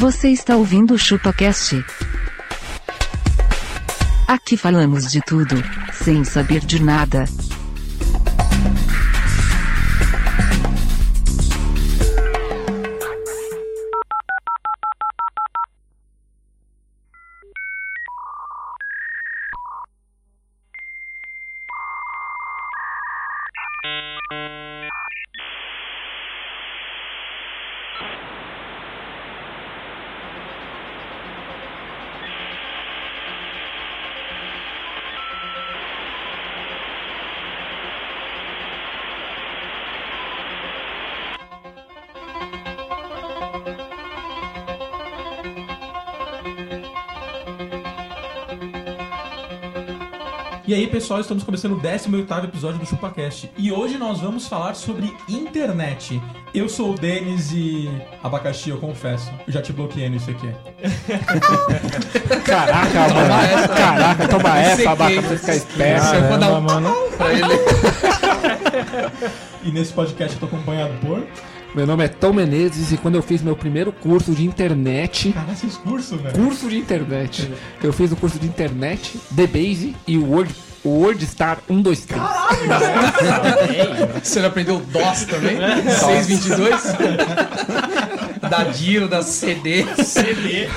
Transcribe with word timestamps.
Você 0.00 0.30
está 0.30 0.56
ouvindo 0.56 0.94
o 0.94 0.98
ChupaCast? 0.98 1.84
Aqui 4.26 4.56
falamos 4.56 5.12
de 5.12 5.20
tudo, 5.20 5.62
sem 5.92 6.24
saber 6.24 6.60
de 6.60 6.82
nada. 6.82 7.26
Pessoal, 51.00 51.18
estamos 51.18 51.42
começando 51.42 51.72
o 51.72 51.80
18 51.80 52.44
episódio 52.44 52.78
do 52.78 52.84
ChupaCast. 52.84 53.50
E 53.56 53.72
hoje 53.72 53.96
nós 53.96 54.20
vamos 54.20 54.46
falar 54.46 54.74
sobre 54.74 55.10
internet. 55.26 56.20
Eu 56.52 56.68
sou 56.68 56.92
o 56.92 56.94
Denis 56.94 57.52
e. 57.52 57.88
Abacaxi, 58.22 58.68
eu 58.68 58.76
confesso. 58.76 59.32
Eu 59.46 59.52
já 59.54 59.62
te 59.62 59.72
bloqueei 59.72 60.10
no 60.10 60.16
ICQ. 60.16 60.54
Caraca, 62.44 63.08
mano. 63.14 63.68
Caraca, 63.74 64.28
toma 64.28 64.58
essa, 64.58 64.90
abaca 64.90 65.22
pra 65.22 65.38
ficar 65.38 65.56
esperto. 65.56 66.04
Você 66.04 66.20
vai 66.20 66.38
dar 66.38 66.52
um 66.52 66.60
mano. 66.60 66.94
pra 67.16 67.32
ele. 67.32 67.44
E 69.64 69.70
nesse 69.72 69.94
podcast 69.94 70.34
eu 70.34 70.40
tô 70.40 70.54
acompanhado 70.54 70.92
por. 71.00 71.26
Meu 71.74 71.86
nome 71.86 72.04
é 72.04 72.08
Tom 72.08 72.34
Menezes 72.34 72.92
e 72.92 72.98
quando 72.98 73.14
eu 73.14 73.22
fiz 73.22 73.42
meu 73.42 73.56
primeiro 73.56 73.90
curso 73.92 74.32
de 74.34 74.44
internet, 74.44 75.32
Cara, 75.32 75.52
esses 75.52 75.76
cursos, 75.76 76.20
velho. 76.20 76.34
curso 76.34 76.68
de 76.68 76.76
internet, 76.76 77.50
eu 77.82 77.92
fiz 77.92 78.10
o 78.10 78.16
curso 78.16 78.38
de 78.38 78.46
internet, 78.46 79.18
The 79.36 79.46
Base 79.46 79.94
e 80.06 80.18
o 80.18 80.28
Word, 80.32 80.52
WordStar 80.84 81.58
123. 81.66 82.20
Você 84.22 84.40
não 84.40 84.48
aprendeu 84.48 84.78
DOS 84.78 85.24
também? 85.24 85.58
622? 85.84 86.80
da 88.48 88.64
Diro, 88.64 89.08
da 89.08 89.22
CD. 89.22 89.84
CD. 89.96 90.68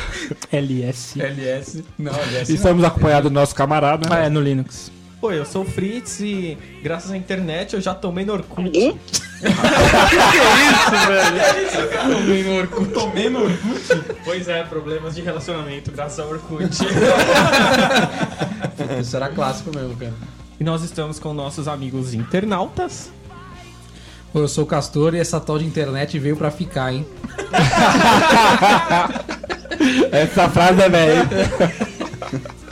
LS. 0.51 1.19
LS. 1.21 1.83
Não, 1.97 2.13
LS. 2.13 2.51
E 2.51 2.55
estamos 2.55 2.83
acompanhados 2.83 3.31
do 3.31 3.33
nosso 3.33 3.55
camarada. 3.55 4.07
Ah, 4.13 4.25
é, 4.25 4.29
no 4.29 4.41
Linux. 4.41 4.91
Oi, 5.21 5.39
eu 5.39 5.45
sou 5.45 5.63
o 5.63 5.65
Fritz 5.65 6.19
e 6.19 6.57
graças 6.83 7.09
à 7.09 7.15
internet 7.15 7.73
eu 7.73 7.81
já 7.81 7.95
tomei 7.95 8.25
no 8.25 8.33
Orkut. 8.33 8.77
Tomei 12.11 12.44
no 12.44 12.55
Orkut. 12.58 12.91
Tomei 12.94 13.30
no 13.30 13.44
Orkut. 13.44 14.03
Pois 14.23 14.47
é, 14.47 14.63
problemas 14.63 15.16
de 15.16 15.22
relacionamento 15.22 15.91
graças 15.91 16.19
ao 16.19 16.30
Orkut. 16.30 16.69
Isso 18.99 19.16
era 19.16 19.30
clássico 19.30 19.71
mesmo, 19.75 19.95
cara. 19.95 20.14
e 20.59 20.64
nós 20.64 20.83
estamos 20.83 21.19
com 21.19 21.33
nossos 21.33 21.67
amigos 21.67 22.14
internautas. 22.14 23.09
Eu 24.33 24.47
sou 24.47 24.64
o 24.64 24.67
Castor 24.67 25.14
e 25.14 25.19
essa 25.19 25.39
tal 25.39 25.59
de 25.59 25.66
internet 25.66 26.17
veio 26.17 26.36
pra 26.36 26.49
ficar, 26.49 26.91
hein? 26.91 27.05
Essa 30.11 30.49
frase 30.49 30.81
é 30.81 30.89
velho. 30.89 31.21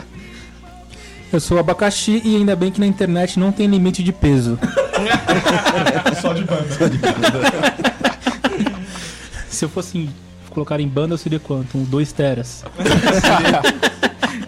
Eu 1.31 1.39
sou 1.39 1.57
o 1.57 1.59
abacaxi 1.59 2.21
e 2.25 2.35
ainda 2.35 2.55
bem 2.55 2.71
que 2.71 2.79
na 2.79 2.85
internet 2.85 3.39
não 3.39 3.51
tem 3.51 3.67
limite 3.67 4.03
de 4.03 4.11
peso. 4.11 4.59
Só 6.21 6.33
de 6.33 6.43
banda. 6.43 6.67
Se 9.49 9.65
eu 9.65 9.69
fosse 9.69 10.09
colocar 10.49 10.79
em 10.79 10.87
banda, 10.87 11.13
eu 11.13 11.17
seria 11.17 11.39
quanto? 11.39 11.77
Um 11.77 11.83
2 11.83 12.11
teras. 12.11 12.63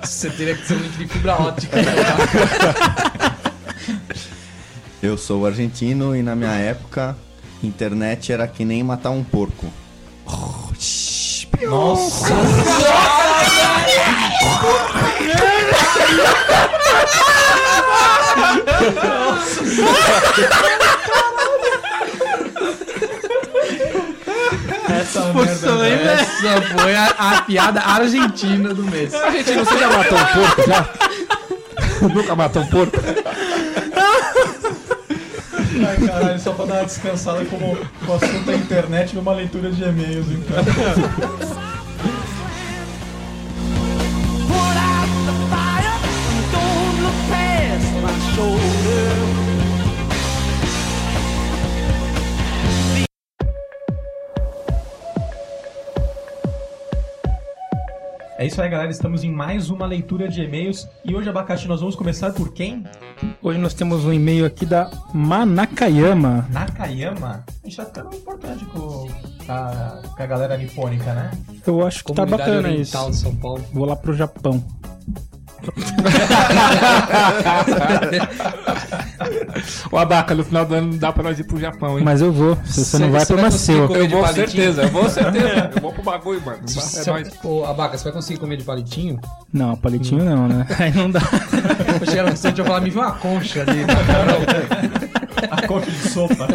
Você 0.04 0.30
teria 0.32 0.56
que 0.56 0.68
ser 0.68 0.74
um 0.76 0.80
link 0.80 0.98
de 0.98 1.08
fibra 1.08 1.42
ótica. 1.42 1.78
né? 1.78 1.94
Eu 5.02 5.18
sou 5.18 5.46
argentino 5.46 6.16
e 6.16 6.22
na 6.22 6.36
minha 6.36 6.54
época, 6.54 7.16
internet 7.64 8.32
era 8.32 8.48
que 8.48 8.66
nem 8.66 8.84
matar 8.84 9.10
um 9.12 9.24
porco. 9.24 9.68
Nossa. 11.66 12.28
Essa 24.90 25.20
Essa 25.22 26.62
foi 26.78 26.96
a, 26.96 27.06
a 27.18 27.42
piada 27.42 27.82
argentina 27.82 28.74
do 28.74 28.84
mês. 28.84 29.14
Argentino, 29.14 29.66
você 29.66 29.78
já 29.78 29.90
matou 29.90 30.18
um 30.18 30.26
porco 30.26 30.64
já? 30.68 30.90
Nunca 32.14 32.36
matou 32.36 32.62
um 32.62 32.68
porco? 32.68 32.98
Ai, 35.86 36.08
caralho, 36.08 36.40
só 36.40 36.54
pra 36.54 36.66
dar 36.66 36.74
uma 36.76 36.86
descansada 36.86 37.46
como 37.46 37.78
o 38.08 38.14
assunto 38.14 38.52
é 38.52 38.56
internet 38.56 39.16
numa 39.16 39.34
leitura 39.34 39.72
de 39.72 39.84
e-mails, 39.84 40.28
então. 40.30 41.64
É 58.44 58.48
isso 58.48 58.62
aí, 58.62 58.70
galera. 58.70 58.92
Estamos 58.92 59.24
em 59.24 59.32
mais 59.32 59.70
uma 59.70 59.86
leitura 59.86 60.28
de 60.28 60.42
e-mails. 60.42 60.86
E 61.06 61.16
hoje, 61.16 61.30
Abacaxi, 61.30 61.66
nós 61.66 61.80
vamos 61.80 61.96
começar 61.96 62.34
por 62.34 62.52
quem? 62.52 62.84
Hoje 63.42 63.58
nós 63.58 63.74
temos 63.74 64.04
um 64.04 64.12
e-mail 64.12 64.46
aqui 64.46 64.66
da 64.66 64.92
Manakayama. 65.14 66.46
Nakayama. 66.52 67.46
A 67.48 67.66
gente 67.66 67.78
tá 67.78 67.86
ficando 67.86 68.14
importante 68.14 68.66
com 68.66 69.08
a, 69.48 70.02
com 70.14 70.24
a 70.24 70.26
galera 70.26 70.58
nipônica, 70.58 71.14
né? 71.14 71.32
Eu 71.66 71.88
acho 71.88 72.04
que 72.04 72.14
tá 72.14 72.26
Comunidade 72.26 72.52
bacana 72.52 72.68
Oriental 72.68 73.10
isso. 73.10 73.12
de 73.12 73.24
São 73.24 73.36
Paulo. 73.38 73.64
Vou 73.72 73.86
lá 73.86 73.96
pro 73.96 74.12
Japão. 74.14 74.62
O 79.92 79.98
Abaca, 79.98 80.34
no 80.36 80.44
final 80.44 80.66
do 80.66 80.76
ano 80.76 80.88
não 80.92 80.98
dá 80.98 81.12
pra 81.12 81.24
nós 81.24 81.40
ir 81.40 81.44
pro 81.44 81.60
Japão, 81.60 81.98
hein? 81.98 82.06
Mas 82.06 82.22
eu 82.22 82.32
vou. 82.32 82.58
Se 82.66 82.84
você 82.84 83.00
não 83.00 83.12
vai, 83.12 83.26
Você 83.26 83.36
conseguir 83.36 83.78
seu. 83.78 83.88
comer 83.88 84.00
eu 84.02 84.08
de 84.08 84.14
vou 84.14 84.24
palitinho? 84.24 84.48
certeza, 84.50 84.82
eu 84.84 84.90
vou 84.90 85.10
certeza. 85.10 85.44
Eu 85.76 85.82
vou 85.82 85.92
pro 85.94 86.04
bagulho, 86.04 86.42
mano. 86.46 86.60
É 86.60 87.10
nóis. 87.10 87.30
Ô, 87.44 87.66
Abaca, 87.66 87.98
você 87.98 88.04
vai 88.06 88.14
conseguir 88.14 88.40
comer 88.40 88.58
de 88.58 88.64
palitinho? 88.64 89.20
Não, 89.52 89.76
palitinho 89.76 90.24
não, 90.24 90.48
né? 90.48 90.66
Aí 90.80 90.92
não 90.94 91.10
dá. 91.10 91.20
Eu 92.00 92.06
cheguei 92.06 92.22
no 92.24 92.30
restaurante 92.30 92.58
e 92.58 92.62
eu 92.62 92.66
falar, 92.66 92.82
me 92.82 92.90
viu 92.90 93.02
uma 93.02 93.12
concha 93.14 93.62
ali. 93.62 93.84
A 95.52 95.68
concha 95.68 95.92
de 95.92 96.10
sopa. 96.10 96.48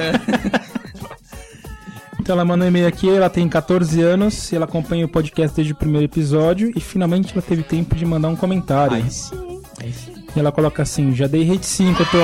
Então 2.28 2.36
ela 2.36 2.44
mandou 2.44 2.66
um 2.66 2.68
e-mail 2.68 2.86
aqui, 2.86 3.08
ela 3.08 3.30
tem 3.30 3.48
14 3.48 4.02
anos, 4.02 4.52
ela 4.52 4.66
acompanha 4.66 5.06
o 5.06 5.08
podcast 5.08 5.56
desde 5.56 5.72
o 5.72 5.74
primeiro 5.76 6.04
episódio 6.04 6.70
e 6.76 6.78
finalmente 6.78 7.32
ela 7.32 7.40
teve 7.40 7.62
tempo 7.62 7.94
de 7.94 8.04
mandar 8.04 8.28
um 8.28 8.36
comentário. 8.36 8.96
Aí 8.96 9.10
sim, 9.10 9.62
aí 9.80 9.90
sim. 9.90 10.12
E 10.36 10.38
ela 10.38 10.52
coloca 10.52 10.82
assim, 10.82 11.14
já 11.14 11.26
dei 11.26 11.42
rate 11.42 11.64
5, 11.64 12.04
Tom. 12.04 12.18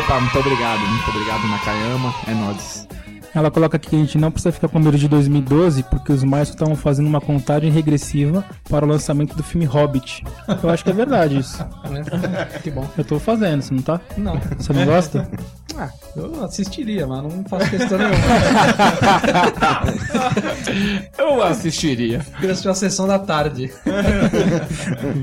Opa, 0.00 0.18
muito 0.18 0.36
obrigado, 0.40 0.80
muito 0.80 1.10
obrigado, 1.10 1.46
Nakayama. 1.46 2.14
É 2.26 2.34
nóis. 2.34 2.85
Ela 3.34 3.50
coloca 3.50 3.76
aqui 3.76 3.90
que 3.90 3.96
a 3.96 3.98
gente 3.98 4.18
não 4.18 4.30
precisa 4.30 4.52
ficar 4.52 4.68
com 4.68 4.76
o 4.76 4.80
número 4.80 4.98
de 4.98 5.08
2012, 5.08 5.82
porque 5.84 6.12
os 6.12 6.24
mais 6.24 6.48
estavam 6.48 6.74
fazendo 6.74 7.06
uma 7.06 7.20
contagem 7.20 7.70
regressiva 7.70 8.44
para 8.68 8.84
o 8.84 8.88
lançamento 8.88 9.36
do 9.36 9.42
filme 9.42 9.66
Hobbit. 9.66 10.24
Eu 10.62 10.70
acho 10.70 10.82
que 10.84 10.90
é 10.90 10.94
verdade 10.94 11.38
isso. 11.38 11.58
Né? 11.90 12.02
Que 12.62 12.70
bom. 12.70 12.88
Eu 12.96 13.04
tô 13.04 13.18
fazendo, 13.18 13.62
você 13.62 13.74
não 13.74 13.82
tá? 13.82 14.00
Não. 14.16 14.40
Você 14.58 14.72
não 14.72 14.84
gosta? 14.86 15.28
Ah, 15.78 15.90
eu 16.16 16.42
assistiria, 16.42 17.06
mas 17.06 17.22
não 17.22 17.44
faço 17.44 17.68
questão 17.68 17.98
nenhuma. 17.98 18.16
Eu 21.18 21.42
assistiria. 21.42 22.20
Queria 22.36 22.52
assistir 22.52 22.68
a 22.70 22.74
sessão 22.74 23.06
da 23.06 23.18
tarde. 23.18 23.70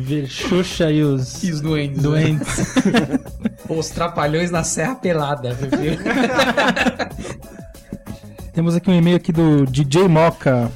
Ver 0.05 0.27
Xuxa 0.27 0.91
e 0.91 1.01
os 1.01 1.44
E 1.44 1.50
os 1.51 1.59
doentes. 1.59 1.97
né? 1.97 2.03
doentes. 2.03 2.65
Os 3.67 3.89
trapalhões 3.89 4.51
na 4.51 4.63
Serra 4.63 4.94
Pelada. 4.94 5.55
prefiro. 5.55 6.03
Temos 8.53 8.75
aqui 8.75 8.89
um 8.91 8.94
e-mail 8.94 9.17
aqui 9.17 9.31
do 9.31 9.65
DJ 9.65 10.07
Moca. 10.07 10.71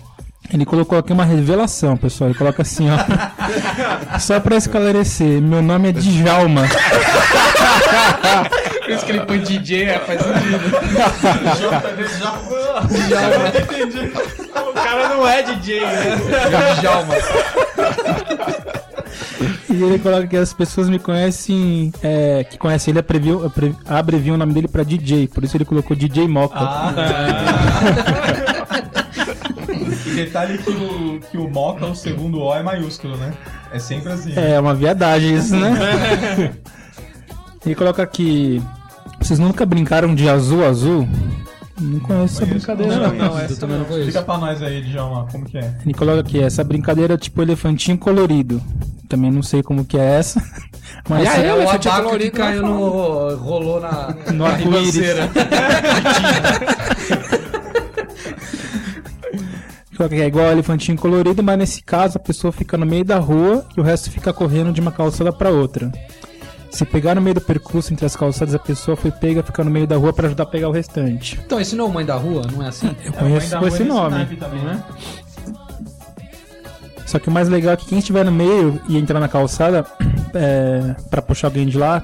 Ele 0.51 0.65
colocou 0.65 0.97
aqui 0.97 1.13
uma 1.13 1.23
revelação, 1.25 1.95
pessoal. 1.95 2.29
Ele 2.29 2.37
coloca 2.37 2.63
assim, 2.63 2.87
ó. 2.89 2.97
Só 4.19 4.39
pra 4.39 4.55
esclarecer, 4.55 5.39
meu 5.41 5.61
nome 5.61 5.89
é 5.89 5.91
Djalma. 5.91 6.63
Por 8.83 8.89
isso 8.91 9.05
que 9.05 9.11
ele 9.11 9.19
põe 9.21 9.39
DJ, 9.39 9.83
é, 9.83 9.99
faz 9.99 10.21
sentido. 10.21 10.71
Já, 11.59 11.83
O 14.69 14.73
cara 14.73 15.09
não 15.09 15.27
é 15.27 15.43
DJ, 15.43 15.81
né? 15.81 16.15
Djalma. 16.79 17.13
E 19.69 19.83
ele 19.83 19.99
coloca 19.99 20.25
que 20.27 20.37
as 20.37 20.53
pessoas 20.53 20.89
me 20.89 20.97
conhecem, 20.99 21.91
é, 22.01 22.43
que 22.43 22.57
conhecem 22.57 22.91
ele, 22.91 22.99
abreviam, 22.99 23.45
abre- 23.45 23.75
abreviam 23.85 24.35
o 24.35 24.37
nome 24.37 24.53
dele 24.53 24.67
pra 24.67 24.83
DJ, 24.83 25.27
por 25.27 25.43
isso 25.43 25.55
ele 25.57 25.65
colocou 25.65 25.95
DJ 25.95 26.27
Moca. 26.27 26.55
Ah. 26.59 26.93
e 30.05 30.09
detalhe 30.15 30.57
que 30.57 30.69
o, 30.69 31.19
que 31.31 31.37
o 31.37 31.49
Moca, 31.49 31.85
o 31.85 31.95
segundo 31.95 32.39
O 32.41 32.53
é 32.53 32.63
maiúsculo, 32.63 33.17
né? 33.17 33.33
É 33.71 33.79
sempre 33.79 34.11
assim. 34.13 34.33
É 34.35 34.59
uma 34.59 34.73
viadagem 34.73 35.35
isso, 35.35 35.55
né? 35.55 36.53
ele 37.65 37.75
coloca 37.75 38.01
aqui, 38.01 38.61
vocês 39.19 39.39
nunca 39.39 39.65
brincaram 39.65 40.15
de 40.15 40.29
azul 40.29 40.65
azul? 40.65 41.07
Não 41.79 41.99
conheço 41.99 42.37
essa 42.41 42.45
brincadeira 42.45 42.95
Não, 42.95 43.13
não. 43.13 43.25
não, 43.33 43.39
essa 43.39 43.59
também 43.59 43.77
não 43.77 43.85
conheço. 43.85 44.07
Explica 44.09 44.23
pra 44.23 44.37
nós 44.37 44.61
aí, 44.61 44.81
Djalma, 44.81 45.27
como 45.31 45.45
que 45.45 45.57
é. 45.57 45.75
Ele 45.83 45.93
coloca 45.93 46.19
aqui, 46.21 46.41
essa 46.41 46.63
brincadeira 46.63 47.13
é 47.13 47.17
tipo 47.17 47.41
elefantinho 47.41 47.97
colorido. 47.97 48.61
Também 49.07 49.31
não 49.31 49.43
sei 49.43 49.61
como 49.63 49.85
que 49.85 49.97
é 49.97 50.17
essa. 50.17 50.43
Mas 51.07 51.23
E 51.23 51.27
aí, 51.27 51.45
É 51.45 51.53
o 51.53 51.57
elefante 51.57 51.87
abaca 51.87 52.17
que 52.17 52.31
caiu 52.31 52.61
no... 52.63 53.35
rolou 53.35 53.79
na, 53.79 54.15
No 54.31 54.43
na 54.45 54.49
arco-íris. 54.49 54.97
é 60.11 60.27
igual 60.27 60.51
elefantinho 60.51 60.97
colorido, 60.97 61.41
mas 61.41 61.57
nesse 61.57 61.81
caso 61.81 62.17
a 62.17 62.21
pessoa 62.21 62.51
fica 62.51 62.77
no 62.77 62.85
meio 62.85 63.03
da 63.03 63.17
rua 63.17 63.65
e 63.75 63.79
o 63.81 63.83
resto 63.83 64.11
fica 64.11 64.31
correndo 64.31 64.71
de 64.71 64.79
uma 64.79 64.91
calçada 64.91 65.33
pra 65.33 65.49
outra. 65.49 65.91
Se 66.69 66.85
pegar 66.85 67.15
no 67.15 67.21
meio 67.21 67.35
do 67.35 67.41
percurso 67.41 67.93
entre 67.93 68.05
as 68.05 68.15
calçadas, 68.15 68.53
a 68.53 68.59
pessoa 68.59 68.95
foi 68.95 69.11
pega 69.11 69.41
fica 69.41 69.63
no 69.63 69.71
meio 69.71 69.87
da 69.87 69.95
rua 69.95 70.13
pra 70.13 70.27
ajudar 70.27 70.43
a 70.43 70.47
pegar 70.47 70.69
o 70.69 70.71
restante. 70.71 71.39
Então, 71.45 71.59
esse 71.59 71.75
não 71.75 71.85
é 71.85 71.87
o 71.87 71.91
Mãe 71.91 72.05
da 72.05 72.15
Rua? 72.15 72.43
Não 72.51 72.63
é 72.63 72.67
assim? 72.67 72.95
Eu 73.03 73.13
conheço 73.13 73.57
com 73.57 73.67
esse 73.67 73.83
nome. 73.83 74.25
Também, 74.35 74.63
né? 74.63 74.83
Só 77.05 77.19
que 77.19 77.29
o 77.29 77.31
mais 77.31 77.47
legal 77.47 77.73
é 77.73 77.77
que 77.77 77.85
quem 77.85 77.99
estiver 77.99 78.25
no 78.25 78.31
meio 78.31 78.81
e 78.89 78.97
entrar 78.97 79.19
na 79.19 79.29
calçada 79.29 79.85
é, 80.35 80.93
para 81.09 81.21
puxar 81.21 81.47
alguém 81.47 81.65
de 81.65 81.77
lá, 81.77 82.03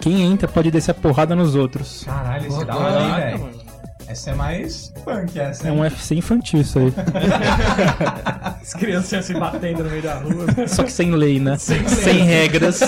quem 0.00 0.22
entra 0.22 0.48
pode 0.48 0.70
descer 0.70 0.90
a 0.90 0.94
porrada 0.94 1.36
nos 1.36 1.54
outros. 1.54 2.02
Caralho, 2.04 2.46
esse 2.48 2.64
da 2.64 2.76
hora, 2.76 3.00
hein, 3.00 3.38
velho? 3.38 3.69
Essa 4.10 4.32
é 4.32 4.34
mais 4.34 4.92
punk, 5.04 5.38
essa. 5.38 5.68
É 5.68 5.70
um 5.70 5.82
UFC 5.82 6.16
infantil 6.16 6.62
isso 6.62 6.80
aí. 6.80 6.92
As 8.60 8.74
crianças 8.74 9.24
se 9.24 9.32
batendo 9.34 9.84
no 9.84 9.90
meio 9.90 10.02
da 10.02 10.14
rua. 10.14 10.66
Só 10.66 10.82
que 10.82 10.90
sem 10.90 11.12
lei, 11.12 11.38
né? 11.38 11.56
Sem, 11.56 12.24
regras. 12.24 12.80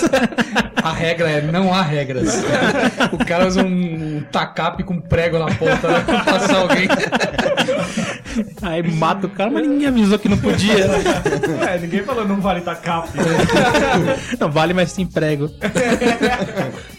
A 0.75 0.91
regra 0.91 1.29
é 1.29 1.41
não 1.41 1.73
há 1.73 1.81
regras. 1.81 2.43
O 3.13 3.25
cara 3.25 3.47
usa 3.47 3.63
um 3.63 4.21
tacape 4.33 4.83
com 4.83 4.99
prego 4.99 5.39
na 5.39 5.45
ponta 5.45 5.87
né, 5.87 6.03
pra 6.05 6.25
passar 6.25 6.57
alguém. 6.57 6.89
Aí 8.61 8.83
mata 8.83 9.27
o 9.27 9.29
cara, 9.29 9.49
mas 9.49 9.65
ninguém 9.65 9.87
avisou 9.87 10.19
que 10.19 10.27
não 10.27 10.37
podia. 10.37 10.73
É, 11.69 11.79
ninguém 11.79 12.03
falou 12.03 12.27
não 12.27 12.41
vale 12.41 12.59
tacar. 12.59 13.07
Não 14.37 14.51
vale, 14.51 14.73
mas 14.73 14.91
sem 14.91 15.05
prego. 15.05 15.49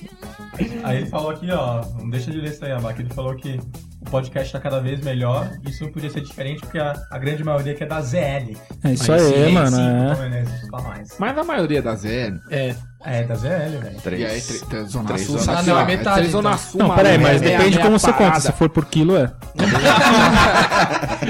Aí 0.83 0.99
ele 0.99 1.07
falou 1.07 1.31
aqui, 1.31 1.51
ó, 1.51 1.85
não 1.99 2.11
deixa 2.11 2.31
de 2.31 2.39
ler 2.41 2.51
isso 2.53 2.65
aí, 2.65 2.73
Abaca. 2.73 3.01
Ele 3.01 3.13
falou 3.13 3.35
que 3.35 3.61
o 4.01 4.11
podcast 4.11 4.53
tá 4.53 4.61
cada 4.61 4.81
vez 4.81 5.01
melhor. 5.03 5.51
Isso 5.69 5.83
não 5.85 5.91
podia 5.93 6.11
ser 6.11 6.21
diferente 6.21 6.61
porque 6.61 6.79
a, 6.79 6.95
a 7.11 7.19
grande 7.19 7.43
maioria 7.43 7.73
aqui 7.73 7.83
é 7.85 7.87
da 7.87 8.01
ZL. 8.01 8.55
É 8.85 8.93
isso 8.93 9.13
aí, 9.13 9.21
sim, 9.21 9.53
mano. 9.53 9.77
sim, 9.77 9.83
é. 9.83 10.71
Mais. 10.83 11.17
Mas 11.19 11.39
a 11.39 11.45
maioria 11.45 11.83
é. 12.05 12.33
É. 12.51 12.75
É, 13.07 13.23
da 13.25 13.35
ZL, 13.35 13.49
velho. 13.83 14.01
Três. 14.03 14.21
E 14.21 14.25
aí, 14.27 14.41
tre- 14.69 14.85
Zona 14.87 15.07
Três 15.09 15.27
Sul? 15.27 15.39
Ah, 15.47 15.63
não, 15.63 15.79
é 15.79 15.83
ó, 15.83 15.87
metade, 15.87 16.17
três 16.19 16.31
Zona 16.33 16.51
então. 16.51 16.59
Sul, 16.63 16.81
Não, 16.81 16.95
peraí, 16.95 17.15
é 17.15 17.19
mas 17.19 17.41
meia- 17.43 17.59
depende 17.59 17.79
como 17.79 17.99
você 17.99 18.13
conta. 18.13 18.41
Se 18.41 18.53
for 18.53 18.69
por 18.71 18.87
quilo, 18.87 19.17
é. 19.17 19.31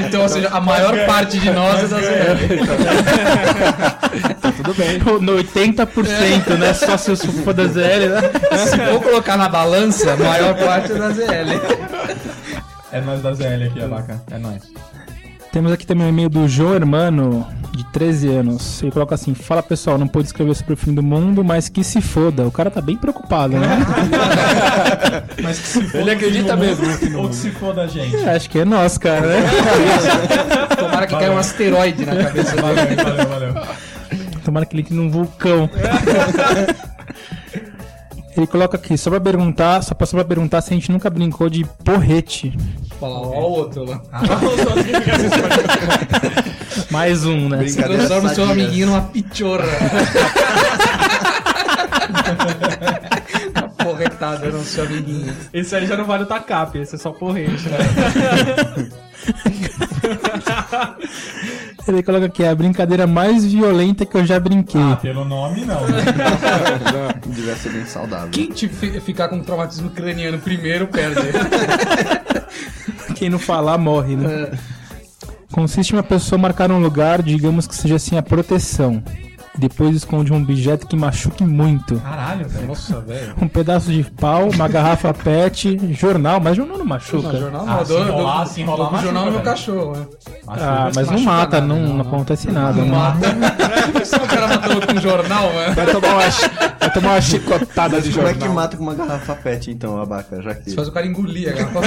Então, 0.07 0.23
ou 0.23 0.29
seja, 0.29 0.49
a 0.51 0.61
maior 0.61 1.07
parte 1.07 1.39
de 1.39 1.51
nós 1.51 1.83
é 1.85 1.89
da 1.89 2.01
ZL. 2.01 2.55
Tudo 4.53 4.75
bem. 4.75 4.99
No 5.21 5.37
80%, 5.37 6.59
né? 6.59 6.75
Só 6.75 6.97
se 6.97 7.11
eu 7.11 7.17
for 7.17 7.55
da 7.55 7.67
ZL, 7.67 8.09
né? 8.11 8.57
Se 8.67 8.77
for 8.77 9.03
colocar 9.03 9.37
na 9.37 9.49
balança, 9.49 10.13
a 10.13 10.17
maior 10.17 10.55
parte 10.57 10.93
é 10.93 10.95
da 10.97 11.11
ZL. 11.11 11.61
É 12.93 13.01
nós 13.01 13.23
da 13.23 13.33
ZL 13.33 13.65
aqui, 13.67 13.83
Abaca. 13.83 14.23
É 14.31 14.39
nós. 14.39 14.63
Temos 15.55 15.71
aqui 15.71 15.87
também 15.87 16.07
o 16.07 16.11
e-mail 16.11 16.29
do 16.29 16.49
João 16.49 16.75
Hermano, 16.75 17.47
de 17.71 17.85
13 17.93 18.29
anos. 18.29 18.83
Ele 18.83 18.91
coloca 18.91 19.15
assim: 19.15 19.35
Fala 19.35 19.63
pessoal, 19.63 19.97
não 19.97 20.09
pude 20.09 20.27
escrever 20.27 20.53
sobre 20.57 20.73
o 20.73 20.77
fim 20.77 20.93
do 20.93 21.01
mundo, 21.01 21.45
mas 21.45 21.69
que 21.69 21.85
se 21.85 22.01
foda. 22.01 22.45
O 22.45 22.51
cara 22.51 22.73
tá 22.73 22.81
bem 22.81 22.97
preocupado, 22.97 23.57
né? 23.57 23.79
Mas 25.41 25.59
que 25.61 25.67
se 25.67 25.83
for 25.83 26.01
Ele 26.01 26.11
acredita 26.11 26.57
mesmo 26.57 26.85
do 26.87 27.19
Ou 27.21 27.29
que 27.29 27.37
se 27.37 27.51
for 27.51 27.73
da 27.73 27.87
gente. 27.87 28.17
É, 28.17 28.35
Acho 28.35 28.51
que 28.51 28.59
é 28.59 28.65
nós, 28.65 28.99
cara, 28.99 29.27
né? 29.27 29.43
Tomara 30.77 31.07
que 31.07 31.15
caia 31.15 31.31
um 31.31 31.39
asteroide 31.39 32.05
na 32.05 32.17
cabeça 32.17 32.57
dele. 32.57 32.97
Valeu, 32.97 33.29
valeu, 33.29 33.53
valeu. 33.53 33.75
Tomara 34.45 34.67
que 34.67 34.75
ele 34.75 34.83
entre 34.83 34.95
num 34.95 35.11
vulcão. 35.11 35.71
Ele 38.37 38.49
coloca 38.49 38.77
aqui, 38.77 38.99
só 38.99 39.11
pra 39.11 39.21
perguntar, 39.21 39.81
só 39.83 39.95
só 40.05 40.17
pra 40.17 40.25
perguntar 40.25 40.61
se 40.61 40.73
a 40.73 40.75
gente 40.75 40.91
nunca 40.91 41.09
brincou 41.09 41.49
de 41.49 41.65
porrete. 41.85 42.59
Fala, 42.99 43.15
ó 43.15 43.29
o 43.29 43.53
outro 43.53 43.85
lá. 43.85 44.03
Mais 46.91 47.25
um, 47.25 47.49
né? 47.49 47.63
Você 47.63 47.81
transforma 47.81 48.33
o 48.33 48.35
seu 48.35 48.51
amiguinho 48.51 48.89
numa 48.89 49.03
pichorra. 49.03 49.65
Uma 53.57 53.69
porretada 53.69 54.51
no 54.51 54.65
seu 54.65 54.85
amiguinho. 54.85 55.33
Esse 55.53 55.77
aí 55.77 55.87
já 55.87 55.97
não 55.97 56.05
vale 56.05 56.25
o 56.25 56.27
tacape, 56.27 56.79
esse 56.79 56.97
é 56.97 56.99
só 56.99 57.13
porrete, 57.13 57.69
né? 57.69 57.79
Ele 61.87 62.03
coloca 62.03 62.27
aqui, 62.27 62.43
é 62.43 62.49
a 62.49 62.55
brincadeira 62.55 63.07
mais 63.07 63.45
violenta 63.45 64.07
que 64.07 64.17
eu 64.17 64.25
já 64.25 64.41
brinquei. 64.41 64.81
Ah, 64.81 64.97
pelo 64.97 65.25
nome 65.25 65.65
não, 65.65 65.87
né? 65.87 66.03
Devia 67.27 67.55
ser 67.57 67.71
bem 67.73 67.85
saudável. 67.87 68.31
Quem 68.31 68.51
te 68.51 68.69
fi- 68.69 68.99
ficar 69.01 69.29
com 69.29 69.41
traumatismo 69.41 69.91
craniano 69.91 70.39
primeiro 70.39 70.87
perde. 70.87 71.21
Quem 73.15 73.29
não 73.29 73.39
falar 73.39 73.77
morre, 73.79 74.17
né? 74.17 74.51
Consiste 75.53 75.93
em 75.93 75.97
uma 75.97 76.03
pessoa 76.03 76.39
marcar 76.39 76.71
um 76.73 76.81
lugar, 76.81 77.23
digamos 77.23 77.67
que 77.67 77.75
seja 77.77 77.97
assim 77.97 78.17
a 78.17 78.23
proteção. 78.23 79.03
Depois 79.57 79.95
esconde 79.95 80.33
um 80.33 80.37
objeto 80.43 80.85
que 80.85 80.97
machuque 80.97 81.45
muito. 81.45 82.01
Caralho, 82.01 82.49
velho. 82.49 82.67
Nossa, 82.67 83.01
velho. 83.01 83.35
Um 83.41 83.47
pedaço 83.47 83.89
de 83.93 84.03
pau, 84.03 84.49
uma 84.51 84.67
garrafa 84.67 85.15
pet, 85.15 85.79
jornal, 85.95 86.41
mas 86.41 86.57
jornal 86.57 86.77
não 86.79 86.85
machuca. 86.85 87.33
No 87.33 87.39
jornal 87.39 87.65
Ah, 87.69 87.77
não, 87.77 87.85
se 87.87 87.93
enrolar- 87.95 88.41
eu 88.41 88.47
se 88.47 88.61
enrolar 88.63 89.03
jornal 89.03 89.27
no 89.27 89.31
meu 89.33 89.41
cachorro. 89.43 89.93
né? 89.97 90.07
Ah, 90.49 90.91
mas 90.93 91.09
não 91.09 91.21
mata, 91.21 91.61
nada, 91.61 91.67
não, 91.67 91.77
não, 91.81 91.87
não, 91.89 91.95
não. 91.99 92.01
acontece 92.01 92.51
nada. 92.51 92.73
Não 92.83 92.85
né? 92.87 92.91
mata. 92.91 94.01
Você 94.05 94.17
o 94.17 94.21
cara 94.27 94.49
matou 94.49 94.81
com 94.87 94.93
um 94.93 95.01
jornal, 95.01 95.53
mano. 95.53 95.75
Vai 95.75 95.87
tomar 95.87 96.09
uma, 96.09 96.21
vai 96.81 96.93
tomar 96.93 97.09
uma 97.13 97.21
chicotada 97.21 98.01
de 98.03 98.11
Como 98.11 98.23
é 98.27 98.31
jornal. 98.33 98.49
que 98.49 98.55
mata 98.55 98.77
com 98.77 98.83
uma 98.83 98.95
garrafa 98.95 99.35
pet, 99.37 99.71
então, 99.71 100.01
abaca? 100.03 100.43
Já 100.43 100.55
que... 100.57 100.71
Você 100.71 100.75
faz 100.77 100.89
o 100.89 100.93
cara 100.93 101.07
engolir 101.07 101.51
a 101.51 101.53
garrafa. 101.63 101.81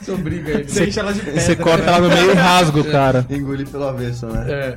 Você 0.00 0.12
obriga 0.12 0.50
ele. 0.52 0.64
Deixa 0.64 1.00
ela 1.00 1.12
de 1.12 1.20
pedra. 1.20 1.40
Você 1.40 1.56
corta 1.56 1.90
ela 1.90 1.98
no 2.00 2.08
meio 2.08 2.30
e 2.30 2.34
rasga 2.34 2.80
o 2.80 2.84
cara. 2.84 3.26
Engolir 3.28 3.68
pelo 3.68 3.88
avesso, 3.88 4.26
né? 4.26 4.44
É. 4.48 4.76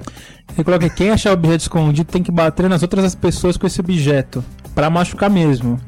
Ele 0.53 0.63
coloca 0.63 0.89
quem 0.89 1.09
achar 1.09 1.31
o 1.31 1.33
objeto 1.33 1.61
escondido 1.61 2.11
tem 2.11 2.23
que 2.23 2.31
bater 2.31 2.69
nas 2.69 2.81
outras 2.81 3.15
pessoas 3.15 3.57
com 3.57 3.67
esse 3.67 3.79
objeto. 3.79 4.43
Pra 4.73 4.89
machucar 4.89 5.29
mesmo. 5.29 5.79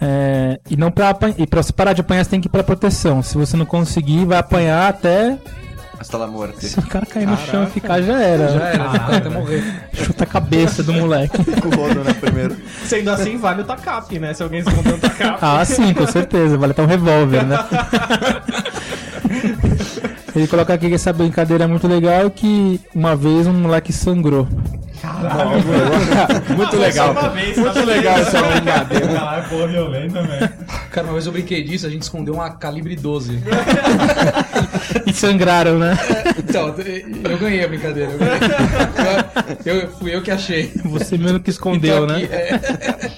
É, 0.00 0.60
e 0.70 0.76
não 0.76 0.90
pra 0.90 1.10
apanhar. 1.10 1.34
E 1.38 1.46
pra 1.46 1.62
você 1.62 1.72
parar 1.72 1.92
de 1.92 2.00
apanhar, 2.00 2.24
você 2.24 2.30
tem 2.30 2.40
que 2.40 2.48
ir 2.48 2.50
pra 2.50 2.62
proteção. 2.62 3.22
Se 3.22 3.36
você 3.36 3.56
não 3.56 3.66
conseguir, 3.66 4.24
vai 4.24 4.38
apanhar 4.38 4.88
até. 4.88 5.36
Hasta 6.00 6.16
la 6.16 6.28
muerte. 6.28 6.64
Se 6.64 6.78
o 6.78 6.82
cara 6.82 7.04
cair 7.04 7.26
no 7.26 7.36
chão 7.36 7.64
e 7.64 7.66
ficar, 7.66 8.00
já 8.00 8.22
era. 8.22 8.48
Já 8.48 8.64
era, 8.68 8.84
até 9.16 9.28
morrer. 9.28 9.64
Chuta 9.92 10.22
a 10.22 10.26
cabeça 10.26 10.80
do 10.84 10.92
moleque. 10.92 11.42
Com 11.60 11.68
o 11.68 11.74
rodo, 11.74 12.04
né, 12.04 12.14
primeiro. 12.14 12.56
Sendo 12.84 13.10
assim, 13.10 13.36
vale 13.36 13.62
o 13.62 13.64
tacape, 13.64 14.20
né? 14.20 14.32
Se 14.32 14.44
alguém 14.44 14.60
esconder 14.60 14.94
um 14.94 14.98
tacape. 14.98 15.38
Ah, 15.42 15.64
sim, 15.64 15.92
com 15.92 16.06
certeza. 16.06 16.56
Vale 16.56 16.70
até 16.70 16.82
um 16.82 16.86
revólver, 16.86 17.44
né? 17.44 17.58
Ele 20.38 20.46
coloca 20.46 20.72
aqui 20.72 20.88
que 20.88 20.94
essa 20.94 21.12
brincadeira 21.12 21.64
é 21.64 21.66
muito 21.66 21.88
legal 21.88 22.30
que 22.30 22.80
uma 22.94 23.16
vez 23.16 23.46
um 23.46 23.52
moleque 23.52 23.92
sangrou. 23.92 24.46
Muito 26.56 26.76
legal. 26.76 27.14
Vez, 27.32 27.56
Muito 27.56 27.74
tá 27.74 27.84
legal 27.84 28.18
essa 28.18 28.42
brincadeira. 28.42 29.06
Caralho, 29.08 29.48
porra 29.48 29.66
violenta, 29.68 30.22
velho. 30.22 30.50
Cara, 30.90 31.06
uma 31.06 31.12
vez 31.14 31.26
eu 31.26 31.32
brinquei 31.32 31.62
disso, 31.62 31.86
a 31.86 31.90
gente 31.90 32.02
escondeu 32.02 32.34
uma 32.34 32.50
calibre 32.50 32.94
12. 32.96 33.42
E 35.06 35.12
sangraram, 35.12 35.78
né? 35.78 35.96
Então, 36.38 36.74
eu 37.30 37.38
ganhei 37.38 37.64
a 37.64 37.68
brincadeira. 37.68 38.10
Eu, 38.12 38.18
ganhei. 38.18 39.82
Eu- 39.82 39.88
fui 39.98 40.14
eu 40.14 40.22
que 40.22 40.30
achei. 40.30 40.72
Você 40.84 41.16
mesmo 41.18 41.40
que 41.40 41.50
escondeu, 41.50 42.04
Então, 42.04 42.16
né? 42.16 42.24
aqui, 42.24 42.32
é. 42.34 43.10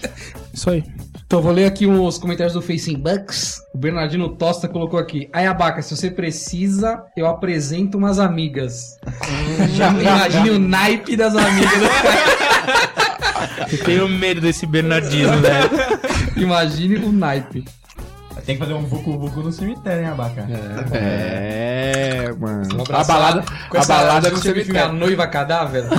Isso 0.52 0.70
aí. 0.70 0.84
Então, 1.30 1.40
vou 1.40 1.52
ler 1.52 1.64
aqui 1.66 1.86
os 1.86 2.18
comentários 2.18 2.54
do 2.54 2.60
Facebooks. 2.60 3.62
O 3.72 3.78
Bernardino 3.78 4.30
Tosta 4.30 4.66
colocou 4.66 4.98
aqui. 4.98 5.30
Aí, 5.32 5.46
Abaca, 5.46 5.80
se 5.80 5.96
você 5.96 6.10
precisa, 6.10 7.04
eu 7.16 7.24
apresento 7.24 7.96
umas 7.96 8.18
amigas. 8.18 8.98
Já 9.76 9.90
imagine 9.90 10.50
o 10.50 10.58
naipe 10.58 11.14
das 11.16 11.36
amigas. 11.36 11.70
Eu 13.70 13.78
tenho 13.84 14.08
medo 14.08 14.40
desse 14.40 14.66
Bernardino, 14.66 15.38
velho. 15.38 15.70
Imagine 16.36 16.96
o 16.96 17.12
naipe. 17.12 17.64
Tem 18.44 18.56
que 18.56 18.62
fazer 18.64 18.74
um 18.74 18.84
vucu 18.84 19.16
vucu 19.16 19.40
no 19.40 19.52
cemitério, 19.52 20.02
hein, 20.02 20.08
Abaca? 20.08 20.48
É, 20.90 22.32
mano. 22.40 22.76
Um 22.76 22.82
A 22.92 23.04
balada, 23.04 23.44
Com 23.68 23.78
a 23.78 23.84
balada 23.84 24.30
viu 24.30 24.38
cemitério. 24.38 24.72
minha 24.72 24.88
noiva 24.88 25.28
cadáver? 25.28 25.84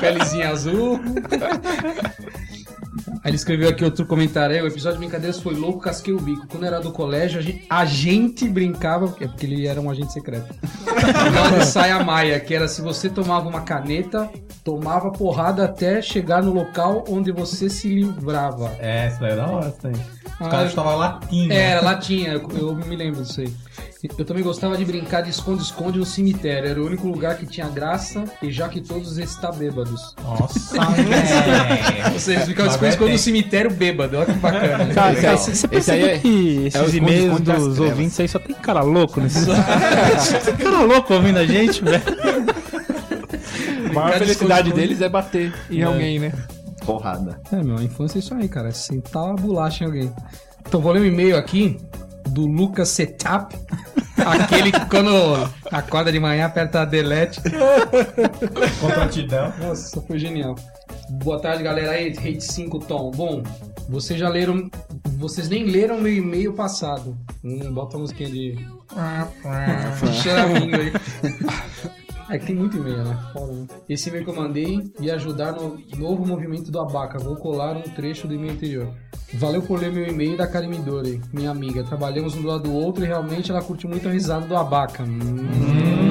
Pelezinha 0.00 0.50
azul. 0.50 1.00
Aí 3.24 3.30
ele 3.30 3.36
escreveu 3.36 3.70
aqui 3.70 3.82
outro 3.82 4.04
comentário. 4.04 4.54
aí, 4.54 4.60
O 4.60 4.66
episódio 4.66 4.98
de 4.98 5.06
brincadeiras 5.06 5.40
foi 5.40 5.54
louco, 5.54 5.78
casquei 5.78 6.12
o 6.12 6.20
bico. 6.20 6.46
Quando 6.46 6.66
era 6.66 6.78
do 6.78 6.92
colégio, 6.92 7.38
a 7.38 7.42
gente, 7.42 7.64
a 7.70 7.84
gente 7.86 8.46
brincava, 8.46 9.06
é 9.18 9.26
porque 9.26 9.46
ele 9.46 9.66
era 9.66 9.80
um 9.80 9.88
agente 9.88 10.12
secreto. 10.12 10.54
De 11.58 11.64
saia 11.64 12.04
maia, 12.04 12.38
que 12.38 12.54
era 12.54 12.68
se 12.68 12.82
você 12.82 13.08
tomava 13.08 13.48
uma 13.48 13.62
caneta, 13.62 14.30
tomava 14.62 15.10
porrada 15.10 15.64
até 15.64 16.02
chegar 16.02 16.42
no 16.42 16.52
local 16.52 17.04
onde 17.08 17.32
você 17.32 17.70
se 17.70 17.88
livrava. 17.88 18.76
É, 18.78 19.08
isso 19.08 19.24
é 19.24 19.34
da 19.34 19.46
hora, 19.46 19.68
isso 19.68 19.78
daí. 19.82 19.94
Os 20.40 20.46
Ah, 20.46 20.50
caras 20.50 20.68
estavam 20.70 20.96
latinha. 20.96 21.52
É, 21.54 21.70
Era, 21.70 21.80
lá 21.82 21.94
tinha, 21.96 22.32
eu, 22.32 22.48
eu 22.56 22.74
me 22.74 22.96
lembro 22.96 23.22
disso 23.22 23.40
aí. 23.40 23.52
Eu 24.18 24.24
também 24.26 24.42
gostava 24.42 24.76
de 24.76 24.84
brincar 24.84 25.22
de 25.22 25.30
esconde-esconde 25.30 25.98
no 25.98 26.04
cemitério. 26.04 26.68
Era 26.68 26.82
o 26.82 26.86
único 26.86 27.06
lugar 27.08 27.38
que 27.38 27.46
tinha 27.46 27.66
graça, 27.68 28.24
e 28.42 28.50
já 28.52 28.68
que 28.68 28.80
todos 28.82 29.16
estavam 29.16 29.58
bêbados. 29.58 30.14
Nossa. 30.22 30.76
Ou 32.12 32.18
seja, 32.18 32.38
eles 32.40 32.48
ficavam 32.48 32.68
de 32.68 32.74
esconde-esconde 32.74 33.12
no 33.12 33.18
cemitério 33.18 33.70
bêbado. 33.70 34.16
Olha 34.18 34.26
que 34.26 34.32
bacana. 34.32 34.94
Cara, 34.94 35.12
Esse 35.12 35.22
cara, 35.22 35.36
você 35.82 35.90
aí 35.92 36.02
é- 36.02 36.18
que 36.18 36.28
é 36.28 36.66
esses 36.68 36.74
esconde-esconde 36.74 36.96
e-mails 36.98 37.40
dos 37.40 37.78
ouvintes 37.80 38.20
aí 38.20 38.28
só 38.28 38.38
tem 38.38 38.54
cara 38.56 38.82
louco 38.82 39.20
nesse. 39.22 39.46
tem 40.44 40.56
cara 40.56 40.80
louco 40.82 41.14
ouvindo 41.14 41.38
a 41.38 41.46
gente, 41.46 41.82
velho. 41.82 42.02
A 43.88 43.92
maior 43.92 44.18
felicidade 44.18 44.72
deles 44.72 45.00
é 45.00 45.08
bater 45.08 45.52
em 45.70 45.82
alguém, 45.82 46.18
né? 46.18 46.32
Porrada. 46.84 47.40
É, 47.52 47.62
meu, 47.62 47.76
a 47.76 47.82
infância 47.82 48.18
é 48.18 48.20
isso 48.20 48.34
aí, 48.34 48.48
cara. 48.48 48.68
É 48.68 48.72
sentar 48.72 49.30
a 49.30 49.34
bolacha 49.34 49.84
em 49.84 49.86
alguém. 49.86 50.12
Então, 50.66 50.80
vou 50.80 50.92
ler 50.92 51.00
um 51.00 51.04
e-mail 51.04 51.36
aqui 51.36 51.78
do 52.28 52.46
Lucas 52.46 52.88
Setup. 52.88 53.54
Aquele 54.16 54.70
que 54.72 54.86
quando 54.86 55.10
acorda 55.70 56.10
de 56.12 56.20
manhã 56.20 56.46
aperta 56.46 56.82
a 56.82 56.84
delete. 56.84 57.40
Contratidão. 58.80 59.52
Nossa, 59.60 60.00
foi 60.00 60.18
genial. 60.18 60.54
Boa 61.10 61.40
tarde, 61.40 61.62
galera 61.62 61.92
aí, 61.92 62.10
Hate 62.12 62.40
5 62.40 62.78
Tom. 62.80 63.10
Bom, 63.10 63.42
vocês 63.88 64.18
já 64.18 64.28
leram. 64.28 64.70
Vocês 65.18 65.48
nem 65.48 65.64
leram 65.64 66.00
meu 66.00 66.12
e-mail 66.14 66.54
passado. 66.54 67.16
Hum, 67.42 67.72
bota 67.72 67.96
a 67.96 68.00
musiquinha 68.00 68.30
de. 68.30 68.66
Choramingo 70.22 70.76
aí. 70.80 70.92
É 72.28 72.38
que 72.38 72.46
tem 72.46 72.54
muito 72.54 72.76
e-mail, 72.76 73.04
né? 73.04 73.18
Né? 73.34 73.66
Esse 73.88 74.08
e-mail 74.08 74.24
que 74.24 74.30
eu 74.30 74.36
mandei 74.36 74.92
ia 75.00 75.14
ajudar 75.14 75.52
no 75.52 75.78
novo 75.96 76.26
movimento 76.26 76.70
do 76.70 76.80
Abaca. 76.80 77.18
Vou 77.18 77.36
colar 77.36 77.76
um 77.76 77.82
trecho 77.82 78.26
do 78.26 78.34
e-mail 78.34 78.52
anterior. 78.52 78.94
Valeu 79.34 79.62
por 79.62 79.80
ler 79.80 79.92
meu 79.92 80.06
e-mail 80.06 80.36
da 80.36 80.46
Karen 80.46 80.68
Midori, 80.68 81.20
minha 81.32 81.50
amiga. 81.50 81.82
Trabalhamos 81.84 82.34
um 82.36 82.42
do 82.42 82.48
lado 82.48 82.62
do 82.64 82.72
outro 82.72 83.04
e 83.04 83.06
realmente 83.06 83.50
ela 83.50 83.62
curte 83.62 83.86
muito 83.86 84.08
a 84.08 84.12
risada 84.12 84.46
do 84.46 84.56
Abaca. 84.56 85.02
Hum. 85.02 86.03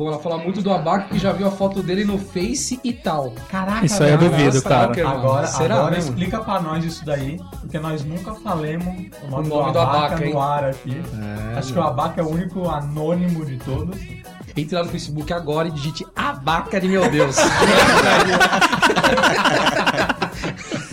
Bom, 0.00 0.08
ela 0.08 0.18
fala 0.18 0.38
muito 0.38 0.62
do 0.62 0.72
Abaca 0.72 1.08
que 1.10 1.18
já 1.18 1.30
viu 1.30 1.46
a 1.46 1.50
foto 1.50 1.82
dele 1.82 2.06
no 2.06 2.16
Face 2.16 2.80
e 2.82 2.90
tal. 2.90 3.34
Caraca, 3.50 3.84
Isso 3.84 4.02
aí 4.02 4.12
eu 4.12 4.16
duvido, 4.16 4.62
cara. 4.62 5.10
Agora, 5.10 5.46
Será 5.46 5.74
agora 5.74 5.90
mesmo? 5.90 6.08
explica 6.12 6.40
pra 6.40 6.58
nós 6.58 6.82
isso 6.82 7.04
daí, 7.04 7.38
porque 7.60 7.78
nós 7.78 8.02
nunca 8.02 8.32
falemos 8.36 8.86
o 8.86 9.30
nome, 9.30 9.48
O 9.48 9.50
nome 9.50 9.66
do 9.66 9.72
do 9.72 9.78
Abaca, 9.78 10.06
Abaca, 10.14 10.24
no 10.24 10.40
ar 10.40 10.64
aqui. 10.64 11.02
Acho 11.54 11.74
que 11.74 11.78
o 11.78 11.82
Abaca 11.82 12.18
é 12.18 12.24
o 12.24 12.30
único 12.30 12.66
anônimo 12.66 13.44
de 13.44 13.58
todos. 13.58 13.94
Entre 14.56 14.74
lá 14.74 14.82
no 14.84 14.88
Facebook 14.88 15.30
agora 15.34 15.68
e 15.68 15.70
digite 15.70 16.06
Abaca 16.16 16.80
de 16.80 16.88
meu 16.88 17.06
Deus. 17.10 17.36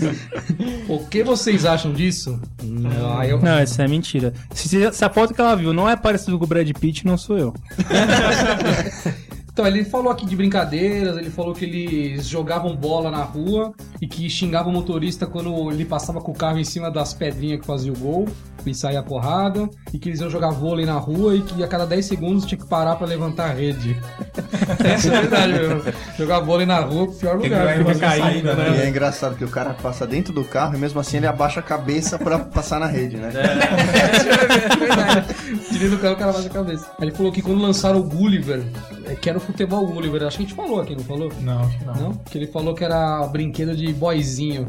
o 0.88 1.00
que 1.06 1.24
vocês 1.24 1.66
acham 1.66 1.92
disso? 1.94 2.39
Não, 2.63 3.18
aí 3.18 3.30
eu... 3.30 3.42
Não, 3.42 3.62
isso 3.62 3.82
é 3.82 3.88
mentira. 3.88 4.34
Se, 4.54 4.92
se 4.92 5.06
a 5.06 5.10
foto 5.10 5.34
que 5.34 5.42
ela 5.42 5.56
viu 5.56 5.74
não 5.74 5.89
é 5.89 5.96
parecida 5.96 6.38
com 6.38 6.44
o 6.44 6.48
Brad 6.48 6.70
Pitt, 6.80 7.06
não 7.06 7.18
sou 7.18 7.38
eu. 7.38 7.54
Então, 9.58 9.66
ele 9.66 9.84
falou 9.84 10.12
aqui 10.12 10.24
de 10.24 10.36
brincadeiras, 10.36 11.18
ele 11.18 11.32
falou 11.32 11.52
que 11.52 11.66
eles 11.66 12.28
jogavam 12.28 12.76
bola 12.76 13.10
na 13.10 13.24
rua 13.24 13.74
e 14.00 14.06
que 14.06 14.30
xingavam 14.30 14.72
o 14.72 14.76
motorista 14.76 15.26
quando 15.26 15.72
ele 15.72 15.84
passava 15.84 16.22
com 16.22 16.32
o 16.32 16.36
carro 16.36 16.60
em 16.60 16.64
cima 16.64 16.92
das 16.92 17.12
pedrinhas 17.12 17.62
que 17.62 17.66
fazia 17.66 17.92
o 17.92 17.98
gol 17.98 18.28
e 18.64 18.76
saía 18.76 19.00
a 19.00 19.04
porrada, 19.04 19.70
e 19.94 19.98
que 19.98 20.10
eles 20.10 20.20
iam 20.20 20.30
jogar 20.30 20.52
vôlei 20.52 20.86
na 20.86 20.98
rua 20.98 21.36
e 21.36 21.42
que 21.42 21.64
a 21.64 21.68
cada 21.68 21.86
10 21.86 22.06
segundos 22.06 22.46
tinha 22.46 22.60
que 22.60 22.68
parar 22.68 22.96
pra 22.96 23.08
levantar 23.08 23.50
a 23.50 23.54
rede. 23.54 23.96
Essa 24.84 25.08
é 25.08 25.22
verdade, 25.22 25.54
meu. 25.54 25.84
Jogar 26.18 26.40
vôlei 26.42 26.66
na 26.66 26.80
rua, 26.80 27.08
pior 27.08 27.40
Tem 27.40 27.50
lugar, 27.50 27.66
caindo, 27.66 27.98
saída, 27.98 28.54
né? 28.56 28.78
E 28.78 28.82
é 28.82 28.90
engraçado 28.90 29.36
que 29.38 29.46
o 29.46 29.50
cara 29.50 29.74
passa 29.74 30.06
dentro 30.06 30.34
do 30.34 30.44
carro 30.44 30.76
e 30.76 30.78
mesmo 30.78 31.00
assim 31.00 31.18
ele 31.18 31.28
abaixa 31.28 31.62
a 31.62 31.64
cabeça 31.64 32.20
pra 32.20 32.40
passar 32.40 32.80
na 32.80 32.88
rede, 32.88 33.18
né? 33.18 33.32
É 33.34 34.76
verdade. 34.76 35.36
Tirando 35.72 35.94
o 35.94 36.00
carro, 36.00 36.14
o 36.14 36.18
cara 36.18 36.34
baixa 36.34 36.48
a 36.48 36.52
cabeça. 36.52 36.92
Ele 37.02 37.12
falou 37.12 37.32
que 37.32 37.42
quando 37.42 37.62
lançaram 37.62 38.00
o 38.00 38.04
Gulliver, 38.04 38.60
é, 38.60 38.97
que 39.16 39.30
era 39.30 39.38
o 39.38 39.42
futebol 39.42 39.86
Gulliver, 39.88 40.24
acho 40.24 40.38
que 40.38 40.44
a 40.44 40.46
gente 40.48 40.56
falou 40.56 40.82
aqui, 40.82 40.96
não 40.96 41.04
falou? 41.04 41.32
Não, 41.42 41.60
acho 41.60 41.78
que 41.78 41.86
não. 41.86 41.94
Não? 41.96 42.14
Que 42.14 42.38
ele 42.38 42.48
falou 42.48 42.74
que 42.74 42.84
era 42.84 43.26
brinquedo 43.28 43.76
de 43.76 43.94
boyzinho. 43.94 44.68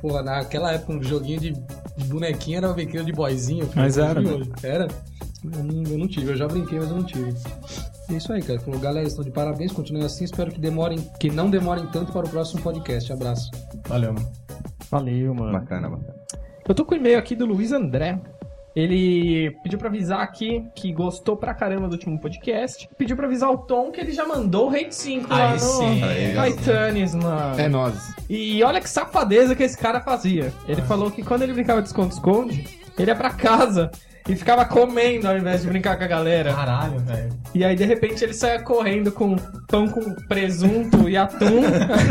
Porra, 0.00 0.22
naquela 0.22 0.72
época 0.72 0.94
um 0.94 1.02
joguinho 1.02 1.40
de, 1.40 1.54
bonequinho 2.06 2.58
era 2.58 2.70
um 2.70 2.74
brinquedo 2.74 3.04
de 3.04 3.12
boyzinho. 3.12 3.66
cara. 3.68 3.82
Mas 3.82 3.98
era, 3.98 4.20
Eu 4.20 4.38
vi 4.38 4.48
né? 4.48 4.54
Era? 4.62 4.88
Eu 5.44 5.64
não, 5.64 5.82
eu 5.90 5.98
não 5.98 6.08
tive, 6.08 6.32
eu 6.32 6.36
já 6.36 6.46
brinquei, 6.46 6.78
mas 6.78 6.90
eu 6.90 6.96
não 6.96 7.04
tive. 7.04 7.34
É 8.10 8.14
isso 8.14 8.32
aí, 8.32 8.42
cara. 8.42 8.58
Falou, 8.60 8.80
galera, 8.80 9.06
estão 9.06 9.24
de 9.24 9.30
parabéns, 9.30 9.72
continuem 9.72 10.04
assim. 10.04 10.24
Espero 10.24 10.50
que 10.50 10.60
demorem, 10.60 10.98
que 11.18 11.30
não 11.30 11.48
demorem 11.48 11.86
tanto 11.86 12.12
para 12.12 12.26
o 12.26 12.28
próximo 12.28 12.60
podcast. 12.60 13.12
Abraço. 13.12 13.50
Valeu, 13.86 14.12
mano. 14.12 14.28
Valeu, 14.90 15.34
mano. 15.34 15.52
Bacana, 15.52 15.88
bacana. 15.88 16.14
Eu 16.68 16.74
tô 16.74 16.84
com 16.84 16.94
o 16.94 16.96
e-mail 16.96 17.18
aqui 17.18 17.34
do 17.34 17.46
Luiz 17.46 17.72
André. 17.72 18.20
Ele 18.74 19.50
pediu 19.62 19.78
pra 19.78 19.88
avisar 19.88 20.20
aqui 20.20 20.64
que 20.74 20.92
gostou 20.92 21.36
pra 21.36 21.54
caramba 21.54 21.88
do 21.88 21.92
último 21.92 22.18
podcast. 22.20 22.88
Pediu 22.96 23.16
pra 23.16 23.26
avisar 23.26 23.50
o 23.50 23.58
Tom 23.58 23.90
que 23.90 24.00
ele 24.00 24.12
já 24.12 24.24
mandou 24.26 24.66
o 24.66 24.70
Rate 24.70 24.94
5 24.94 25.28
lá 25.28 25.48
Aí 25.48 25.52
no 25.54 25.58
sim. 25.58 26.02
Aí, 26.38 26.52
Titanes, 26.52 27.14
mano. 27.14 27.60
É 27.60 27.68
nós. 27.68 28.14
E 28.28 28.62
olha 28.62 28.80
que 28.80 28.88
safadeza 28.88 29.56
que 29.56 29.62
esse 29.62 29.76
cara 29.76 30.00
fazia. 30.00 30.52
Ele 30.68 30.82
falou 30.82 31.10
que 31.10 31.22
quando 31.22 31.42
ele 31.42 31.52
brincava 31.52 31.82
de 31.82 31.88
esconde-esconde, 31.88 32.64
ele 32.98 33.10
ia 33.10 33.16
pra 33.16 33.30
casa 33.30 33.90
e 34.28 34.36
ficava 34.36 34.64
comendo 34.64 35.28
ao 35.28 35.36
invés 35.36 35.62
de 35.62 35.68
brincar 35.68 35.96
com 35.96 36.04
a 36.04 36.06
galera. 36.06 36.52
Caralho, 36.52 36.98
velho. 37.00 37.32
E 37.54 37.64
aí, 37.64 37.74
de 37.74 37.84
repente, 37.84 38.22
ele 38.22 38.32
saia 38.32 38.60
correndo 38.62 39.10
com 39.10 39.36
pão 39.68 39.88
com 39.88 40.14
presunto 40.28 41.08
e 41.08 41.16
atum. 41.16 41.62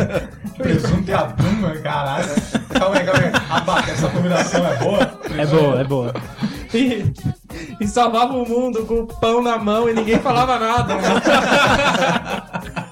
Presunto 0.58 1.10
e 1.10 1.14
atum, 1.14 1.52
mano, 1.62 1.82
caralho. 1.82 2.28
Calma 2.70 2.98
aí, 2.98 3.06
calma 3.06 3.20
aí. 3.20 3.32
Abaca, 3.50 3.92
essa 3.92 4.10
combinação 4.10 4.68
é 4.68 4.76
boa? 4.78 5.20
É 5.38 5.46
boa, 5.46 5.80
é 5.80 5.84
boa. 5.84 6.14
e, 6.74 7.14
e 7.80 7.88
salvava 7.88 8.34
o 8.34 8.48
mundo 8.48 8.86
com 8.86 8.96
o 8.96 9.08
pão 9.08 9.42
na 9.42 9.58
mão 9.58 9.90
e 9.90 9.94
ninguém 9.94 10.20
falava 10.20 10.60
nada. 10.60 10.96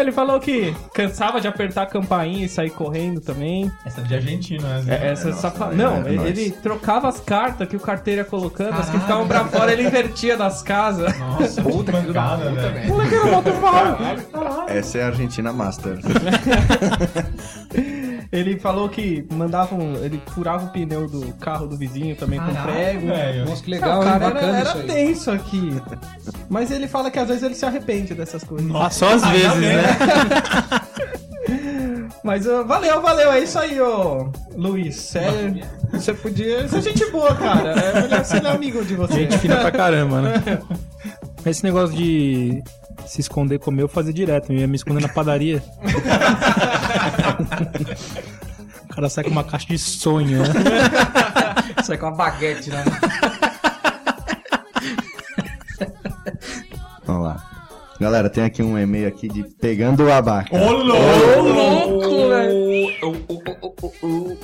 Ele 0.00 0.12
falou 0.12 0.38
que 0.40 0.74
cansava 0.94 1.40
de 1.40 1.48
apertar 1.48 1.82
a 1.82 1.86
campainha 1.86 2.44
e 2.44 2.48
sair 2.48 2.70
correndo 2.70 3.20
também. 3.20 3.70
Essa 3.84 4.00
é 4.00 4.04
de 4.04 4.14
argentino, 4.14 4.62
né? 4.62 4.84
É, 4.88 5.08
essa 5.08 5.28
nossa, 5.28 5.40
safa... 5.40 5.72
é, 5.72 5.74
Não, 5.74 6.06
é 6.06 6.12
ele, 6.12 6.28
ele 6.28 6.50
trocava 6.50 7.08
as 7.08 7.20
cartas 7.20 7.68
que 7.68 7.76
o 7.76 7.80
carteiro 7.80 8.20
ia 8.20 8.24
colocando, 8.24 8.74
as 8.74 8.86
que 8.90 8.98
Caralho. 8.98 9.00
ficavam 9.00 9.28
pra 9.28 9.44
fora, 9.46 9.72
ele 9.72 9.84
invertia 9.84 10.36
das 10.36 10.62
casas. 10.62 11.16
Nossa, 11.18 11.62
puta 11.62 11.92
que 11.92 12.06
mancada, 12.06 12.50
velho. 12.52 12.88
Moleque 12.88 13.14
era 13.14 13.24
mó 13.26 13.42
mal. 13.60 14.66
Essa 14.68 14.98
é 14.98 15.02
a 15.02 15.06
Argentina 15.06 15.52
Master. 15.52 15.98
Ele 18.32 18.58
falou 18.58 18.88
que 18.88 19.24
mandava 19.32 19.74
um, 19.74 19.94
ele 20.04 20.20
furava 20.34 20.66
o 20.66 20.68
pneu 20.70 21.08
do 21.08 21.32
carro 21.34 21.66
do 21.66 21.76
vizinho 21.76 22.16
também 22.16 22.38
com 22.40 22.52
Caralho, 22.52 22.72
prego. 22.72 23.06
velho. 23.06 23.44
Nossa, 23.46 23.62
que 23.62 23.70
Não, 23.70 23.76
legal, 23.78 23.98
hein? 24.02 24.08
cara, 24.08 24.24
era, 24.24 24.34
Bacana 24.34 24.58
era 24.58 24.68
isso 24.68 24.78
aí. 24.78 24.86
tenso 24.86 25.30
aqui. 25.30 25.82
Mas 26.48 26.70
ele 26.70 26.88
fala 26.88 27.10
que 27.10 27.18
às 27.18 27.28
vezes 27.28 27.42
ele 27.42 27.54
se 27.54 27.64
arrepende 27.64 28.14
dessas 28.14 28.42
coisas. 28.44 28.70
Ah, 28.74 28.90
só 28.90 29.14
às 29.14 29.24
vezes, 29.30 29.56
né? 29.56 29.82
Mas 32.24 32.44
uh, 32.46 32.64
valeu, 32.64 33.00
valeu, 33.00 33.30
é 33.32 33.40
isso 33.40 33.56
aí, 33.58 33.80
ô 33.80 34.28
Luiz. 34.56 34.96
Sério, 34.96 35.62
você 35.92 36.12
podia 36.12 36.66
ser 36.66 36.82
gente 36.82 37.08
boa, 37.12 37.32
cara. 37.36 37.70
É 37.70 38.02
melhor 38.02 38.24
ser 38.24 38.44
amigo 38.46 38.84
de 38.84 38.96
você. 38.96 39.14
Gente 39.14 39.38
fina 39.38 39.56
pra 39.58 39.70
caramba, 39.70 40.20
né? 40.22 40.34
Esse 41.44 41.62
negócio 41.62 41.94
de 41.96 42.60
se 43.06 43.20
esconder 43.20 43.60
comer 43.60 43.82
eu 43.82 43.88
fazia 43.88 44.12
direto. 44.12 44.52
Eu 44.52 44.58
ia 44.58 44.66
me 44.66 44.74
esconder 44.74 45.00
na 45.00 45.08
padaria. 45.08 45.62
o 48.84 48.88
cara 48.94 49.08
sai 49.08 49.24
com 49.24 49.30
uma 49.30 49.44
caixa 49.44 49.66
de 49.68 49.78
sonho, 49.78 50.38
né? 50.42 50.48
Sai 51.84 51.98
com 51.98 52.06
uma 52.06 52.16
baguete, 52.16 52.70
né? 52.70 52.82
Vamos 57.04 57.24
lá. 57.24 57.42
Galera, 58.00 58.28
tem 58.28 58.44
aqui 58.44 58.62
um 58.62 58.78
e-mail 58.78 59.08
aqui 59.08 59.26
de 59.28 59.42
Pegando 59.42 60.04
o 60.04 60.12
Abaca. 60.12 60.54
Ô, 60.54 60.70
louco! 60.72 61.02
louco, 61.42 62.28
velho. 62.28 62.66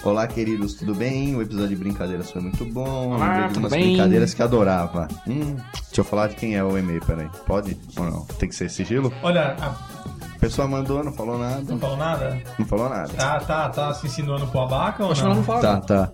Olá, 0.04 0.26
queridos, 0.26 0.74
tudo 0.74 0.94
bem? 0.94 1.34
O 1.36 1.42
episódio 1.42 1.68
de 1.70 1.76
brincadeiras 1.76 2.30
foi 2.30 2.40
muito 2.40 2.64
bom. 2.64 3.14
Olá, 3.14 3.48
tudo 3.48 3.60
umas 3.60 3.72
bem? 3.72 3.88
brincadeiras 3.88 4.32
que 4.32 4.42
adorava. 4.42 5.06
Hum, 5.26 5.56
deixa 5.86 6.00
eu 6.00 6.04
falar 6.04 6.28
de 6.28 6.36
quem 6.36 6.54
é 6.56 6.64
o 6.64 6.78
e-mail, 6.78 7.00
peraí. 7.04 7.28
Pode 7.46 7.76
ou 7.96 8.04
não? 8.04 8.24
Tem 8.38 8.48
que 8.48 8.54
ser 8.54 8.70
sigilo? 8.70 9.12
Olha, 9.22 9.54
a- 9.60 10.01
pessoa 10.42 10.66
mandou, 10.66 11.04
não 11.04 11.12
falou 11.12 11.38
nada. 11.38 11.62
Não 11.68 11.78
falou 11.78 11.96
nada? 11.96 12.42
Não 12.58 12.66
falou 12.66 12.88
nada. 12.88 13.08
Tá, 13.14 13.38
tá, 13.38 13.68
tá 13.68 13.94
se 13.94 14.06
insinuando 14.08 14.44
pro 14.48 14.60
abaca 14.62 15.04
ou 15.04 15.12
Acho 15.12 15.20
que 15.20 15.26
ela 15.26 15.34
não? 15.36 15.40
não 15.40 15.46
fala. 15.46 15.60
Tá, 15.60 15.72
não. 15.74 15.80
tá. 15.82 16.12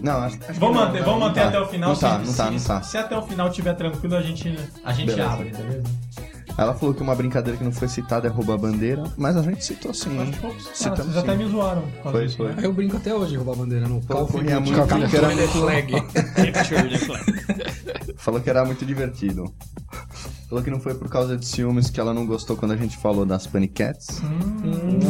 Não, 0.00 0.12
acho, 0.18 0.36
acho 0.36 0.52
que 0.52 0.52
Vamos 0.60 0.76
não, 0.76 0.84
manter, 0.86 0.98
não, 1.00 1.04
vamos 1.06 1.20
não 1.20 1.28
manter 1.28 1.40
tá. 1.40 1.48
até 1.48 1.60
o 1.60 1.66
final. 1.66 1.88
Não 1.90 1.96
tá, 1.96 2.20
se, 2.20 2.26
não 2.26 2.34
tá, 2.34 2.44
se- 2.44 2.50
não 2.52 2.60
tá. 2.76 2.82
Se 2.82 2.98
até 2.98 3.18
o 3.18 3.22
final 3.22 3.50
tiver 3.50 3.74
tranquilo, 3.74 4.14
a 4.14 4.22
gente, 4.22 4.56
a 4.84 4.92
gente 4.92 5.06
Beleza. 5.08 5.28
abre, 5.28 5.50
beleza? 5.50 5.82
Ela 6.58 6.72
falou 6.74 6.94
que 6.94 7.02
uma 7.02 7.14
brincadeira 7.14 7.58
que 7.58 7.64
não 7.64 7.70
foi 7.72 7.86
citada 7.86 8.26
é 8.26 8.30
roubar 8.30 8.54
a 8.54 8.58
bandeira, 8.58 9.04
mas 9.18 9.36
a 9.36 9.42
gente 9.42 9.62
citou 9.64 9.92
sim? 9.92 10.18
Acho 10.18 10.32
poucos 10.40 10.62
caras, 10.64 10.78
Citamos 10.78 11.04
vocês 11.12 11.16
até 11.18 11.36
me 11.36 11.46
zoaram. 11.50 11.82
Foi, 12.02 12.24
disso, 12.24 12.36
foi. 12.38 12.46
né? 12.48 12.54
Aí 12.58 12.64
eu 12.64 12.72
brinco 12.72 12.96
até 12.96 13.14
hoje 13.14 13.32
de 13.32 13.36
roubar 13.36 13.52
a 13.52 13.56
bandeira 13.56 13.86
no 13.86 14.00
Falou 14.02 14.26
que 14.26 14.32
Duty. 14.38 14.54
muito, 14.54 14.72
Capture 14.72 15.06
que 15.08 15.16
era 15.16 15.28
the 15.36 15.46
flag. 15.48 15.92
Falou 18.16 18.40
que 18.40 18.48
era 18.50 18.64
muito 18.64 18.84
divertido. 18.86 19.52
Falou 20.48 20.62
que 20.62 20.70
não 20.70 20.78
foi 20.80 20.94
por 20.94 21.08
causa 21.08 21.36
de 21.36 21.44
ciúmes 21.44 21.90
que 21.90 21.98
ela 22.00 22.14
não 22.14 22.24
gostou 22.24 22.56
quando 22.56 22.70
a 22.72 22.76
gente 22.76 22.96
falou 22.96 23.26
das 23.26 23.46
Paniquettes. 23.46 24.22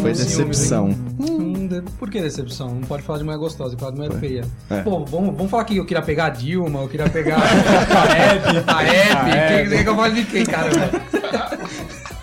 foi 0.00 0.12
decepção. 0.12 0.88
Hum, 1.20 1.68
de- 1.68 1.82
Por 1.98 2.10
que 2.10 2.20
decepção? 2.20 2.74
Não 2.74 2.80
pode 2.82 3.02
falar 3.02 3.18
de 3.18 3.24
mulher 3.24 3.36
gostosa, 3.38 3.76
pode 3.76 3.80
falar 3.80 3.92
de 3.92 3.98
mulher 3.98 4.18
feia. 4.20 4.44
É. 4.70 4.80
Pô, 4.82 5.04
vamos, 5.04 5.36
vamos 5.36 5.50
falar 5.50 5.64
que 5.64 5.76
eu 5.76 5.84
queria 5.84 6.02
pegar 6.02 6.26
a 6.26 6.30
Dilma, 6.30 6.80
eu 6.80 6.88
queria 6.88 7.08
pegar 7.08 7.36
a 7.44 8.16
Hebe, 8.16 8.64
a 8.66 8.82
Hebe. 8.82 9.30
Quem 9.30 9.68
quer 9.76 9.82
que 9.84 9.88
eu 9.90 9.96
fale 9.96 10.14
de 10.14 10.24
quem, 10.30 10.44
cara? 10.46 10.70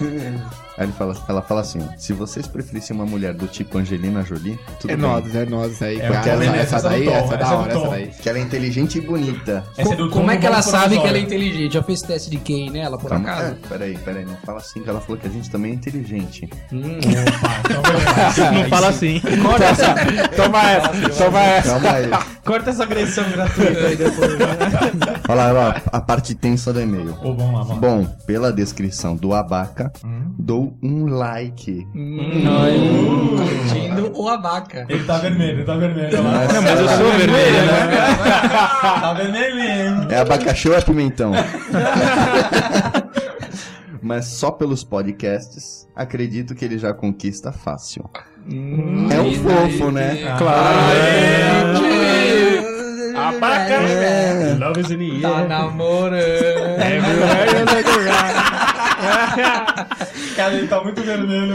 Yeah. 0.03 0.62
Aí 0.77 0.85
ele 0.85 0.93
fala, 0.93 1.15
ela 1.27 1.41
fala 1.41 1.61
assim, 1.61 1.79
ó, 1.81 1.97
se 1.97 2.13
vocês 2.13 2.47
preferissem 2.47 2.95
uma 2.95 3.05
mulher 3.05 3.33
do 3.33 3.47
tipo 3.47 3.77
Angelina 3.77 4.23
Jolie, 4.23 4.57
tudo 4.79 4.91
É 4.91 4.95
bem. 4.95 5.05
nós, 5.05 5.35
é 5.35 5.45
nós 5.45 5.81
aí. 5.81 5.99
É, 5.99 6.09
cara. 6.09 6.37
beleza, 6.37 6.55
essa, 6.57 6.75
essa 6.77 6.87
é 6.87 6.89
do 6.89 6.89
daí, 6.89 7.05
Tom, 7.05 7.11
essa 7.13 7.33
é 7.33 7.37
da 7.37 7.43
essa 7.45 7.53
é 7.53 7.57
do 7.57 7.61
hora, 7.61 7.71
essa 7.73 7.89
daí. 7.89 8.07
Que 8.21 8.29
ela 8.29 8.37
é 8.37 8.41
inteligente 8.41 8.97
e 8.97 9.01
bonita. 9.01 9.63
Essa 9.77 9.93
é 9.93 9.95
do 9.95 10.09
Como 10.09 10.25
Tom 10.25 10.31
é 10.31 10.37
que 10.37 10.45
ela 10.47 10.61
sabe 10.61 10.95
que 10.99 11.07
ela 11.07 11.17
é 11.17 11.21
Provisório. 11.21 11.25
inteligente? 11.47 11.73
Já 11.73 11.83
fez 11.83 12.01
teste 12.01 12.29
de 12.29 12.37
QI 12.37 12.69
nela, 12.71 12.97
por 12.97 13.09
Calma, 13.09 13.29
acaso? 13.31 13.51
é, 13.63 13.67
peraí, 13.69 13.97
peraí, 13.99 14.25
não 14.25 14.35
fala 14.37 14.57
assim 14.59 14.81
que 14.81 14.89
ela 14.89 14.99
falou 14.99 15.17
que 15.21 15.27
a 15.27 15.29
gente 15.29 15.49
também 15.49 15.71
é 15.71 15.75
inteligente. 15.75 16.49
Hum, 16.71 16.81
Não 18.53 18.69
fala 18.69 18.87
assim. 18.89 19.19
Toma 19.21 19.65
essa, 19.65 19.95
toma 20.35 20.63
essa, 20.63 21.23
toma 21.23 21.39
essa. 21.41 21.69
Calma 21.71 21.91
aí. 21.91 22.09
Corta 22.43 22.69
essa 22.71 22.83
agressão 22.83 23.23
gratuita 23.31 23.79
aí 23.87 23.95
depois. 23.95 24.31
Olha 25.29 25.35
lá, 25.35 25.43
olha 25.45 25.51
lá, 25.53 25.81
a 25.91 26.01
parte 26.01 26.35
tensa 26.35 26.73
do 26.73 26.81
e-mail. 26.81 27.17
Ô, 27.23 27.33
vamos 27.33 27.53
lá, 27.53 27.63
vamos. 27.63 27.79
Bom, 27.79 28.05
pela 28.25 28.51
descrição 28.51 29.15
do 29.15 29.33
abaca, 29.33 29.91
dou 30.37 30.62
um 30.81 31.05
like. 31.07 31.87
hum, 31.95 33.35
curtindo 33.37 34.11
o 34.15 34.27
abaca. 34.29 34.85
Ele 34.89 35.03
tá 35.03 35.17
vermelho, 35.17 35.57
ele 35.59 35.63
tá 35.63 35.75
vermelho. 35.75 36.15
Não, 36.15 36.23
mas 36.23 36.79
eu 36.79 36.87
sou 36.89 37.11
vermelho, 37.11 37.51
né? 37.65 37.89
Tá 39.01 39.13
vermelhinho. 39.13 40.07
É 40.11 40.19
abacaxi 40.19 40.69
ou 40.69 40.75
é 40.75 40.81
pimentão? 40.81 41.31
Mas 44.01 44.25
só 44.25 44.51
pelos 44.51 44.83
podcasts, 44.83 45.87
acredito 45.95 46.53
que 46.53 46.65
ele 46.65 46.77
já 46.77 46.93
conquista 46.93 47.53
fácil. 47.53 48.03
é 48.49 49.21
um 49.21 49.33
fofo, 49.33 49.91
né? 49.91 50.35
Claro. 50.37 50.83
Abaca. 53.15 53.73
É. 53.75 54.57
Love 54.59 54.81
is 54.81 54.91
in 54.91 54.97
the 54.97 55.21
Tá 55.21 55.37
air. 55.39 55.47
namorando. 55.47 56.23
Cara, 60.35 60.53
ele 60.55 60.67
tá 60.67 60.83
muito 60.83 61.01
vermelho. 61.01 61.53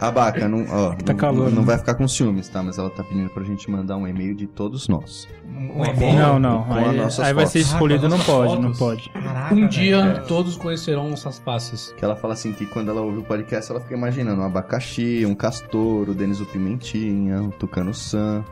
Abaca, 0.00 0.48
não, 0.48 0.64
ó, 0.70 0.90
Tá 0.94 1.12
não, 1.12 1.16
calor, 1.16 1.50
não 1.50 1.60
né? 1.60 1.66
vai 1.66 1.78
ficar 1.78 1.94
com 1.94 2.06
ciúmes, 2.08 2.48
tá? 2.48 2.62
Mas 2.62 2.78
ela 2.78 2.90
tá 2.90 3.02
pedindo 3.04 3.28
pra 3.30 3.44
gente 3.44 3.70
mandar 3.70 3.96
um 3.96 4.06
e-mail 4.06 4.34
de 4.34 4.46
todos 4.46 4.88
nós. 4.88 5.28
Um 5.46 5.84
e-mail. 5.84 6.18
Não, 6.18 6.38
não. 6.38 6.62
Com 6.64 6.74
as 6.74 6.86
Aí, 6.88 6.96
nossas 6.96 7.24
aí 7.26 7.34
vai 7.34 7.46
ser 7.46 7.58
fotos. 7.60 7.72
escolhido, 7.72 8.06
Ah, 8.06 8.08
não 8.08 8.16
as 8.16 8.24
pode, 8.24 8.44
nossas 8.46 8.60
não 8.64 8.74
fotos. 8.74 9.08
pode. 9.08 9.24
Caraca, 9.24 9.54
Um 9.54 9.66
dia 9.68 10.24
todos 10.26 10.56
conhecerão 10.56 11.08
nossas 11.10 11.38
faces. 11.38 11.94
Que 11.98 12.04
ela 12.04 12.16
fala 12.16 12.34
assim 12.34 12.52
que 12.52 12.64
quando 12.66 12.90
ela 12.90 13.00
ouve 13.02 13.18
o 13.18 13.22
podcast, 13.22 13.70
ela 13.70 13.80
fica 13.80 13.94
imaginando 13.94 14.40
um 14.40 14.44
abacaxi, 14.44 15.24
um 15.26 15.34
castor, 15.34 16.08
o 16.08 16.14
Denis 16.14 16.40
o 16.40 16.46
Pimentinha, 16.46 17.42
o 17.42 17.50
Tucano 17.50 17.92
Sam. 17.92 18.44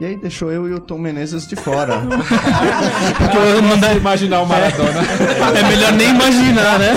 e 0.00 0.04
aí 0.04 0.16
deixou 0.16 0.50
eu 0.50 0.68
e 0.68 0.72
o 0.74 0.80
Tom 0.80 0.98
Menezes 0.98 1.46
de 1.46 1.56
fora. 1.56 2.00
Porque 3.18 3.36
eu 3.36 3.62
não 3.62 3.78
dá 3.78 3.90
Imaginar 4.00 4.40
o 4.42 4.46
Maradona. 4.46 5.00
É 5.58 5.68
melhor 5.68 5.92
nem 5.92 6.08
imaginar, 6.10 6.78
né? 6.78 6.94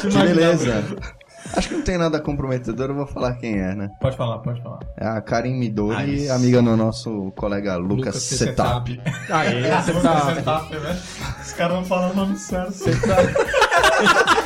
Que 0.00 0.08
beleza. 0.08 0.84
Acho 1.54 1.68
que 1.68 1.74
não 1.74 1.82
tem 1.82 1.98
nada 1.98 2.18
comprometedor, 2.18 2.88
eu 2.90 2.94
vou 2.94 3.06
falar 3.06 3.34
quem 3.34 3.58
é, 3.60 3.74
né? 3.74 3.90
Pode 4.00 4.16
falar, 4.16 4.38
pode 4.38 4.62
falar. 4.62 4.78
É 4.96 5.06
a 5.06 5.20
Karen 5.20 5.54
Midori, 5.54 6.12
Nice. 6.12 6.30
amiga 6.30 6.62
do 6.62 6.76
nosso 6.76 7.30
colega 7.36 7.76
Lucas, 7.76 7.98
Lucas 7.98 8.22
Setap. 8.22 9.00
Aê, 9.28 9.70
você 9.70 9.92
Vamos 9.92 10.02
tá... 10.02 10.20
fazer 10.20 10.34
setup, 10.36 10.74
né? 10.76 10.98
Os 11.42 11.52
caras 11.52 11.76
não 11.76 11.84
falam 11.84 12.10
o 12.12 12.14
nome 12.14 12.36
certo. 12.38 12.72
Ah, 14.04 14.41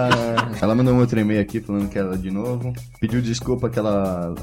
ela 0.60 0.74
mandou 0.74 0.94
um 0.94 1.00
outro 1.00 1.18
e-mail 1.18 1.40
aqui 1.40 1.60
falando 1.60 1.88
que 1.88 1.98
ela 1.98 2.16
de 2.16 2.30
novo. 2.30 2.72
Pediu 3.00 3.20
desculpa 3.22 3.68
que 3.70 3.78
ela 3.78 4.34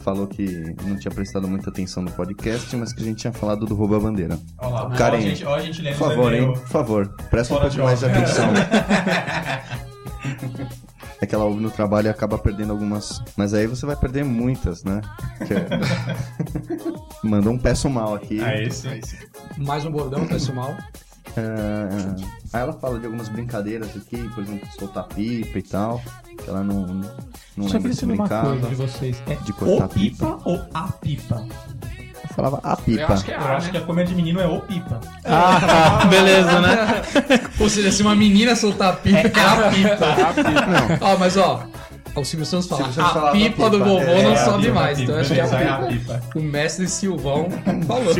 falou 0.00 0.26
que 0.26 0.74
não 0.84 0.96
tinha 0.96 1.12
prestado 1.12 1.48
muita 1.48 1.70
atenção 1.70 2.02
no 2.02 2.10
podcast, 2.12 2.74
mas 2.76 2.92
que 2.92 3.02
a 3.02 3.04
gente 3.04 3.18
tinha 3.18 3.32
falado 3.32 3.66
do 3.66 3.74
roubo 3.74 3.96
a 3.96 4.00
bandeira. 4.00 4.38
Olha 4.58 4.70
lá. 4.70 4.90
Karen, 4.90 5.16
Ó, 5.16 5.18
a 5.18 5.20
gente, 5.20 5.44
ó, 5.44 5.54
a 5.54 5.60
gente 5.60 5.82
Por 5.82 5.94
favor, 5.94 6.32
hein? 6.34 6.52
Por 6.52 6.68
favor, 6.68 7.08
presta 7.30 7.54
um 7.54 7.58
Fora 7.58 7.70
pouco 7.70 7.76
de 7.76 7.82
mais 7.82 8.00
de 8.00 8.06
atenção. 8.06 8.50
É 11.22 11.26
que 11.26 11.34
ela 11.34 11.44
ouve 11.44 11.60
no 11.60 11.70
trabalho 11.70 12.06
e 12.06 12.08
acaba 12.08 12.38
perdendo 12.38 12.72
algumas. 12.72 13.22
Mas 13.36 13.52
aí 13.52 13.66
você 13.66 13.84
vai 13.84 13.94
perder 13.94 14.24
muitas, 14.24 14.82
né? 14.84 15.02
Que 15.46 15.52
é- 15.52 15.68
Mandou 17.22 17.52
um 17.52 17.58
peço 17.58 17.90
mal 17.90 18.14
aqui. 18.14 18.40
Aí 18.40 18.70
sim. 18.70 19.00
Mais 19.58 19.84
um 19.84 19.90
bordão, 19.90 20.26
pessoal. 20.26 20.74
É, 21.36 22.24
Aí 22.52 22.62
ela 22.62 22.72
fala 22.72 22.98
de 22.98 23.06
algumas 23.06 23.28
brincadeiras 23.28 23.88
aqui, 23.96 24.28
por 24.34 24.42
exemplo, 24.42 24.68
soltar 24.78 25.04
pipa 25.04 25.58
e 25.58 25.62
tal. 25.62 26.00
Que 26.42 26.48
ela 26.50 26.64
não, 26.64 26.86
não 26.86 27.68
Só 27.68 27.74
lembra 27.74 27.78
se 27.78 27.80
preciso 27.80 28.06
uma 28.06 28.16
brincava. 28.16 28.48
coisa 28.50 28.68
de 28.68 28.74
vocês. 28.74 29.22
É 29.28 29.34
De 29.36 29.52
cortar 29.52 29.86
o 29.86 29.88
pipa 29.88 30.38
ou 30.44 30.60
a 30.74 30.82
pipa? 30.92 31.46
Eu 32.28 32.34
falava 32.34 32.60
a 32.64 32.72
Eu 32.72 32.76
pipa. 32.78 33.12
acho 33.12 33.24
que 33.24 33.32
é 33.32 33.36
Eu 33.36 33.40
A, 33.40 33.56
acho 33.56 33.66
né? 33.66 33.72
que 33.72 33.78
a 33.78 33.80
comer 33.82 34.06
de 34.06 34.14
menino 34.14 34.40
é 34.40 34.46
o 34.46 34.60
pipa. 34.60 35.00
Ah. 35.24 36.04
Beleza, 36.10 36.60
né? 36.60 37.02
Ou 37.60 37.68
seja, 37.68 37.92
se 37.92 38.02
uma 38.02 38.14
menina 38.16 38.56
soltar 38.56 38.96
pipa, 38.96 39.18
é, 39.18 39.42
a 39.44 39.70
pipa. 39.70 40.98
Não. 41.00 41.08
Ó, 41.12 41.16
mas 41.18 41.36
ó, 41.36 41.62
o 42.14 42.24
Silvio 42.24 42.46
Santos 42.46 42.66
fala, 42.66 42.84
Silvio 42.84 43.02
Santos 43.02 43.16
a 43.16 43.30
pipa 43.32 43.50
pipa. 43.54 43.70
do 43.70 43.78
vovô 43.78 43.98
É, 44.00 44.22
não 44.22 44.32
a 44.32 44.36
sobe 44.36 44.62
pipa, 44.66 44.74
mais. 44.74 44.98
a 44.98 45.02
Então 45.02 45.16
acho 45.16 45.32
que 45.32 45.40
é 45.40 45.44
é 45.44 45.68
a 45.68 45.74
a 45.76 45.86
pipa. 45.86 46.22
O 46.34 46.40
mestre 46.40 46.88
Silvão 46.88 47.48
falou. 47.86 48.14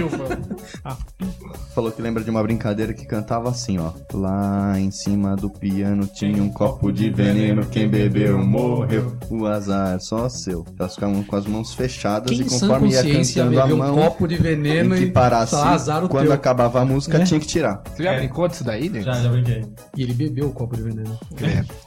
Falou 1.75 1.93
que 1.93 2.03
lembra 2.03 2.23
de 2.25 2.31
uma 2.31 2.43
brincadeira 2.43 2.93
que 2.93 3.07
cantava 3.07 3.49
assim, 3.49 3.79
ó. 3.79 3.93
Lá 4.13 4.79
em 4.79 4.91
cima 4.91 5.37
do 5.37 5.49
piano 5.49 6.07
tinha 6.07 6.43
um 6.43 6.51
copo 6.51 6.93
de 6.93 7.11
veneno, 7.11 7.65
quem 7.67 7.89
bebeu 7.89 8.39
morreu. 8.45 9.17
O 9.31 9.47
azar 9.47 9.95
é 9.97 9.99
só 10.01 10.29
seu. 10.29 10.65
Elas 10.79 10.95
ficavam 10.95 11.23
com 11.23 11.37
as 11.37 11.47
mãos 11.47 11.73
fechadas 11.73 12.31
Quem 12.31 12.41
e 12.41 12.45
conforme 12.45 12.91
ia 12.91 13.03
cantando 13.03 13.61
a 13.61 13.63
bebeu 13.63 13.77
um 13.77 13.79
mão, 13.79 13.95
copo 13.97 14.27
de 14.27 14.37
veneno 14.37 14.97
e 14.97 15.11
parasse. 15.11 15.55
azar 15.55 16.05
o 16.05 16.09
Quando 16.09 16.25
teu. 16.27 16.33
acabava 16.35 16.81
a 16.81 16.85
música, 16.85 17.23
tinha 17.25 17.39
que 17.39 17.47
tirar. 17.47 17.83
Você 17.95 18.03
já 18.03 18.15
brincou 18.15 18.49
disso 18.49 18.65
daí, 18.65 18.89
né? 18.89 19.03
Já, 19.03 19.13
já 19.13 19.29
brinquei. 19.29 19.65
E 19.97 20.03
ele 20.03 20.13
bebeu 20.15 20.49
o 20.49 20.53
copo 20.53 20.77
de 20.77 20.83
veneno. 20.83 21.19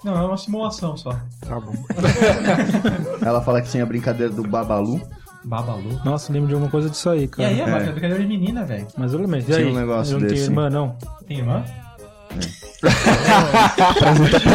Não, 0.04 0.18
é 0.18 0.26
uma 0.26 0.38
simulação 0.38 0.96
só. 0.96 1.12
Tá 1.42 1.60
bom. 1.60 1.74
Ela 3.26 3.42
fala 3.42 3.62
que 3.62 3.70
tinha 3.70 3.84
a 3.84 3.86
brincadeira 3.86 4.32
do 4.32 4.44
Babalu. 4.44 5.02
Babalu. 5.46 6.00
Nossa, 6.06 6.32
lembro 6.32 6.48
de 6.48 6.54
alguma 6.54 6.72
coisa 6.72 6.90
disso 6.90 7.10
aí, 7.10 7.24
E 7.24 7.28
cara. 7.28 7.50
aí, 7.50 7.60
é 7.60 7.64
É. 7.64 7.80
brincadeira 7.92 8.20
de 8.20 8.26
menina, 8.28 8.64
velho. 8.64 8.88
Mas 8.98 9.12
eu 9.14 9.20
lembro. 9.20 9.40
E 9.40 9.44
Tinha 9.44 9.58
aí? 9.58 9.66
um 9.66 9.74
negócio 9.76 10.12
eu 10.16 10.20
não 10.20 10.28
tenho 10.28 10.40
desse. 10.40 10.50
irmã, 10.50 10.70
não. 10.70 10.96
Tem 11.28 11.40
irmã? 11.40 11.64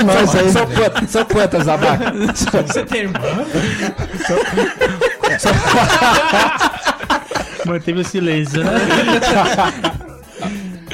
Mas 0.07 0.35
aí, 0.35 0.51
São 0.51 0.67
quantas, 0.67 1.11
são 1.11 1.25
quantas 1.25 1.69
abaca? 1.69 2.13
Você 2.67 2.85
tem 2.85 3.01
irmã? 3.03 3.19
Manteve 7.67 8.01
o 8.01 8.05
silêncio, 8.05 8.65
né? 8.65 8.71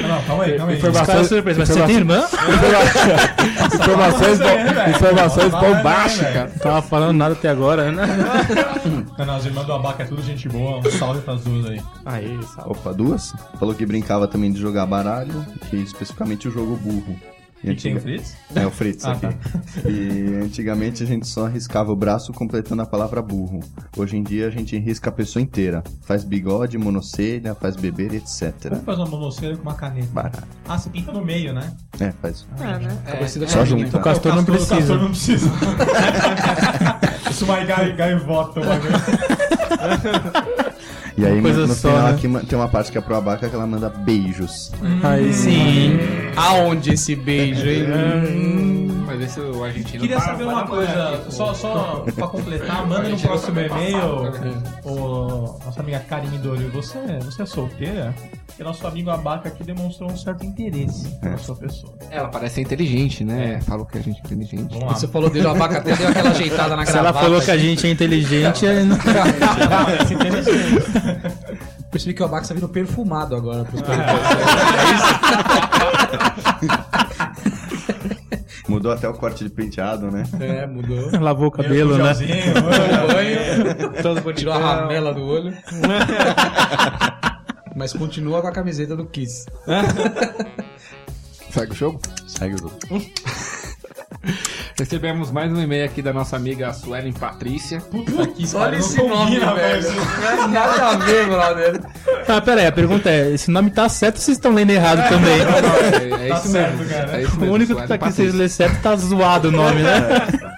Não, 0.01 0.09
não, 0.09 0.21
calma 0.23 0.43
aí, 0.43 0.57
calma 0.57 0.71
aí. 0.73 0.77
Os 0.77 1.01
caras 1.01 1.27
surpresos. 1.27 1.59
Mas 1.59 1.69
você 1.69 1.85
tem 1.85 1.95
irmã? 1.95 2.23
Informações, 3.73 4.37
velho. 4.39 4.89
informações 4.89 5.53
aí, 5.53 5.61
bombásticas. 5.61 6.53
Tava 6.61 6.81
falando 6.81 7.17
nada 7.17 7.33
até 7.33 7.49
agora, 7.49 7.91
né? 7.91 8.05
Irmãs 9.45 9.65
do 9.65 9.73
Abaca 9.73 10.03
é 10.03 10.05
tudo 10.05 10.21
gente 10.21 10.47
boa. 10.49 10.79
Um 10.79 10.91
salve 10.91 11.21
pras 11.21 11.43
duas 11.43 11.65
aí. 11.65 11.81
Aí, 12.05 12.39
sabe? 12.55 12.69
Opa, 12.69 12.93
duas? 12.93 13.33
Falou 13.59 13.73
que 13.75 13.85
brincava 13.85 14.27
também 14.27 14.51
de 14.51 14.59
jogar 14.59 14.85
baralho, 14.85 15.45
que 15.69 15.77
especificamente 15.77 16.47
o 16.47 16.51
jogo 16.51 16.75
burro. 16.77 17.15
E 17.65 17.71
E 17.71 17.75
tem 17.75 17.93
o 17.93 17.97
antiga- 17.97 17.99
Fritz? 18.01 18.37
É, 18.55 18.65
o 18.67 18.69
Fritz 18.71 19.05
Ah, 19.05 19.11
aqui. 19.13 19.21
tá. 19.27 19.89
E 19.89 20.39
antigamente 20.43 21.01
a 21.03 21.05
gente 21.05 21.25
só 21.27 21.47
riscava 21.47 21.91
o 21.91 21.95
braço 21.95 22.31
completando 22.31 22.81
a 22.81 22.85
palavra 22.85 23.21
burro. 23.21 23.59
Hoje 23.97 24.15
em 24.17 24.23
dia 24.23 24.47
a 24.47 24.51
gente 24.51 24.77
risca 24.77 25.09
a 25.09 25.13
pessoa 25.13 25.41
inteira. 25.41 25.83
Faz 26.03 26.23
bigode, 26.23 26.77
monocelha, 26.77 27.55
faz 27.55 27.75
beber, 27.75 28.13
etc. 28.13 28.53
Como 28.69 28.81
faz 28.83 28.97
uma 28.99 29.07
monocelha 29.07 29.55
com 29.57 29.63
uma 29.63 29.73
caneta? 29.73 30.07
Baralho. 30.13 30.43
Ah, 30.67 30.77
você 30.77 30.89
pinta 30.89 31.11
no 31.11 31.25
meio, 31.25 31.53
né? 31.53 31.73
É, 31.99 32.11
faz. 32.21 32.45
Cabecida 33.05 33.47
Só 33.47 33.61
é, 33.61 33.65
junta. 33.65 33.97
O 33.97 34.01
Castor 34.01 34.35
não 34.35 34.43
O 34.43 34.45
precisa. 34.45 34.75
Castor 34.75 34.99
não 34.99 35.07
precisa. 35.09 35.49
Isso 37.31 37.45
vai 37.45 37.65
gai, 37.65 37.95
gaivota 37.95 38.59
o 38.59 38.63
bagulho. 38.65 38.93
E 41.17 41.25
aí, 41.25 41.41
coisa 41.41 41.65
no 41.65 41.73
só, 41.73 41.89
final, 41.89 42.03
né? 42.03 42.09
aqui 42.11 42.45
tem 42.47 42.59
uma 42.59 42.67
parte 42.67 42.91
que 42.91 42.97
é 42.97 43.01
pro 43.01 43.15
abaca 43.15 43.47
que 43.47 43.55
ela 43.55 43.65
manda 43.65 43.89
beijos. 43.89 44.71
Aí 45.01 45.31
sim. 45.33 45.97
Aonde 46.35 46.91
esse 46.93 47.15
beijo, 47.15 47.65
hein? 47.67 48.87
Mas 49.05 49.21
esse 49.21 49.39
o 49.39 49.63
argentino 49.63 50.01
Queria 50.01 50.17
tá- 50.17 50.23
saber 50.23 50.43
vai 50.45 50.53
uma 50.53 50.61
na 50.63 50.67
coisa, 50.67 51.25
só, 51.29 51.53
só 51.53 52.05
pra 52.15 52.27
completar, 52.27 52.85
manda 52.89 53.07
no 53.07 53.17
próximo 53.19 53.59
e-mail, 53.59 54.31
o 54.83 55.59
nossa 55.63 55.79
amiga 55.79 55.99
Karen 55.99 56.27
Midori, 56.27 56.65
você, 56.65 56.97
você 57.23 57.43
é 57.43 57.45
solteira? 57.45 58.13
Porque 58.55 58.63
nosso 58.63 58.87
amigo 58.87 59.09
Abaca 59.09 59.49
aqui 59.49 59.65
demonstrou 59.65 60.09
um 60.09 60.15
certo 60.15 60.45
interesse 60.45 61.09
pela 61.19 61.37
sua 61.37 61.57
pessoa. 61.57 61.93
Ela 62.09 62.29
parece 62.29 62.55
ser 62.55 62.61
inteligente, 62.61 63.21
né? 63.21 63.59
Falou 63.59 63.85
que 63.85 63.97
a 63.97 64.01
gente 64.01 64.15
é 64.15 64.19
inteligente. 64.21 64.71
Vamos 64.71 64.87
lá. 64.87 64.95
Você 64.95 65.09
falou 65.09 65.29
dele, 65.29 65.45
o 65.45 65.49
abaca 65.49 65.79
até 65.79 65.93
deu 65.93 66.07
aquela 66.07 66.29
ajeitada 66.29 66.73
na 66.77 66.85
Se 66.85 66.93
gravata. 66.93 67.17
ela 67.17 67.21
falou 67.25 67.41
que 67.41 67.51
a 67.51 67.57
gente 67.57 67.85
é 67.85 67.89
inteligente, 67.91 68.65
aí 68.65 68.85
não- 68.85 68.95
Parece 69.85 70.13
interessante. 70.13 70.87
Percebi 71.91 72.13
que 72.13 72.21
o 72.21 72.25
abaca 72.25 72.53
virou 72.53 72.69
perfumado 72.69 73.35
agora 73.35 73.65
pros 73.65 73.81
Mudou 78.69 78.93
até 78.93 79.09
o 79.09 79.13
corte 79.13 79.43
de 79.43 79.49
penteado, 79.49 80.09
né? 80.09 80.23
É, 80.39 80.65
mudou. 80.65 81.11
lavou 81.19 81.47
o 81.47 81.51
cabelo, 81.51 81.97
né? 81.97 82.13
Tomou 84.01 84.21
banho, 84.23 84.33
tirou 84.33 84.53
a 84.53 84.57
ramela 84.57 85.13
do 85.13 85.25
olho. 85.25 85.53
Mas 87.75 87.93
continua 87.93 88.41
com 88.41 88.47
a 88.47 88.51
camiseta 88.51 88.95
do 88.95 89.05
Kiss. 89.05 89.45
Segue 91.51 91.71
o 91.71 91.75
jogo? 91.75 91.99
Segue 92.27 92.55
o 92.55 92.57
jogo. 92.57 92.75
Recebemos 94.77 95.31
mais 95.31 95.51
um 95.53 95.61
e-mail 95.61 95.85
aqui 95.85 96.01
da 96.01 96.11
nossa 96.11 96.35
amiga 96.35 96.73
Suelen 96.73 97.13
Patrícia. 97.13 97.79
Puta 97.79 98.27
que 98.27 98.43
Olha 98.55 98.75
esse 98.77 98.97
não 98.97 99.07
nome, 99.09 99.39
velho. 99.39 99.91
Não 99.93 100.43
é 100.43 100.47
nada 100.47 100.87
a 100.89 100.95
ver, 100.97 101.25
brother. 101.27 101.81
Ah, 102.27 102.41
pera 102.41 102.61
aí, 102.61 102.67
a 102.67 102.71
pergunta 102.71 103.09
é: 103.09 103.31
esse 103.33 103.49
nome 103.51 103.71
tá 103.71 103.87
certo 103.87 104.15
ou 104.17 104.21
vocês 104.21 104.37
estão 104.37 104.53
lendo 104.53 104.71
errado 104.71 105.07
também? 105.07 105.39
É, 105.39 106.25
é 106.25 106.29
Tá 106.29 106.37
isso 106.39 106.47
certo, 106.49 106.77
mesmo. 106.77 106.93
cara. 106.93 107.17
É 107.17 107.23
isso 107.23 107.35
O 107.37 107.39
mesmo, 107.39 107.53
único 107.55 107.67
que 107.67 107.73
Suelen 107.73 107.87
tá 107.87 107.95
aqui, 107.95 108.03
Patrícia. 108.05 108.23
vocês 108.23 108.33
lê 108.35 108.49
certo, 108.49 108.81
tá 108.81 108.95
zoado 108.97 109.47
o 109.47 109.51
nome, 109.51 109.81
né? 109.81 109.91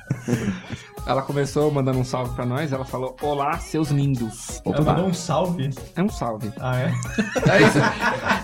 Ela 1.08 1.22
começou 1.22 1.72
mandando 1.72 2.00
um 2.00 2.04
salve 2.04 2.36
pra 2.36 2.46
nós. 2.46 2.72
Ela 2.74 2.84
falou: 2.84 3.16
Olá, 3.22 3.58
seus 3.60 3.90
lindos. 3.90 4.62
Ela 4.66 4.82
mandou 4.82 5.06
um 5.06 5.14
salve. 5.14 5.70
É 5.96 6.04
um 6.04 6.10
salve. 6.10 6.52
Ah, 6.60 6.78
é? 6.80 6.94
É 7.50 7.62
isso. 7.62 7.78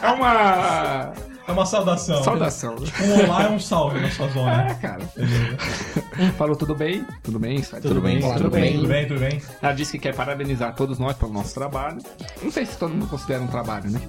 É 0.02 0.08
uma 0.10 1.14
É 1.46 1.52
uma 1.52 1.66
saudação. 1.66 2.24
saudação. 2.24 2.76
Um 3.02 3.26
olá 3.26 3.44
é 3.44 3.50
um 3.50 3.60
salve 3.60 4.00
na 4.00 4.10
sua 4.10 4.28
É, 4.28 4.30
zona. 4.30 4.76
cara. 4.76 5.02
Falou 6.38 6.56
tudo 6.56 6.74
bem? 6.74 7.06
Tudo 7.22 7.38
bem? 7.38 7.62
Suelen? 7.62 7.88
Tudo 7.90 8.00
bem. 8.02 8.24
Olá, 8.24 8.36
Tudo 8.36 8.50
bem, 8.50 8.74
tudo 8.76 8.88
bem, 8.88 9.08
tudo 9.08 9.20
bem. 9.20 9.42
Ela 9.62 9.74
disse 9.74 9.92
que 9.94 10.00
quer 10.00 10.16
parabenizar 10.16 10.74
todos 10.74 10.98
nós 10.98 11.18
pelo 11.18 11.34
nosso 11.34 11.54
trabalho. 11.54 11.98
Não 12.42 12.50
sei 12.52 12.66
se 12.66 12.78
todo 12.78 12.92
mundo 12.94 13.08
considera 13.08 13.42
um 13.44 13.48
trabalho, 13.48 13.90
né? 13.92 14.00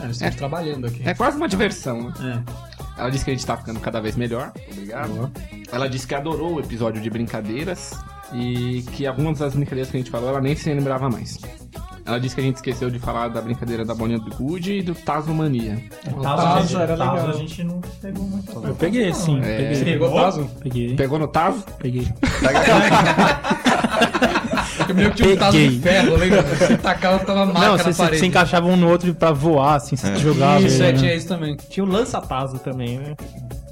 É, 0.00 0.02
nós 0.06 0.10
estamos 0.16 0.34
trabalhando 0.34 0.86
aqui. 0.88 1.00
É 1.04 1.14
quase 1.14 1.36
uma 1.36 1.46
diversão, 1.48 2.12
né? 2.18 2.42
É. 2.48 2.79
Ela 3.00 3.10
disse 3.10 3.24
que 3.24 3.30
a 3.30 3.34
gente 3.34 3.46
tá 3.46 3.56
ficando 3.56 3.80
cada 3.80 4.00
vez 4.00 4.14
melhor. 4.16 4.52
Obrigado. 4.70 5.32
Ela 5.72 5.88
disse 5.88 6.06
que 6.06 6.14
adorou 6.14 6.54
o 6.56 6.60
episódio 6.60 7.00
de 7.00 7.08
brincadeiras 7.08 7.92
e 8.32 8.82
que 8.92 9.06
algumas 9.06 9.38
das 9.38 9.54
brincadeiras 9.54 9.90
que 9.90 9.96
a 9.96 10.00
gente 10.00 10.10
falou 10.10 10.28
ela 10.28 10.40
nem 10.40 10.54
se 10.54 10.72
lembrava 10.72 11.08
mais. 11.08 11.38
Ela 12.04 12.18
disse 12.18 12.34
que 12.34 12.40
a 12.40 12.44
gente 12.44 12.56
esqueceu 12.56 12.90
de 12.90 12.98
falar 12.98 13.28
da 13.28 13.40
brincadeira 13.40 13.84
da 13.84 13.94
bolinha 13.94 14.18
do 14.18 14.34
Good 14.34 14.72
e 14.78 14.82
do 14.82 14.94
Tasmania. 14.94 15.82
Tazo, 16.04 16.22
Tazo 16.22 16.46
a 16.46 16.60
gente, 16.62 16.76
era 16.76 16.96
Tazo 16.96 17.10
legal. 17.14 17.28
a 17.28 17.32
gente 17.32 17.64
não 17.64 17.80
pegou 18.02 18.24
muito. 18.24 18.66
Eu 18.66 18.74
peguei, 18.74 19.14
sim. 19.14 19.38
É. 19.40 19.74
Você 19.74 19.78
Peguei. 19.80 19.92
pegou 19.92 20.14
Tazo? 20.14 20.50
Peguei. 20.60 20.96
Pegou 20.96 21.18
no 21.18 21.28
Tazo? 21.28 21.64
Peguei. 21.78 22.08
Eu 24.90 24.94
meio 24.94 25.10
que 25.10 25.16
tinha 25.22 25.34
um 25.34 25.36
taso 25.36 25.56
de 25.58 25.78
ferro, 25.80 26.16
lembra? 26.16 26.42
Você 26.42 26.76
tacava, 26.76 27.18
tava 27.24 27.46
marca 27.46 27.60
Não, 27.60 27.76
na 27.76 27.82
você 27.82 27.92
se, 27.92 27.98
parede. 27.98 28.20
se 28.20 28.26
encaixava 28.26 28.66
um 28.66 28.76
no 28.76 28.88
outro 28.88 29.14
pra 29.14 29.32
voar, 29.32 29.76
assim, 29.76 29.96
você 29.96 30.16
jogava. 30.16 30.60
Isso, 30.60 30.82
é, 30.82 30.92
né? 30.92 30.98
tinha 30.98 31.14
isso 31.14 31.28
também. 31.28 31.56
Tinha 31.68 31.84
o 31.84 31.88
lança-tazo 31.88 32.58
também, 32.58 32.98
né? 32.98 33.14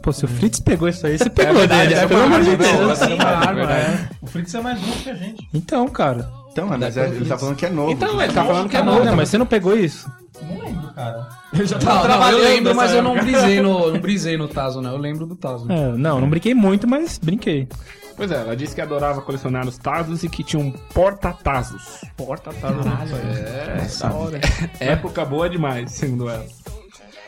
Pô, 0.02 0.12
se 0.12 0.24
o 0.24 0.28
Fritz 0.28 0.60
pegou 0.60 0.88
isso 0.88 1.06
aí, 1.06 1.18
você 1.18 1.28
pegou, 1.28 1.56
verdade, 1.56 1.88
Denis, 1.88 2.02
é 2.04 2.06
pelo 2.06 2.22
amor 2.22 2.40
de 2.40 2.50
arma, 2.50 2.64
Deus. 2.64 3.00
não, 3.00 3.70
é 3.70 3.72
é. 3.72 4.08
O 4.22 4.26
Fritz 4.26 4.54
é 4.54 4.60
mais 4.60 4.80
novo 4.80 5.02
que 5.02 5.10
a 5.10 5.14
gente. 5.14 5.48
Então, 5.52 5.88
cara. 5.88 6.30
Então, 6.52 6.66
mas 6.66 6.96
é- 6.96 7.06
ele 7.08 7.24
tá 7.26 7.38
falando 7.38 7.56
que 7.56 7.66
é 7.66 7.70
novo. 7.70 7.90
Então, 7.92 8.22
ele 8.22 8.32
tá 8.32 8.44
falando 8.44 8.68
que 8.68 8.76
é 8.76 8.82
Não, 8.82 8.92
novo. 8.94 9.04
não, 9.04 9.16
mas 9.16 9.28
você 9.28 9.38
não 9.38 9.46
pegou 9.46 9.76
isso? 9.76 10.10
Não 10.42 10.64
lembro, 10.64 10.92
cara. 10.94 11.28
Eu 11.52 11.66
já 11.66 11.78
Não, 11.78 12.08
não, 12.08 12.30
eu 12.30 12.38
lembro, 12.38 12.74
mas 12.74 12.92
eu 12.92 13.02
não 13.02 13.14
brisei 13.14 13.60
no, 13.60 13.92
não 13.92 14.00
brisei 14.00 14.36
no 14.36 14.48
Tazo, 14.48 14.80
né? 14.80 14.90
Eu 14.90 14.96
lembro 14.98 15.26
do 15.26 15.36
Tazo. 15.36 15.70
É, 15.70 15.92
não, 15.96 16.20
não 16.20 16.28
brinquei 16.30 16.54
muito, 16.54 16.88
mas 16.88 17.18
brinquei. 17.18 17.68
Pois 18.18 18.32
é, 18.32 18.34
ela 18.34 18.56
disse 18.56 18.74
que 18.74 18.80
adorava 18.80 19.22
colecionar 19.22 19.64
os 19.66 19.78
Tazos 19.78 20.24
e 20.24 20.28
que 20.28 20.42
tinha 20.42 20.60
um 20.60 20.72
porta-Tazos. 20.72 22.04
Porta-tazo. 22.16 22.80
É, 23.16 23.86
da 24.00 24.12
hora. 24.12 24.40
Época 24.80 25.24
boa 25.24 25.48
demais, 25.48 25.92
segundo 25.92 26.28
ela. 26.28 26.44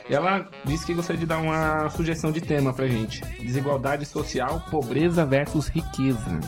E 0.08 0.14
ela 0.14 0.48
disse 0.64 0.84
que 0.84 0.92
gostaria 0.92 1.20
de 1.20 1.26
dar 1.26 1.38
uma 1.38 1.88
sugestão 1.90 2.32
de 2.32 2.40
tema 2.40 2.72
pra 2.72 2.88
gente. 2.88 3.22
Desigualdade 3.40 4.04
social, 4.04 4.64
pobreza 4.68 5.24
versus 5.24 5.68
riqueza. 5.68 6.40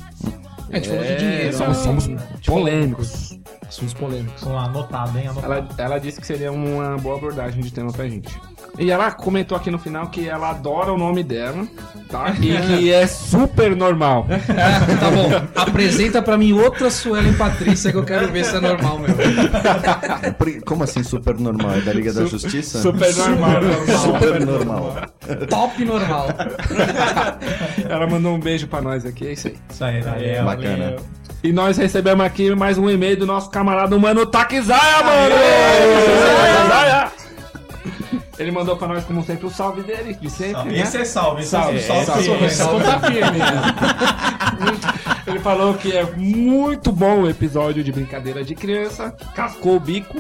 A 0.69 0.75
gente 0.75 0.89
falou 0.89 1.05
de 1.05 1.17
dinheiro. 1.17 1.57
Somos, 1.57 2.09
né? 2.09 2.19
somos 2.19 2.45
polêmicos. 2.45 3.39
Assuntos 3.69 3.95
polêmicos. 3.95 4.43
Vamos 4.43 4.57
lá, 4.57 4.65
anotado, 4.65 5.19
hein? 5.19 5.29
Anotado. 5.29 5.53
Ela, 5.53 5.69
ela 5.79 5.99
disse 5.99 6.21
que 6.21 6.27
seria 6.27 6.51
uma 6.51 6.97
boa 6.99 7.17
abordagem 7.17 7.63
de 7.63 7.73
tema 7.73 7.93
pra 7.93 8.09
gente. 8.09 8.37
E 8.79 8.91
ela 8.91 9.11
comentou 9.11 9.57
aqui 9.57 9.71
no 9.71 9.79
final 9.79 10.09
que 10.09 10.29
ela 10.29 10.51
adora 10.51 10.93
o 10.93 10.99
nome 10.99 11.23
dela, 11.23 11.67
tá? 12.09 12.35
E 12.41 12.57
que 12.59 12.93
é 12.93 13.07
super 13.07 13.77
normal. 13.77 14.27
tá 14.99 15.11
bom, 15.11 15.31
apresenta 15.55 16.23
pra 16.23 16.39
mim 16.39 16.53
outra 16.53 16.91
Suelen 16.91 17.35
Patrícia 17.35 17.93
que 17.93 17.99
eu 17.99 18.05
quero 18.05 18.29
ver 18.33 18.45
se 18.45 18.57
é 18.57 18.61
normal, 18.61 18.99
meu. 18.99 19.11
Como 20.65 20.85
assim 20.85 21.03
super 21.03 21.39
normal? 21.39 21.73
É 21.77 21.81
da 21.81 21.93
Liga 21.93 22.13
da 22.13 22.25
Justiça? 22.25 22.81
Super 22.81 23.15
normal. 23.15 23.61
Super 24.03 24.47
normal. 24.47 24.97
Top 25.49 25.85
normal. 25.85 26.29
Ela 27.89 28.07
mandou 28.07 28.35
um 28.35 28.41
beijo 28.41 28.67
pra 28.67 28.81
nós 28.81 29.05
aqui, 29.05 29.27
é 29.27 29.33
isso 29.33 29.49
aí. 29.49 29.57
Isso 29.71 29.85
aí, 29.85 30.01
valeu. 30.01 30.45
Bacana. 30.45 30.97
E 31.43 31.53
nós 31.53 31.77
recebemos 31.77 32.25
aqui 32.25 32.55
mais 32.55 32.79
um 32.79 32.89
e-mail 32.89 33.17
do 33.17 33.27
nosso 33.27 33.51
camarada 33.51 33.97
humano 33.97 34.25
Takizaya, 34.25 35.03
mano! 35.03 35.35
Takizaya! 36.41 37.13
Ele 38.43 38.51
mandou 38.51 38.77
pra 38.77 38.89
nós, 38.89 39.05
como 39.05 39.23
sempre, 39.25 39.47
o 39.47 39.51
salve 39.51 39.83
dele, 39.83 40.15
de 40.21 40.29
sempre, 40.29 40.53
Salve. 40.55 40.71
né? 40.73 40.79
Esse 40.81 40.97
é 40.99 41.05
salve, 41.05 41.41
esse 41.43 41.51
Salve, 41.51 41.79
é 41.79 41.81
salve. 41.81 42.05
salve, 42.07 42.23
firme. 42.25 42.51
salve, 42.51 42.85
tá 42.85 43.01
firme, 43.01 43.39
né? 43.39 43.47
Ele 45.29 45.39
falou 45.39 45.75
que 45.75 45.97
é 45.97 46.05
muito 46.17 46.91
bom 46.91 47.23
o 47.23 47.31
episódio 47.31 47.85
de 47.85 47.93
brincadeira 47.93 48.43
de 48.45 48.55
criança, 48.57 49.15
cascou 49.35 49.77
o 49.77 49.81
bico. 49.81 50.19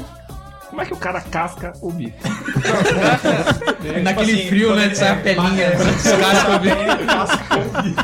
Como 0.70 0.80
é 0.80 0.86
que 0.86 0.94
o 0.94 0.96
cara 0.96 1.20
casca 1.20 1.72
o 1.82 1.90
bico? 1.90 2.16
Naquele 4.02 4.32
assim, 4.32 4.48
frio, 4.48 4.74
né? 4.76 4.88
De 4.88 4.96
sair 4.96 5.08
a 5.08 5.12
é- 5.12 5.16
pelinha. 5.16 5.64
é- 5.64 5.76
Os 5.76 6.02
caras 6.02 6.42
com 6.44 6.52
a 6.52 6.58
vida. 6.58 6.76
Ele 6.80 7.04
cascou 7.06 7.58
o 7.58 7.82
bico. 7.82 8.02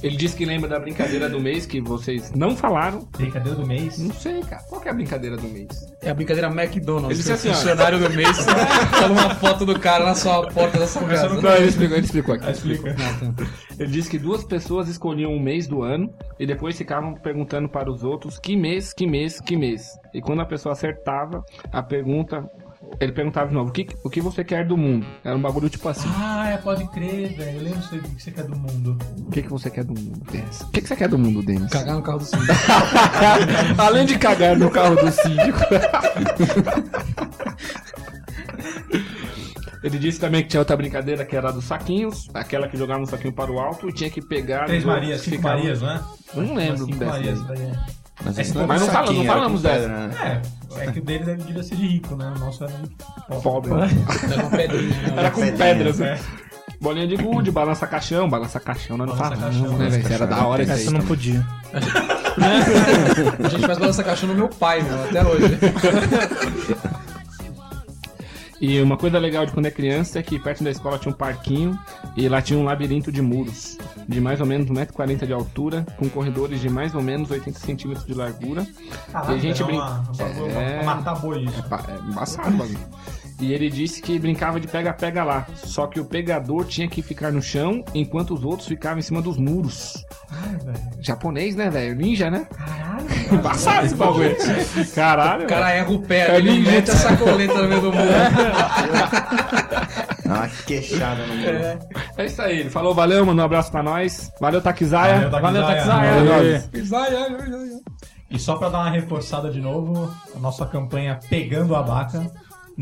Ele 0.03 0.15
disse 0.15 0.35
que 0.35 0.45
lembra 0.45 0.67
da 0.67 0.79
brincadeira 0.79 1.29
do 1.29 1.39
mês 1.39 1.65
que 1.65 1.79
vocês 1.79 2.31
não 2.31 2.55
falaram. 2.55 3.07
Brincadeira 3.17 3.57
do 3.57 3.67
mês. 3.67 3.99
Não 3.99 4.13
sei, 4.13 4.41
cara. 4.41 4.63
Qual 4.63 4.81
que 4.81 4.87
é 4.87 4.91
a 4.91 4.93
brincadeira 4.93 5.37
do 5.37 5.47
mês? 5.47 5.67
É 6.01 6.09
a 6.09 6.13
brincadeira 6.13 6.47
McDonald's. 6.47 7.11
Ele 7.11 7.15
disse 7.15 7.27
que 7.27 7.47
o 7.47 7.51
assim, 7.51 7.59
funcionário 7.59 7.99
do 7.99 8.09
mês 8.09 8.37
fala 8.89 9.11
uma 9.11 9.35
foto 9.35 9.65
do 9.65 9.79
cara 9.79 10.05
na 10.05 10.15
sua 10.15 10.47
porta 10.51 10.79
da 10.79 10.87
sua 10.87 11.03
casa. 11.03 11.41
Não, 11.41 11.55
ele 11.55 11.67
explicou, 11.67 11.97
ele 11.97 12.05
explicou 12.05 12.35
aqui. 12.35 12.45
Ah, 12.47 12.51
explica. 12.51 12.95
Ele 13.79 13.91
disse 13.91 14.09
que 14.09 14.17
duas 14.17 14.43
pessoas 14.43 14.87
escolhiam 14.87 15.31
um 15.31 15.39
mês 15.39 15.67
do 15.67 15.83
ano 15.83 16.13
e 16.39 16.45
depois 16.45 16.77
ficavam 16.77 17.13
perguntando 17.13 17.69
para 17.69 17.91
os 17.91 18.03
outros 18.03 18.39
que 18.39 18.55
mês, 18.55 18.93
que 18.93 19.05
mês, 19.05 19.39
que 19.39 19.55
mês. 19.55 19.97
E 20.13 20.21
quando 20.21 20.41
a 20.41 20.45
pessoa 20.45 20.73
acertava 20.73 21.43
a 21.71 21.81
pergunta, 21.81 22.49
ele 22.99 23.11
perguntava 23.11 23.47
de 23.47 23.53
novo: 23.53 23.69
o 23.69 23.73
que, 23.73 23.87
o 24.03 24.09
que 24.09 24.21
você 24.21 24.43
quer 24.43 24.65
do 24.65 24.75
mundo? 24.77 25.05
Era 25.23 25.35
um 25.35 25.41
bagulho 25.41 25.69
tipo 25.69 25.87
assim: 25.89 26.09
Ah, 26.17 26.49
é, 26.49 26.57
pode 26.57 26.85
crer, 26.89 27.35
velho. 27.35 27.57
Eu 27.57 27.63
lembro 27.63 27.79
aí, 27.91 27.99
o 27.99 28.01
que 28.03 28.21
você 28.23 28.31
quer 28.31 28.43
do 28.43 28.55
mundo. 28.57 28.97
o 29.17 29.31
que, 29.31 29.41
que 29.41 29.49
você 29.49 29.69
quer 29.69 29.83
do 29.83 29.93
mundo, 29.93 30.21
Denis? 30.31 30.61
O 30.61 30.69
que, 30.69 30.81
que 30.81 30.87
você 30.87 30.95
quer 30.95 31.07
do 31.09 31.17
mundo, 31.17 31.41
Denis? 31.43 31.71
Cagar 31.71 31.95
no 31.95 32.01
carro 32.01 32.19
do 32.19 32.25
síndico. 32.25 32.53
Além 33.77 34.05
de 34.05 34.17
cagar 34.17 34.57
no 34.57 34.69
carro 34.69 34.95
do 34.95 35.11
síndico. 35.11 35.59
Ele 39.83 39.97
disse 39.97 40.19
também 40.19 40.43
que 40.43 40.49
tinha 40.49 40.61
outra 40.61 40.77
brincadeira 40.77 41.25
que 41.25 41.35
era 41.35 41.49
a 41.49 41.51
dos 41.51 41.65
saquinhos, 41.65 42.29
aquela 42.35 42.67
que 42.67 42.77
jogava 42.77 43.01
um 43.01 43.05
saquinho 43.05 43.33
para 43.33 43.51
o 43.51 43.59
alto 43.59 43.89
e 43.89 43.93
tinha 43.93 44.11
que 44.11 44.21
pegar. 44.21 44.65
Três 44.65 44.83
Marias, 44.85 45.21
que 45.21 45.31
cinco 45.31 45.37
ficavam- 45.37 45.57
Marias, 45.57 45.81
não 45.81 45.89
é? 45.89 46.01
Eu 46.35 46.41
não 46.43 46.53
lembro 46.53 46.85
Cinco 46.85 47.03
Marias, 47.05 47.41
daí. 47.47 47.71
Daí 48.23 48.33
é. 48.33 48.37
Mas, 48.37 48.55
É, 48.55 48.65
mas 48.65 48.81
é 48.81 48.85
não 48.85 48.91
fala- 48.93 49.05
não 49.05 49.07
saquinho, 49.07 49.25
falamos 49.27 49.65
era 49.65 49.79
com 49.79 49.87
dessa. 49.87 50.09
pedra, 50.11 50.25
né? 50.25 50.41
É, 50.77 50.83
é 50.87 50.91
que 50.91 50.99
o 50.99 51.01
deles 51.03 51.27
é 51.27 51.35
devia 51.35 51.63
ser 51.63 51.75
de 51.75 51.87
rico, 51.87 52.15
né? 52.15 52.33
O 52.35 52.39
nosso 52.39 52.63
era 52.63 52.73
muito 52.77 53.41
Pobre. 53.41 53.71
Era 53.73 54.41
uma 54.43 54.49
pedrinha. 54.51 54.89
né? 54.89 55.13
Era 55.17 55.31
com 55.31 55.41
pedras, 55.57 55.99
né? 55.99 56.19
Bolinha 56.79 57.07
de 57.07 57.15
gude, 57.15 57.51
balança 57.51 57.85
caixão, 57.85 58.27
balança 58.27 58.59
caixão, 58.59 58.97
nós 58.97 59.07
não 59.09 59.15
Balança 59.15 59.35
falamos, 59.39 59.59
caixão, 59.61 59.77
né, 59.77 59.89
velho? 59.89 60.13
Era 60.13 60.25
da 60.27 60.45
hora 60.47 60.63
isso 60.63 60.71
aí. 60.71 60.81
Essa 60.81 60.91
não 60.91 61.01
podia. 61.01 61.45
A 63.43 63.47
gente 63.49 63.65
faz 63.67 63.77
balança 63.77 64.03
caixão 64.03 64.29
no 64.29 64.35
meu 64.35 64.49
pai, 64.49 64.81
meu, 64.81 65.03
até 65.03 65.23
hoje. 65.23 65.59
E 68.61 68.79
uma 68.79 68.95
coisa 68.95 69.17
legal 69.17 69.43
de 69.45 69.51
quando 69.51 69.65
é 69.65 69.71
criança 69.71 70.19
é 70.19 70.21
que 70.23 70.37
perto 70.37 70.63
da 70.63 70.69
escola 70.69 70.99
tinha 70.99 71.11
um 71.11 71.17
parquinho 71.17 71.77
e 72.15 72.29
lá 72.29 72.41
tinha 72.43 72.59
um 72.59 72.63
labirinto 72.63 73.11
de 73.11 73.19
muros 73.21 73.75
de 74.07 74.21
mais 74.21 74.39
ou 74.39 74.45
menos 74.45 74.67
1,40m 74.67 75.25
de 75.25 75.33
altura, 75.33 75.85
com 75.97 76.07
corredores 76.09 76.59
de 76.61 76.69
mais 76.69 76.93
ou 76.93 77.01
menos 77.01 77.31
80 77.31 77.57
centímetros 77.59 78.05
de 78.05 78.13
largura. 78.13 78.67
Caralho, 79.11 79.33
e 79.33 79.35
a 79.35 79.39
gente 79.41 79.61
é 79.63 79.65
brinca. 79.65 79.83
uma, 79.83 80.51
É. 80.61 80.83
matar 80.83 81.15
boi 81.15 81.43
isso. 81.43 81.63
É 81.87 82.09
embaçado 82.11 82.49
o 82.49 82.57
bagulho. 82.57 82.79
E 83.41 83.51
ele 83.53 83.69
disse 83.71 84.01
que 84.03 84.19
brincava 84.19 84.59
de 84.59 84.67
pega-pega 84.67 85.23
lá. 85.23 85.47
Só 85.55 85.87
que 85.87 85.99
o 85.99 86.05
pegador 86.05 86.63
tinha 86.65 86.87
que 86.87 87.01
ficar 87.01 87.31
no 87.31 87.41
chão 87.41 87.83
enquanto 87.93 88.35
os 88.35 88.43
outros 88.45 88.67
ficavam 88.67 88.99
em 88.99 89.01
cima 89.01 89.19
dos 89.21 89.35
muros. 89.37 90.05
Japonês, 90.99 91.55
né, 91.55 91.67
velho? 91.69 91.95
Ninja, 91.95 92.29
né? 92.29 92.45
Caralho. 92.55 93.07
Embaçado 93.33 93.85
esse 93.87 93.95
bagulho. 93.95 94.35
Caralho. 94.93 95.45
O 95.45 95.47
cara 95.47 95.71
erra 95.71 95.91
o 95.91 95.99
pé, 95.99 96.31
É 96.31 96.37
ele 96.37 96.51
ninja. 96.51 96.71
mete 96.71 96.91
a 96.91 96.95
sacoleta 96.95 97.61
no 97.63 97.67
meio 97.67 97.81
do 97.81 97.91
muro. 97.91 98.07
Dá 100.23 100.33
uma 100.35 100.47
queixada 100.47 101.25
no 101.25 101.35
muro. 101.35 101.79
É 102.17 102.25
isso 102.25 102.41
aí. 102.43 102.59
Ele 102.59 102.69
falou, 102.69 102.93
valeu, 102.93 103.25
mano. 103.25 103.41
Um 103.41 103.45
abraço 103.45 103.71
pra 103.71 103.81
nós. 103.81 104.31
Valeu, 104.39 104.61
Takizaya. 104.61 105.29
Valeu, 105.29 105.63
Takizaya. 105.65 106.61
Takizaya. 106.71 107.29
Valeu. 107.29 107.63
É. 107.65 107.79
E 108.29 108.39
só 108.39 108.55
pra 108.55 108.69
dar 108.69 108.79
uma 108.79 108.91
reforçada 108.91 109.49
de 109.49 109.59
novo, 109.59 110.13
a 110.35 110.39
nossa 110.39 110.65
campanha 110.65 111.19
Pegando 111.29 111.75
a 111.75 111.81
Baca. 111.83 112.31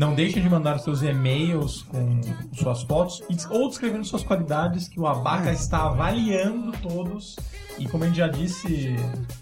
Não 0.00 0.14
deixem 0.14 0.42
de 0.42 0.48
mandar 0.48 0.78
seus 0.78 1.02
e-mails 1.02 1.82
com 1.82 2.22
suas 2.54 2.80
fotos 2.84 3.22
ou 3.50 3.68
descrevendo 3.68 4.02
suas 4.06 4.22
qualidades, 4.22 4.88
que 4.88 4.98
o 4.98 5.06
Abaca 5.06 5.52
está 5.52 5.88
avaliando 5.88 6.72
todos. 6.80 7.36
E 7.80 7.88
como 7.88 8.04
a 8.04 8.06
gente 8.06 8.18
já 8.18 8.28
disse, 8.28 8.94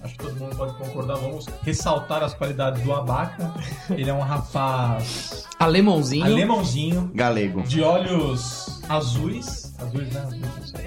acho 0.02 0.16
que 0.16 0.24
todo 0.24 0.36
mundo 0.36 0.54
pode 0.56 0.72
concordar, 0.74 1.16
vamos 1.16 1.46
ressaltar 1.62 2.22
as 2.22 2.32
qualidades 2.34 2.80
do 2.82 2.92
Abaca. 2.94 3.52
Ele 3.90 4.08
é 4.08 4.14
um 4.14 4.20
rapaz 4.20 5.44
Alemãozinho. 5.58 6.24
alemãozinho, 6.24 7.10
Galego. 7.12 7.62
de 7.62 7.82
olhos 7.82 8.80
azuis. 8.88 9.74
Azuis, 9.78 10.10
né? 10.12 10.20
Azuis, 10.20 10.42
não 10.42 10.66
sei. 10.66 10.84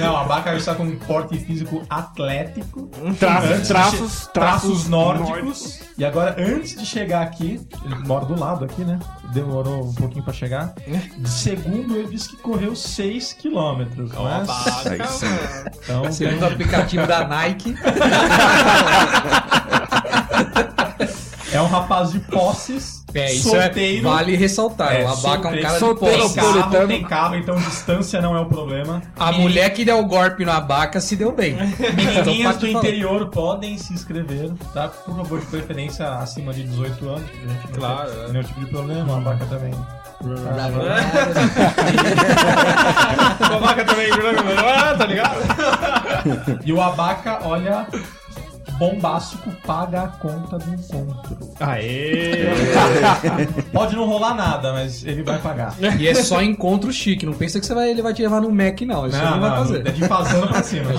Não, 0.00 0.16
a 0.16 0.56
está 0.56 0.74
com 0.74 0.84
um 0.84 0.98
porte 0.98 1.38
físico 1.38 1.82
atlético. 1.88 2.90
Traços, 3.18 3.68
traços, 3.68 4.26
traços 4.28 4.88
nórdicos. 4.88 5.80
E 5.96 6.04
agora, 6.04 6.36
antes 6.38 6.76
de 6.76 6.84
chegar 6.84 7.22
aqui, 7.22 7.60
ele 7.84 7.94
mora 8.06 8.26
do 8.26 8.38
lado 8.38 8.64
aqui, 8.64 8.84
né? 8.84 8.98
Demorou 9.32 9.88
um 9.88 9.94
pouquinho 9.94 10.24
pra 10.24 10.32
chegar. 10.32 10.74
Segundo, 11.24 11.96
ele 11.96 12.08
disse 12.08 12.28
que 12.30 12.36
correu 12.36 12.74
6 12.74 13.32
quilômetros. 13.74 14.10
Mas, 14.14 14.86
Aí 14.86 15.06
sim. 15.08 15.26
então, 15.82 16.12
Segundo 16.12 16.42
o 16.42 16.46
aplicativo 16.46 17.06
da 17.06 17.26
Nike. 17.26 17.74
é 21.52 21.60
um 21.62 21.66
rapaz 21.66 22.10
de 22.12 22.18
posses, 22.20 23.04
É, 23.14 23.32
isso 23.32 23.50
solteiro. 23.50 24.06
é, 24.08 24.10
vale 24.10 24.34
ressaltar. 24.36 24.92
É, 24.94 25.04
o 25.04 25.08
Abaca 25.08 25.48
é 25.48 25.52
um 25.58 25.62
cara 25.62 25.74
de 25.74 25.78
solteiro, 25.78 26.22
posse. 26.22 26.34
Tem 26.34 26.42
carro, 26.42 26.56
Napolitano. 26.58 26.88
tem 26.88 27.02
carro, 27.04 27.36
então 27.36 27.54
distância 27.56 28.20
não 28.20 28.36
é 28.36 28.40
o 28.40 28.46
problema. 28.46 29.00
A 29.16 29.30
mulher 29.32 29.70
que 29.70 29.84
deu 29.84 29.98
o 30.00 30.04
golpe 30.04 30.44
no 30.44 30.50
Abaca 30.52 31.00
se 31.00 31.14
deu 31.16 31.30
bem. 31.32 31.54
Menininhas 31.78 32.16
Então, 32.16 32.34
do 32.34 32.42
pode 32.42 32.72
falar. 32.72 32.84
interior 32.84 33.26
podem 33.28 33.78
se 33.78 33.92
inscrever, 33.92 34.50
tá? 34.72 34.88
Por 34.88 35.14
favor, 35.16 35.38
de 35.40 35.46
preferência 35.46 36.08
acima 36.14 36.52
de 36.52 36.64
18 36.64 37.08
anos, 37.08 37.22
não 37.46 37.72
Claro, 37.72 38.10
tem 38.10 38.24
é. 38.24 38.28
nenhum 38.32 38.42
tipo 38.44 38.60
de 38.60 38.66
problema, 38.66 39.16
a 39.16 39.20
vaca 39.20 39.46
também. 39.46 39.72
A 43.40 43.58
vaca 43.58 43.84
também, 43.84 44.08
ah, 44.58 44.94
tá 44.96 45.06
ligado? 45.06 45.40
E 46.64 46.72
o 46.72 46.80
abaca, 46.80 47.40
olha, 47.42 47.86
bombástico, 48.78 49.50
paga 49.66 50.02
a 50.02 50.08
conta 50.08 50.58
do 50.58 50.74
encontro. 50.74 51.38
Aê! 51.60 52.46
Pode 53.72 53.94
não 53.96 54.06
rolar 54.06 54.34
nada, 54.34 54.72
mas 54.72 55.04
ele 55.04 55.22
vai 55.22 55.38
pagar. 55.38 55.74
E 55.98 56.08
é 56.08 56.14
só 56.14 56.42
encontro 56.42 56.92
chique. 56.92 57.26
Não 57.26 57.34
pensa 57.34 57.60
que 57.60 57.66
você 57.66 57.74
vai, 57.74 57.90
ele 57.90 58.02
vai 58.02 58.12
te 58.12 58.22
levar 58.22 58.40
no 58.40 58.50
Mac, 58.50 58.80
não. 58.82 59.06
Isso 59.06 59.18
não, 59.18 59.40
vai 59.40 59.50
fazer. 59.50 59.86
é 59.86 59.90
de 59.90 60.08
fazendo 60.08 60.48
pra 60.48 60.62
cima. 60.62 60.90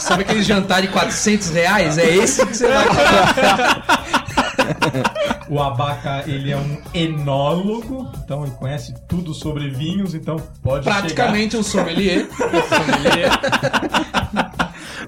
Sabe 0.00 0.22
aquele 0.22 0.42
jantar 0.42 0.82
de 0.82 0.88
400 0.88 1.50
reais? 1.50 1.98
É 1.98 2.16
esse 2.16 2.44
que 2.44 2.56
você 2.56 2.68
vai 2.68 2.86
O 5.48 5.62
abaca, 5.62 6.24
ele 6.28 6.50
é 6.50 6.56
um 6.56 6.76
enólogo, 6.92 8.10
então 8.24 8.42
ele 8.42 8.52
conhece 8.56 8.92
tudo 9.06 9.32
sobre 9.32 9.70
vinhos, 9.70 10.12
então 10.12 10.36
pode 10.60 10.84
Praticamente 10.84 11.54
um 11.58 11.62
sommelier. 11.62 12.26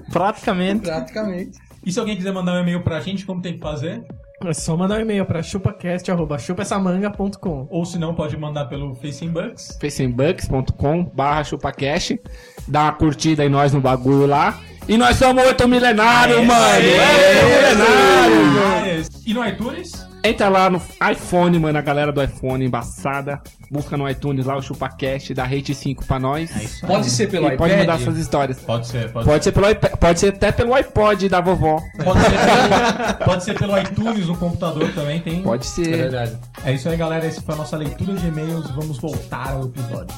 Praticamente. 0.09 0.85
Praticamente. 0.85 1.57
chegar. 1.57 1.69
E 1.85 1.91
se 1.91 1.99
alguém 1.99 2.15
quiser 2.15 2.31
mandar 2.31 2.53
um 2.53 2.61
e-mail 2.61 2.81
pra 2.81 3.01
gente, 3.01 3.25
como 3.25 3.41
tem 3.41 3.53
que 3.53 3.59
fazer? 3.59 4.01
É 4.45 4.53
só 4.53 4.77
mandar 4.77 4.99
um 4.99 5.01
e-mail 5.01 5.25
pra 5.25 5.43
chupacast.chupessamanga.com. 5.43 7.67
Ou 7.69 7.85
se 7.85 7.99
não, 7.99 8.15
pode 8.15 8.37
mandar 8.37 8.65
pelo 8.65 8.95
Facebook. 8.95 9.55
facebookcom 9.79 11.03
barra 11.13 11.43
chupacast. 11.43 12.19
Dá 12.67 12.83
uma 12.83 12.93
curtida 12.93 13.45
em 13.45 13.49
nós 13.49 13.73
no 13.73 13.81
bagulho 13.81 14.25
lá. 14.25 14.59
E 14.87 14.97
nós 14.97 15.17
somos 15.17 15.45
oito 15.45 15.67
milenários, 15.67 16.43
mano! 16.45 16.85
Oito 16.85 17.45
milenários! 17.45 19.09
E 19.25 19.33
no 19.33 19.45
iTunes? 19.45 20.08
Entra 20.23 20.49
lá 20.49 20.69
no 20.69 20.81
iPhone, 21.11 21.57
mano, 21.59 21.77
a 21.77 21.81
galera 21.81 22.11
do 22.11 22.21
iPhone 22.21 22.63
embaçada. 22.65 23.41
Busca 23.71 23.95
no 23.95 24.09
iTunes 24.09 24.45
lá 24.45 24.57
o 24.57 24.61
ChupaCast, 24.61 25.33
dá 25.33 25.43
rate 25.45 25.73
5 25.73 26.05
pra 26.05 26.19
nós. 26.19 26.51
Pode 26.85 27.09
ser 27.09 27.27
pelo 27.27 27.47
e 27.47 27.55
pode 27.55 27.71
iPad? 27.73 27.87
mandar 27.87 27.99
suas 28.03 28.17
histórias. 28.17 28.59
Pode 28.59 28.87
ser, 28.87 29.11
pode, 29.11 29.25
Pode 29.25 29.43
ser, 29.43 29.51
pelo 29.51 29.69
iPad, 29.69 29.91
pode 29.93 30.19
ser 30.19 30.33
até 30.33 30.51
pelo 30.51 30.73
iPod 30.73 31.29
da 31.29 31.39
vovó. 31.39 31.79
Pode 32.03 32.19
ser, 32.21 32.29
pelo, 32.31 33.25
pode 33.25 33.43
ser 33.43 33.59
pelo 33.59 33.77
iTunes 33.79 34.27
no 34.27 34.35
computador 34.35 34.91
também, 34.93 35.21
tem. 35.21 35.41
Pode 35.41 35.63
É 35.65 35.69
ser. 35.69 35.97
verdade. 35.97 36.37
É 36.65 36.73
isso 36.73 36.89
aí, 36.89 36.97
galera. 36.97 37.25
Essa 37.25 37.41
foi 37.41 37.53
a 37.55 37.57
nossa 37.57 37.77
leitura 37.77 38.13
de 38.13 38.27
e-mails. 38.27 38.69
Vamos 38.71 38.97
voltar 38.97 39.51
ao 39.53 39.65
episódio. 39.65 40.15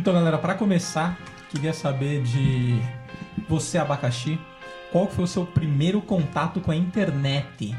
Então, 0.00 0.14
galera, 0.14 0.38
para 0.38 0.54
começar, 0.54 1.18
queria 1.50 1.74
saber 1.74 2.22
de 2.22 2.80
você, 3.46 3.76
abacaxi, 3.76 4.38
qual 4.90 5.06
foi 5.06 5.24
o 5.24 5.26
seu 5.26 5.44
primeiro 5.44 6.00
contato 6.00 6.58
com 6.58 6.70
a 6.70 6.74
internet? 6.76 7.76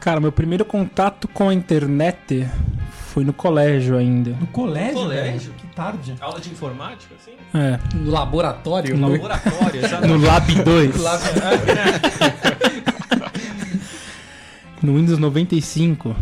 Cara, 0.00 0.18
meu 0.18 0.32
primeiro 0.32 0.64
contato 0.64 1.28
com 1.28 1.48
a 1.48 1.54
internet 1.54 2.48
foi 2.90 3.22
no 3.24 3.32
colégio 3.32 3.96
ainda. 3.96 4.30
No 4.40 4.48
colégio, 4.48 4.94
Colégio? 4.94 5.52
velho? 5.52 5.54
Que 5.54 5.66
tarde. 5.68 6.16
Aula 6.20 6.40
de 6.40 6.50
informática, 6.50 7.14
assim? 7.14 7.34
É, 7.54 7.78
No 7.96 8.10
laboratório? 8.10 8.96
No- 8.96 9.08
Laboratório, 9.12 9.84
exato. 9.86 10.08
no 10.08 10.16
Lab 10.26 10.52
2. 10.52 10.94
No 14.82 14.96
Windows 14.96 15.18
95, 15.18 16.16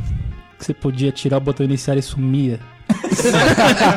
que 0.58 0.64
você 0.66 0.74
podia 0.74 1.10
tirar 1.12 1.38
o 1.38 1.40
botão 1.40 1.64
iniciar 1.64 1.96
e 1.96 2.02
sumia. 2.02 2.58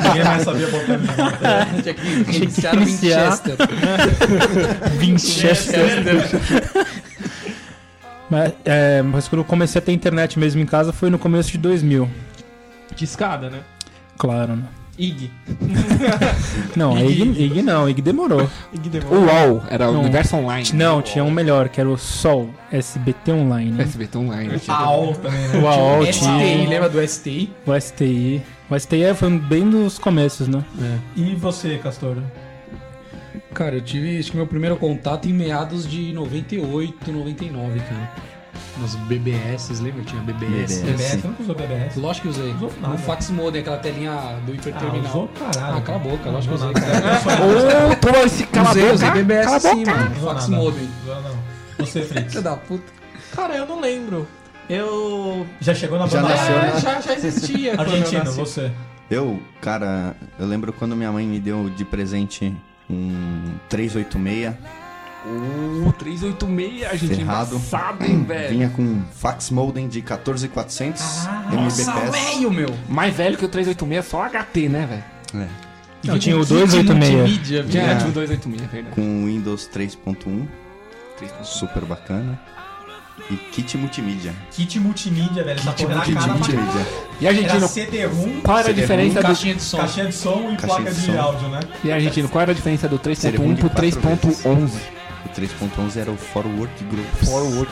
Ninguém 0.03 0.23
mais 0.23 0.43
sabia 0.43 0.67
botar 0.67 0.97
no 0.97 1.81
Tinha 1.81 1.93
que 1.93 2.35
iniciar 2.37 2.75
iniciar. 2.75 3.39
Winchester. 3.39 3.57
Winchester. 4.99 6.85
Mas, 8.29 8.53
é, 8.63 9.01
mas 9.01 9.27
quando 9.27 9.41
eu 9.41 9.45
comecei 9.45 9.79
a 9.79 9.81
ter 9.83 9.91
internet 9.91 10.39
mesmo 10.39 10.61
em 10.61 10.65
casa 10.65 10.93
foi 10.93 11.09
no 11.09 11.19
começo 11.19 11.51
de 11.51 11.57
2000. 11.57 12.09
De 12.95 13.03
escada, 13.03 13.49
né? 13.49 13.59
Claro, 14.17 14.55
né? 14.55 14.63
IG. 14.97 15.31
Não, 16.75 16.95
a 16.95 17.01
IG, 17.01 17.43
IG 17.43 17.61
não, 17.61 17.89
IG 17.89 18.01
demorou. 18.01 18.47
IG 18.71 18.87
O 18.87 18.91
demorou. 18.91 19.23
UOL 19.23 19.63
era 19.69 19.89
o. 19.89 19.99
Universo 19.99 20.35
Online. 20.35 20.69
Não, 20.73 21.01
tinha 21.01 21.23
um 21.23 21.31
melhor, 21.31 21.69
que 21.69 21.79
era 21.81 21.89
o 21.89 21.97
Sol, 21.97 22.49
SBT 22.71 23.31
Online. 23.31 23.81
SBT 23.81 24.17
Online. 24.17 24.61
AOL 24.67 25.15
também, 25.15 25.47
né? 25.47 25.59
O 25.59 25.67
AOL 25.67 26.05
STI, 26.05 26.19
tinha, 26.19 26.69
lembra 26.69 26.89
do 26.89 27.07
STI? 27.07 27.51
o 27.65 27.79
STI. 27.79 28.41
O 28.71 28.79
STI 28.79 29.13
foi 29.13 29.29
bem 29.37 29.69
dos 29.69 29.99
começos, 29.99 30.47
né? 30.47 30.63
E 31.15 31.35
você, 31.35 31.77
Castor? 31.77 32.15
Cara, 33.53 33.75
eu 33.75 33.81
tive 33.81 34.17
acho 34.17 34.31
que 34.31 34.37
meu 34.37 34.47
primeiro 34.47 34.77
contato 34.77 35.27
em 35.27 35.33
meados 35.33 35.85
de 35.85 36.13
98, 36.13 37.11
99, 37.11 37.79
cara. 37.81 38.11
Nos 38.77 38.95
BBS, 38.95 39.81
lembra? 39.81 40.01
Tinha 40.05 40.21
BBS. 40.21 40.79
BBS. 40.79 40.81
BBS? 40.83 41.11
Você 41.21 41.27
nunca 41.27 41.43
usou 41.43 41.55
BBS? 41.55 41.95
Lógico 41.97 42.27
que 42.29 42.33
usei. 42.39 42.53
Usou 42.53 42.71
nada. 42.79 42.93
No 42.93 42.97
fax 42.99 43.29
modem, 43.29 43.61
aquela 43.61 43.77
telinha 43.77 44.11
do 44.45 44.53
Ah, 44.53 44.55
hiperterminal. 44.55 45.09
usou 45.09 45.27
caralho. 45.27 45.77
Ah, 45.77 45.81
cala 45.81 45.97
a 45.97 46.01
boca, 46.01 46.29
lógico 46.29 46.57
que 46.57 46.63
usei. 46.63 46.69
Ô, 46.71 47.95
pô, 47.97 48.25
esse 48.25 48.45
cala 48.45 48.69
a 48.69 48.71
usei, 48.71 48.83
boca. 48.83 48.93
usei 48.95 49.11
BBS 49.11 49.45
Cala 49.45 49.59
sim, 49.59 49.83
boca. 49.83 49.91
mano. 49.97 50.15
Fax 50.15 50.47
modem. 50.47 50.89
Usou 51.03 51.21
não. 51.21 51.35
Você, 51.85 52.01
Fritz. 52.03 52.29
Filha 52.31 52.41
da 52.41 52.55
puta. 52.55 52.83
Cara, 53.35 53.55
eu 53.57 53.65
não 53.65 53.81
lembro. 53.81 54.25
Eu. 54.73 55.45
Já 55.59 55.73
chegou 55.75 55.99
na 55.99 56.07
Já 56.07 56.21
nasceu, 56.21 56.55
É, 56.55 56.61
né? 56.73 56.79
já, 56.79 57.01
já 57.01 57.13
existia. 57.13 57.75
nasci. 58.23 58.37
você. 58.39 58.71
Eu, 59.09 59.41
cara, 59.59 60.15
eu 60.39 60.47
lembro 60.47 60.71
quando 60.71 60.95
minha 60.95 61.11
mãe 61.11 61.25
me 61.27 61.39
deu 61.39 61.69
de 61.69 61.83
presente 61.83 62.55
um 62.89 63.51
386 63.67 64.55
O 65.25 65.91
386, 65.91 66.83
a 66.89 66.95
gente 66.95 67.15
Ferrado. 67.15 67.59
hein, 68.05 68.23
velho. 68.23 68.49
Vinha 68.49 68.69
com 68.69 69.01
fax 69.13 69.49
modem 69.51 69.89
de 69.89 70.01
14400 70.01 71.01
Nossa, 71.51 71.91
Mbps. 71.91 72.11
velho, 72.11 72.51
meu. 72.51 72.73
Mais 72.87 73.13
velho 73.13 73.37
que 73.37 73.43
o 73.43 73.49
386 73.49 73.99
é 73.99 74.01
só 74.09 74.23
HT, 74.29 74.69
né, 74.69 74.85
velho? 75.33 75.43
É, 75.43 75.47
Não, 76.07 76.17
tinha 76.17 76.35
o 76.37 76.39
Kit 76.39 76.49
286. 76.53 77.11
multimídia, 77.19 77.63
Tinha 77.65 77.83
velho. 77.85 77.97
tinha 77.99 78.09
o 78.09 78.13
286, 78.13 78.63
é 78.63 78.67
verdade. 78.73 78.95
com 78.95 79.25
Windows 79.25 79.67
3.1, 79.67 80.47
super 81.43 81.83
bacana. 81.83 82.39
E 83.31 83.37
kit 83.51 83.77
multimídia. 83.77 84.33
Kit 84.51 84.77
multimídia, 84.77 85.41
velho. 85.43 85.61
Kit 85.61 85.85
cara 85.85 86.01
pra 86.01 86.27
multimídia. 86.27 86.87
E 87.21 87.27
Era 87.27 87.37
argentino, 87.37 87.67
CD-ROM, 87.67 88.41
qual 88.41 88.57
era 88.59 88.69
a 88.69 88.73
diferença 88.73 89.19
do... 89.19 89.27
Caixinha 89.27 89.55
de 89.55 89.61
som. 89.63 89.77
caixinha 89.77 90.05
de 90.07 90.15
som 90.15 90.29
e 90.29 90.57
Caixinha 90.57 90.57
placa 90.67 90.91
de 90.91 90.99
de, 90.99 91.05
som. 91.05 91.19
áudio, 91.21 91.47
né? 91.47 91.59
E 91.83 91.91
argentino, 91.91 92.27
qual 92.27 92.41
era 92.41 92.51
a 92.51 92.55
diferença 92.55 92.89
do 92.89 92.99
CD-ROM 93.15 93.53
3.1 93.53 93.53
de 93.53 93.59
pro 93.61 93.69
quatro 93.69 94.29
3.11? 94.29 94.69
O 95.25 95.29
3.11 95.29 95.97
era 95.97 96.11
o 96.11 96.17
Forward 96.17 96.73
Groups. 96.89 97.29
Forward. 97.29 97.71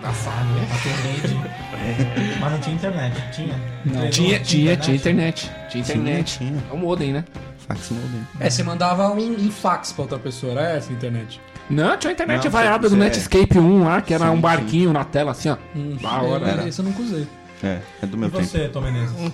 Pra 0.00 0.12
ter 0.12 1.28
rede. 1.28 2.38
Mas 2.40 2.52
não 2.52 2.58
tinha 2.60 2.76
internet. 2.76 3.22
Tinha? 3.32 3.60
Não, 3.84 4.10
Tinha, 4.10 4.40
tinha, 4.40 4.76
tinha 4.76 4.96
internet. 4.96 5.50
Tinha 5.68 5.82
internet. 5.82 6.38
Tinha, 6.38 6.52
tinha. 6.52 6.64
É 6.70 6.74
um 6.74 6.78
modem, 6.78 7.12
né? 7.12 7.24
Fax 7.66 7.90
modem. 7.90 8.26
É, 8.38 8.50
você 8.50 8.62
mandava 8.62 9.10
um, 9.10 9.18
um 9.18 9.50
fax 9.50 9.92
pra 9.92 10.02
outra 10.02 10.18
pessoa, 10.18 10.52
era 10.52 10.76
essa 10.76 10.90
a 10.90 10.92
internet? 10.92 11.40
Não, 11.70 11.96
tinha 11.96 12.12
internet 12.12 12.44
Não, 12.44 12.50
vaiada 12.50 12.88
do 12.88 12.96
é. 12.96 12.98
Netscape 12.98 13.58
1 13.58 13.84
lá, 13.84 14.00
que 14.02 14.12
era 14.12 14.24
Sim, 14.26 14.30
um 14.32 14.34
sim. 14.34 14.40
barquinho 14.40 14.92
na 14.92 15.04
tela, 15.04 15.30
assim, 15.30 15.48
ó. 15.50 15.56
Hum, 15.74 15.96
Da 16.02 16.20
hora, 16.22 16.44
eu- 16.44 16.48
era. 16.48 16.68
Esse 16.68 16.80
eu 16.80 16.84
nunca 16.84 17.00
usei. 17.02 17.26
É, 17.62 17.78
é 18.02 18.06
do 18.06 18.16
E 18.16 18.20
meu 18.20 18.30
tempo. 18.30 18.44
você, 18.44 18.68
Tom 18.68 18.80
Menezes? 18.80 19.32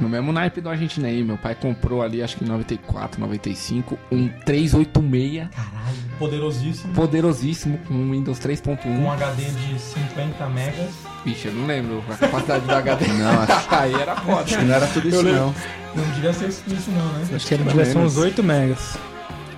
No 0.00 0.08
mesmo 0.10 0.30
naipe 0.30 0.60
do 0.60 0.68
Argentina 0.68 1.08
aí, 1.08 1.22
meu 1.24 1.38
pai 1.38 1.54
comprou 1.54 2.02
ali, 2.02 2.22
acho 2.22 2.36
que 2.36 2.44
em 2.44 2.48
94, 2.48 3.18
95, 3.18 3.98
um 4.12 4.28
386, 4.44 5.48
Caralho, 5.48 5.96
poderosíssimo. 6.18 6.92
poderosíssimo, 6.92 7.78
com 7.88 7.94
um 7.94 8.10
Windows 8.10 8.38
Com 8.38 8.44
um 8.44 8.76
3.1. 8.76 9.10
HD 9.12 9.44
de 9.44 9.78
50 9.78 10.46
megas. 10.48 10.90
Vixe, 11.24 11.48
eu 11.48 11.54
não 11.54 11.66
lembro 11.66 12.04
a 12.10 12.16
capacidade 12.16 12.66
do 12.66 12.72
HD. 12.74 13.06
Não, 13.06 13.40
acho, 13.42 13.66
aí 13.74 13.94
era 13.94 14.16
foda. 14.16 14.40
acho 14.42 14.58
que 14.58 14.64
não 14.64 14.74
era 14.74 14.86
tudo 14.86 15.08
isso, 15.08 15.22
não. 15.22 15.54
Não 15.94 16.04
devia 16.14 16.32
ser 16.34 16.48
isso 16.48 16.90
não, 16.90 17.12
né? 17.12 17.26
Acho 17.34 17.46
que 17.46 17.54
era 17.54 17.64
devia 17.64 17.84
ser 17.86 17.96
uns 17.98 18.16
8 18.18 18.42
megas. 18.42 18.98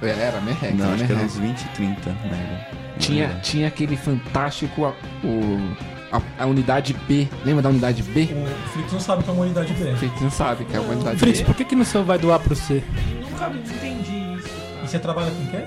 É, 0.02 0.08
Era, 0.08 0.40
merreca, 0.40 0.74
Não, 0.74 0.92
acho 0.94 1.04
que 1.06 1.12
era 1.12 1.22
uns 1.22 1.36
20, 1.36 1.64
30 1.74 2.10
mega. 2.24 2.66
Tinha, 2.98 3.28
tinha 3.42 3.68
aquele 3.68 3.96
fantástico, 3.96 4.84
a, 4.84 4.90
o, 5.24 5.76
a, 6.12 6.42
a 6.42 6.46
unidade 6.46 6.94
B, 7.06 7.28
lembra 7.44 7.62
da 7.62 7.68
unidade 7.68 8.02
B? 8.02 8.28
O 8.32 8.68
Flix 8.70 8.92
não 8.92 9.00
sabe 9.00 9.22
o 9.22 9.24
que 9.24 9.30
é 9.30 9.32
uma 9.32 9.42
unidade 9.44 9.72
B. 9.74 9.94
Fritz 9.96 10.20
não 10.20 10.30
sabe 10.30 10.64
que 10.64 10.76
é 10.76 10.80
uma 10.80 10.92
unidade 10.92 11.18
Fritz, 11.18 11.38
B. 11.40 11.44
por 11.44 11.54
que, 11.54 11.64
que 11.64 11.76
no 11.76 11.84
seu 11.84 12.04
vai 12.04 12.18
do 12.18 12.32
A 12.32 12.38
pro 12.38 12.54
C? 12.56 12.82
Nunca 13.30 13.50
entendi 13.50 14.38
isso. 14.38 14.48
E 14.82 14.88
você 14.88 14.98
trabalha 14.98 15.30
com 15.30 15.42
o 15.42 15.46
quê? 15.48 15.64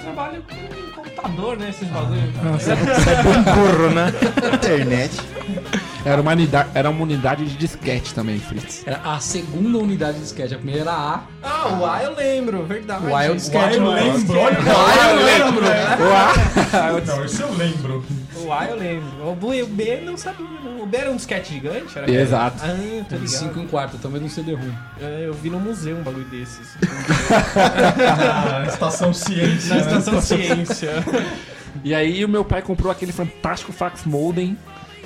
Eu 0.00 0.14
trabalho 0.14 0.42
com 0.42 1.02
computador, 1.02 1.56
né? 1.58 1.68
Esses 1.68 1.88
bagulhos. 1.88 2.22
Você 2.62 2.70
é 2.72 3.22
bom 3.22 3.42
burro, 3.42 3.90
né? 3.90 4.12
Internet. 4.54 5.20
Era 6.02 6.22
uma, 6.22 6.32
unidade, 6.32 6.70
era 6.72 6.88
uma 6.88 7.02
unidade 7.02 7.44
de 7.44 7.56
disquete 7.58 8.14
também, 8.14 8.38
Fritz. 8.38 8.82
Era 8.86 9.00
a 9.04 9.20
segunda 9.20 9.76
unidade 9.76 10.18
de 10.18 10.24
sketch. 10.24 10.52
A 10.52 10.56
primeira 10.56 10.80
era 10.80 10.92
A. 10.92 11.20
Ah, 11.42 11.78
o 11.78 11.84
A 11.84 12.02
eu 12.02 12.14
lembro, 12.14 12.64
verdade. 12.64 13.06
O 13.06 13.14
A 13.14 13.24
é 13.24 13.30
o 13.30 13.36
disquete. 13.36 13.76
eu 13.76 13.82
mano. 13.82 13.94
lembro, 14.02 14.38
olha 14.38 14.58
o 14.58 14.62
A 14.62 15.10
eu 15.10 15.26
lembro. 15.26 17.06
Não, 17.06 17.24
isso 17.24 17.42
eu 17.42 17.52
lembro. 17.52 18.04
O 18.46 18.52
A 18.52 18.66
eu 18.66 18.76
lembro. 18.76 19.28
O 19.28 19.34
B- 19.34 19.62
o 19.62 19.66
B 19.66 19.82
eu 20.00 20.04
não 20.06 20.16
sabia, 20.16 20.46
não. 20.64 20.82
O 20.82 20.86
B 20.86 20.96
era 20.98 21.10
um 21.10 21.16
disquete 21.16 21.52
gigante? 21.54 21.96
Era 21.98 22.10
Exato. 22.10 22.58
Ah, 22.62 22.68
tô 23.08 23.16
De 23.16 23.22
ligado. 23.24 23.28
5 23.28 23.58
e 23.58 23.62
um 23.62 23.66
quarto, 23.66 23.98
também 23.98 24.20
no 24.20 24.28
CD-ROM. 24.28 24.70
É, 25.00 25.26
Eu 25.26 25.32
vi 25.34 25.50
no 25.50 25.58
museu 25.60 25.96
um 25.96 26.02
bagulho 26.02 26.24
desses. 26.26 26.76
Estação 28.68 29.12
ciência. 29.12 29.74
Na 29.74 29.84
né? 29.84 29.98
estação 29.98 30.20
ciência. 30.20 30.90
E 31.84 31.94
aí 31.94 32.24
o 32.24 32.28
meu 32.28 32.44
pai 32.44 32.62
comprou 32.62 32.90
aquele 32.90 33.12
fantástico 33.12 33.72
fax 33.72 34.04
modem 34.04 34.56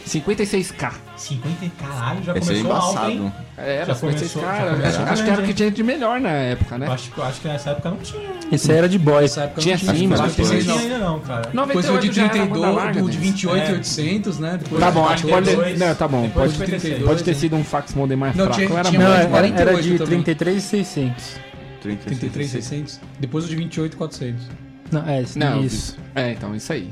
56k. 0.06 0.92
50 1.16 1.70
caralho, 1.80 2.22
já 2.24 2.36
Esse 2.36 2.52
é 2.52 2.56
começou 2.62 2.72
alto, 2.72 3.10
hein? 3.10 3.16
embaçado. 3.16 3.44
Era, 3.56 3.86
Já 3.86 3.94
56k. 3.94 4.00
começou- 4.00 4.42
já 4.42 4.56
era. 4.56 4.70
começou 4.76 5.02
acho, 5.02 5.12
acho 5.12 5.24
que 5.24 5.30
era 5.30 5.42
o 5.42 5.44
que 5.46 5.54
tinha 5.54 5.70
de 5.70 5.82
melhor 5.82 6.20
na 6.20 6.28
época, 6.30 6.76
né? 6.78 6.86
Acho, 6.88 7.22
acho 7.22 7.40
que 7.40 7.48
nessa 7.48 7.70
época 7.70 7.90
não 7.90 7.96
tinha. 7.98 8.30
Esse 8.52 8.72
era 8.72 8.88
de 8.88 8.98
boy. 8.98 9.22
Nessa 9.22 9.42
época 9.42 9.60
Tinha 9.60 9.74
não 9.76 9.80
tinha. 9.80 9.94
sim, 9.94 10.06
mas 10.06 10.18
Eu 10.20 10.26
acho 10.26 10.34
que 10.34 10.42
não 10.42 10.48
depois- 10.50 10.64
tinha 10.64 10.80
ainda 10.80 10.98
não, 10.98 11.20
cara. 11.20 11.40
Depois 11.52 11.86
foi 11.86 11.96
o 11.96 12.00
de 12.00 12.06
98 12.08 12.14
já 12.14 12.22
era 12.22 12.32
banda 12.32 12.44
32, 12.52 12.74
larga, 12.76 13.02
o 13.04 13.10
de 13.10 13.16
Denis. 13.16 13.32
28 13.32 13.62
É. 13.70 13.72
800, 13.72 14.38
né? 14.38 14.58
Depois 14.62 14.80
Tá 14.80 14.90
bom, 14.90 15.08
acho 15.08 15.24
que 15.24 15.30
pode, 15.30 15.44
42, 15.54 15.78
não, 15.78 15.94
tá 15.94 16.08
bom. 16.08 16.22
depois 16.22 16.52
Pode, 16.56 16.70
de 16.70 16.80
52, 16.80 17.04
pode 17.08 17.24
ter 17.24 17.34
sido 17.34 17.56
um 17.56 17.64
fax 17.64 17.94
modem 17.94 18.16
mais 18.16 18.34
Não, 18.36 18.44
fraco. 18.46 18.60
tinha- 18.60 18.78
era 18.78 18.88
tinha. 18.90 19.00
Não, 19.00 19.08
mais 19.08 19.20
era, 19.20 19.30
48 19.30 19.60
era 19.70 19.82
de 19.82 19.98
também. 19.98 20.06
33 20.22 20.56
e 20.58 20.60
600. 20.66 21.36
33 21.80 22.50
600. 22.50 23.00
Depois 23.20 23.44
o 23.44 23.48
de 23.48 23.56
28 23.56 23.96
400. 23.96 24.42
Não, 24.90 25.08
é, 25.08 25.22
isso. 25.22 25.38
Não, 25.38 25.62
isso. 25.64 25.96
É, 26.14 26.32
então, 26.32 26.54
isso 26.54 26.72
aí. 26.72 26.90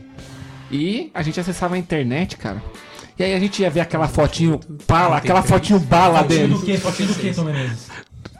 E 0.70 1.10
a 1.14 1.22
gente 1.22 1.38
acessava 1.38 1.74
a 1.74 1.78
internet, 1.78 2.36
cara. 2.36 2.62
E 3.18 3.22
aí 3.24 3.34
a 3.34 3.38
gente 3.40 3.60
ia 3.62 3.70
ver 3.70 3.80
aquela 3.80 4.08
fotinho 4.08 4.58
bala, 4.88 5.16
aquela 5.18 5.42
fotinho 5.42 5.78
bala 5.78 6.20
Fotinho 6.20 6.40
dentro. 6.48 6.58
do 6.58 6.64
quê? 6.66 6.76
Fotinho 6.78 7.08
do 7.08 7.14
quê, 7.14 7.32
Tom 7.34 7.44
Menezes? 7.44 7.88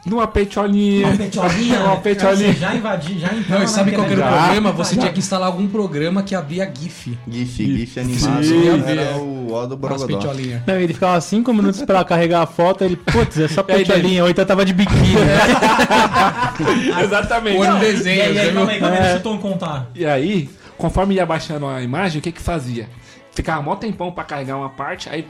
Numa 0.05 0.27
peitolinha. 0.27 1.07
Uma 1.07 1.15
petiolinha? 1.17 1.79
Uma 1.79 1.95
petiolinha. 1.97 2.51
Você 2.53 2.59
já 2.59 2.75
invadi, 2.75 3.19
já 3.19 3.27
entrava 3.33 3.59
Não, 3.59 3.63
e 3.63 3.67
sabe 3.69 3.91
qual 3.93 4.05
que 4.05 4.11
era 4.11 4.21
o 4.25 4.37
problema? 4.37 4.69
Já. 4.71 4.75
Você 4.75 4.95
tinha 4.97 5.13
que 5.13 5.19
instalar 5.19 5.47
algum 5.47 5.65
programa 5.65 6.21
que 6.23 6.35
abria 6.35 6.69
GIF. 6.77 7.17
GIF, 7.25 7.63
GIF 7.77 7.99
animado. 8.01 8.43
Sim. 8.43 8.83
Era 8.85 9.15
o 9.15 9.53
O 9.53 9.65
do 9.65 9.77
Borogodó. 9.77 10.19
Não, 10.67 10.75
ele 10.75 10.93
ficava 10.93 11.21
5 11.21 11.53
minutos 11.53 11.83
pra 11.83 12.03
carregar 12.03 12.41
a 12.41 12.45
foto, 12.45 12.83
ele, 12.83 12.97
putz, 12.97 13.37
é 13.39 13.47
só 13.47 13.63
E 13.65 13.71
aí, 13.71 13.77
petiolinha, 13.77 14.23
ou 14.25 14.29
então 14.29 14.43
tava 14.45 14.65
de 14.65 14.73
biquíni. 14.73 15.13
Exatamente. 17.01 17.57
Ou 17.57 17.65
no 17.65 17.77
E 17.77 17.79
desenho, 17.79 18.23
aí, 18.23 18.33
já 18.33 18.41
aí, 18.41 18.47
viu? 18.47 18.55
calma 18.57 18.71
aí, 18.71 18.79
calma 18.79 18.95
aí, 18.95 18.99
É. 18.99 19.03
deixa 19.05 19.17
o 19.19 19.21
Tom 19.21 19.37
contar. 19.37 19.89
E 19.95 20.05
aí, 20.05 20.49
conforme 20.77 21.15
ia 21.15 21.25
baixando 21.25 21.65
a 21.65 21.81
imagem, 21.81 22.19
o 22.19 22.21
que 22.21 22.31
que 22.31 22.41
fazia? 22.41 22.87
Ficava 23.35 23.61
mó 23.61 23.75
tempão 23.75 24.11
pra 24.11 24.23
carregar 24.23 24.57
uma 24.57 24.69
parte, 24.69 25.09
aí 25.09 25.27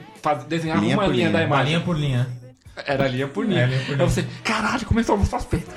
desenhava 0.47 0.81
Linha 0.81 0.97
uma 0.97 1.07
linha 1.07 1.27
linha. 1.27 1.31
da 1.31 1.37
Uma 1.39 1.45
imagem. 1.45 1.65
linha 1.67 1.79
por 1.81 1.97
linha. 1.97 2.27
Era 2.85 3.07
linha 3.07 3.27
por 3.27 3.45
linha. 3.45 3.61
É, 3.61 3.65
linha 3.67 3.79
por 3.79 3.91
Aí 3.91 3.95
linha. 3.97 4.09
você, 4.09 4.25
caralho, 4.43 4.85
começou 4.85 5.15
a 5.15 5.17
mostrar 5.19 5.37
as 5.37 5.45
peitas. 5.45 5.73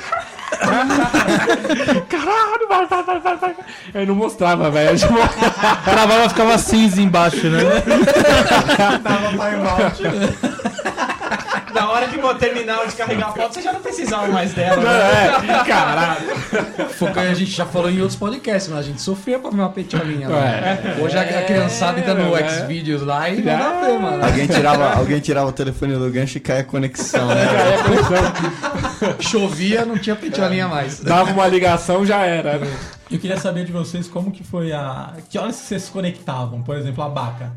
caralho, 2.09 2.69
vai, 2.69 2.87
vai, 2.87 3.03
vai, 3.03 3.21
vai, 3.21 3.37
vai. 3.37 3.55
Aí 3.95 4.07
não 4.07 4.15
mostrava, 4.15 4.71
velho. 4.71 4.99
Travava, 5.85 6.29
ficava 6.29 6.59
cinza 6.59 7.01
embaixo, 7.01 7.49
né? 7.49 7.61
Dava 9.03 9.29
timeout. 9.31 10.03
Na 11.77 11.91
hora 11.91 12.09
que 12.09 12.19
vou 12.19 12.35
terminar 12.35 12.87
de 12.87 12.95
carregar 12.97 13.29
a 13.29 13.33
foto, 13.33 13.55
você 13.55 13.63
já 13.63 13.73
não 13.73 13.81
precisava 13.81 14.27
mais 14.29 14.53
dela. 14.55 14.83
né? 14.83 15.61
é, 15.61 15.65
caralho. 15.65 16.37
Foi 16.97 17.11
o 17.11 17.13
que 17.13 17.19
a 17.21 17.35
gente 17.35 17.51
já 17.51 17.67
falou 17.67 17.91
em 17.91 18.01
outros 18.01 18.19
podcasts, 18.19 18.71
mas 18.71 18.81
a 18.81 18.83
gente 18.83 19.01
sofria 19.03 19.39
pra 19.39 19.51
ver 19.51 19.57
uma 19.57 19.69
petiolinha 19.69 20.29
lá. 20.29 20.45
É. 20.45 20.97
Hoje 21.01 21.17
a 21.19 21.27
a 21.37 21.43
criançada 21.43 22.01
entra 22.01 22.15
no 22.15 22.35
É. 22.37 22.49
Xvideos 22.49 23.03
lá 23.03 23.29
e 23.29 23.37
não 23.37 23.45
dá 23.59 23.81
ver, 23.81 23.99
mano. 23.99 24.25
Alguém 24.25 24.47
tirava, 24.47 24.95
alguém 24.95 25.21
tirava 25.21 25.49
o 25.49 25.53
telefone 25.53 25.95
do 25.97 26.11
gancho 26.11 26.39
e 26.39 26.41
caia 26.41 26.61
a 26.61 26.65
conexão, 26.65 27.29
né? 27.29 27.45
Chovia, 29.21 29.85
não 29.85 29.99
tinha 29.99 30.17
petiolinha 30.17 30.69
mais. 30.69 31.01
Dava 31.01 31.31
uma 31.33 31.47
ligação, 31.47 32.05
já 32.07 32.23
era. 32.25 32.59
né? 32.59 32.71
Eu 33.11 33.19
queria 33.19 33.37
saber 33.39 33.65
de 33.65 33.73
vocês 33.73 34.09
como 34.09 34.31
que 34.33 34.43
foi 34.43 34.73
a... 34.73 35.13
Que 35.29 35.39
horas 35.39 35.57
que 35.57 35.63
vocês 35.67 35.83
se 35.83 35.91
conectavam? 35.91 36.63
Por 36.63 36.77
exemplo, 36.77 37.05
a 37.05 37.09
Baca. 37.09 37.53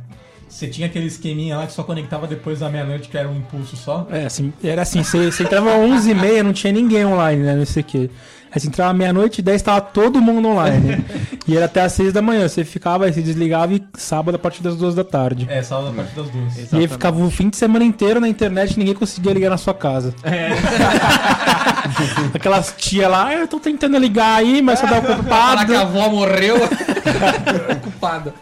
Você 0.49 0.67
tinha 0.67 0.87
aquele 0.87 1.05
esqueminha 1.05 1.57
lá 1.57 1.67
que 1.67 1.73
só 1.73 1.83
conectava 1.83 2.25
depois 2.25 2.59
da 2.59 2.69
meia-noite, 2.69 3.07
que 3.07 3.15
era 3.17 3.29
um 3.29 3.37
impulso 3.37 3.77
só? 3.77 4.07
É, 4.09 4.25
assim, 4.25 4.51
era 4.63 4.81
assim, 4.81 5.03
você, 5.03 5.31
você 5.31 5.43
entrava 5.43 5.69
às 5.71 5.77
11h30, 5.79 6.41
não 6.41 6.53
tinha 6.53 6.73
ninguém 6.73 7.05
online, 7.05 7.43
né, 7.43 7.53
no 7.55 7.61
ICQ. 7.63 8.09
Aí 8.51 8.59
você 8.59 8.65
entrava 8.67 8.91
meia-noite 8.95 9.41
e 9.41 9.43
10 9.43 9.61
tava 9.61 9.79
todo 9.79 10.19
mundo 10.19 10.47
online. 10.47 11.05
e 11.47 11.55
era 11.55 11.67
até 11.67 11.83
às 11.83 11.93
6 11.93 12.11
da 12.13 12.21
manhã, 12.21 12.47
você 12.49 12.65
ficava, 12.65 13.05
aí 13.05 13.13
você 13.13 13.21
desligava 13.21 13.75
e 13.75 13.83
sábado 13.93 14.33
a 14.35 14.39
partir 14.39 14.63
das 14.63 14.75
2 14.75 14.95
da 14.95 15.03
tarde. 15.03 15.45
É, 15.47 15.61
sábado 15.61 15.89
a 15.89 15.93
partir 15.93 16.15
das 16.15 16.29
duas. 16.31 16.71
E 16.73 16.77
aí 16.77 16.87
ficava 16.87 17.23
o 17.23 17.29
fim 17.29 17.47
de 17.49 17.57
semana 17.57 17.85
inteiro 17.85 18.19
na 18.19 18.27
internet 18.27 18.73
e 18.73 18.79
ninguém 18.79 18.95
conseguia 18.95 19.31
ligar 19.33 19.51
na 19.51 19.57
sua 19.57 19.75
casa. 19.75 20.15
Aquelas 22.33 22.73
tia 22.75 23.07
lá, 23.07 23.27
"Ah, 23.27 23.35
eu 23.35 23.47
tô 23.47 23.59
tentando 23.59 23.99
ligar 23.99 24.39
aí, 24.39 24.63
mas 24.63 24.79
só 24.79 24.87
dá 24.87 24.99
Falar 24.99 25.13
ocupado. 25.19 25.65
que 25.67 25.75
a 25.75 25.81
avó 25.81 26.09
morreu. 26.09 26.55
Ocupada. 27.77 28.33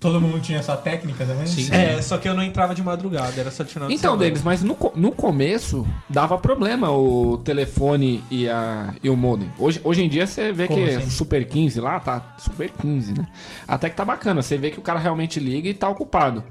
Todo 0.00 0.18
mundo 0.18 0.40
tinha 0.40 0.58
essa 0.58 0.74
técnica 0.78 1.26
também? 1.26 1.46
Sim. 1.46 1.68
É, 1.70 2.00
só 2.00 2.16
que 2.16 2.26
eu 2.26 2.32
não 2.32 2.42
entrava 2.42 2.74
de 2.74 2.82
madrugada, 2.82 3.38
era 3.38 3.50
só 3.50 3.62
de 3.62 3.70
final 3.70 3.86
de 3.86 3.94
Então, 3.94 4.12
semana. 4.12 4.24
deles, 4.24 4.42
mas 4.42 4.62
no, 4.62 4.74
no 4.96 5.12
começo 5.12 5.86
dava 6.08 6.38
problema 6.38 6.90
o 6.90 7.36
telefone 7.36 8.24
e, 8.30 8.48
a, 8.48 8.94
e 9.02 9.10
o 9.10 9.16
modem. 9.16 9.52
Hoje, 9.58 9.78
hoje 9.84 10.02
em 10.02 10.08
dia 10.08 10.26
você 10.26 10.52
vê 10.52 10.66
Como 10.66 10.82
que 10.82 10.94
assim? 10.94 11.10
Super 11.10 11.44
15 11.44 11.80
lá 11.82 12.00
tá 12.00 12.34
Super 12.38 12.70
15, 12.70 13.12
né? 13.12 13.26
Até 13.68 13.90
que 13.90 13.96
tá 13.96 14.04
bacana, 14.04 14.40
você 14.40 14.56
vê 14.56 14.70
que 14.70 14.78
o 14.78 14.82
cara 14.82 14.98
realmente 14.98 15.38
liga 15.38 15.68
e 15.68 15.74
tá 15.74 15.86
ocupado. 15.88 16.42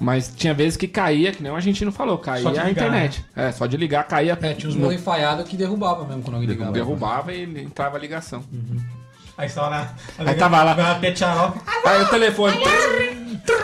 Mas 0.00 0.32
tinha 0.36 0.52
vezes 0.54 0.76
que 0.76 0.86
caía, 0.88 1.30
que 1.32 1.42
nem 1.42 1.50
o 1.50 1.54
argentino 1.56 1.90
falou, 1.92 2.18
caía 2.18 2.42
Só 2.42 2.50
de 2.50 2.58
a 2.58 2.64
ligar, 2.64 2.86
internet. 2.86 3.24
É, 3.34 3.50
só 3.52 3.66
de 3.66 3.76
ligar 3.76 4.04
caía. 4.08 4.36
É, 4.42 4.54
tinha 4.54 4.68
uns 4.68 4.74
no- 4.76 4.82
modem 4.82 4.98
falhados 4.98 5.44
que 5.48 5.56
derrubava 5.56 6.04
mesmo 6.04 6.22
quando 6.22 6.34
alguém 6.34 6.48
ligava. 6.50 6.72
derrubava 6.72 7.32
e 7.32 7.42
entrava 7.62 7.96
a 7.96 8.00
ligação. 8.00 8.42
Aí 9.38 9.48
você 9.48 9.54
tava 9.54 9.70
na... 9.70 9.88
Aí 10.18 10.34
tava 10.34 10.62
lá. 10.64 10.74
Na 10.74 10.94
petiaroca. 10.96 11.60
Aí 11.86 12.02
o 12.02 12.08
telefone. 12.08 12.60
Ah, 12.64 12.90
meu 12.90 13.14
Deus! 13.36 13.58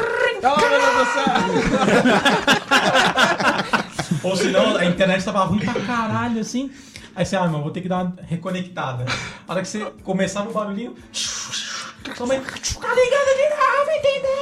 Ou 4.22 4.37
senão 4.37 4.77
a 4.77 4.85
internet 4.85 5.25
tava 5.25 5.45
ruim 5.45 5.59
pra 5.59 5.75
caralho, 5.81 6.41
assim. 6.41 6.70
Aí 7.16 7.27
você, 7.27 7.37
ah, 7.37 7.45
irmão, 7.45 7.62
vou 7.62 7.70
ter 7.72 7.81
que 7.81 7.89
dar 7.89 8.05
uma 8.05 8.14
reconectada. 8.29 9.05
A 9.49 9.53
hora 9.53 9.62
que 9.62 9.68
você 9.68 9.85
começava 10.05 10.49
o 10.49 10.53
barulhinho, 10.53 10.95
Sua 11.12 12.27
mãe, 12.27 12.41
tá 12.41 12.95
ligando 12.95 13.35
de 13.37 13.49
novo, 13.51 13.91
entendeu? 13.99 14.35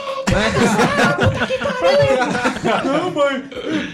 Não, 2.85 3.11
mãe, 3.11 3.43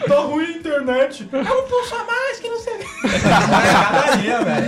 tá 0.08 0.18
ruim 0.20 0.44
a 0.44 0.50
internet. 0.50 1.28
É 1.32 1.36
um 1.38 1.62
pulso 1.68 1.94
a 1.94 2.04
mais 2.04 2.40
que 2.40 2.48
não 2.48 2.60
sei. 2.60 2.78
Pancadaria, 3.02 4.42
velho. 4.42 4.67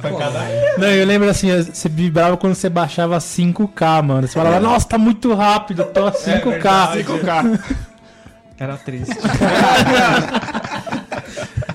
Pancadaria. 0.00 0.74
Não, 0.78 0.88
eu 0.88 1.06
lembro 1.06 1.28
assim, 1.28 1.48
você 1.62 1.88
vibrava 1.88 2.36
quando 2.36 2.54
você 2.54 2.68
baixava 2.68 3.18
5K, 3.18 4.02
mano. 4.02 4.26
Você 4.26 4.34
falava, 4.34 4.60
nossa, 4.60 4.88
tá 4.88 4.98
muito 4.98 5.34
rápido, 5.34 5.84
tô 5.84 6.06
a 6.06 6.12
5K. 6.12 7.04
5K. 7.04 7.60
Era 8.58 8.76
triste. 8.76 9.16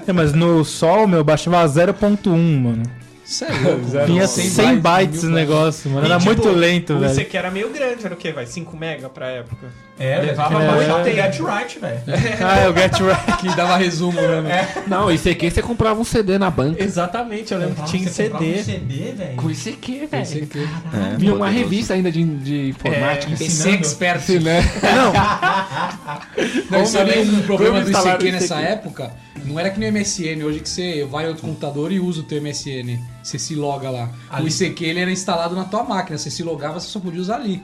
É, 0.08 0.14
mas 0.14 0.32
no 0.34 0.64
sol, 0.64 1.06
meu, 1.08 1.20
eu 1.20 1.24
baixava 1.24 1.58
0.1, 1.68 2.28
mano. 2.60 2.84
Sério? 3.26 3.78
Vinha 4.06 4.26
100 4.26 4.50
100 4.52 4.80
bytes 4.80 5.24
o 5.24 5.30
negócio, 5.30 5.92
mano. 5.92 6.08
E, 6.08 6.10
Era 6.10 6.18
tipo, 6.18 6.34
muito 6.34 6.50
lento, 6.50 6.94
o 6.94 7.00
velho. 7.00 7.14
ICQ 7.14 7.38
era 7.38 7.52
meio 7.52 7.70
grande, 7.74 8.06
era 8.06 8.14
o 8.14 8.18
quê? 8.18 8.32
Vai 8.32 8.46
5 8.46 8.78
mega 8.78 9.10
pra 9.10 9.28
época. 9.28 9.68
É, 10.00 10.20
levava 10.20 10.64
É. 10.64 10.68
pra 10.68 10.76
baixar 10.78 11.02
o 11.02 11.04
Get 11.06 11.40
Right, 11.40 11.80
velho. 11.80 12.00
Ah, 12.46 12.58
é 12.60 12.70
o 12.70 12.74
Get 12.76 12.94
Right. 13.00 13.38
Que 13.42 13.56
dava 13.56 13.78
resumo, 13.78 14.20
né? 14.22 14.68
Não, 14.88 15.12
isso 15.12 15.28
aqui 15.28 15.50
você 15.50 15.62
comprava 15.62 16.00
um 16.00 16.04
CD 16.04 16.38
na 16.38 16.52
banca. 16.52 16.84
Exatamente, 16.84 17.52
eu 17.54 17.60
lembro 17.60 17.76
que 17.84 17.86
tinha 17.90 18.10
CD. 18.10 18.60
um 18.60 18.64
CD, 18.64 19.12
velho. 19.14 19.36
Com 19.38 19.50
isso 19.50 19.70
aqui, 19.70 20.06
velho. 20.06 20.24
ICQ. 20.24 20.60
É, 20.60 21.18
Vinha 21.18 21.34
uma 21.34 21.50
revista 21.50 21.94
ainda 21.96 22.12
de, 22.12 22.24
de 22.24 22.70
informática. 22.70 23.36
PC 23.36 23.70
Expert. 23.72 24.18
Assim, 24.18 24.40
né? 24.40 24.62
Não, 26.70 26.84
isso 26.84 26.98
era 26.98 27.20
um 27.22 27.42
problema 27.44 27.82
do 27.82 27.90
ICQ 27.92 28.28
o 28.28 28.32
nessa 28.32 28.56
ICQ? 28.62 28.72
época. 28.74 29.12
Não 29.46 29.60
era 29.60 29.70
que 29.70 29.80
no 29.80 29.92
MSN, 29.92 30.44
hoje 30.44 30.60
que 30.60 30.70
você 30.70 31.06
vai 31.10 31.26
em 31.26 31.28
outro 31.30 31.44
computador 31.44 31.92
e 31.92 32.00
usa 32.00 32.20
o 32.22 32.24
teu 32.24 32.42
MSN. 32.42 33.00
Você 33.24 33.40
se 33.40 33.56
loga 33.56 33.90
lá. 33.90 34.10
O 34.32 34.36
Ali. 34.36 34.50
ICQ 34.50 34.84
ele 34.86 35.00
era 35.00 35.12
instalado 35.12 35.56
na 35.56 35.64
tua 35.64 35.84
máquina. 35.84 36.18
Você 36.18 36.30
se 36.30 36.44
logava, 36.44 36.80
você 36.80 36.88
só 36.88 37.00
podia 37.00 37.22
usar 37.22 37.36
ali. 37.36 37.62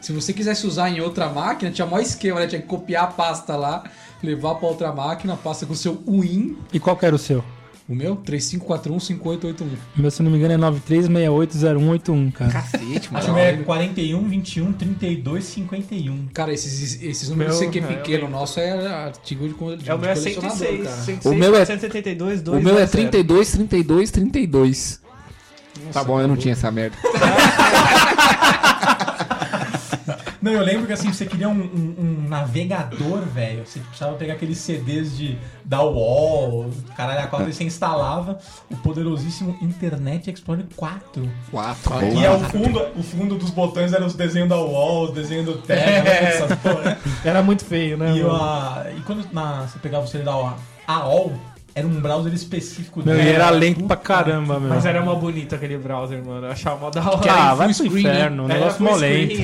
Se 0.00 0.12
você 0.12 0.32
quisesse 0.32 0.66
usar 0.66 0.90
em 0.90 1.00
outra 1.00 1.28
máquina, 1.28 1.70
tinha 1.70 1.86
maior 1.86 2.02
esquema, 2.02 2.40
né? 2.40 2.46
Tinha 2.46 2.60
que 2.60 2.66
copiar 2.68 3.04
a 3.04 3.06
pasta 3.08 3.56
lá, 3.56 3.84
levar 4.22 4.54
pra 4.56 4.68
outra 4.68 4.92
máquina, 4.92 5.34
a 5.34 5.36
pasta 5.36 5.66
com 5.66 5.72
o 5.72 5.76
seu 5.76 6.02
UIN. 6.06 6.56
E 6.72 6.78
qual 6.78 6.96
que 6.96 7.04
era 7.06 7.14
o 7.14 7.18
seu? 7.18 7.42
O 7.88 7.94
meu? 7.94 8.16
35415881. 8.16 9.62
O 9.96 10.00
meu, 10.00 10.10
se 10.10 10.20
não 10.22 10.30
me 10.30 10.38
engano, 10.38 10.54
é 10.54 10.58
93680181, 10.72 12.32
cara. 12.32 12.50
Cacete, 12.50 12.82
Acho 13.12 13.26
que 13.26 13.30
mano. 13.32 13.38
é 13.38 13.52
41, 13.58 14.28
21, 14.28 14.72
32, 14.72 15.44
51. 15.44 16.26
Cara, 16.34 16.52
esses, 16.52 17.00
esses 17.00 17.28
números 17.28 17.60
Meu, 17.60 17.68
ICQ 17.68 17.78
é, 17.78 17.96
pequeno 17.96 18.24
eu 18.24 18.30
nosso 18.30 18.58
é 18.58 18.86
artigo 18.86 19.48
de, 19.48 19.76
de 19.84 19.88
É, 19.90 19.94
o 19.94 19.98
meu 19.98 20.10
é 20.10 20.14
colecionador, 20.14 20.56
106, 20.58 20.82
cara. 20.84 20.96
106, 20.96 21.24
O 21.26 21.38
meu 21.38 21.54
é- 21.54 21.58
472, 21.66 22.42
O 22.48 22.60
meu 22.60 22.78
é 22.78 22.86
32, 22.86 23.52
32, 23.52 24.10
32. 24.10 25.00
Tá 25.92 26.02
bom, 26.02 26.20
eu 26.20 26.26
não 26.26 26.36
tinha 26.36 26.52
essa 26.52 26.70
merda. 26.72 26.96
Não, 30.46 30.52
eu 30.52 30.62
lembro 30.64 30.86
que 30.86 30.92
assim, 30.92 31.12
você 31.12 31.26
queria 31.26 31.48
um, 31.48 31.52
um- 31.60 31.94
um 31.98 32.28
navegador, 32.28 33.20
velho. 33.22 33.66
Você 33.66 33.80
precisava 33.80 34.14
pegar 34.16 34.34
aqueles 34.34 34.58
CDs 34.58 35.16
de, 35.16 35.36
da 35.64 35.82
UOL, 35.82 36.70
caralho, 36.96 37.20
a 37.20 37.26
qual 37.26 37.44
você 37.44 37.64
instalava 37.64 38.38
o 38.70 38.76
poderosíssimo 38.76 39.56
Internet 39.60 40.30
Explorer 40.30 40.64
4. 40.76 41.28
4. 41.50 42.04
E 42.14 42.24
é 42.24 42.30
o 42.30 42.38
fundo, 42.40 42.80
o 42.96 43.02
fundo 43.02 43.34
dos 43.36 43.50
botões 43.50 43.92
eram 43.92 44.06
os 44.06 44.14
desenhos 44.14 44.48
da 44.48 44.56
UOL, 44.58 45.04
os 45.06 45.10
desenhos 45.12 45.46
do 45.46 45.54
Terra, 45.58 46.08
essas 46.08 46.58
porra, 46.58 46.82
né? 46.82 46.98
Era 47.24 47.42
muito 47.42 47.64
feio, 47.64 47.96
né? 47.96 48.16
E, 48.16 48.22
mano? 48.22 48.34
a- 48.36 48.84
e 48.96 49.00
quando 49.02 49.26
na- 49.32 49.62
você 49.66 49.78
pegava 49.78 50.04
o 50.04 50.08
CD 50.08 50.24
da 50.24 50.36
UOL, 50.36 50.54
a 50.86 51.08
UOL 51.08 51.32
era 51.74 51.86
um 51.86 52.00
browser 52.00 52.32
específico 52.32 53.02
Meu, 53.04 53.14
e 53.20 53.28
era 53.28 53.50
lento 53.50 53.84
pra 53.84 53.96
caramba, 53.96 54.58
meu. 54.58 54.70
Mas 54.70 54.86
era 54.86 55.02
mó 55.04 55.14
bonito 55.14 55.54
aquele 55.54 55.76
browser, 55.76 56.24
mano. 56.24 56.46
Eu 56.46 56.52
achava 56.52 56.80
mó 56.80 56.88
da 56.88 57.02
hora. 57.06 57.18
Que 57.18 57.28
era 57.28 57.50
Ah, 57.50 57.54
vai 57.54 57.74
pro 57.74 57.82
né? 57.84 58.00
inferno, 58.00 58.42
um 58.44 58.46
Era 58.50 58.54
negócio 58.60 58.82
mó 58.82 58.96
lento. 58.96 59.34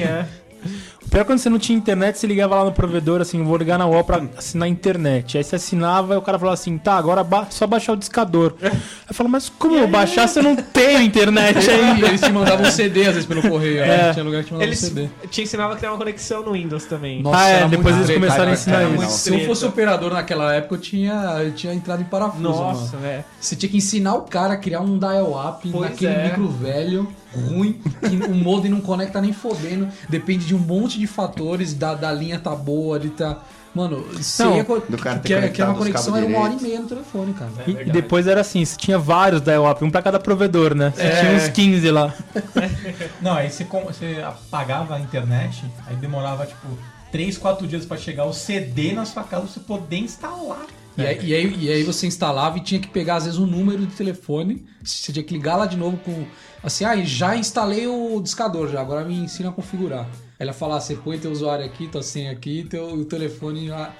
É. 1.13 1.15
Pior 1.15 1.21
é 1.23 1.25
quando 1.25 1.39
você 1.39 1.51
não 1.51 1.59
tinha 1.59 1.77
internet, 1.77 2.19
você 2.19 2.27
ligava 2.27 2.57
lá 2.57 2.65
no 2.65 2.73
provedor, 2.73 3.21
assim, 3.21 3.43
vou 3.43 3.57
ligar 3.57 3.79
na 3.79 3.87
UOL 3.87 4.03
pra 4.05 4.23
assinar 4.37 4.67
a 4.67 4.69
internet. 4.71 5.37
Aí 5.39 5.45
você 5.45 5.57
assinava 5.57 6.15
e 6.15 6.17
o 6.17 6.23
cara 6.23 6.39
falava 6.39 6.55
assim, 6.55 6.79
tá, 6.79 6.95
agora 6.95 7.23
ba- 7.23 7.47
só 7.51 7.67
baixar 7.67 7.93
o 7.93 7.97
discador. 7.97 8.55
Aí 8.63 8.71
eu 9.09 9.15
falo, 9.15 9.29
mas 9.29 9.49
como 9.49 9.77
eu 9.77 9.87
baixar 9.87 10.27
se 10.29 10.39
eu 10.39 10.43
não 10.43 10.57
tenho 10.57 11.03
internet 11.03 11.59
ainda? 11.71 12.07
eles 12.09 12.21
te 12.21 12.33
mandavam 12.33 12.67
um 12.67 12.71
CD 12.71 13.03
às 13.03 13.15
vezes 13.15 13.27
pelo 13.27 13.43
correio. 13.43 13.83
É. 13.83 13.87
né? 13.87 14.13
Tinha 14.13 14.25
lugar 14.25 14.43
que 14.43 14.49
te 14.49 14.53
mandava 14.55 14.73
um 14.73 14.75
CD. 14.75 15.09
te 15.31 15.43
ensinavam 15.43 15.75
a 15.75 15.77
criar 15.77 15.91
uma 15.93 15.99
conexão 15.99 16.43
no 16.43 16.53
Windows 16.53 16.85
também. 16.87 17.23
Nossa, 17.23 17.39
ah, 17.39 17.49
é, 17.49 17.57
era 17.57 17.69
depois 17.69 17.95
muito 17.97 18.11
eles 18.11 18.15
começaram 18.21 18.53
a 18.53 18.57
cara. 18.57 18.85
ensinar 18.85 19.05
isso. 19.07 19.19
Se 19.19 19.35
eu 19.35 19.47
fosse 19.47 19.65
operador 19.65 20.13
naquela 20.13 20.55
época, 20.55 20.77
eu 20.77 20.81
tinha, 20.81 21.13
eu 21.45 21.53
tinha 21.53 21.75
entrado 21.75 22.01
em 22.01 22.05
parafuso, 22.07 22.43
Nossa, 22.43 22.97
velho. 22.97 23.25
Você 23.41 23.55
tinha 23.55 23.69
que 23.71 23.77
ensinar 23.77 24.15
o 24.15 24.23
cara 24.23 24.55
a 24.55 24.57
criar 24.57 24.81
um 24.81 24.99
dial-up 24.99 25.69
naquele 25.69 26.13
é. 26.13 26.25
micro 26.25 26.49
velho, 26.49 27.09
ruim, 27.35 27.81
que 28.01 28.17
o 28.17 28.35
modem 28.35 28.71
não 28.71 28.81
conecta 28.81 29.21
nem 29.21 29.33
fodendo. 29.33 29.89
Depende 30.09 30.47
de 30.47 30.55
um 30.55 30.59
monte 30.59 30.99
de 30.99 31.07
fatores, 31.07 31.75
da, 31.75 31.95
da 31.95 32.13
linha 32.13 32.39
tá 32.39 32.55
boa, 32.55 32.97
ali 32.97 33.11
tá... 33.11 33.43
Mano, 33.75 34.05
Não, 34.39 34.57
ia 34.59 34.65
co- 34.65 34.83
do 34.87 34.99
cara 34.99 35.19
ter 35.19 35.29
que, 35.29 35.33
era- 35.33 35.49
que 35.49 35.63
era 35.63 35.71
uma 35.71 35.79
conectado 35.79 36.03
os 36.03 36.09
conexão 36.11 36.15
era 36.15 36.27
uma 36.27 36.45
hora 36.45 36.61
e 36.61 36.63
meia 36.63 36.81
no 36.81 36.87
telefone, 36.89 37.33
cara. 37.33 37.51
E, 37.67 37.71
e 37.71 37.91
depois 37.91 38.27
era 38.27 38.43
assim, 38.43 38.63
você 38.63 38.77
tinha 38.77 38.99
vários 38.99 39.41
dial-up, 39.41 39.83
um 39.83 39.91
pra 39.91 40.03
cada 40.03 40.21
provedor, 40.21 40.75
né? 40.75 40.93
Você 40.95 41.09
tinha 41.21 41.33
uns 41.33 41.49
15 41.49 41.91
lá. 41.91 42.15
Não, 43.23 43.33
aí 43.33 43.51
você, 43.51 43.65
você 43.65 44.23
apagava 44.23 44.97
a 44.97 45.01
internet, 45.01 45.65
aí 45.87 45.97
demorava 45.97 46.45
tipo 46.45 46.67
3, 47.11 47.39
4 47.39 47.67
dias 47.67 47.87
pra 47.87 47.97
chegar 47.97 48.27
o 48.27 48.33
CD 48.35 48.93
na 48.93 49.07
sua 49.07 49.23
casa 49.23 49.45
pra 49.45 49.53
você 49.53 49.61
poder 49.61 49.97
instalar. 49.97 50.67
E 50.97 51.07
aí, 51.07 51.19
e, 51.25 51.35
aí, 51.35 51.57
e 51.59 51.71
aí 51.71 51.83
você 51.83 52.07
instalava 52.07 52.59
e 52.59 52.61
tinha 52.61 52.79
que 52.79 52.89
pegar, 52.89 53.17
às 53.17 53.25
vezes, 53.25 53.39
um 53.39 53.47
número 53.47 53.87
de 53.87 53.95
telefone. 53.95 54.67
Você 54.85 55.11
tinha 55.13 55.25
que 55.25 55.33
ligar 55.33 55.57
lá 55.57 55.65
de 55.65 55.79
novo 55.79 55.97
com. 55.97 56.27
Assim, 56.63 56.85
ah, 56.85 56.97
já 57.03 57.35
instalei 57.35 57.87
o 57.87 58.21
discador 58.21 58.69
já, 58.71 58.81
agora 58.81 59.05
me 59.05 59.15
ensina 59.17 59.49
a 59.49 59.53
configurar. 59.53 60.07
Ela 60.39 60.53
fala, 60.53 60.77
ah, 60.77 60.81
você 60.81 60.95
põe 60.95 61.19
teu 61.19 61.31
usuário 61.33 61.65
aqui, 61.65 61.89
tua 61.89 62.03
senha 62.03 62.31
aqui, 62.31 62.65
teu 62.69 62.87
o 62.95 63.05
telefone 63.05 63.69
lá, 63.69 63.93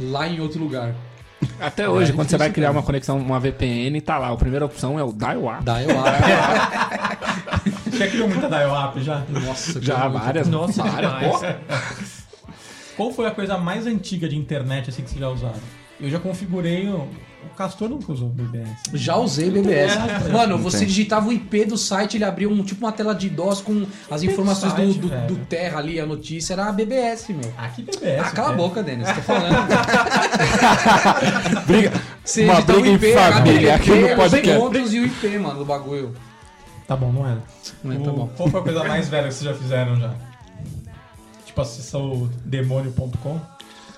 lá 0.00 0.26
em 0.26 0.40
outro 0.40 0.58
lugar. 0.60 0.94
Até 1.60 1.88
hoje, 1.88 2.12
É 2.12 2.14
quando 2.14 2.30
você 2.30 2.38
vai 2.38 2.50
criar 2.50 2.70
uma 2.70 2.82
conexão, 2.82 3.18
uma 3.18 3.38
VPN, 3.38 4.00
tá 4.00 4.18
lá. 4.18 4.30
A 4.30 4.36
primeira 4.36 4.64
opção 4.64 4.98
é 4.98 5.04
o 5.04 5.12
dial-up. 5.12 5.64
Lá. 5.66 7.16
Já 7.92 8.08
criou 8.08 8.28
muita 8.28 8.48
dial-up 8.48 9.02
já? 9.02 9.22
Nossa, 9.28 9.80
Já, 9.80 9.94
que 9.94 10.08
muito. 10.08 10.18
várias. 10.18 10.48
Nossa, 10.48 10.82
várias. 10.82 12.15
Qual 12.96 13.12
foi 13.12 13.26
a 13.26 13.30
coisa 13.30 13.58
mais 13.58 13.86
antiga 13.86 14.28
de 14.28 14.36
internet 14.36 14.90
assim 14.90 15.02
que 15.02 15.10
vocês 15.10 15.20
já 15.20 15.28
usaram? 15.28 15.60
Eu 16.00 16.10
já 16.10 16.18
configurei 16.18 16.88
o. 16.88 17.06
O 17.44 17.48
Castor 17.56 17.88
nunca 17.88 18.12
usou 18.12 18.26
o 18.26 18.30
BBS. 18.32 18.68
Já 18.94 19.16
usei 19.16 19.48
BBS. 19.50 19.94
Mano, 20.32 20.56
Não 20.56 20.58
você 20.58 20.84
digitava 20.84 21.28
o 21.28 21.32
IP 21.32 21.64
do 21.64 21.78
site, 21.78 22.16
ele 22.16 22.24
abria 22.24 22.48
um, 22.48 22.60
tipo 22.64 22.84
uma 22.84 22.90
tela 22.90 23.14
de 23.14 23.28
DOS 23.30 23.60
com 23.60 23.86
as 24.10 24.24
informações 24.24 24.72
do, 24.72 25.08
site, 25.08 25.26
do, 25.28 25.34
do 25.36 25.46
Terra 25.46 25.78
ali, 25.78 26.00
a 26.00 26.06
notícia 26.06 26.54
era 26.54 26.66
a 26.66 26.72
BBS, 26.72 27.28
meu. 27.32 27.52
Ah, 27.56 27.68
que 27.68 27.82
BBS. 27.82 28.20
Ah, 28.26 28.30
cala 28.32 28.48
a 28.50 28.52
boca, 28.52 28.82
Denis, 28.82 29.06
tô 29.12 29.20
falando. 29.22 29.54
Briga. 31.66 31.92
Você 32.24 32.44
Uma 32.44 32.60
briga 32.60 32.88
em 32.88 32.98
família 33.14 33.74
aqui 33.76 33.90
no 33.90 34.06
os 34.08 34.14
podcast. 34.16 34.50
encontros 34.50 34.92
e 34.94 34.98
o 34.98 35.06
IP, 35.06 35.38
mano, 35.38 35.60
do 35.60 35.64
bagulho. 35.64 36.12
Tá 36.88 36.96
bom, 36.96 37.12
não 37.12 37.24
era. 37.26 37.42
Mas 37.84 38.02
tá 38.02 38.10
O- 38.10 38.16
bom. 38.16 38.28
Qual 38.36 38.48
foi 38.48 38.60
a 38.60 38.62
coisa 38.64 38.82
mais 38.84 39.08
velha 39.08 39.28
que 39.28 39.34
vocês 39.34 39.44
já 39.44 39.54
fizeram 39.54 39.94
já? 40.00 40.12
Tipo, 41.56 41.62
acessar 41.62 42.02
o 42.02 42.28
demônio.com? 42.44 43.40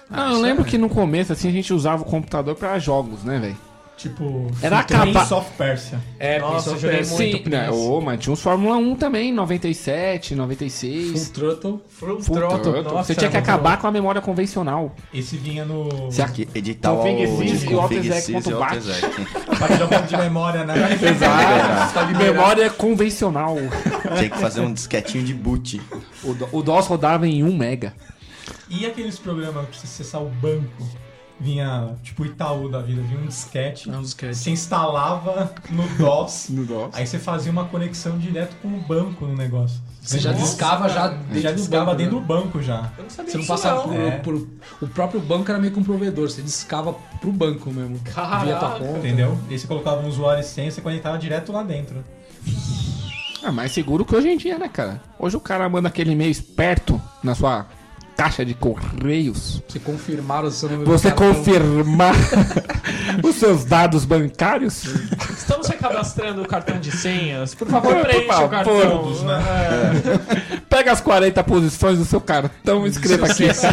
Não, 0.08 0.32
eu 0.34 0.40
lembro 0.40 0.64
que 0.64 0.78
no 0.78 0.88
começo, 0.88 1.32
assim, 1.32 1.48
a 1.48 1.52
gente 1.52 1.74
usava 1.74 2.02
o 2.02 2.06
computador 2.06 2.54
pra 2.54 2.78
jogos, 2.78 3.24
né, 3.24 3.40
velho? 3.40 3.56
Tipo, 3.98 4.46
Era 4.62 4.84
Prince 4.84 5.12
capa- 5.12 5.34
of 5.34 5.50
Persia. 5.58 5.98
É, 6.20 6.38
Nossa, 6.38 6.70
eu 6.70 6.78
joguei 6.78 6.98
muito 7.04 7.16
Sim, 7.16 7.42
né? 7.50 7.68
Ô, 7.68 8.00
mas 8.00 8.20
tinha 8.20 8.32
uns 8.32 8.40
Fórmula 8.40 8.76
1 8.76 8.94
também, 8.94 9.32
97, 9.32 10.28
Full 10.28 10.36
96. 10.38 11.30
Throttle. 11.30 11.80
Full 11.88 12.20
Full 12.22 12.36
Throttle, 12.36 12.82
nossa, 12.84 13.02
Você 13.02 13.16
tinha 13.16 13.28
que 13.28 13.36
acabar 13.36 13.76
com 13.80 13.88
a 13.88 13.90
memória 13.90 14.20
convencional. 14.20 14.94
Esse 15.12 15.36
vinha 15.36 15.64
no. 15.64 16.12
Se 16.12 16.22
a- 16.22 16.28
Que 16.28 16.48
editar 16.54 16.92
o 16.92 16.98
Config 16.98 17.22
e 17.24 17.26
config 17.26 17.74
autoexec 17.74 18.20
sys 18.22 18.34
ponto 18.36 18.50
e 18.50 18.54
bat. 18.54 18.76
autoexec. 18.76 19.26
Pra 19.58 19.66
tirar 19.66 19.84
um 19.84 19.88
pouco 19.88 20.06
de 20.06 20.16
memória, 20.16 20.64
né? 20.64 20.74
Exato. 21.02 22.14
memória 22.16 22.70
convencional. 22.70 23.56
Tinha 24.16 24.30
que 24.30 24.38
fazer 24.38 24.60
um 24.60 24.72
disquetinho 24.72 25.24
de 25.24 25.34
boot. 25.34 25.80
O, 26.22 26.58
o 26.58 26.62
DOS 26.62 26.86
rodava 26.86 27.26
em 27.26 27.42
1 27.42 27.56
mega. 27.56 27.92
E 28.70 28.86
aqueles 28.86 29.18
programas 29.18 29.66
pra 29.66 29.76
você 29.76 29.86
acessar 29.86 30.22
o 30.22 30.28
banco? 30.28 30.84
Vinha, 31.40 31.90
tipo, 32.02 32.24
Itaú 32.26 32.68
da 32.68 32.80
vida, 32.82 33.00
vinha 33.02 33.20
um 33.20 33.26
disquete. 33.26 33.88
Não, 33.88 34.02
disquete. 34.02 34.34
Você 34.36 34.50
instalava 34.50 35.52
no 35.70 35.86
DOS. 35.96 36.48
No 36.50 36.64
DOS. 36.66 36.90
Aí 36.94 37.06
você 37.06 37.18
fazia 37.18 37.52
uma 37.52 37.64
conexão 37.66 38.18
direto 38.18 38.56
com 38.60 38.66
o 38.68 38.80
banco 38.80 39.24
no 39.24 39.36
negócio. 39.36 39.80
Você 40.02 40.18
já 40.18 40.32
Nossa, 40.32 40.44
discava 40.44 40.88
já 40.88 40.94
já 40.94 41.08
dentro 41.10 41.50
do 41.52 41.54
discava 41.56 41.84
banco, 41.84 41.96
dentro 41.98 42.14
né? 42.16 42.20
do 42.20 42.26
banco 42.26 42.62
já. 42.62 42.90
Eu 42.96 43.04
não 43.04 43.10
sabia 43.10 43.30
Você 43.32 43.38
não 43.38 43.44
passava 43.46 43.82
por, 43.82 43.94
É. 43.94 44.10
por- 44.18 44.48
O 44.80 44.88
próprio 44.88 45.20
banco 45.20 45.48
era 45.50 45.60
meio 45.60 45.72
que 45.72 45.78
um 45.78 45.84
provedor, 45.84 46.28
você 46.30 46.42
discava 46.42 46.92
pro 47.20 47.30
banco 47.30 47.70
mesmo. 47.70 48.00
Caraca. 48.00 48.44
Via 48.44 48.56
tua 48.56 48.70
conta. 48.70 48.98
Entendeu? 48.98 49.38
E 49.48 49.52
aí 49.52 49.58
você 49.58 49.66
colocava 49.66 50.00
um 50.00 50.08
usuário 50.08 50.40
e 50.40 50.44
senha 50.44 50.68
e 50.68 50.72
você 50.72 50.80
conectava 50.80 51.18
direto 51.18 51.52
lá 51.52 51.62
dentro. 51.62 52.02
Ah, 53.42 53.52
mais 53.52 53.70
seguro 53.70 54.04
que 54.04 54.16
hoje 54.16 54.28
em 54.28 54.36
dia, 54.36 54.58
né, 54.58 54.68
cara? 54.68 55.00
Hoje 55.18 55.36
o 55.36 55.40
cara 55.40 55.68
manda 55.68 55.88
aquele 55.88 56.10
e-mail 56.12 56.30
esperto 56.30 57.00
na 57.22 57.34
sua 57.34 57.66
caixa 58.18 58.44
de 58.44 58.52
correios. 58.52 59.62
Você 59.68 59.78
confirmar 59.78 60.44
o 60.44 60.50
seu 60.50 60.68
número 60.68 60.90
Você 60.90 61.12
confirmar 61.12 62.12
os 63.22 63.36
seus 63.36 63.64
dados 63.64 64.04
bancários. 64.04 64.82
estamos 65.30 65.68
recadastrando 65.68 66.42
o 66.42 66.48
cartão 66.48 66.80
de 66.80 66.90
senhas. 66.90 67.54
Por 67.54 67.68
favor, 67.68 67.94
preencha 68.00 68.44
o 68.44 68.48
cartão. 68.48 68.80
todos, 68.80 69.22
né? 69.22 69.40
Pega 70.68 70.90
as 70.90 71.00
40 71.00 71.44
posições 71.44 71.98
do 71.98 72.04
seu 72.04 72.20
cartão 72.20 72.84
e 72.86 72.90
escreva 72.90 73.26
aqui. 73.26 73.46
Você 73.54 73.68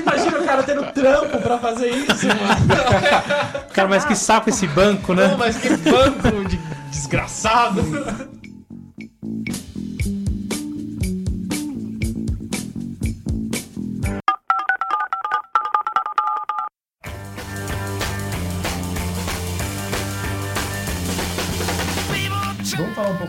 imagina 0.00 0.38
o 0.40 0.44
cara 0.46 0.62
tendo 0.62 0.90
trampo 0.92 1.38
pra 1.38 1.58
fazer 1.58 1.90
isso, 1.90 2.26
mano? 2.28 3.68
Cara, 3.74 3.88
mas 3.88 4.06
que 4.06 4.16
saco 4.16 4.48
esse 4.48 4.66
banco, 4.68 5.12
né? 5.12 5.28
Pô, 5.28 5.36
mas 5.36 5.56
que 5.58 5.68
banco 5.76 6.48
de 6.48 6.56
desgraçado. 6.90 7.82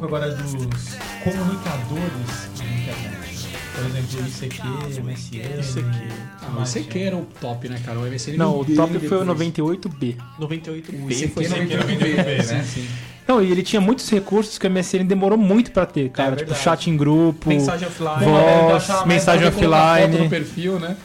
Pouco 0.03 0.15
agora 0.15 0.31
dos 0.31 0.51
comunicadores 1.23 2.49
de 2.55 2.63
internet. 2.63 3.47
Por 3.73 3.85
exemplo, 3.85 4.27
ICQ, 4.27 5.01
MSN. 5.01 5.59
ICQ. 5.59 6.13
Ah, 6.41 6.59
o 6.59 6.63
ICQ 6.63 6.99
era 6.99 7.15
o 7.17 7.25
top, 7.41 7.69
né, 7.69 7.81
cara? 7.83 7.99
O 7.99 8.05
MSN 8.05 8.37
Não, 8.37 8.59
o 8.59 8.65
top 8.65 8.99
foi 8.99 9.17
o 9.17 9.25
depois. 9.25 9.79
98B. 9.79 10.17
98 10.39 10.91
O 10.91 11.11
ICQ 11.11 11.27
foi 11.29 11.45
era 11.45 11.55
sempre 11.55 11.77
98B, 11.77 12.45
né? 12.45 12.63
Sim, 12.63 12.81
sim. 12.81 12.87
Não, 13.27 13.41
e 13.41 13.49
ele 13.51 13.63
tinha 13.63 13.79
muitos 13.79 14.09
recursos 14.09 14.57
que 14.57 14.67
o 14.67 14.69
MSN 14.69 15.05
demorou 15.05 15.37
muito 15.37 15.71
pra 15.71 15.85
ter, 15.85 16.09
cara. 16.09 16.35
tipo, 16.35 16.49
verdade. 16.49 16.63
chat 16.63 16.89
em 16.89 16.97
grupo, 16.97 17.47
mensagem 17.49 17.87
offline. 17.87 18.25
voz, 18.25 18.87
mais 18.89 19.05
mensagem 19.05 19.51
colocar 19.51 19.95
foto 19.95 20.07
no 20.09 20.13
offline, 20.13 20.29
perfil, 20.29 20.79
né? 20.79 20.97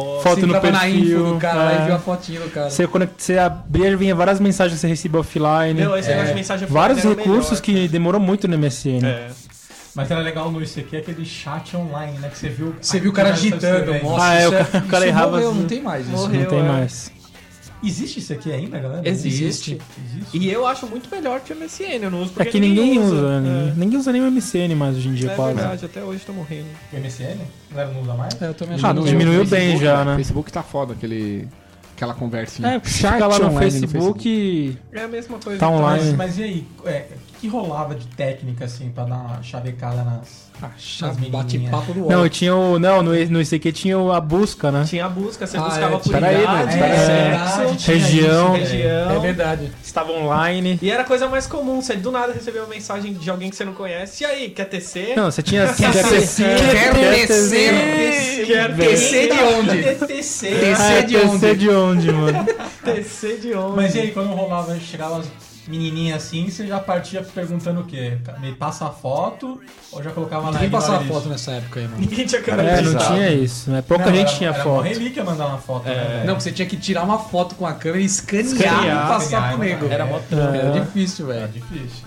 Foto. 0.00 0.22
foto 0.22 0.34
Você 0.40 0.46
no 0.46 0.56
entrava 0.56 0.70
na 0.70 0.88
info 0.88 0.98
perfil. 1.00 1.34
do 1.34 1.38
cara 1.40 1.54
lá 1.62 1.72
é. 1.72 1.82
e 1.82 1.84
viu 1.86 1.94
a 1.94 1.98
fotinha 1.98 2.40
do 2.40 2.50
cara. 2.50 2.70
Você, 2.70 2.86
conect... 2.86 3.14
você 3.22 3.38
abria 3.38 3.88
e 3.88 3.96
vinha 3.96 4.14
várias 4.14 4.40
mensagens 4.40 4.74
que 4.74 4.80
você 4.80 4.88
recebia 4.88 5.20
offline. 5.20 5.74
Meu, 5.74 5.96
esse 5.96 6.08
É, 6.08 6.12
negócio 6.12 6.28
de 6.30 6.34
mensagem 6.34 6.64
offline 6.64 6.80
Vários 6.80 7.02
recursos 7.04 7.60
melhor, 7.60 7.62
que 7.62 7.88
demorou 7.88 8.20
muito 8.20 8.46
no 8.48 8.56
MSN. 8.58 9.04
É. 9.04 9.28
Mas 9.94 10.10
era 10.10 10.20
legal 10.20 10.50
no 10.50 10.62
ICQ 10.62 10.94
aquele 10.98 11.24
chat 11.24 11.74
online, 11.74 12.18
né? 12.18 12.28
Que 12.28 12.36
você 12.36 12.50
viu. 12.50 12.74
Você 12.78 13.00
viu 13.00 13.10
o 13.10 13.14
cara 13.14 13.30
digitando, 13.30 13.94
nossa, 14.04 14.24
Ah, 14.26 14.34
é, 14.34 14.38
isso 14.40 14.48
o 14.48 14.52
cara- 14.52 14.84
o 14.84 14.88
cara 14.88 15.06
errava 15.06 15.30
morreu, 15.30 15.50
assim. 15.50 15.58
não 15.60 15.66
tem 15.66 15.82
mais 15.82 16.06
isso. 16.06 16.16
Morreu. 16.16 16.40
Não 16.42 16.48
tem 16.50 16.58
é. 16.58 16.62
mais. 16.62 17.12
Existe 17.84 18.18
isso 18.20 18.32
aqui 18.32 18.50
ainda, 18.52 18.78
galera? 18.78 19.08
Existe. 19.08 19.78
Existe. 20.04 20.36
E 20.38 20.50
eu 20.50 20.66
acho 20.66 20.86
muito 20.86 21.08
melhor 21.14 21.40
que 21.40 21.52
o 21.52 21.56
MSN, 21.56 22.02
eu 22.04 22.10
não 22.10 22.22
uso 22.22 22.32
É 22.32 22.34
porque 22.44 22.50
que 22.52 22.60
ninguém 22.60 22.98
usa, 22.98 23.40
né? 23.40 23.74
ninguém 23.76 23.98
usa 23.98 24.12
nem 24.12 24.22
o 24.22 24.30
MSN 24.30 24.74
mais 24.74 24.96
hoje 24.96 25.08
em 25.08 25.12
É, 25.12 25.14
dia, 25.14 25.30
é 25.30 25.34
quase. 25.34 25.54
verdade, 25.56 25.84
até 25.84 26.02
hoje 26.02 26.24
tá 26.26 26.32
morrendo. 26.32 26.66
O 26.92 26.96
MSN? 26.96 27.36
A 27.70 27.74
galera 27.74 27.92
não 27.94 28.02
usa 28.02 28.14
mais? 28.14 28.42
É, 28.42 28.48
eu 28.48 28.54
também 28.54 28.74
acho 28.76 28.86
Ah, 28.86 28.92
diminuiu 28.92 29.42
O 29.42 29.46
bem 29.46 29.60
Facebook, 29.60 29.84
já, 29.84 30.04
né? 30.04 30.12
O 30.12 30.16
Facebook 30.16 30.52
tá 30.52 30.62
foda, 30.62 30.94
aquele, 30.94 31.46
aquela 31.94 32.14
conversinha. 32.14 32.68
É, 32.68 32.80
fica 32.80 33.26
lá 33.26 33.38
no 33.38 33.46
online 33.48 33.70
Facebook, 33.86 34.78
É 34.92 35.00
a 35.02 35.08
mesma 35.08 35.38
coisa. 35.38 35.60
tá 35.60 35.70
Mas, 35.70 35.78
online. 35.78 36.12
mas 36.16 36.38
e 36.38 36.42
aí? 36.42 36.66
É, 36.86 37.06
que 37.40 37.48
rolava 37.48 37.94
de 37.94 38.06
técnica, 38.08 38.64
assim, 38.64 38.90
pra 38.90 39.04
dar 39.04 39.16
uma 39.16 39.42
chavecada 39.42 40.02
nas. 40.02 40.46
Ah, 40.62 40.70
bate-papo 41.30 41.92
do 41.92 42.08
Não, 42.08 42.26
tinha 42.30 42.56
o. 42.56 42.78
Não, 42.78 43.02
no, 43.02 43.12
no 43.12 43.40
ICQ 43.42 43.72
tinha 43.72 43.98
o- 43.98 44.10
a 44.10 44.18
busca, 44.18 44.70
né? 44.72 44.84
Tinha 44.88 45.04
a 45.04 45.08
busca, 45.08 45.46
você 45.46 45.58
Ah, 45.58 45.60
buscava 45.60 45.96
é, 45.96 45.98
por 45.98 46.24
aí, 46.24 46.42
idade, 46.42 46.46
mas 46.46 46.74
espera 46.74 46.94
aí. 46.94 47.48
sexo, 47.68 47.76
tinha 47.76 47.96
Região. 47.98 48.56
isso, 48.56 48.72
região. 48.72 49.10
É 49.10 49.18
verdade. 49.18 49.72
Estava 49.84 50.12
online. 50.12 50.78
E 50.80 50.90
era 50.90 51.02
a 51.02 51.04
coisa 51.04 51.28
mais 51.28 51.46
comum, 51.46 51.82
você 51.82 51.94
do 51.96 52.10
nada 52.10 52.32
recebeu 52.32 52.62
uma 52.62 52.70
mensagem 52.74 53.12
de 53.12 53.28
alguém 53.28 53.50
que 53.50 53.56
você 53.56 53.66
não 53.66 53.74
conhece. 53.74 54.24
E 54.24 54.26
aí, 54.26 54.48
quer 54.48 54.64
tecer? 54.64 55.14
Não, 55.14 55.30
você 55.30 55.42
tinha. 55.42 55.66
Quer 55.76 55.92
tecer? 55.92 56.56
Quero 56.58 56.94
tecer. 57.00 58.46
Quer 58.46 58.76
TC 58.76 59.26
de 59.28 59.42
onde? 59.42 59.82
TTC. 59.82 60.48
Ah, 60.74 61.00
de 61.02 61.16
onde? 61.18 61.38
TC 61.40 61.54
de 61.56 61.68
onde, 61.68 62.12
mano? 62.12 62.46
tecer 62.82 63.40
de 63.40 63.52
onde? 63.54 63.76
Mas 63.76 63.94
e 63.94 64.00
aí, 64.00 64.10
quando 64.12 64.28
rolava, 64.34 64.74
chegava 64.80 65.22
as 65.66 65.68
menininhas 65.68 66.22
assim, 66.24 66.48
você 66.48 66.66
já 66.66 66.78
partia 66.78 67.22
perguntando 67.22 67.80
o 67.80 67.84
quê? 67.84 68.16
Me 68.40 68.52
passa 68.52 68.86
a 68.86 68.90
foto 68.90 69.60
ou 69.90 70.02
já 70.02 70.10
colocava 70.12 70.50
na 70.52 70.60
Quem 70.60 70.70
passava 70.70 71.04
foto 71.04 71.28
nessa 71.28 71.52
época 71.52 71.80
aí, 71.80 71.88
mano? 71.88 71.98
Ninguém 72.00 72.24
tinha 72.24 72.40
câmera 72.40 72.70
É, 72.70 72.82
não 72.82 72.96
tinha 72.98 73.30
isso, 73.32 73.70
né? 73.70 73.82
Pouca 73.82 74.06
Não, 74.06 74.12
gente 74.14 74.28
era- 74.28 74.36
tinha 74.38 74.50
era 74.50 74.62
foto. 74.62 74.74
Uma 74.80 74.84
relíquia 74.84 75.24
mandar 75.24 75.46
uma 75.46 75.58
foto, 75.58 75.84
né, 75.86 75.94
velho? 75.94 76.26
Não, 76.26 76.34
você 76.40 76.52
tinha 76.52 76.66
que 76.68 76.76
tirar 76.76 77.02
uma 77.02 77.18
foto 77.18 77.56
com 77.56 77.66
a 77.66 77.72
câmera 77.72 78.00
e 78.00 78.04
escanear, 78.04 78.46
Escanear, 78.46 78.84
e 79.04 79.08
passar 79.08 79.24
escanear, 79.24 79.50
pro 79.50 79.58
nego. 79.58 79.86
era 79.86 80.06
mó 80.06 80.18
É. 80.30 80.56
Era 80.58 80.80
difícil, 80.80 81.32
É 81.32 81.34
velho. 81.40 81.48
difícil. 81.52 82.04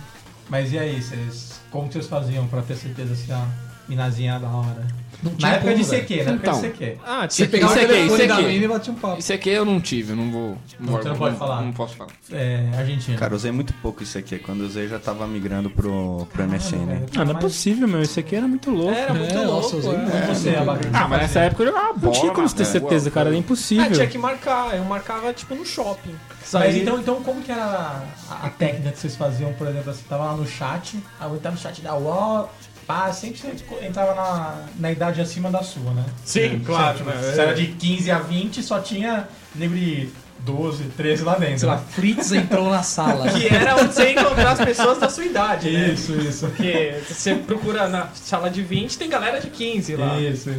Mas 0.50 0.72
e 0.74 0.80
aí, 0.80 1.02
vocês, 1.02 1.60
como 1.70 1.92
vocês 1.92 2.08
faziam 2.08 2.48
pra 2.48 2.62
ter 2.62 2.76
certeza 2.76 3.14
se 3.16 3.32
a 3.32 3.46
minazinha 3.90 4.40
da 4.40 4.48
hora? 4.48 4.88
Não 5.22 5.34
Na 5.38 5.50
época 5.56 5.76
de 5.76 5.82
como. 5.84 5.94
CQ, 5.96 6.16
na 6.16 6.22
época 6.32 6.34
Então. 6.48 6.54
de 6.62 6.68
CQ. 6.70 6.98
Ah, 7.06 7.22
Você 7.30 7.36
tinha 7.36 7.48
pegava 7.50 7.74
o 7.74 7.76
telefone 7.76 8.28
da 8.28 8.42
e 8.42 8.68
batia 8.70 8.94
um 8.94 8.96
papo. 8.96 9.20
Isso 9.20 9.34
aqui 9.34 9.50
eu 9.50 9.66
não 9.66 9.82
tive, 9.82 10.14
eu 10.14 10.16
não 10.16 10.32
vou. 10.32 10.58
Não, 10.80 10.94
você 10.94 11.10
não 11.10 11.16
pode 11.18 11.36
falar. 11.36 11.62
Não 11.62 11.74
posso 11.74 11.96
falar. 11.98 12.12
É, 12.32 12.70
Argentina. 12.78 13.18
Cara, 13.18 13.36
usei 13.36 13.52
muito 13.52 13.74
pouco 13.82 14.02
isso 14.02 14.18
aqui. 14.18 14.40
Quando 14.40 14.62
usei 14.62 14.88
já 14.88 14.98
tava 14.98 15.28
migrando 15.28 15.70
pro, 15.70 16.26
pro 16.32 16.44
MSN. 16.48 16.86
velho, 16.86 17.06
Ah, 17.18 17.26
não 17.26 17.36
é 17.36 17.40
possível, 17.40 17.86
meu. 17.86 18.02
Isso 18.02 18.18
aqui 18.18 18.34
era 18.34 18.48
muito 18.48 18.72
louco. 18.72 18.94
Era 18.94 19.14
muito 19.14 19.30
É, 19.34 19.38
louco. 19.46 19.52
nossa, 19.62 19.76
eu 19.76 19.80
usei 19.80 19.94
é. 19.94 19.98
muito. 19.98 20.28
Você, 20.28 20.56
Abaca, 20.56 20.90
Ah, 20.94 21.08
mas 21.10 21.22
nessa 21.22 21.40
época 21.42 21.64
eu 21.64 21.68
jogava 21.68 21.94
bola. 21.94 22.02
Não 22.06 22.12
tinha 22.22 22.32
como 22.32 22.48
ter 22.50 22.60
mano. 22.64 22.72
certeza, 22.72 23.12
cara. 23.12 23.28
Era 23.28 23.36
Ah, 23.36 23.40
impossível. 23.40 23.92
tinha 23.92 24.08
que 24.08 24.18
marcar. 24.18 24.74
Eu 24.78 24.86
marcava, 24.86 25.34
tipo, 25.34 25.54
no 25.54 25.66
shopping. 25.66 26.16
Mas 26.54 26.76
então, 26.78 26.98
então, 26.98 27.22
como 27.22 27.42
que 27.42 27.52
era 27.52 28.04
a, 28.30 28.50
técnica 28.50 28.92
que 28.92 28.98
vocês 29.00 29.16
faziam, 29.18 29.52
por 29.54 29.68
exemplo, 29.68 29.94
você 29.94 30.02
tava 30.08 30.24
lá 30.28 30.34
no 30.38 30.48
chat, 30.48 30.98
aí 31.20 31.30
eu 31.30 31.36
entrava 31.36 31.56
no 31.58 31.62
chat 31.62 31.80
da 31.82 31.96
UOL, 31.96 32.50
pá, 32.90 33.14
sempre 33.14 33.40
você 33.40 33.86
entrava 33.86 34.16
na, 34.16 34.66
na 34.80 34.92
idade 34.92 35.22
acima 35.22 35.52
da 35.52 35.62
sua, 35.62 35.94
né? 35.94 36.04
Sim, 36.26 36.60
claro, 36.66 36.98
Tipo, 36.98 37.12
né? 37.12 37.22
Se 37.22 37.40
era 37.40 37.54
de 37.54 37.68
15 37.68 38.10
a 38.10 38.18
20, 38.18 38.64
só 38.64 38.80
tinha 38.80 39.30
nego 39.54 39.76
de 39.76 40.10
12, 40.40 40.86
13 40.98 41.24
lá 41.24 41.36
dentro. 41.36 41.60
Sei 41.60 41.70
lá, 41.70 41.76
né? 41.76 41.84
Fritz 41.92 42.32
entrou 42.32 42.68
na 42.72 42.82
sala. 42.82 43.30
Que 43.30 43.48
era 43.48 43.76
onde 43.76 43.94
você 43.94 44.06
ia 44.06 44.20
encontrar 44.20 44.54
as 44.54 44.62
pessoas 44.62 44.98
da 44.98 45.08
sua 45.08 45.24
idade, 45.24 45.70
né? 45.70 45.90
Isso, 45.90 46.16
isso. 46.16 46.48
Porque 46.48 47.00
você 47.08 47.36
procura 47.36 47.88
na 47.88 48.08
sala 48.16 48.50
de 48.50 48.64
20, 48.64 48.98
tem 48.98 49.08
galera 49.08 49.40
de 49.40 49.52
15 49.52 49.96
lá. 49.96 50.20
Isso. 50.20 50.52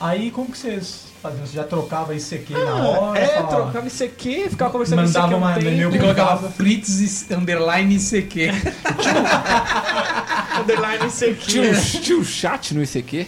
Aí, 0.00 0.32
como 0.32 0.50
que 0.50 0.58
vocês 0.58 1.09
faziam? 1.20 1.46
Você 1.46 1.56
já 1.56 1.64
trocava 1.64 2.14
ICQ 2.14 2.52
na 2.52 2.74
hora? 2.76 3.18
É, 3.18 3.26
falava- 3.28 3.56
trocava 3.56 3.86
aqui, 4.04 4.48
ficava 4.48 4.70
conversando 4.70 5.02
isso 5.04 5.12
Mandava 5.12 5.34
aqui 5.34 5.42
uma 5.42 5.54
um. 5.54 5.90
Ele 5.90 5.98
colocava 5.98 6.50
Fritz 6.50 7.30
underline 7.30 7.98
CQ. 7.98 8.50
Underline 10.60 11.10
aqui. 11.26 11.46
Tinha 11.46 11.70
um, 11.70 11.80
tinha 11.80 12.18
um 12.18 12.24
chat 12.24 12.74
no 12.74 12.82
ICQ? 12.82 13.26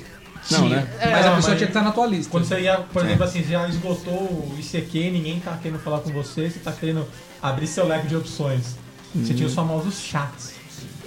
Não, 0.50 0.68
né? 0.68 0.88
É, 0.98 1.10
mas 1.10 1.26
a 1.26 1.34
pessoa 1.34 1.34
mas- 1.34 1.44
tinha 1.44 1.56
que 1.58 1.64
estar 1.64 1.82
na 1.82 1.92
tua 1.92 2.06
lista. 2.06 2.30
Quando 2.30 2.44
você 2.44 2.60
ia, 2.60 2.78
por 2.78 3.04
exemplo, 3.04 3.24
assim, 3.24 3.44
já 3.44 3.66
esgotou 3.68 4.14
o 4.14 4.56
ICQ, 4.58 5.10
ninguém 5.10 5.40
tá 5.40 5.56
querendo 5.62 5.78
falar 5.80 6.00
com 6.00 6.10
você, 6.10 6.50
você 6.50 6.58
tá 6.58 6.72
querendo 6.72 7.06
abrir 7.40 7.66
seu 7.66 7.86
leque 7.86 8.08
de 8.08 8.16
opções. 8.16 8.76
Você 9.14 9.34
tinha 9.34 9.46
os 9.46 9.54
famosos 9.54 10.00
chats. 10.00 10.54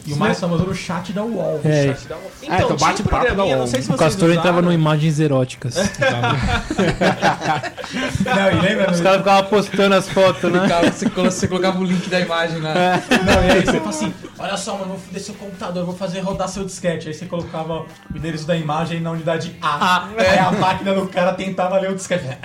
E 0.06 0.14
o 0.14 0.18
mais 0.18 0.40
famoso 0.40 0.62
era 0.64 0.72
o 0.72 0.76
chat 0.76 1.12
da 1.14 1.24
UOL. 1.24 1.60
É, 1.66 1.88
Chat 1.96 2.08
da 2.08 2.16
UOL. 2.16 2.32
então 2.44 2.58
tinha 2.58 2.68
um 2.68 2.76
bate-papo 2.78 3.36
da 3.36 3.44
UOL. 3.44 3.58
Não 3.58 3.68
sei 3.68 3.82
se 3.82 3.90
o 3.92 3.96
Castor 3.98 4.30
entrava 4.30 4.50
usaram. 4.52 4.68
no 4.68 4.74
imagens 4.74 5.20
eróticas. 5.20 5.76
Não, 8.26 8.52
e 8.52 8.62
lembra? 8.62 8.92
Os 8.92 8.98
no- 9.00 9.04
caras 9.04 9.20
ficavam 9.20 9.50
postando 9.50 9.96
as 9.96 10.10
fotos, 10.10 10.52
né? 10.52 10.68
Cara, 10.68 10.92
você, 10.92 11.10
colo- 11.10 11.32
você 11.32 11.48
colocava 11.48 11.80
o 11.80 11.84
link 11.84 12.10
da 12.10 12.20
imagem 12.20 12.60
na. 12.60 12.74
Não, 12.74 13.44
e 13.48 13.52
aí 13.52 13.66
você 13.66 13.78
fala 13.80 13.90
assim, 13.90 14.14
olha 14.38 14.58
só, 14.58 14.74
mano, 14.74 14.88
vou 14.90 15.00
foder 15.00 15.22
seu 15.22 15.34
computador, 15.36 15.86
vou 15.86 15.96
fazer 15.96 16.20
rodar 16.20 16.48
seu 16.50 16.64
disquete. 16.66 17.08
Aí 17.08 17.14
você 17.14 17.26
colocava 17.26 17.80
o 17.80 17.88
endereço 18.16 18.46
da 18.46 18.56
imagem 18.56 19.00
na 19.02 19.12
unidade 19.12 19.56
A. 19.62 20.06
Aí 20.18 20.38
a 20.40 20.52
máquina 20.52 20.94
do 20.94 21.08
cara 21.08 21.34
tentava 21.34 21.80
ler 21.80 21.92
o 21.92 21.96
disquete. 21.96 22.26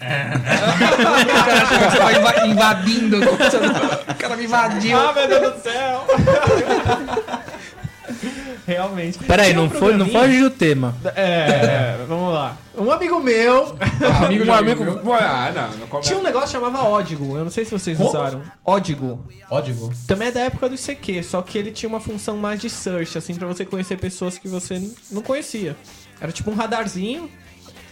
O 0.00 1.42
cara 1.44 1.62
achava 1.62 1.78
que 1.78 1.90
você 1.90 1.98
tava 1.98 2.12
inva- 2.12 2.46
invadindo. 2.46 3.18
o 3.20 3.26
computador. 3.26 4.00
O 4.08 4.14
cara 4.14 4.36
me 4.36 4.44
invadiu. 4.44 4.98
Ah, 4.98 5.12
meu 5.14 5.28
Deus 5.28 5.52
do 5.54 5.62
céu! 5.62 6.06
Realmente. 8.66 9.18
Peraí, 9.18 9.50
Tinha 9.50 9.60
um 9.60 9.64
não, 9.64 9.70
foi, 9.70 9.96
não 9.96 10.08
foge 10.08 10.40
do 10.40 10.50
tema. 10.50 10.94
É, 11.14 11.96
vamos 12.08 12.34
lá. 12.34 12.56
Um 12.76 12.90
amigo 12.90 13.20
meu 13.20 13.76
amigo 14.22 14.44
de 14.44 14.50
Um 14.50 14.54
amigo. 14.54 14.80
amigo 14.82 15.12
Ah, 15.12 15.52
não, 15.54 15.78
não 15.78 15.86
começa. 15.86 16.08
tinha 16.08 16.18
um 16.18 16.22
negócio 16.22 16.48
que 16.48 16.52
chamava 16.52 16.82
Ódigo. 16.88 17.36
Eu 17.36 17.44
não 17.44 17.50
sei 17.50 17.64
se 17.64 17.70
vocês 17.70 17.96
Como? 17.96 18.08
usaram. 18.10 18.42
Ódigo. 18.64 19.24
Ódigo. 19.50 19.92
Também 20.06 20.28
é 20.28 20.32
da 20.32 20.40
época 20.40 20.68
do 20.68 20.74
ICQ, 20.74 21.22
só 21.22 21.40
que 21.42 21.56
ele 21.58 21.70
tinha 21.70 21.88
uma 21.88 22.00
função 22.00 22.36
mais 22.36 22.60
de 22.60 22.68
search, 22.68 23.16
assim, 23.16 23.34
pra 23.34 23.46
você 23.46 23.64
conhecer 23.64 23.96
pessoas 23.96 24.38
que 24.38 24.48
você 24.48 24.80
não 25.10 25.22
conhecia. 25.22 25.76
Era 26.20 26.32
tipo 26.32 26.50
um 26.50 26.54
radarzinho, 26.54 27.30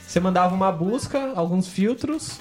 você 0.06 0.20
mandava 0.20 0.54
uma 0.54 0.70
busca, 0.72 1.32
alguns 1.34 1.68
filtros, 1.68 2.38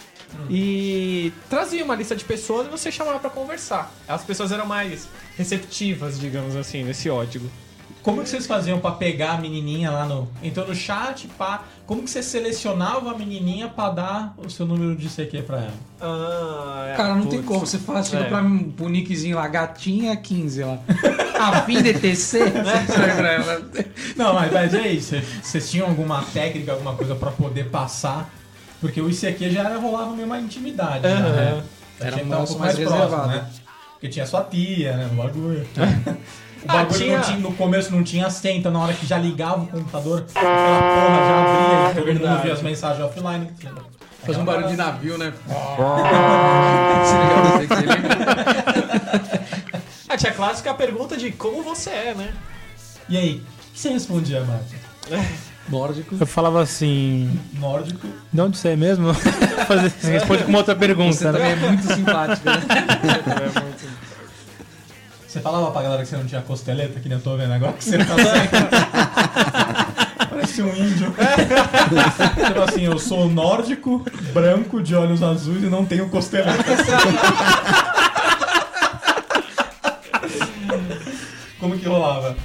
e 0.50 1.32
trazia 1.50 1.84
uma 1.84 1.96
lista 1.96 2.16
de 2.16 2.24
pessoas 2.24 2.68
e 2.68 2.70
você 2.70 2.92
chamava 2.92 3.20
pra 3.20 3.30
conversar. 3.30 3.92
As 4.08 4.24
pessoas 4.24 4.52
eram 4.52 4.66
mais 4.66 5.08
receptivas, 5.38 6.20
digamos 6.20 6.56
assim, 6.56 6.84
nesse 6.84 7.10
ódigo. 7.10 7.50
Como 8.04 8.24
que 8.24 8.30
vocês 8.30 8.48
faziam 8.48 8.80
pra 8.80 8.92
pegar 8.92 9.34
a 9.34 9.38
menininha 9.38 9.92
lá 9.92 10.06
no... 10.06 10.30
Entrou 10.42 10.66
no 10.66 10.74
chat, 10.74 11.28
pá. 11.38 11.64
Como 11.86 12.04
que 12.04 12.10
você 12.10 12.24
selecionava 12.24 13.12
a 13.12 13.18
menininha 13.18 13.68
pra 13.68 13.90
dar 13.90 14.34
o 14.38 14.50
seu 14.50 14.66
número 14.66 14.96
de 14.96 15.10
CQ 15.10 15.42
pra 15.42 15.58
ela? 15.58 15.74
Ah, 16.00 16.88
é, 16.94 16.96
Cara, 16.96 17.16
não 17.16 17.26
tem 17.26 17.42
como. 17.42 17.60
Você 17.60 17.78
fala, 17.78 18.02
chega 18.04 18.24
É. 18.24 18.30
pra 18.30 18.42
mim, 18.42 18.72
pro 18.78 18.88
nickzinho 18.88 19.36
lá, 19.36 19.46
gatinha 19.50 20.16
15 20.16 20.64
lá. 20.64 20.80
A 21.38 21.62
fim 21.64 21.82
de 21.84 21.94
TC? 21.94 22.40
Ela. 22.40 23.70
Não, 24.16 24.34
mas, 24.34 24.52
mas 24.54 24.74
é 24.74 24.88
isso. 24.88 25.16
Vocês 25.42 25.70
tinham 25.70 25.88
alguma 25.88 26.24
técnica, 26.34 26.72
alguma 26.72 26.96
coisa 26.96 27.14
pra 27.14 27.32
poder 27.32 27.70
passar? 27.70 28.34
Porque 28.82 29.02
o 29.02 29.10
ICQ 29.10 29.50
já 29.52 29.62
era, 29.64 29.78
rolava 29.80 30.12
meio 30.14 30.26
uma 30.28 30.40
intimidade. 30.40 31.06
Aham. 31.08 31.30
né? 31.32 31.64
Era 32.00 32.12
tinha 32.12 32.24
um 32.24 32.28
estar 32.28 32.36
negócio 32.36 32.60
mais 32.60 32.76
próximo, 32.76 32.96
reservado. 32.96 33.28
né? 33.30 33.46
Porque 33.94 34.08
tinha 34.10 34.26
sua 34.28 34.44
tia, 34.44 34.96
né? 34.98 35.10
O 35.12 35.16
bagulho. 35.16 35.68
O 36.58 36.70
Ah, 36.70 36.78
bagulho 36.78 36.98
tinha- 37.00 37.18
não 37.18 37.24
tinha- 37.24 37.38
no 37.38 37.54
começo 37.54 37.92
não 37.96 38.04
tinha 38.04 38.30
senha, 38.32 38.58
então 38.58 38.72
na 38.72 38.80
hora 38.80 38.92
que 38.92 39.06
já 39.06 39.18
ligava 39.20 39.62
o 39.62 39.68
computador, 39.68 40.26
aquela 40.36 40.82
porra 40.82 41.28
já 41.28 41.40
abria 41.40 41.92
e 41.92 41.94
todo 41.94 42.08
mundo 42.08 42.20
verdade. 42.20 42.42
via 42.44 42.54
as 42.54 42.62
mensagens 42.64 43.06
offline. 43.06 43.52
Faz 44.26 44.38
um 44.40 44.44
barulho 44.44 44.68
de 44.68 44.76
navio, 44.76 45.18
né? 45.20 45.32
Ah, 50.10 50.18
tinha 50.18 50.32
a 50.32 50.36
clássica 50.36 50.74
pergunta 50.74 51.18
de 51.18 51.32
como 51.32 51.62
você 51.64 51.90
é, 51.90 52.14
né? 52.16 52.34
E 53.10 53.18
aí, 53.18 53.36
o 53.70 53.74
que 53.74 53.80
você 53.80 53.90
respondia, 53.90 54.44
Marcos? 54.44 54.68
Nórdico. 55.70 56.16
Eu 56.20 56.26
falava 56.26 56.62
assim. 56.62 57.38
Nórdico. 57.54 58.08
De 58.32 58.42
onde 58.42 58.58
você 58.58 58.70
é 58.70 58.76
mesmo? 58.76 59.14
Fazer- 59.68 59.90
Você 59.90 60.12
responde 60.12 60.44
com 60.44 60.50
uma 60.50 60.60
outra 60.60 60.76
pergunta. 60.76 61.12
Você 61.18 61.26
também 61.26 61.52
é 61.52 61.56
muito 61.56 61.94
simpático, 61.94 62.46
né? 62.50 62.62
Você 65.28 65.42
falava 65.42 65.70
pra 65.72 65.82
galera 65.84 66.02
que 66.04 66.08
você 66.10 66.16
não 66.18 66.26
tinha 66.26 66.42
costeleta, 66.42 67.00
que 67.00 67.10
nem 67.10 67.18
eu 67.18 67.24
tô 67.24 67.36
vendo 67.36 67.54
agora, 67.54 67.74
que 67.74 67.84
você 67.84 67.98
tá 67.98 68.16
sem. 68.16 68.48
Parece 70.30 70.62
um 70.64 70.70
índio. 70.76 71.14
tipo 72.48 72.62
assim, 72.62 72.84
eu 72.86 72.98
sou 72.98 73.30
nórdico, 73.30 74.04
branco, 74.34 74.82
de 74.82 74.96
olhos 74.96 75.22
azuis 75.22 75.62
e 75.64 75.68
não 75.68 75.86
tenho 75.86 76.08
costeleta. 76.10 76.64
Como 81.60 81.78
que 81.78 81.88
rolava? 81.88 82.36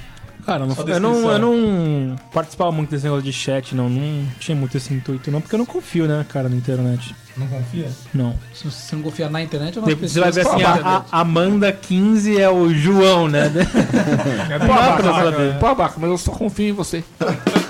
Cara, 0.45 0.65
não- 0.65 0.75
eu, 0.87 0.99
não, 0.99 1.31
eu 1.31 1.39
não 1.39 2.15
participava 2.33 2.71
muito 2.71 2.89
desse 2.89 3.03
negócio 3.05 3.23
de 3.23 3.31
chat, 3.33 3.73
não. 3.73 3.89
Não 3.89 4.25
tinha 4.39 4.55
muito 4.55 4.75
esse 4.75 4.93
intuito, 4.93 5.31
não, 5.31 5.39
porque 5.41 5.55
eu 5.55 5.59
não 5.59 5.65
confio, 5.65 6.05
né, 6.05 6.25
cara, 6.27 6.49
na 6.49 6.55
internet. 6.55 7.15
Não 7.35 7.47
confia? 7.47 7.89
Não. 8.13 8.35
Se 8.53 8.65
você 8.69 8.95
não 8.95 9.01
confiar 9.03 9.29
na 9.29 9.41
internet 9.41 9.79
ou 9.79 9.85
nas 9.87 9.97
Você 9.97 10.19
vai 10.19 10.31
ver 10.31 10.41
assim, 10.45 10.61
a, 10.61 11.03
a 11.11 11.19
Amanda 11.21 11.71
15 11.71 12.39
é 12.39 12.47
o 12.49 12.71
João, 12.73 13.27
né? 13.27 13.51
É, 14.53 14.59
Não 14.59 14.67
dá 14.67 14.93
pra 14.97 15.13
saber. 15.13 15.57
Pô, 15.59 15.65
Abaca, 15.67 15.95
mas 15.97 16.09
eu 16.11 16.17
só 16.17 16.31
confio 16.31 16.69
em 16.69 16.73
você. 16.73 17.03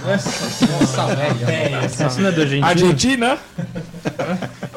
Nossa, 0.05 1.15
velho. 1.15 1.49
É. 1.49 1.85
Isso 2.07 2.19
não 2.21 2.27
é 2.29 2.31
da 2.31 2.45
gente. 2.45 2.63
Argentina? 2.63 3.37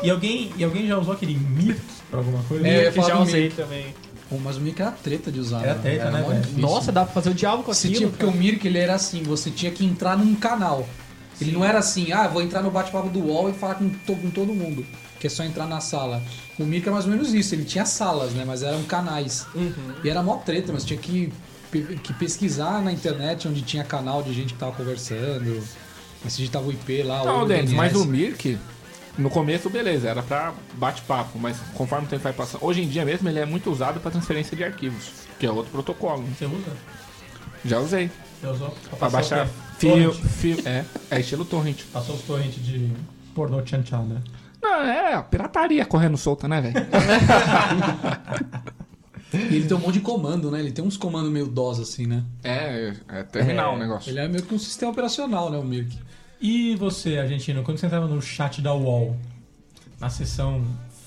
E 0.03 0.11
alguém, 0.11 0.53
e 0.57 0.63
alguém 0.65 0.87
já 0.87 0.99
usou 0.99 1.15
aquele 1.15 1.35
Mirk 1.37 1.81
pra 2.11 2.21
alguma 2.21 2.43
coisa? 2.45 2.67
É, 2.67 2.87
eu 2.89 2.93
que 2.93 3.03
já 3.03 3.19
usei 3.19 3.49
também. 3.51 3.87
Pô, 4.29 4.37
mas 4.43 4.57
o 4.57 4.61
Mirk 4.61 4.81
era 4.83 4.91
treta 4.91 5.31
de 5.31 5.39
usar. 5.39 5.62
Era 5.62 5.74
né? 5.74 5.81
treta, 5.83 6.11
né, 6.11 6.20
mó 6.20 6.29
velho? 6.29 6.41
difícil. 6.41 6.61
Nossa, 6.62 6.91
dá 6.93 7.05
pra 7.05 7.12
fazer 7.14 7.31
o 7.31 7.35
diabo 7.35 7.62
com 7.62 7.72
Você 7.72 7.87
aquilo. 7.87 7.99
tinha, 8.01 8.11
porque 8.11 8.24
o 8.27 8.33
Mirk 8.33 8.66
ele 8.66 8.79
era 8.79 8.95
assim, 8.95 9.22
você 9.22 9.51
tinha 9.51 9.70
que 9.70 9.85
entrar 9.85 10.16
num 10.18 10.35
canal. 10.35 10.89
Ele 11.41 11.53
não 11.53 11.64
era 11.64 11.79
assim, 11.79 12.12
ah, 12.12 12.27
vou 12.27 12.43
entrar 12.43 12.62
no 12.62 12.70
bate-papo 12.70 13.09
do 13.09 13.20
UOL 13.20 13.51
e 13.51 13.53
falar 13.53 13.74
com, 13.77 13.89
to- 13.89 14.16
com 14.16 14.31
todo 14.31 14.53
mundo. 14.55 14.85
Que 15.20 15.27
é 15.29 15.31
só 15.31 15.45
entrar 15.45 15.66
na 15.66 15.81
sala. 15.81 16.22
O 16.59 16.64
Mirk 16.64 16.89
é 16.89 16.91
mais 16.91 17.05
ou 17.05 17.11
menos 17.11 17.33
isso, 17.35 17.55
ele 17.55 17.64
tinha 17.64 17.85
salas, 17.87 18.33
né? 18.33 18.45
Mas 18.47 18.62
eram 18.62 18.83
canais. 18.85 19.47
E 20.03 20.09
era 20.09 20.22
mó 20.22 20.37
treta, 20.39 20.72
mas 20.72 20.85
tinha 20.85 20.99
que, 20.99 21.33
pe- 21.70 21.99
que 22.03 22.12
pesquisar 22.14 22.83
na 22.83 22.91
internet 22.93 23.47
onde 23.47 23.62
tinha 23.62 23.85
canal 23.85 24.22
de 24.22 24.33
gente 24.33 24.55
que 24.55 24.59
tava 24.59 24.72
conversando. 24.72 25.62
Você 26.24 26.39
digitava 26.39 26.66
o 26.66 26.72
IP 26.72 27.03
lá, 27.03 27.22
Não, 27.24 27.43
o 27.43 27.47
Denis, 27.47 27.72
mas 27.72 27.95
o 27.95 28.05
Mirk, 28.05 28.59
no 29.19 29.31
começo, 29.31 29.71
beleza, 29.71 30.09
era 30.09 30.23
pra 30.23 30.53
bate-papo, 30.75 31.39
mas 31.39 31.59
conforme 31.75 32.07
o 32.07 32.09
tempo 32.09 32.23
vai 32.23 32.33
passando. 32.33 32.64
Hoje 32.64 32.83
em 32.83 32.89
dia 32.89 33.05
mesmo, 33.05 33.29
ele 33.29 33.39
é 33.39 33.47
muito 33.47 33.71
usado 33.71 34.01
pra 34.01 34.11
transferência 34.11 34.57
de 34.57 34.64
arquivos, 34.64 35.11
que 35.39 35.47
é 35.47 35.51
outro 35.51 35.71
protocolo. 35.73 36.25
Você 36.37 36.47
usa? 36.47 36.73
Já 37.64 37.79
usei. 37.81 38.11
Você 38.41 38.47
usou? 38.49 38.71
Pra 38.71 38.91
Passou 38.99 39.11
baixar 39.11 39.49
fio, 39.79 40.12
Torrent. 40.12 40.27
fio. 40.27 40.59
É, 40.69 40.85
é 41.11 41.21
estilo 41.21 41.45
torrent. 41.45 41.83
Passou 41.93 42.14
os 42.14 42.23
torrentes 42.23 42.64
de 42.64 42.91
pornô 43.35 43.64
chanchada. 43.64 44.23
Não, 44.62 44.83
é 44.83 45.14
a 45.14 45.23
pirataria 45.23 45.85
correndo 45.87 46.17
solta, 46.17 46.47
né, 46.49 46.61
velho? 46.61 46.77
E 49.35 49.57
ele 49.57 49.67
tem 49.67 49.77
um 49.77 49.81
monte 49.81 49.95
de 49.95 50.01
comando, 50.01 50.51
né? 50.51 50.61
Ele 50.61 50.71
tem 50.71 50.85
uns 50.85 50.97
comandos 50.97 51.31
meio 51.31 51.47
DOS 51.47 51.81
assim, 51.81 52.07
né? 52.07 52.23
é, 52.45 52.93
é 53.09 53.23
terminal 53.25 53.75
o 53.75 53.79
negócio. 53.79 54.09
Ele 54.09 54.21
é 54.21 54.29
meio 54.29 54.43
que 54.45 54.55
um 54.55 54.59
sistema 54.59 54.93
operacional, 54.93 55.51
né, 55.51 55.59
o 55.59 55.64
Mirk. 55.64 55.99
E 56.41 56.74
você, 56.76 57.18
argentino, 57.18 57.62
quando 57.62 57.78
você 57.78 57.87
entrava 57.87 58.07
no 58.07 58.20
chat 58.20 58.61
da 58.61 58.74
UOL, 58.74 59.16
na 59.99 60.11
seção 60.11 60.62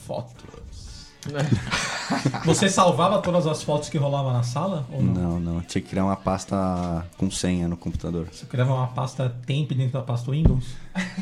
fotos, 0.07 1.07
você 2.45 2.69
salvava 2.69 3.21
todas 3.21 3.45
as 3.45 3.61
fotos 3.61 3.89
que 3.89 3.97
rolavam 3.97 4.33
na 4.33 4.41
sala? 4.41 4.87
Ou 4.91 5.03
não? 5.03 5.13
Não, 5.13 5.39
não. 5.39 5.61
Tinha 5.61 5.81
que 5.81 5.89
criar 5.89 6.05
uma 6.05 6.15
pasta 6.15 7.05
com 7.17 7.29
senha 7.29 7.67
no 7.67 7.77
computador. 7.77 8.27
Você 8.31 8.45
criava 8.45 8.73
uma 8.73 8.87
pasta 8.87 9.35
temp 9.45 9.69
dentro 9.73 9.93
da 9.93 10.01
pasta 10.01 10.31
Windows? 10.31 10.65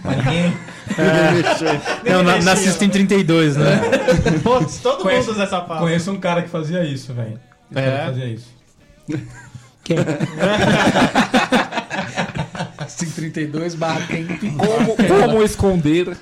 Pra 0.02 0.16
ninguém? 0.16 0.54
Não, 2.10 2.24
na, 2.24 2.42
na 2.42 2.56
System 2.56 2.90
32, 2.90 3.58
né? 3.58 3.82
Putz, 4.44 4.80
todo 4.80 5.02
Conheço- 5.02 5.28
mundo 5.28 5.36
usa 5.36 5.44
essa 5.44 5.60
pasta. 5.62 5.84
Conheço 5.84 6.12
um 6.12 6.20
cara 6.20 6.42
que 6.44 6.50
fazia 6.50 6.84
isso, 6.86 7.14
velho. 7.14 7.40
É? 7.76 7.98
que 8.00 8.06
fazia 8.06 8.26
isso. 8.26 8.48
Quem? 9.84 9.98
532 12.98 13.76
barra 13.76 14.06
temp. 14.08 14.30
Como, 14.58 14.96
como 14.96 15.44
esconder? 15.44 16.18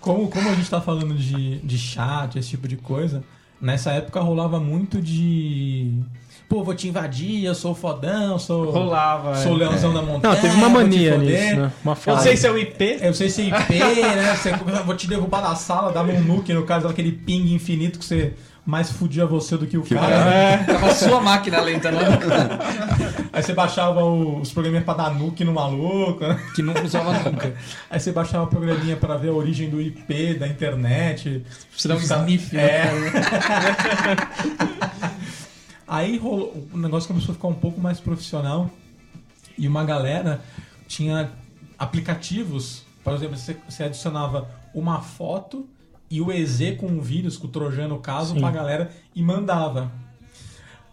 Como, 0.00 0.28
como 0.28 0.48
a 0.48 0.54
gente 0.54 0.70
tá 0.70 0.80
falando 0.80 1.14
de, 1.14 1.58
de 1.58 1.78
chat, 1.78 2.36
esse 2.38 2.50
tipo 2.50 2.68
de 2.68 2.76
coisa, 2.76 3.24
nessa 3.60 3.92
época 3.92 4.20
rolava 4.20 4.60
muito 4.60 5.00
de. 5.00 5.92
Pô, 6.48 6.64
vou 6.64 6.74
te 6.74 6.88
invadir, 6.88 7.44
eu 7.44 7.54
sou 7.54 7.74
fodão, 7.74 8.38
sou. 8.38 8.70
Rolava. 8.70 9.34
Sou 9.36 9.52
o 9.52 9.56
é. 9.56 9.58
leãozão 9.58 9.92
da 9.92 10.00
montanha. 10.00 10.34
Não, 10.34 10.40
teve 10.40 10.54
uma 10.54 10.68
mania 10.70 11.18
nisso, 11.18 11.56
né? 11.56 11.72
Uma 11.84 11.92
Eu 11.92 11.96
fase. 11.96 12.22
sei 12.22 12.36
seu 12.38 12.58
IP. 12.58 12.98
Eu 13.02 13.12
sei 13.12 13.28
se 13.28 13.42
é 13.42 13.44
IP, 13.48 13.74
né? 14.00 14.34
Você, 14.34 14.52
vou 14.84 14.96
te 14.96 15.06
derrubar 15.06 15.42
da 15.42 15.54
sala, 15.54 15.92
dava 15.92 16.10
um 16.10 16.20
nuke, 16.22 16.54
no 16.54 16.62
caso, 16.64 16.88
aquele 16.88 17.12
ping 17.12 17.52
infinito 17.52 17.98
que 17.98 18.04
você 18.04 18.32
mais 18.64 18.90
fudia 18.90 19.24
você 19.26 19.56
do 19.58 19.66
que 19.66 19.76
o 19.78 19.82
cara. 19.82 20.24
né? 20.24 20.56
Tava 20.68 20.86
a 20.88 20.94
sua 20.94 21.20
máquina 21.20 21.60
lenta, 21.60 21.90
né? 21.90 22.00
Aí 23.32 23.42
você 23.42 23.52
baixava 23.52 24.02
o- 24.02 24.40
os 24.40 24.50
programinhas 24.50 24.84
pra 24.84 24.94
dar 24.94 25.10
nuke 25.14 25.44
no 25.44 25.52
maluco, 25.52 26.26
né? 26.26 26.38
Que 26.54 26.62
não 26.62 26.72
usava 26.82 27.12
nunca. 27.12 27.54
Aí 27.90 28.00
você 28.00 28.10
baixava 28.10 28.44
o 28.44 28.46
programinha 28.46 28.96
pra 28.96 29.16
ver 29.16 29.28
a 29.28 29.32
origem 29.32 29.68
do 29.70 29.80
IP 29.80 30.34
da 30.34 30.46
internet. 30.48 31.42
Você 31.76 31.88
dá 31.88 31.94
um 31.94 31.98
sniff, 31.98 32.54
né? 32.56 32.62
É. 32.62 32.90
Aí 35.88 36.18
rolou, 36.18 36.66
o 36.72 36.76
negócio 36.76 37.08
começou 37.08 37.32
a 37.32 37.34
ficar 37.34 37.48
um 37.48 37.54
pouco 37.54 37.80
mais 37.80 37.98
profissional 37.98 38.70
e 39.56 39.66
uma 39.66 39.84
galera 39.84 40.40
tinha 40.86 41.30
aplicativos, 41.78 42.82
por 43.02 43.14
exemplo, 43.14 43.36
você, 43.38 43.56
você 43.66 43.84
adicionava 43.84 44.48
uma 44.74 45.00
foto 45.00 45.66
e 46.10 46.20
o 46.20 46.30
EZ 46.30 46.76
com 46.78 46.86
um 46.86 47.00
vírus, 47.00 47.38
com 47.38 47.46
o 47.46 47.50
Trojan 47.50 47.88
no 47.88 47.98
caso, 48.00 48.34
Sim. 48.34 48.40
pra 48.40 48.50
galera 48.50 48.90
e 49.14 49.22
mandava. 49.22 49.90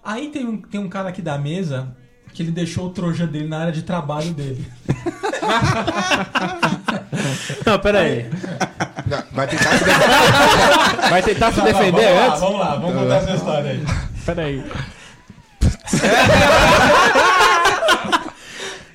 Aí 0.04 0.30
tem 0.30 0.46
um, 0.46 0.62
tem 0.62 0.80
um 0.80 0.88
cara 0.88 1.10
aqui 1.10 1.22
da 1.22 1.38
mesa 1.38 1.94
que 2.34 2.42
ele 2.42 2.52
deixou 2.52 2.88
o 2.88 2.90
Trojan 2.90 3.28
dele 3.28 3.48
na 3.48 3.60
área 3.60 3.74
de 3.74 3.82
trabalho 3.82 4.34
dele. 4.34 4.66
Não, 7.66 7.80
pera 7.80 8.00
aí. 8.02 8.30
Vai 9.32 9.48
tentar 9.48 9.78
se 9.78 9.84
defender, 9.84 11.10
Vai 11.10 11.24
tentar 11.24 11.52
se 11.54 11.62
defender 11.62 12.14
vamos 12.14 12.20
lá, 12.20 12.28
antes? 12.28 12.40
vamos 12.40 12.60
lá, 12.60 12.76
vamos 12.76 12.96
contar 13.02 13.16
essa 13.16 13.36
história 13.36 13.72
aí. 13.72 13.84
Pera 14.26 14.44
aí. 14.44 14.64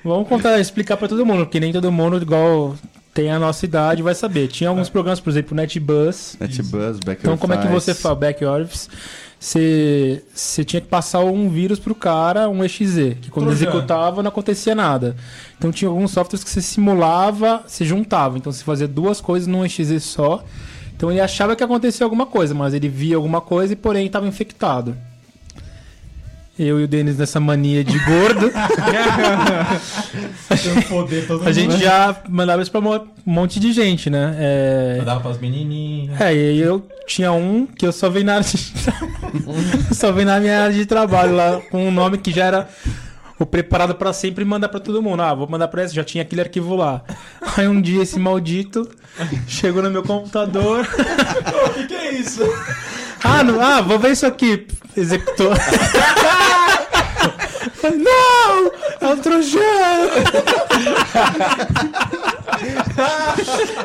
Vamos 0.02 0.28
contar, 0.28 0.58
explicar 0.58 0.96
pra 0.96 1.06
todo 1.08 1.26
mundo, 1.26 1.44
porque 1.44 1.60
nem 1.60 1.72
todo 1.72 1.92
mundo, 1.92 2.16
igual 2.16 2.74
tem 3.12 3.30
a 3.30 3.38
nossa 3.38 3.64
idade, 3.64 4.02
vai 4.02 4.14
saber. 4.14 4.48
Tinha 4.48 4.70
alguns 4.70 4.88
programas, 4.88 5.20
por 5.20 5.30
exemplo, 5.30 5.52
o 5.52 5.56
NetBuzz. 5.56 6.36
NetBuzz, 6.40 7.00
Back 7.00 7.20
Então, 7.20 7.36
como 7.36 7.52
é 7.54 7.58
que 7.58 7.68
você 7.68 7.92
fala 7.94 8.14
Back 8.14 8.44
Office? 8.44 8.88
Você, 9.38 10.22
você 10.34 10.64
tinha 10.64 10.80
que 10.80 10.88
passar 10.88 11.20
um 11.20 11.48
vírus 11.48 11.78
pro 11.78 11.94
cara, 11.94 12.48
um 12.48 12.62
exe, 12.62 13.16
que 13.20 13.30
quando 13.30 13.46
Trojan. 13.46 13.64
executava 13.64 14.22
não 14.22 14.28
acontecia 14.28 14.74
nada. 14.74 15.16
Então 15.56 15.72
tinha 15.72 15.88
alguns 15.88 16.10
softwares 16.10 16.44
que 16.44 16.50
você 16.50 16.60
simulava, 16.60 17.62
se 17.66 17.84
juntava. 17.84 18.36
Então 18.36 18.52
você 18.52 18.62
fazia 18.62 18.86
duas 18.86 19.20
coisas 19.20 19.46
num 19.46 19.64
exe 19.64 19.98
só. 19.98 20.44
Então 20.94 21.10
ele 21.10 21.20
achava 21.20 21.56
que 21.56 21.64
acontecia 21.64 22.04
alguma 22.04 22.26
coisa, 22.26 22.54
mas 22.54 22.74
ele 22.74 22.88
via 22.88 23.16
alguma 23.16 23.40
coisa 23.40 23.72
e 23.72 23.76
porém 23.76 24.06
estava 24.06 24.28
infectado. 24.28 24.94
Eu 26.62 26.78
e 26.78 26.84
o 26.84 26.88
Denis 26.88 27.16
nessa 27.16 27.40
mania 27.40 27.82
de 27.82 27.98
gordo, 28.00 28.52
todo 31.26 31.40
a 31.40 31.44
mundo. 31.44 31.52
gente 31.54 31.78
já 31.78 32.14
mandava 32.28 32.60
isso 32.60 32.70
pra 32.70 32.80
um 32.80 33.06
monte 33.24 33.58
de 33.58 33.72
gente, 33.72 34.10
né? 34.10 34.36
É, 34.38 34.96
Mandava 34.98 35.20
pras 35.20 35.38
menininhas. 35.38 36.20
É, 36.20 36.34
e 36.34 36.60
eu 36.60 36.86
tinha 37.06 37.32
um 37.32 37.64
que 37.64 37.86
eu 37.86 37.92
só 37.92 38.10
vi 38.10 38.22
na 38.22 38.34
área 38.34 38.46
de... 38.46 38.58
só 39.96 40.12
vi 40.12 40.26
na 40.26 40.38
minha 40.38 40.64
área 40.64 40.74
de 40.74 40.84
trabalho 40.84 41.34
lá, 41.34 41.62
com 41.70 41.88
um 41.88 41.90
nome 41.90 42.18
que 42.18 42.30
já 42.30 42.44
era 42.44 42.68
o 43.38 43.46
preparado 43.46 43.94
pra 43.94 44.12
sempre 44.12 44.44
e 44.44 44.46
mandar 44.46 44.68
pra 44.68 44.80
todo 44.80 45.00
mundo. 45.00 45.22
Ah, 45.22 45.32
vou 45.32 45.48
mandar 45.48 45.68
pra 45.68 45.82
esse, 45.82 45.94
já 45.94 46.04
tinha 46.04 46.20
aquele 46.20 46.42
arquivo 46.42 46.76
lá. 46.76 47.02
Aí 47.56 47.66
um 47.66 47.80
dia 47.80 48.02
esse 48.02 48.18
maldito 48.18 48.86
chegou 49.48 49.82
no 49.82 49.90
meu 49.90 50.02
computador. 50.02 50.86
O 51.70 51.70
que, 51.72 51.86
que 51.86 51.94
é 51.94 52.12
isso? 52.12 52.42
Ah, 53.22 53.42
não, 53.42 53.60
ah, 53.60 53.80
vou 53.80 53.98
ver 53.98 54.12
isso 54.12 54.26
aqui. 54.26 54.66
Executou. 54.96 55.54
Falei, 57.80 57.98
Não! 57.98 58.70
É 59.00 59.08
um 59.08 59.16
trojano! 59.16 60.10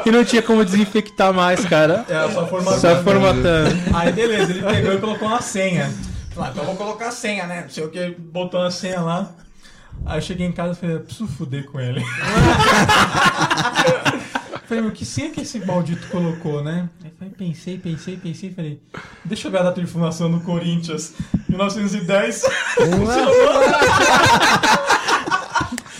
e 0.06 0.12
não 0.12 0.26
tinha 0.26 0.42
como 0.42 0.66
desinfectar 0.66 1.34
mais, 1.34 1.64
cara. 1.66 2.06
Era 2.10 2.30
só 2.32 2.48
formatando. 2.48 2.82
Só 2.82 3.04
formatando. 3.04 3.76
Aí 3.94 4.12
beleza, 4.12 4.52
ele 4.52 4.62
pegou 4.62 4.94
e 4.94 4.98
colocou 4.98 5.28
uma 5.28 5.42
senha. 5.42 5.92
Lá, 6.36 6.50
então 6.50 6.64
eu 6.64 6.68
vou 6.68 6.76
colocar 6.76 7.08
a 7.08 7.12
senha, 7.12 7.48
né? 7.48 7.62
Não 7.62 7.70
sei 7.70 7.86
o 7.86 7.90
que, 7.90 8.14
botou 8.18 8.62
a 8.62 8.70
senha 8.70 9.00
lá. 9.00 9.30
Aí 10.06 10.18
eu 10.18 10.22
cheguei 10.22 10.46
em 10.46 10.52
casa 10.52 10.74
e 10.74 10.76
falei, 10.76 11.00
preciso 11.00 11.28
fuder 11.28 11.66
com 11.66 11.80
ele. 11.80 12.04
falei, 14.68 14.84
meu, 14.84 14.92
que 14.92 15.06
senha 15.06 15.30
que 15.32 15.42
esse 15.42 15.60
maldito 15.66 16.08
colocou, 16.08 16.64
né? 16.64 16.90
Aí 17.04 17.12
falei, 17.18 17.34
pensei, 17.38 17.78
pensei, 17.78 18.18
pensei, 18.18 18.52
falei, 18.54 18.80
deixa 19.24 19.48
eu 19.48 19.52
ver 19.52 19.60
a 19.60 19.64
data 19.64 19.80
de 19.82 19.88
fundação 19.88 20.32
do 20.32 20.40
Corinthians. 20.42 21.14
1910. 21.50 22.44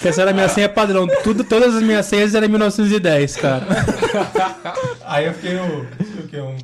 Que 0.02 0.10
essa 0.10 0.22
era 0.22 0.32
a 0.32 0.34
minha 0.34 0.50
senha 0.50 0.70
padrão. 0.70 1.08
Tudo, 1.24 1.44
todas 1.44 1.76
as 1.76 1.82
minhas 1.84 2.06
senhas 2.06 2.36
eram 2.36 2.48
1910, 2.50 3.36
cara. 3.38 3.66
Aí 5.06 5.26
eu 5.26 5.34
fiquei, 5.34 5.56
o 5.56 5.88
quê, 6.30 6.40
um- 6.42 6.58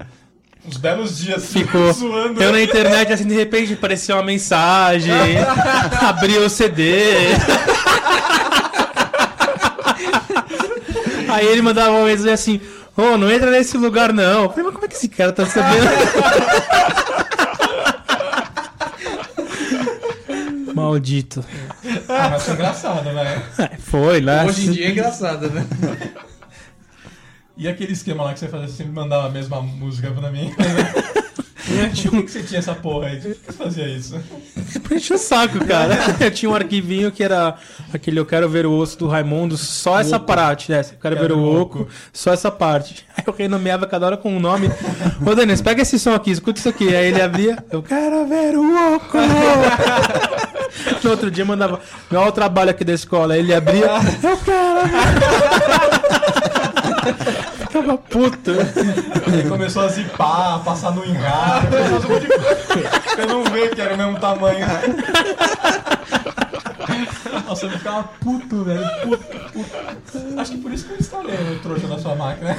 uns 0.68 0.78
belos 0.78 1.18
dias 1.18 1.46
Ficou. 1.52 1.92
zoando. 1.92 2.42
Eu 2.42 2.52
na 2.52 2.62
internet, 2.62 3.12
assim, 3.12 3.26
de 3.26 3.34
repente 3.34 3.74
apareceu 3.74 4.16
uma 4.16 4.24
mensagem, 4.24 5.12
abriu 6.08 6.46
o 6.46 6.50
CD. 6.50 7.02
Aí 11.32 11.48
ele 11.48 11.62
mandava 11.62 11.92
uma 11.92 12.06
mensagem 12.06 12.34
assim: 12.34 12.62
Ô, 12.96 13.18
não 13.18 13.32
entra 13.32 13.50
nesse 13.50 13.78
lugar 13.78 14.14
não. 14.14 14.44
Eu 14.44 14.50
falei, 14.50 14.66
mas 14.66 14.74
como 14.74 14.86
é 14.86 14.88
que 14.88 14.96
esse 14.96 15.08
cara 15.08 15.32
tá 15.32 15.46
sabendo? 15.46 15.86
Maldito. 20.74 21.44
Ah, 22.08 22.30
mas 22.30 22.44
foi 22.44 22.54
engraçado, 22.54 23.12
né? 23.12 23.44
É, 23.60 23.78
Foi 23.78 24.22
lá. 24.22 24.46
Hoje 24.46 24.68
em 24.68 24.72
dia 24.72 24.88
é 24.88 24.92
engraçado, 24.92 25.50
né? 25.50 25.66
E 27.58 27.68
aquele 27.68 27.94
esquema 27.94 28.24
lá 28.24 28.34
que 28.34 28.40
você 28.40 28.48
fazia, 28.48 28.68
você 28.68 28.76
sempre 28.76 28.94
mandava 28.94 29.28
a 29.28 29.30
mesma 29.30 29.62
música 29.62 30.12
pra 30.12 30.32
mim. 30.32 30.52
Por 31.72 31.90
que 31.90 32.24
que 32.24 32.32
você 32.32 32.44
tinha 32.44 32.60
essa 32.60 32.74
porra 32.76 33.08
aí? 33.08 33.18
Por 33.18 33.34
que 33.34 33.46
você 33.46 33.54
fazia 33.54 33.88
isso? 33.88 34.20
Pra 34.84 34.98
encher 34.98 35.14
o 35.14 35.18
saco, 35.18 35.64
cara. 35.66 35.98
Eu 36.20 36.32
tinha 36.32 36.50
um 36.50 36.56
arquivinho 36.56 37.12
que 37.12 37.24
era 37.24 37.56
aquele 37.94 38.20
Eu 38.20 38.26
Quero 38.26 38.50
Ver 38.50 38.66
o 38.66 38.74
Osso 38.74 38.98
do 38.98 39.08
Raimundo, 39.08 39.56
só 39.58 40.00
essa 40.00 40.20
parte. 40.20 40.74
Essa, 40.74 40.94
eu 40.96 41.00
quero, 41.00 41.16
ver 41.16 41.32
o 41.32 41.62
oco, 41.62 41.88
só 42.12 42.34
essa 42.34 42.52
parte. 42.52 43.06
Aí 43.16 43.24
eu 43.26 43.34
renomeava 43.34 43.86
cada 43.86 44.06
hora 44.06 44.18
com 44.18 44.36
um 44.36 44.40
nome. 44.40 44.70
Ô, 45.26 45.36
Denis, 45.36 45.62
pega 45.62 45.82
esse 45.82 45.98
som 46.00 46.14
aqui, 46.14 46.32
escuta 46.32 46.60
isso 46.60 46.70
aqui. 46.70 46.94
Aí 46.96 47.08
ele 47.08 47.22
abria, 47.22 47.64
Eu 47.72 47.82
Quero 47.82 48.28
Ver 48.28 48.58
o 48.58 48.96
Oco. 48.96 49.18
No 51.04 51.10
outro 51.12 51.30
dia 51.30 51.46
mandava, 51.46 51.80
meu 52.10 52.22
o 52.22 52.32
trabalho 52.32 52.72
aqui 52.72 52.84
da 52.84 52.94
escola. 52.94 53.34
Aí 53.34 53.40
ele 53.40 53.54
abria, 53.54 53.88
Eu 54.24 54.38
quero. 54.38 54.82
Ficava 57.58 57.98
puto. 57.98 58.52
Aí 59.32 59.48
começou 59.48 59.84
a 59.84 59.88
zipar, 59.88 60.56
a 60.56 60.60
passar 60.60 60.92
no 60.92 61.06
enrado. 61.06 61.68
começou 61.68 61.98
a 61.98 62.02
fazer 62.02 62.08
um 62.08 62.14
monte 62.14 62.28
de 62.28 62.74
coisa. 62.74 62.90
Pra 63.16 63.24
eu 63.24 63.28
não 63.28 63.44
ver 63.46 63.76
que 63.76 63.82
era 63.82 63.94
o 63.94 63.98
mesmo 63.98 64.20
tamanho. 64.20 64.66
Nossa, 67.48 67.66
eu 67.66 67.72
ficava 67.72 68.04
puto, 68.20 68.64
velho. 68.64 68.84
Puto, 69.04 69.24
puto. 69.52 70.40
Acho 70.40 70.52
que 70.52 70.58
por 70.58 70.72
isso 70.72 70.86
que 70.86 70.94
eu 70.94 70.98
instalei 70.98 71.36
o 71.36 71.60
trouxa 71.60 71.88
na 71.88 72.00
sua 72.00 72.16
máquina. 72.16 72.56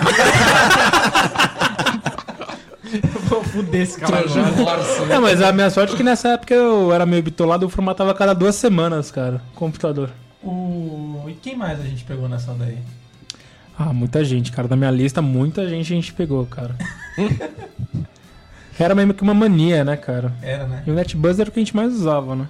Vou 3.24 3.42
fuder 3.42 3.82
esse 3.82 3.98
cara 3.98 4.18
agora. 4.18 4.82
Né? 4.82 5.06
Não, 5.08 5.22
mas 5.22 5.40
a 5.40 5.50
minha 5.52 5.70
sorte 5.70 5.94
é 5.94 5.96
que 5.96 6.02
nessa 6.02 6.30
época 6.30 6.52
eu 6.52 6.92
era 6.92 7.06
meio 7.06 7.22
bitolado, 7.22 7.64
eu 7.64 7.70
formatava 7.70 8.10
a 8.10 8.14
cada 8.14 8.34
duas 8.34 8.54
semanas, 8.54 9.10
cara, 9.10 9.40
computador. 9.54 10.10
O... 10.42 11.24
E 11.28 11.32
quem 11.34 11.56
mais 11.56 11.80
a 11.80 11.84
gente 11.84 12.04
pegou 12.04 12.28
nessa 12.28 12.52
daí? 12.52 12.78
Ah, 13.88 13.92
muita 13.92 14.24
gente, 14.24 14.52
cara. 14.52 14.68
Da 14.68 14.76
minha 14.76 14.90
lista, 14.90 15.20
muita 15.20 15.68
gente 15.68 15.92
a 15.92 15.96
gente 15.96 16.12
pegou, 16.12 16.46
cara. 16.46 16.74
Era 18.78 18.94
meio 18.94 19.12
que 19.14 19.22
uma 19.22 19.34
mania, 19.34 19.84
né, 19.84 19.96
cara? 19.96 20.32
Era, 20.42 20.66
né? 20.66 20.82
E 20.86 20.90
o 20.90 20.94
NetBuzz 20.94 21.38
era 21.38 21.48
o 21.48 21.52
que 21.52 21.60
a 21.60 21.62
gente 21.62 21.76
mais 21.76 21.92
usava, 21.92 22.34
né? 22.34 22.46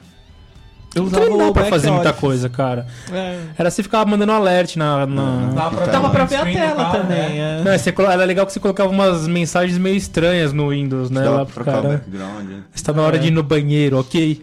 Eu 0.95 1.05
Porque 1.05 1.27
não 1.27 1.39
dá 1.39 1.45
o 1.47 1.53
pra 1.55 1.65
fazer 1.65 1.91
muita 1.91 2.11
Office. 2.11 2.21
coisa, 2.21 2.49
cara. 2.51 2.87
É. 3.11 3.39
Era 3.57 3.71
você 3.71 3.83
ficar 3.83 4.05
mandando 4.05 4.31
alert 4.33 4.77
na. 4.77 5.07
na... 5.07 5.51
Dava 5.55 5.77
pra, 5.77 5.87
Dava 5.87 6.11
pra 6.11 6.25
ver 6.27 6.37
a 6.37 6.45
tela 6.45 6.75
cara, 6.85 6.99
também. 6.99 7.17
né? 7.31 7.61
é. 7.61 7.65
Não, 7.65 7.79
você 7.79 7.93
colo- 7.93 8.11
era 8.11 8.23
legal 8.27 8.45
que 8.45 8.53
você 8.53 8.61
colocava 8.61 8.91
umas 8.91 9.27
mensagens 9.27 9.79
meio 9.79 9.97
estranhas 9.97 10.53
no 10.53 10.69
Windows, 10.69 11.11
né? 11.11 11.23
Lá 11.27 11.47
pro 11.47 11.65
cara. 11.65 11.81
background. 11.89 12.51
hein? 12.51 12.63
Está 12.75 12.93
na 12.93 13.01
hora 13.03 13.19
de 13.19 13.29
ir 13.29 13.31
no 13.31 13.43
banheiro, 13.43 13.99
ok? 13.99 14.43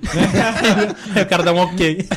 Aí 1.15 1.21
o 1.21 1.25
cara 1.27 1.43
dá 1.43 1.53
um 1.53 1.59
ok. 1.59 2.07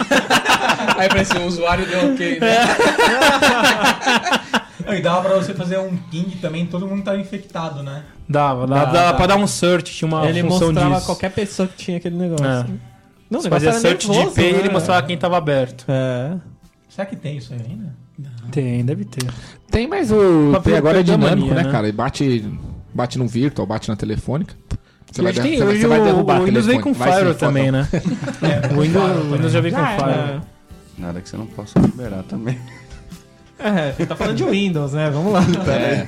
Aí 0.97 1.09
parece 1.09 1.37
o 1.37 1.45
usuário 1.47 1.87
deu 1.87 2.13
ok, 2.15 2.41
né? 2.41 2.57
E 4.97 5.01
dava 5.03 5.29
pra 5.29 5.37
você 5.39 5.55
fazer 5.55 5.79
um 5.79 5.97
ping 5.97 6.31
também, 6.41 6.67
todo 6.67 6.87
mundo 6.87 7.03
tava 7.03 7.19
infectado, 7.19 7.83
né? 7.83 8.03
Dava, 8.29 8.67
dava, 8.67 8.93
dava 8.93 9.13
dá. 9.13 9.15
pra 9.15 9.27
dar 9.27 9.37
um 9.37 9.47
search, 9.47 9.93
tinha 9.95 10.09
uma 10.09 10.27
Ele 10.29 10.43
função 10.43 10.69
mostrava 10.69 10.95
disso. 10.95 11.07
qualquer 11.07 11.31
pessoa 11.33 11.69
que 11.69 11.77
tinha 11.77 11.97
aquele 11.99 12.17
negócio. 12.17 12.47
É. 12.47 12.67
Não, 13.31 13.41
Você 13.41 13.49
fazia 13.49 13.73
search 13.73 14.07
de 14.07 14.13
nervoso, 14.13 14.39
IP 14.41 14.49
e 14.49 14.53
né? 14.53 14.59
ele 14.59 14.69
mostrava 14.69 15.07
quem 15.07 15.17
tava 15.17 15.37
aberto. 15.39 15.85
É. 15.89 16.37
Será 16.89 17.07
que 17.07 17.17
tem 17.17 17.39
isso 17.39 17.53
aí 17.55 17.61
ainda? 17.69 17.95
Tem, 18.51 18.85
deve 18.85 19.05
ter. 19.07 19.25
Tem, 19.71 19.87
mas 19.89 20.11
o 20.13 20.51
Uma 20.51 20.61
Play 20.61 20.77
agora 20.77 21.01
é 21.01 21.03
dinâmico, 21.03 21.49
mania, 21.49 21.55
né, 21.55 21.63
né? 21.65 21.71
cara? 21.73 21.89
E 21.89 21.93
bate, 21.93 22.45
bate 22.95 23.19
no 23.19 23.27
virtual, 23.27 23.67
bate 23.67 23.89
na 23.89 23.97
telefônica. 23.97 24.55
Você 25.11 25.21
E 25.21 25.25
vai, 25.25 25.33
tem- 25.33 25.59
você 25.59 25.87
vai- 25.87 26.03
derrubar 26.03 26.41
o 26.41 26.45
Windows 26.45 26.67
vem 26.67 26.81
com 26.81 26.95
Firewall 26.95 27.35
também, 27.35 27.71
né? 27.73 27.89
É, 28.43 28.75
O 28.75 28.81
Windows, 28.83 29.53
já 29.53 29.61
vem 29.61 29.73
com 29.73 29.79
Já 29.79 29.91
era. 29.93 30.05
Firewall. 30.13 30.41
Nada 30.99 31.21
que 31.23 31.29
você 31.29 31.37
não 31.39 31.47
possa 31.47 31.79
liberar 31.81 32.23
também. 32.25 32.59
É, 33.65 33.93
você 33.93 34.07
tá 34.07 34.17
falando 34.17 34.37
de 34.37 34.45
Windows, 34.45 34.93
né? 34.93 35.09
Vamos 35.11 35.33
lá. 35.33 35.41
É. 35.73 36.07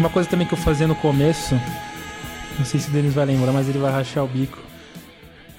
Uma 0.00 0.10
coisa 0.10 0.28
também 0.28 0.46
que 0.46 0.52
eu 0.52 0.58
fazia 0.58 0.86
no 0.86 0.94
começo. 0.94 1.58
Não 2.58 2.64
sei 2.64 2.78
se 2.78 2.88
o 2.88 2.92
Denis 2.92 3.14
vai 3.14 3.24
lembrar, 3.24 3.52
mas 3.52 3.68
ele 3.68 3.78
vai 3.78 3.90
rachar 3.90 4.24
o 4.24 4.28
bico. 4.28 4.58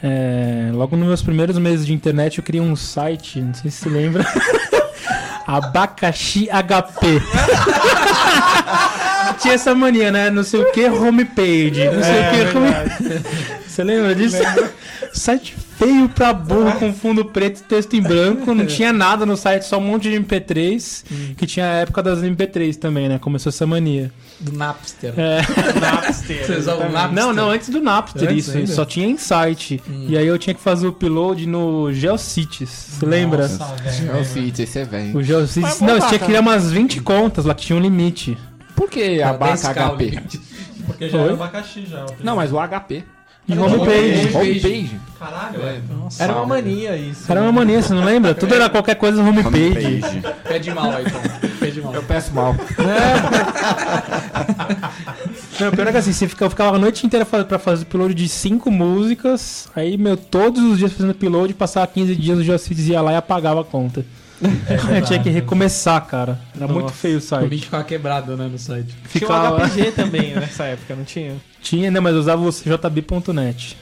É, 0.03 0.69
logo 0.71 0.95
nos 0.95 1.07
meus 1.07 1.21
primeiros 1.23 1.57
meses 1.57 1.85
de 1.85 1.93
internet 1.93 2.37
eu 2.37 2.43
criei 2.43 2.61
um 2.61 2.75
site, 2.75 3.41
não 3.41 3.53
sei 3.53 3.71
se 3.71 3.77
você 3.77 3.89
lembra. 3.89 4.23
Abacaxi 5.47 6.47
HP. 6.47 7.21
Tinha 9.45 9.55
essa 9.55 9.75
mania, 9.75 10.11
né? 10.11 10.29
Não 10.29 10.43
sei 10.43 10.59
o 10.59 10.71
que, 10.71 10.85
homepage. 10.85 11.85
Não 11.85 12.03
sei 12.03 12.19
o 12.19 12.51
que, 12.51 12.57
home... 12.57 13.55
Você 13.67 13.83
lembra 13.83 14.15
disso? 14.15 14.37
Site 15.13 15.55
feio 15.77 16.09
pra 16.09 16.33
burro, 16.33 16.79
com 16.79 16.93
fundo 16.93 17.25
preto 17.25 17.59
e 17.59 17.63
texto 17.63 17.93
em 17.95 18.01
branco. 18.01 18.53
Não 18.53 18.65
tinha 18.65 18.91
nada 18.91 19.25
no 19.25 19.35
site, 19.35 19.63
só 19.63 19.77
um 19.77 19.81
monte 19.81 20.09
de 20.09 20.19
MP3. 20.19 21.35
Que 21.35 21.45
tinha 21.45 21.65
a 21.65 21.73
época 21.75 22.01
das 22.01 22.19
MP3 22.19 22.75
também, 22.75 23.09
né? 23.09 23.19
Começou 23.19 23.49
essa 23.49 23.65
mania. 23.67 24.11
Do 24.39 24.51
Napster. 24.53 25.13
É. 25.17 25.41
Você 26.11 26.55
usava 26.57 26.87
o 26.87 26.91
Napster? 26.91 27.13
Não, 27.13 27.33
não, 27.33 27.49
antes 27.49 27.69
do 27.69 27.81
Napster 27.81 28.29
Antes 28.29 28.47
isso. 28.47 28.57
ainda? 28.57 28.73
Só 28.73 28.85
tinha 28.85 29.07
Insight. 29.07 29.81
E 30.07 30.17
aí 30.17 30.27
eu 30.27 30.37
tinha 30.37 30.53
que 30.53 30.61
fazer 30.61 30.87
o 30.87 30.89
upload 30.89 31.45
no 31.45 31.91
GeoCities. 31.93 32.69
Você 32.69 33.05
lembra? 33.05 33.47
Nossa. 33.47 33.75
É 34.17 34.23
City, 34.23 34.63
esse 34.63 34.79
é 34.79 34.85
velho. 34.85 35.17
O 35.17 35.23
GeoCities. 35.23 35.81
Não, 35.81 35.99
você 35.99 36.07
tinha 36.07 36.19
que 36.19 36.25
criar 36.25 36.39
umas 36.39 36.71
20 36.71 37.01
contas 37.01 37.45
lá 37.45 37.53
que 37.53 37.65
tinha 37.65 37.77
um 37.77 37.81
limite. 37.81 38.37
Por 38.75 38.89
que 38.89 39.19
Era 39.19 39.29
abaca 39.31 39.53
10K 39.55 39.91
o 39.91 39.95
HP? 39.97 40.21
Porque 40.85 41.09
já 41.09 41.17
Oi? 41.17 41.23
era 41.25 41.33
abacaxi 41.33 41.85
já. 41.85 42.05
Não, 42.23 42.35
mas 42.35 42.51
o 42.51 42.57
HP. 42.59 43.03
De 43.47 43.59
homepage. 43.59 44.35
Homepage. 44.35 44.99
Caralho, 45.19 45.61
velho. 45.61 45.83
Era 46.19 46.33
uma 46.33 46.45
mania 46.47 46.97
isso. 46.97 47.31
Era 47.31 47.41
uma 47.41 47.51
mania, 47.51 47.79
você 47.81 47.93
não 47.93 48.03
lembra? 48.03 48.33
Tudo 48.33 48.55
era 48.55 48.67
qualquer 48.69 48.95
coisa 48.95 49.21
no 49.21 49.29
homepage. 49.29 50.01
Homepage. 50.03 50.21
Pede 50.47 50.71
mal 50.71 50.91
aí, 50.91 51.05
então. 51.05 51.21
Pede 51.59 51.79
mal. 51.81 51.93
Eu 51.93 52.01
peço 52.03 52.33
mal. 52.33 52.55
Não, 55.59 55.69
o 55.69 55.71
pior 55.71 55.87
é 55.87 55.91
que 55.91 55.97
assim, 55.97 56.11
você 56.13 56.27
fica- 56.27 56.45
eu 56.45 56.49
ficava 56.49 56.75
a 56.75 56.79
noite 56.79 57.05
inteira 57.05 57.25
pra 57.25 57.57
fazer 57.59 57.83
upload 57.83 58.13
de 58.13 58.27
5 58.27 58.69
músicas. 58.71 59.69
Aí, 59.75 59.97
meu, 59.97 60.17
todos 60.17 60.61
os 60.63 60.77
dias 60.77 60.91
fazendo 60.91 61.11
upload, 61.11 61.53
passava 61.53 61.87
15 61.87 62.15
dias, 62.15 62.39
o 62.39 62.43
GeoCities 62.43 62.87
ia 62.87 63.01
lá 63.01 63.13
e 63.13 63.15
apagava 63.15 63.61
a 63.61 63.63
conta. 63.63 64.05
eu 64.95 65.01
tinha 65.01 65.21
que 65.21 65.29
recomeçar, 65.29 66.05
cara. 66.05 66.39
Era 66.55 66.67
muito 66.67 66.91
feio 66.91 67.15
o 67.15 67.17
O 67.17 67.21
site. 67.21 67.49
link 67.49 67.63
ficava 67.63 67.83
quebrado, 67.83 68.35
né, 68.37 68.47
no 68.51 68.57
site. 68.59 68.87
Tinha 68.87 68.99
Ficava... 69.07 69.55
um 69.61 69.65
RPG 69.65 69.91
também 69.91 70.35
nessa 70.35 70.65
época, 70.65 70.95
não 70.95 71.03
tinha? 71.03 71.35
Tinha, 71.61 71.89
né? 71.89 71.99
Mas 71.99 72.13
eu 72.13 72.19
usava 72.19 72.41
o 72.41 72.51
cjb.net. 72.51 73.77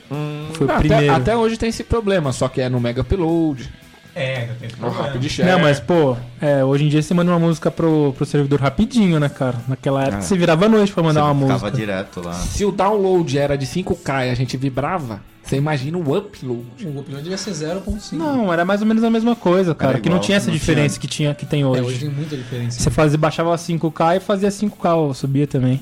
Foi 0.53 0.67
o 0.67 0.71
até, 0.71 0.79
primeiro. 0.79 1.13
até 1.13 1.35
hoje 1.35 1.57
tem 1.57 1.69
esse 1.69 1.83
problema, 1.83 2.31
só 2.31 2.47
que 2.47 2.61
é 2.61 2.69
no 2.69 2.79
Mega 2.79 3.01
Upload, 3.01 3.69
É, 4.15 4.47
já 4.47 4.53
tem 4.55 4.69
problema. 4.69 5.03
Rapid 5.07 5.27
Share. 5.29 5.49
Não, 5.51 5.59
mas, 5.59 5.79
pô, 5.79 6.15
é, 6.39 6.63
hoje 6.63 6.85
em 6.85 6.87
dia 6.89 7.01
você 7.01 7.13
manda 7.15 7.31
uma 7.31 7.39
música 7.39 7.71
pro, 7.71 8.13
pro 8.15 8.25
servidor 8.25 8.59
rapidinho, 8.61 9.19
né, 9.19 9.27
cara? 9.27 9.57
Naquela 9.67 10.03
época 10.03 10.17
Ah. 10.17 10.21
você 10.21 10.37
virava 10.37 10.65
a 10.65 10.69
noite 10.69 10.93
pra 10.93 11.01
mandar 11.01 11.23
uma 11.25 11.33
música. 11.33 11.71
direto 11.71 12.21
lá. 12.21 12.33
Se 12.33 12.63
o 12.63 12.71
download 12.71 13.37
era 13.37 13.57
de 13.57 13.65
5K 13.65 14.27
e 14.27 14.29
a 14.29 14.35
gente 14.35 14.55
vibrava, 14.55 15.19
você 15.43 15.55
imagina 15.57 15.97
o 15.97 16.15
upload. 16.15 16.63
O 16.85 16.99
upload 16.99 17.23
devia 17.23 17.37
ser 17.39 17.51
0.5. 17.53 18.13
Não, 18.15 18.53
era 18.53 18.63
mais 18.63 18.81
ou 18.81 18.87
menos 18.87 19.03
a 19.03 19.09
mesma 19.09 19.35
coisa, 19.35 19.73
cara. 19.73 19.93
Era 19.93 19.99
que 20.01 20.09
não 20.09 20.19
tinha 20.19 20.37
essa 20.37 20.47
não 20.47 20.53
diferença 20.53 20.99
que, 20.99 21.07
tinha, 21.07 21.33
que 21.33 21.45
tem 21.47 21.63
É, 21.63 21.65
hoje. 21.65 21.81
hoje 21.81 21.99
tem 22.01 22.09
muita 22.09 22.37
diferença. 22.37 22.79
Você 22.79 22.91
fazia, 22.91 23.17
baixava 23.17 23.57
5K 23.57 24.17
e 24.17 24.19
fazia 24.19 24.49
5K, 24.51 24.95
ó, 24.95 25.11
subia 25.13 25.47
também. 25.47 25.81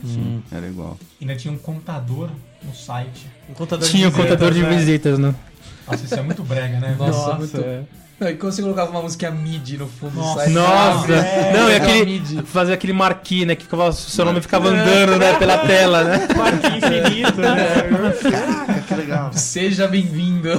Era 0.52 0.68
igual. 0.68 0.98
Ainda 1.20 1.36
tinha 1.36 1.54
um 1.54 1.58
contador 1.58 2.30
no 2.64 2.74
site. 2.74 3.28
Um 3.50 3.54
contador 3.54 3.86
Tinha 3.90 4.08
o 4.08 4.12
visitas, 4.12 4.32
contador 4.32 4.54
de 4.54 4.62
né? 4.64 4.70
visitas, 4.70 5.20
né? 5.20 5.36
Nossa, 5.88 6.06
isso 6.06 6.16
é 6.16 6.22
muito 6.22 6.44
brega, 6.44 6.80
né? 6.80 6.96
Nossa, 6.98 7.12
Nossa, 7.12 7.38
muito- 7.38 7.58
é. 7.60 7.82
E 8.30 8.36
quando 8.36 8.54
você 8.54 8.62
colocava 8.62 8.92
uma 8.92 9.02
música 9.02 9.32
MIDI 9.32 9.78
no 9.78 9.88
fundo 9.88 10.12
do 10.12 10.20
Nossa. 10.20 10.42
site. 10.42 10.54
Nossa! 10.54 11.12
É, 11.12 11.54
não, 11.58 11.68
e 11.68 11.74
legal, 11.74 11.90
aquele. 11.90 12.22
Fazer 12.46 12.74
aquele 12.74 12.94
marquinho, 12.94 13.48
né? 13.48 13.56
Que 13.56 13.64
ficava, 13.64 13.88
o 13.90 13.94
seu 13.94 14.24
nome 14.24 14.40
ficava 14.42 14.70
andando, 14.70 15.18
né? 15.18 15.34
Pela 15.40 15.58
tela, 15.58 16.04
né? 16.04 16.28
Parque 16.38 16.68
infinito, 16.68 17.42
né? 17.42 18.20
Caraca, 18.32 18.82
que 18.82 18.94
legal. 18.94 19.34
Seja 19.34 19.88
bem-vindo. 19.88 20.50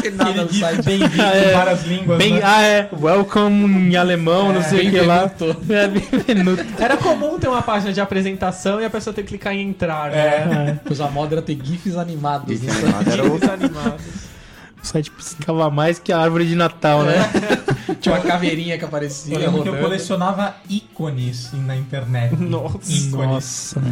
Tem 0.00 0.12
nada 0.12 0.44
no 0.44 0.52
site. 0.54 0.82
bem-vindo 0.82 1.20
É. 1.22 1.50
em 1.50 1.54
várias 1.54 1.84
línguas, 1.84 2.18
Bem, 2.18 2.34
né? 2.34 2.40
ah, 2.44 2.62
é. 2.62 2.88
Welcome 2.92 3.90
em 3.90 3.96
alemão, 3.96 4.52
não 4.52 4.62
sei 4.62 4.86
o 4.86 4.90
que 4.92 5.00
lá. 5.00 5.28
É. 5.68 6.78
Era 6.80 6.96
comum 6.96 7.36
ter 7.40 7.48
uma 7.48 7.62
página 7.62 7.92
de 7.92 8.00
apresentação 8.00 8.80
e 8.80 8.84
a 8.84 8.90
pessoa 8.90 9.12
ter 9.12 9.22
que 9.22 9.28
clicar 9.30 9.54
em 9.54 9.68
entrar, 9.70 10.12
né? 10.12 10.78
Pois 10.84 11.00
a 11.00 11.10
moda 11.10 11.34
era 11.34 11.42
ter 11.42 11.58
GIFs 11.60 11.96
animados. 11.96 12.48
Esse 12.54 12.64
né? 12.64 12.72
animado 12.80 13.10
era 13.10 13.24
o 13.24 13.38
Desanimado. 13.40 13.96
O 14.82 14.86
site 14.86 15.10
piscava 15.10 15.70
mais 15.70 15.98
que 15.98 16.12
a 16.12 16.18
árvore 16.18 16.46
de 16.46 16.54
Natal, 16.54 17.02
né? 17.02 17.14
Tinha 18.00 18.14
uma 18.14 18.22
caveirinha 18.22 18.78
que 18.78 18.84
aparecia 18.84 19.34
Eu 19.34 19.40
lembro 19.40 19.62
que 19.62 19.68
eu 19.68 19.78
colecionava 19.78 20.54
ícones 20.68 21.50
na 21.52 21.76
internet. 21.76 22.34
Nossa. 22.36 22.92
Ícones. 22.92 23.12
Nossa. 23.28 23.82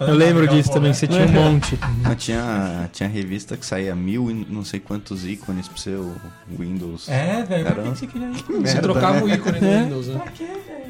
Eu 0.00 0.14
lembro 0.14 0.48
disso 0.48 0.72
também, 0.72 0.88
né? 0.90 0.94
você 0.94 1.06
tinha 1.06 1.26
um 1.26 1.30
monte. 1.30 1.78
Mas 2.02 2.16
tinha, 2.24 2.88
tinha 2.92 3.08
revista 3.08 3.56
que 3.56 3.64
saía 3.64 3.94
mil 3.94 4.30
e 4.30 4.46
não 4.48 4.64
sei 4.64 4.80
quantos 4.80 5.24
ícones 5.24 5.68
pro 5.68 5.78
seu 5.78 6.12
Windows. 6.58 7.08
É, 7.08 7.44
velho, 7.44 7.64
pra 7.64 7.82
que 7.82 7.90
que 7.90 7.98
você 7.98 8.06
queria 8.06 8.30
ícone? 8.30 8.58
Você 8.58 8.62
Merda, 8.74 8.82
trocava 8.82 9.16
né? 9.16 9.22
o 9.22 9.28
ícone 9.28 9.60
do 9.60 9.66
É. 9.66 9.82
Windows, 9.82 10.06
né? 10.08 10.20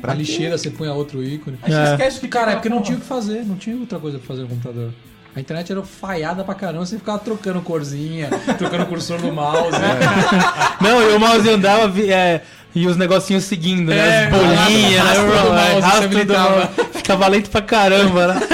Pra 0.01 0.15
lixeira 0.15 0.57
você 0.57 0.71
punha 0.71 0.93
outro 0.93 1.23
ícone. 1.23 1.59
Aí 1.63 1.73
você 1.73 1.79
É. 1.79 1.91
esquece 1.93 2.21
que 2.21 2.29
Cara, 2.29 2.53
é 2.53 2.55
porque 2.55 2.69
não 2.69 2.81
tinha 2.81 2.97
o 2.97 3.01
que 3.01 3.07
fazer, 3.07 3.45
não 3.45 3.57
tinha 3.57 3.77
outra 3.77 3.99
coisa 3.99 4.19
pra 4.19 4.27
fazer 4.27 4.43
no 4.43 4.49
computador. 4.49 4.93
A 5.37 5.41
internet 5.41 5.71
era 5.71 5.83
falhada 5.83 6.43
pra 6.43 6.55
caramba, 6.55 6.87
você 6.87 6.97
ficava 6.97 7.19
trocando 7.19 7.61
corzinha, 7.61 8.31
trocando 8.57 8.85
o 8.85 8.87
cursor 8.87 9.19
do 9.21 9.31
mouse. 9.31 9.77
Não, 10.81 11.03
e 11.03 11.15
o 11.15 11.21
mouse 11.21 11.47
andava 11.51 11.93
é, 12.01 12.41
e 12.75 12.87
os 12.87 12.97
negocinhos 12.97 13.45
seguindo, 13.45 13.91
né? 13.91 13.99
É, 13.99 14.25
As 14.25 14.31
bolinhas, 14.31 15.05
né? 15.05 15.81
rastro 15.81 16.25
do 16.25 16.33
mouse. 16.33 16.69
Ficava 16.95 17.29
lento 17.29 17.51
pra 17.51 17.61
caramba, 17.61 18.29
né? 18.29 18.41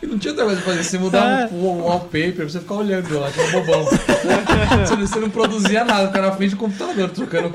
Não 0.00 0.16
tinha 0.16 0.30
outra 0.32 0.44
coisa 0.46 0.60
pra 0.62 0.70
fazer, 0.74 0.84
você 0.84 0.98
mudava 0.98 1.26
É. 1.26 1.48
o 1.50 1.82
wallpaper 1.84 2.36
pra 2.36 2.44
você 2.44 2.60
ficar 2.60 2.74
olhando 2.74 3.18
lá, 3.18 3.32
que 3.32 3.40
era 3.40 3.50
bobão. 3.50 3.82
você, 3.84 4.94
não, 4.96 5.06
você 5.06 5.18
não 5.18 5.30
produzia 5.30 5.84
nada, 5.84 6.06
ficava 6.06 6.28
na 6.28 6.32
frente 6.36 6.50
do 6.50 6.56
computador 6.56 7.10
trocando 7.10 7.52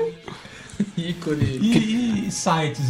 ícone. 0.96 1.58
E, 1.62 2.26
e 2.26 2.30
sites 2.30 2.84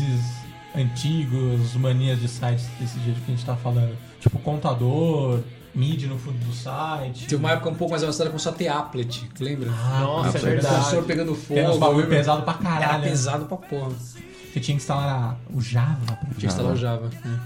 antigos, 0.76 1.74
manias 1.74 2.20
de 2.20 2.28
sites 2.28 2.66
desse 2.78 2.98
jeito 3.00 3.20
que 3.22 3.32
a 3.32 3.34
gente 3.34 3.44
tá 3.46 3.56
falando? 3.56 3.96
Tipo, 4.20 4.38
contador, 4.38 5.40
MIDI 5.74 6.06
no 6.06 6.18
fundo 6.18 6.38
do 6.44 6.52
site. 6.52 7.24
Teve 7.26 7.36
uma 7.36 7.52
época 7.52 7.70
um 7.70 7.74
pouco 7.74 7.92
mais 7.92 8.02
avançada 8.02 8.30
com 8.30 8.38
só 8.38 8.52
ter 8.52 8.68
applet, 8.68 9.28
lembra? 9.40 9.70
Ah, 9.70 10.00
Nossa, 10.00 10.38
é 10.38 10.40
é 10.40 10.42
o 10.42 10.46
verdade. 10.46 10.74
cursor 10.76 11.02
pegando 11.04 11.34
fogo. 11.34 11.54
Tem 11.60 11.68
uns 11.68 11.78
bagulho 11.78 12.06
pesado 12.08 12.42
pra 12.42 12.54
Era 12.54 12.62
caralho. 12.62 13.02
né? 13.04 13.08
pesado 13.10 13.44
pra 13.46 13.56
porra. 13.56 13.90
Você 13.90 14.60
tinha 14.60 14.76
que 14.76 14.82
instalar 14.82 15.38
o 15.52 15.60
Java 15.60 15.96
pra 16.06 16.16
Tinha 16.16 16.34
que 16.36 16.46
instalar 16.46 16.72
o 16.72 16.76
Java. 16.76 17.10
né? 17.24 17.40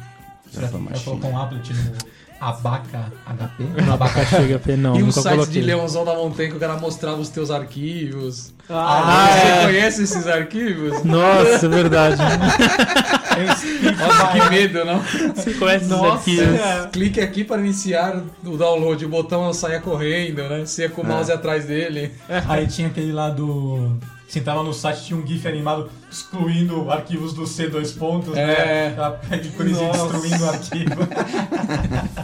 Já 0.53 0.63
Machine. 0.79 1.05
colocou 1.05 1.31
um 1.31 1.39
applet 1.39 1.73
no 1.75 1.93
Abaca 2.41 3.13
HP? 3.27 3.83
No 3.85 3.93
abacaxi 3.93 4.37
HP, 4.59 4.77
não, 4.77 4.97
e 4.99 5.03
os 5.03 5.15
sites 5.15 5.31
coloquei. 5.31 5.53
de 5.55 5.61
Leãozão 5.63 6.05
da 6.05 6.15
Montanha 6.15 6.49
que 6.51 6.57
o 6.57 6.61
cara 6.61 6.77
mostrava 6.79 7.21
os 7.21 7.29
teus 7.29 7.51
arquivos. 7.51 8.53
Ah, 8.73 9.29
Você 9.33 9.47
é. 9.49 9.65
conhece 9.67 10.03
esses 10.05 10.27
arquivos? 10.27 11.03
Nossa, 11.05 11.67
é 11.67 11.69
verdade. 11.69 12.17
Nossa, 13.99 14.27
que 14.29 14.51
medo, 14.51 14.85
não? 14.85 15.01
Você 15.35 15.55
conhece 15.55 15.85
esses 15.85 15.89
Nossa. 15.89 16.13
arquivos? 16.15 16.61
Clique 16.93 17.21
aqui 17.21 17.43
para 17.45 17.61
iniciar 17.61 18.23
o 18.45 18.57
download. 18.57 19.05
O 19.05 19.09
botão 19.09 19.53
saia 19.53 19.81
correndo, 19.81 20.43
né? 20.49 20.61
Você 20.65 20.83
ia 20.83 20.89
com 20.91 21.03
o 21.03 21.07
mouse 21.07 21.33
atrás 21.33 21.65
dele. 21.65 22.13
Aí 22.49 22.67
tinha 22.67 22.89
aquele 22.89 23.13
lá 23.13 23.29
do. 23.31 23.97
Você 24.29 24.39
entrava 24.39 24.63
no 24.63 24.73
site 24.73 25.07
tinha 25.07 25.19
um 25.19 25.27
GIF 25.27 25.49
animado 25.49 25.91
excluindo 26.11 26.89
arquivos 26.89 27.33
do 27.33 27.49
C 27.49 27.67
dois 27.67 27.91
pontos, 27.91 28.37
É. 28.37 28.95
né? 28.97 29.39
Íconezinha 29.43 29.89
Nossa. 29.89 30.13
destruindo 30.13 30.45
o 30.45 30.49
arquivo. 30.49 31.09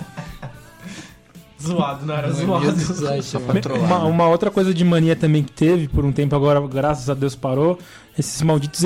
Zoado, 1.66 2.06
não 2.06 2.14
era 2.14 2.30
zoado. 2.30 2.66
trollar, 3.62 3.84
Uma, 3.86 3.98
né? 4.00 4.04
uma 4.04 4.28
outra 4.28 4.50
coisa 4.50 4.72
de 4.72 4.84
mania 4.84 5.14
também 5.16 5.42
que 5.42 5.52
teve 5.52 5.88
por 5.88 6.04
um 6.04 6.12
tempo 6.12 6.34
agora, 6.36 6.60
graças 6.66 7.08
a 7.10 7.14
Deus 7.14 7.34
parou, 7.34 7.78
esses 8.18 8.40
malditos 8.42 8.82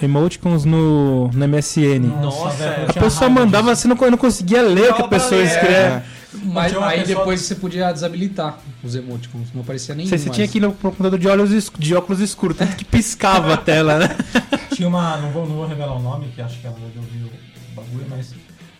emoticons 0.00 0.64
no, 0.64 1.28
no 1.28 1.48
MSN. 1.48 2.00
Nossa, 2.22 2.56
velho, 2.56 2.82
é. 2.82 2.86
A 2.90 2.92
pessoa 2.92 3.28
mandava, 3.30 3.74
você 3.74 3.88
não, 3.88 3.96
não 3.96 4.18
conseguia 4.18 4.62
ler 4.62 4.90
o 4.92 4.94
que 4.94 5.02
a 5.02 5.08
pessoa 5.08 5.40
escreve. 5.42 6.02
Mas 6.44 6.68
Tinha 6.70 6.78
uma 6.80 6.88
aí 6.90 7.00
pessoa- 7.00 7.18
depois 7.18 7.40
você 7.40 7.54
podia 7.56 7.90
desabilitar 7.92 8.58
os 8.84 8.94
emoticons. 8.94 9.48
Não 9.52 9.62
aparecia 9.62 9.96
nenhum 9.96 10.08
Você, 10.08 10.16
você 10.18 10.30
tinha 10.30 10.46
que 10.46 10.58
ir 10.58 10.60
no 10.60 10.72
computador 10.72 11.18
de, 11.18 11.26
olhos, 11.26 11.50
es- 11.50 11.72
de 11.76 11.92
óculos 11.96 12.20
escuros, 12.20 12.56
tanto 12.56 12.76
que 12.76 12.84
piscava 12.84 13.54
a 13.54 13.56
tela, 13.56 13.98
né? 13.98 14.16
Tinha 14.72 14.86
uma. 14.88 15.16
Não 15.16 15.30
vou, 15.32 15.44
não 15.48 15.56
vou 15.56 15.66
revelar 15.66 15.96
o 15.96 16.00
nome, 16.00 16.28
que 16.34 16.40
acho 16.40 16.60
que 16.60 16.66
ela 16.68 16.76
deve 16.76 16.98
ouvir 17.00 17.24
o 17.24 17.74
bagulho, 17.74 18.06
mas 18.08 18.32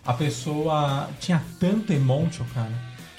a 0.07 0.12
pessoa 0.14 1.09
tinha 1.18 1.43
tanto 1.59 1.93
emotion, 1.93 2.45
cara, 2.55 2.70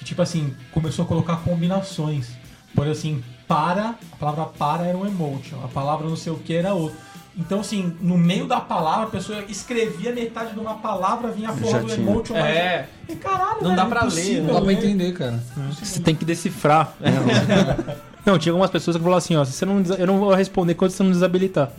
que 0.01 0.05
tipo 0.05 0.19
assim, 0.19 0.55
começou 0.71 1.05
a 1.05 1.07
colocar 1.07 1.35
combinações. 1.37 2.29
Por 2.73 2.87
assim, 2.87 3.23
para, 3.47 3.89
a 4.11 4.15
palavra 4.17 4.45
para 4.45 4.87
era 4.87 4.97
um 4.97 5.05
emotion, 5.05 5.57
a 5.63 5.67
palavra 5.67 6.07
não 6.09 6.15
sei 6.15 6.33
o 6.33 6.37
que 6.37 6.55
era 6.55 6.73
outro. 6.73 6.97
Então, 7.37 7.59
assim, 7.59 7.95
no 8.01 8.17
meio 8.17 8.47
da 8.47 8.59
palavra, 8.59 9.05
a 9.05 9.09
pessoa 9.11 9.43
escrevia 9.47 10.11
metade 10.11 10.53
de 10.53 10.59
uma 10.59 10.75
palavra, 10.75 11.29
vinha 11.31 11.49
a 11.49 11.53
porra 11.53 11.79
do 11.81 11.93
emotion. 11.93 12.33
mas- 12.33 12.45
É. 12.57 12.89
E 13.07 13.15
caralho, 13.15 13.57
Não 13.61 13.69
velho, 13.69 13.75
dá 13.75 13.85
pra 13.85 14.03
ler, 14.05 14.41
Não 14.41 14.53
dá 14.55 14.61
pra 14.61 14.73
entender, 14.73 15.13
cara. 15.13 15.43
Você 15.79 15.99
tem 15.99 16.15
que 16.15 16.25
decifrar. 16.25 16.93
Não, 18.25 18.37
tinha 18.37 18.51
algumas 18.51 18.69
pessoas 18.69 18.95
que 18.95 19.01
falavam 19.01 19.17
assim, 19.17 19.35
ó, 19.35 19.43
se 19.43 19.53
você 19.53 19.65
não, 19.65 19.83
eu 19.97 20.07
não 20.07 20.19
vou 20.19 20.33
responder 20.33 20.75
quando 20.75 20.91
você 20.91 21.01
não 21.01 21.11
desabilitar. 21.11 21.71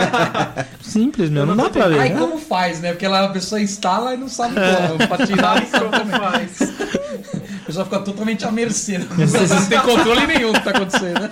Simples, 0.82 1.30
meu, 1.30 1.46
não 1.46 1.56
dá 1.56 1.70
pra 1.70 1.86
ler. 1.86 2.00
Aí 2.00 2.10
né? 2.12 2.18
como 2.18 2.38
faz, 2.38 2.80
né? 2.80 2.92
Porque 2.92 3.08
lá 3.08 3.24
a 3.24 3.28
pessoa 3.28 3.60
instala 3.60 4.14
e 4.14 4.16
não 4.16 4.28
sabe 4.28 4.54
como. 4.54 5.08
Pra 5.08 5.26
tirar, 5.26 5.60
não 5.60 5.66
sabe 5.66 5.98
como 5.98 6.10
faz. 6.10 6.60
A 7.62 7.66
pessoa 7.66 7.84
fica 7.86 7.98
totalmente 8.00 8.44
à 8.44 8.52
mercê. 8.52 8.98
Não, 8.98 9.06
não 9.06 9.66
tem 9.66 9.80
controle 9.80 10.26
nenhum 10.26 10.52
do 10.52 10.58
que 10.58 10.64
tá 10.64 10.70
acontecendo. 10.70 11.20
né? 11.20 11.30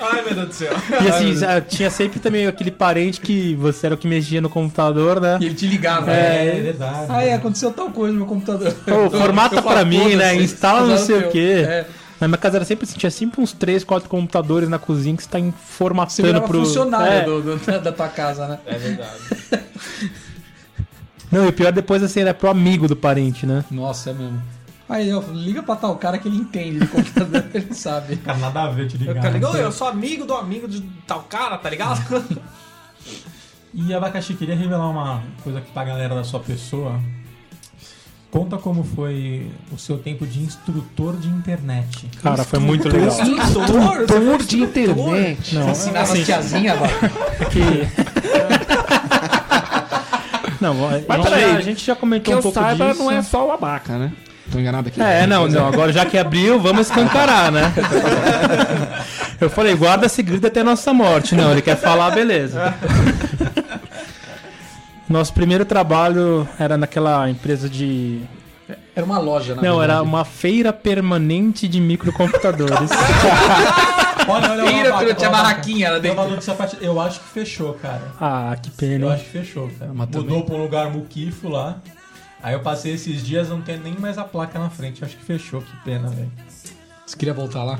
Ai, 0.00 0.22
meu 0.22 0.34
Deus 0.34 0.48
do 0.48 0.54
céu. 0.54 0.72
E 1.02 1.08
assim, 1.08 1.36
já 1.36 1.60
tinha 1.60 1.90
sempre 1.90 2.18
também 2.18 2.46
aquele 2.46 2.70
parente 2.70 3.20
que 3.20 3.54
você 3.56 3.86
era 3.86 3.94
o 3.94 3.98
que 3.98 4.08
mexia 4.08 4.40
no 4.40 4.48
computador, 4.48 5.20
né? 5.20 5.38
E 5.40 5.46
ele 5.46 5.54
te 5.54 5.66
ligava. 5.66 6.10
É, 6.10 6.14
né? 6.14 6.58
é 6.58 6.60
verdade. 6.62 7.06
Aí 7.10 7.32
aconteceu 7.32 7.70
tal 7.72 7.90
coisa 7.90 8.12
no 8.12 8.20
meu 8.20 8.26
computador. 8.26 8.72
Pô, 8.72 9.10
formata 9.10 9.60
pra 9.60 9.84
mim, 9.84 10.16
né? 10.16 10.34
Instala 10.34 10.86
não 10.86 10.98
sei 10.98 11.18
o 11.18 11.30
quê. 11.30 11.64
É. 11.66 11.86
Na 12.24 12.28
minha 12.28 12.38
casa 12.38 12.56
era 12.56 12.64
sempre 12.64 12.84
assim, 12.88 12.96
tinha 12.98 13.10
sempre 13.10 13.38
uns 13.42 13.52
3, 13.52 13.84
4 13.84 14.08
computadores 14.08 14.66
na 14.66 14.78
cozinha 14.78 15.14
que 15.14 15.22
você 15.22 15.28
tá 15.28 15.38
Você 15.38 15.52
formatando 15.76 16.26
virava 16.26 16.46
pro. 16.48 16.60
funcionário 16.64 17.12
É. 17.12 17.22
do- 17.24 17.42
do- 17.42 17.56
da 17.82 17.92
tua 17.92 18.08
casa, 18.08 18.48
né? 18.48 18.58
É 18.64 18.78
verdade. 18.78 19.18
Não, 21.30 21.46
e 21.46 21.52
pior 21.52 21.70
depois 21.70 22.02
assim, 22.02 22.20
era 22.20 22.32
pro 22.32 22.48
amigo 22.48 22.88
do 22.88 22.96
parente, 22.96 23.44
né? 23.44 23.62
Nossa, 23.70 24.08
é 24.10 24.12
mesmo. 24.14 24.42
Aí, 24.88 25.12
ó, 25.12 25.22
liga 25.32 25.62
pra 25.62 25.76
tal 25.76 25.96
cara 25.96 26.16
que 26.18 26.26
ele 26.28 26.36
entende 26.38 26.78
de 26.80 26.86
computador, 26.86 27.44
ele 27.52 27.74
sabe. 27.74 28.16
Cara, 28.16 28.38
nada 28.38 28.62
a 28.62 28.70
ver 28.70 28.86
te 28.88 28.96
ligar. 28.96 29.16
Eu, 29.16 29.22
cara, 29.22 29.34
ligou, 29.34 29.54
eu 29.56 29.70
sou 29.72 29.86
amigo 29.86 30.24
do 30.24 30.32
amigo 30.34 30.66
de 30.66 30.80
tal 31.06 31.22
cara, 31.24 31.58
tá 31.58 31.68
ligado? 31.68 32.00
E 33.76 33.92
abacaxi, 33.92 34.34
queria 34.34 34.54
revelar 34.56 34.88
uma 34.88 35.20
coisa 35.42 35.58
aqui 35.58 35.70
pra 35.72 35.84
galera 35.84 36.14
da 36.14 36.22
sua 36.22 36.38
pessoa. 36.38 37.00
Conta 38.34 38.58
como 38.58 38.82
foi 38.82 39.48
o 39.72 39.78
seu 39.78 39.96
tempo 39.96 40.26
de 40.26 40.40
instrutor 40.40 41.16
de 41.16 41.28
internet. 41.28 42.10
Cara, 42.20 42.42
foi 42.42 42.58
muito 42.58 42.88
legal. 42.88 43.06
Instrutor 43.06 44.42
de 44.42 44.60
internet. 44.60 45.54
Não, 45.54 45.70
Ensinava 45.70 46.02
assim, 46.02 46.18
as 46.18 46.26
tiazinhas, 46.26 46.74
mano. 46.80 46.92
é 47.38 47.44
que... 47.44 47.60
Não, 50.60 50.74
Mas 51.06 51.22
peraí, 51.22 51.44
a 51.44 51.60
gente 51.60 51.86
já 51.86 51.94
comentou 51.94 52.24
Que 52.24 52.34
um 52.34 52.38
eu 52.38 52.42
pouco 52.42 52.58
saiba, 52.58 52.88
disso. 52.88 53.04
não 53.04 53.12
é 53.12 53.22
só 53.22 53.46
o 53.46 53.52
abaca, 53.52 53.96
né? 53.96 54.12
Tô 54.50 54.58
enganado 54.58 54.88
aqui. 54.88 55.00
É, 55.00 55.28
não, 55.28 55.46
não, 55.46 55.68
agora 55.68 55.92
já 55.92 56.04
que 56.04 56.18
abriu, 56.18 56.58
vamos 56.58 56.88
escancarar, 56.88 57.52
né? 57.52 57.72
Eu 59.40 59.48
falei, 59.48 59.76
guarda 59.76 60.08
segredo 60.08 60.44
até 60.46 60.60
a 60.60 60.64
nossa 60.64 60.92
morte. 60.92 61.36
Não, 61.36 61.52
ele 61.52 61.62
quer 61.62 61.76
falar, 61.76 62.10
beleza. 62.10 62.74
Nosso 65.14 65.32
primeiro 65.32 65.64
trabalho 65.64 66.48
era 66.58 66.76
naquela 66.76 67.30
empresa 67.30 67.68
de. 67.68 68.20
Era 68.96 69.06
uma 69.06 69.18
loja, 69.20 69.54
na 69.54 69.62
Não, 69.62 69.78
verdade. 69.78 69.92
era 69.92 70.02
uma 70.02 70.24
feira 70.24 70.72
permanente 70.72 71.68
de 71.68 71.80
microcomputadores. 71.80 72.90
Olha, 74.26 74.50
olha, 74.52 74.64
Feira, 74.66 74.88
Abaca, 74.88 75.14
tinha 75.14 75.28
Abaca. 75.28 75.42
barraquinha 75.44 75.90
lá 75.90 75.94
uma 75.96 76.00
dentro. 76.00 76.78
Eu 76.80 76.98
acho 77.00 77.20
que 77.20 77.28
fechou, 77.28 77.74
cara. 77.74 78.00
Ah, 78.20 78.56
que 78.60 78.70
Eu 78.70 78.72
pena. 78.74 79.06
hein? 79.06 79.12
acho 79.12 79.24
que 79.24 79.30
fechou, 79.30 79.70
cara. 79.78 79.90
Mas 79.94 80.06
Mudou 80.08 80.22
também- 80.24 80.42
pra 80.46 80.54
um 80.54 80.62
lugar 80.62 80.90
muquifo 80.90 81.48
lá. 81.50 81.76
Aí 82.42 82.54
eu 82.54 82.60
passei 82.60 82.94
esses 82.94 83.22
dias, 83.24 83.50
não 83.50 83.60
tem 83.60 83.78
nem 83.78 83.92
mais 83.98 84.16
a 84.18 84.24
placa 84.24 84.58
na 84.58 84.70
frente. 84.70 85.02
Eu 85.02 85.06
acho 85.06 85.16
que 85.18 85.24
fechou, 85.24 85.60
que 85.60 85.76
pena, 85.84 86.08
velho. 86.08 86.32
Você 87.06 87.16
queria 87.16 87.34
voltar 87.34 87.62
lá? 87.64 87.78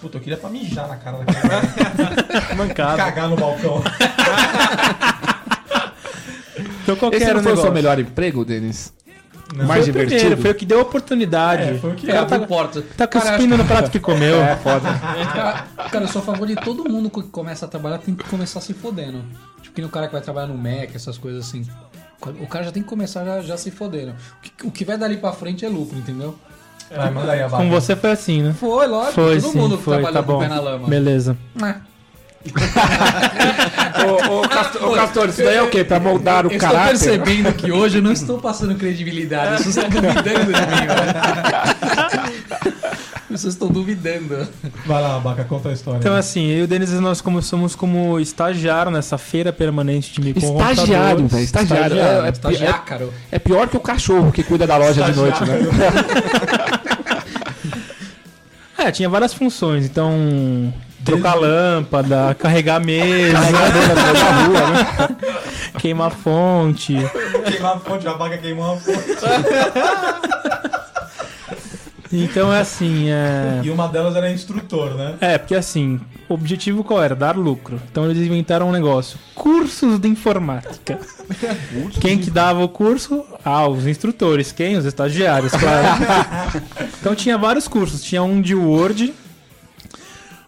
Puta, 0.00 0.16
eu 0.16 0.20
queria 0.22 0.36
pra 0.38 0.48
mijar 0.50 0.88
na 0.88 0.96
cara 0.96 1.18
daquela 1.18 2.54
Mancada. 2.56 2.96
cagar 2.96 3.28
no 3.28 3.36
balcão. 3.36 3.82
Então 6.82 6.96
qual 6.96 7.10
que 7.10 7.16
Esse 7.16 7.26
era 7.26 7.34
não 7.34 7.40
o 7.40 7.44
foi 7.44 7.52
o 7.52 7.56
seu 7.56 7.72
melhor 7.72 7.98
emprego, 7.98 8.44
Denis? 8.44 8.92
Mais 9.54 9.68
foi 9.68 9.80
o 9.80 9.84
divertido? 9.84 10.18
primeiro, 10.18 10.42
foi 10.42 10.50
o 10.50 10.54
que 10.54 10.66
deu 10.66 10.78
a 10.80 10.82
oportunidade. 10.82 11.62
É, 11.62 11.78
foi 11.78 11.92
o 11.92 11.94
que 11.94 12.06
cara 12.06 12.22
Abriu 12.22 12.40
tá, 12.40 12.46
porta. 12.46 12.82
tá 12.96 13.06
cuspindo 13.06 13.56
no 13.56 13.64
prato 13.64 13.90
que 13.90 14.00
comeu. 14.00 14.42
É, 14.42 14.56
foda. 14.56 14.88
Cara, 15.90 16.04
eu 16.04 16.08
sou 16.08 16.20
a 16.20 16.24
favor 16.24 16.48
de 16.48 16.56
todo 16.56 16.88
mundo 16.88 17.08
que 17.08 17.22
começa 17.24 17.64
a 17.64 17.68
trabalhar 17.68 17.98
tem 17.98 18.14
que 18.14 18.24
começar 18.24 18.60
se 18.60 18.74
fodendo. 18.74 19.24
Tipo, 19.62 19.74
que 19.74 19.80
nem 19.80 19.88
o 19.88 19.92
cara 19.92 20.08
que 20.08 20.12
vai 20.12 20.20
trabalhar 20.22 20.48
no 20.48 20.56
Mac, 20.56 20.94
essas 20.94 21.16
coisas 21.16 21.46
assim. 21.46 21.64
O 22.40 22.46
cara 22.48 22.64
já 22.64 22.72
tem 22.72 22.82
que 22.82 22.88
começar 22.88 23.24
já, 23.24 23.40
já 23.40 23.56
se 23.56 23.70
fodendo. 23.70 24.12
O 24.12 24.42
que, 24.42 24.66
o 24.66 24.70
que 24.70 24.84
vai 24.84 24.98
dali 24.98 25.16
pra 25.16 25.32
frente 25.32 25.64
é 25.64 25.68
lucro, 25.68 25.96
entendeu? 25.96 26.36
Aí 26.90 27.42
a. 27.42 27.48
Com 27.48 27.70
você 27.70 27.94
foi 27.94 28.10
assim, 28.10 28.42
né? 28.42 28.52
Foi, 28.52 28.86
lógico. 28.86 29.14
Foi, 29.14 29.40
todo 29.40 29.52
sim, 29.52 29.58
mundo 29.58 29.78
foi, 29.78 29.94
trabalhou 29.94 30.22
tá 30.22 30.26
com 30.26 30.32
o 30.32 30.34
bom. 30.36 30.40
pé 30.40 30.48
na 30.48 30.60
lama. 30.60 30.88
Beleza. 30.88 31.36
É. 31.62 31.74
ô, 34.06 34.38
ô, 34.38 34.48
Castor, 34.48 34.84
ô, 34.88 34.92
Castor, 34.94 35.28
isso 35.28 35.42
daí 35.42 35.56
é 35.56 35.62
o 35.62 35.70
quê? 35.70 35.84
Pra 35.84 35.98
moldar 36.00 36.46
o 36.46 36.50
Eu 36.50 36.56
estou 36.56 36.70
caráter? 36.70 36.90
percebendo 36.90 37.52
que 37.54 37.72
hoje 37.72 37.98
eu 37.98 38.02
não 38.02 38.12
estou 38.12 38.38
passando 38.38 38.74
credibilidade. 38.74 39.62
Vocês 39.62 39.76
estão 39.76 39.90
duvidando 39.90 40.52
de 40.52 40.60
mim, 40.60 40.86
velho. 40.86 41.16
Vocês 43.28 43.54
estão 43.54 43.68
duvidando. 43.68 44.48
Vai 44.86 45.02
lá, 45.02 45.16
Abaca, 45.16 45.44
conta 45.44 45.68
a 45.68 45.72
história. 45.72 45.98
Então, 45.98 46.14
assim, 46.14 46.46
eu 46.46 46.60
e 46.60 46.62
o 46.62 46.66
Denis, 46.66 46.90
nós 46.92 47.20
começamos 47.20 47.74
como 47.74 48.18
estagiário 48.20 48.90
nessa 48.90 49.18
feira 49.18 49.52
permanente 49.52 50.12
de 50.12 50.20
microcomputadores. 50.20 50.78
Estagiário, 50.78 51.26
velho, 51.26 51.44
estagiário. 51.44 51.98
É, 51.98 52.28
é, 52.28 52.54
já, 52.54 52.72
cara. 52.74 53.08
é 53.30 53.38
pior 53.38 53.68
que 53.68 53.76
o 53.76 53.80
cachorro 53.80 54.30
que 54.32 54.42
cuida 54.42 54.66
da 54.66 54.76
loja 54.76 55.02
de 55.02 55.12
noite, 55.12 55.44
né? 55.44 55.58
É, 58.78 58.90
tinha 58.92 59.08
várias 59.08 59.32
funções. 59.34 59.84
Então, 59.84 60.72
trocar 61.06 61.34
lâmpada, 61.34 62.34
carregar 62.34 62.80
mesa, 62.80 63.38
queimar 65.78 66.10
fonte. 66.10 66.96
Queimar 67.50 67.76
a 67.76 67.80
fonte, 67.80 68.08
a 68.08 68.12
vaca 68.12 68.36
queimou 68.38 68.74
a 68.74 68.76
fonte. 68.76 68.98
Então, 72.12 72.52
é 72.52 72.60
assim, 72.60 73.08
é... 73.10 73.60
E 73.62 73.70
uma 73.70 73.88
delas 73.88 74.14
era 74.16 74.30
instrutor, 74.30 74.94
né? 74.94 75.14
É, 75.20 75.38
porque 75.38 75.54
assim, 75.54 76.00
o 76.28 76.34
objetivo 76.34 76.82
qual 76.82 77.02
era? 77.02 77.14
Dar 77.14 77.36
lucro. 77.36 77.80
Então 77.90 78.08
eles 78.10 78.26
inventaram 78.26 78.68
um 78.68 78.72
negócio. 78.72 79.18
Cursos 79.34 79.98
de 79.98 80.08
informática. 80.08 80.98
Quem 82.00 82.18
que 82.18 82.30
dava 82.30 82.62
o 82.64 82.68
curso? 82.68 83.24
Ah, 83.44 83.66
os 83.68 83.86
instrutores. 83.86 84.52
Quem? 84.52 84.76
Os 84.76 84.84
estagiários, 84.84 85.52
claro. 85.52 86.62
então 87.00 87.14
tinha 87.14 87.36
vários 87.36 87.68
cursos. 87.68 88.02
Tinha 88.02 88.22
um 88.22 88.40
de 88.40 88.54
Word. 88.54 89.12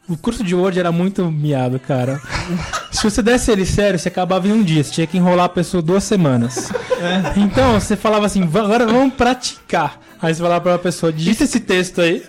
O 0.09 0.17
curso 0.17 0.43
de 0.43 0.55
Word 0.55 0.79
era 0.81 0.91
muito 0.91 1.31
miado, 1.31 1.79
cara. 1.79 2.21
Se 2.91 3.05
você 3.05 3.23
desse 3.23 3.51
ele 3.51 3.67
sério, 3.67 3.99
você 3.99 4.09
acabava 4.09 4.49
em 4.49 4.53
um 4.53 4.63
dia. 4.63 4.83
Você 4.83 4.91
tinha 4.93 5.07
que 5.07 5.19
enrolar 5.19 5.47
a 5.47 5.51
pessoa 5.51 5.83
duas 5.83 6.03
semanas. 6.05 6.71
Então 7.37 7.79
você 7.79 7.95
falava 7.97 8.25
assim, 8.27 8.47
"Va- 8.47 8.63
agora 8.63 8.87
vamos 8.87 9.13
praticar. 9.15 10.01
Aí 10.21 10.35
você 10.35 10.43
falava 10.43 10.61
pra 10.63 10.79
pessoa, 10.79 11.13
digita 11.13 11.45
esse 11.45 11.61
texto 11.61 12.01
aí. 12.01 12.25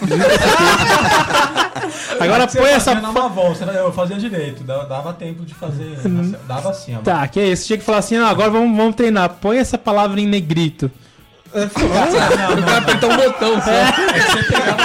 Agora 2.20 2.48
Você 2.48 2.58
põe 2.58 2.70
fazia 2.72 2.92
essa. 2.92 3.00
na 3.00 3.12
Mavon, 3.12 3.54
você- 3.54 3.64
eu 3.64 3.92
fazia 3.92 4.16
direito, 4.16 4.62
dava, 4.62 5.12
tempo 5.12 5.44
de 5.44 5.54
fazer. 5.54 5.98
Dava 6.46 6.70
assim. 6.70 6.96
Tá, 7.02 7.26
que 7.26 7.40
é 7.40 7.48
isso. 7.48 7.66
Tinha 7.66 7.78
que 7.78 7.84
falar 7.84 7.98
assim, 7.98 8.16
ah, 8.16 8.28
agora 8.28 8.50
vamos, 8.50 8.76
vamos 8.76 8.94
treinar. 8.94 9.28
Põe 9.40 9.58
essa 9.58 9.76
palavra 9.76 10.20
em 10.20 10.26
negrito. 10.26 10.90
O 11.54 12.62
cara 12.64 12.78
apertar 12.78 13.06
um 13.08 13.16
botão 13.16 13.60
só. 13.60 13.70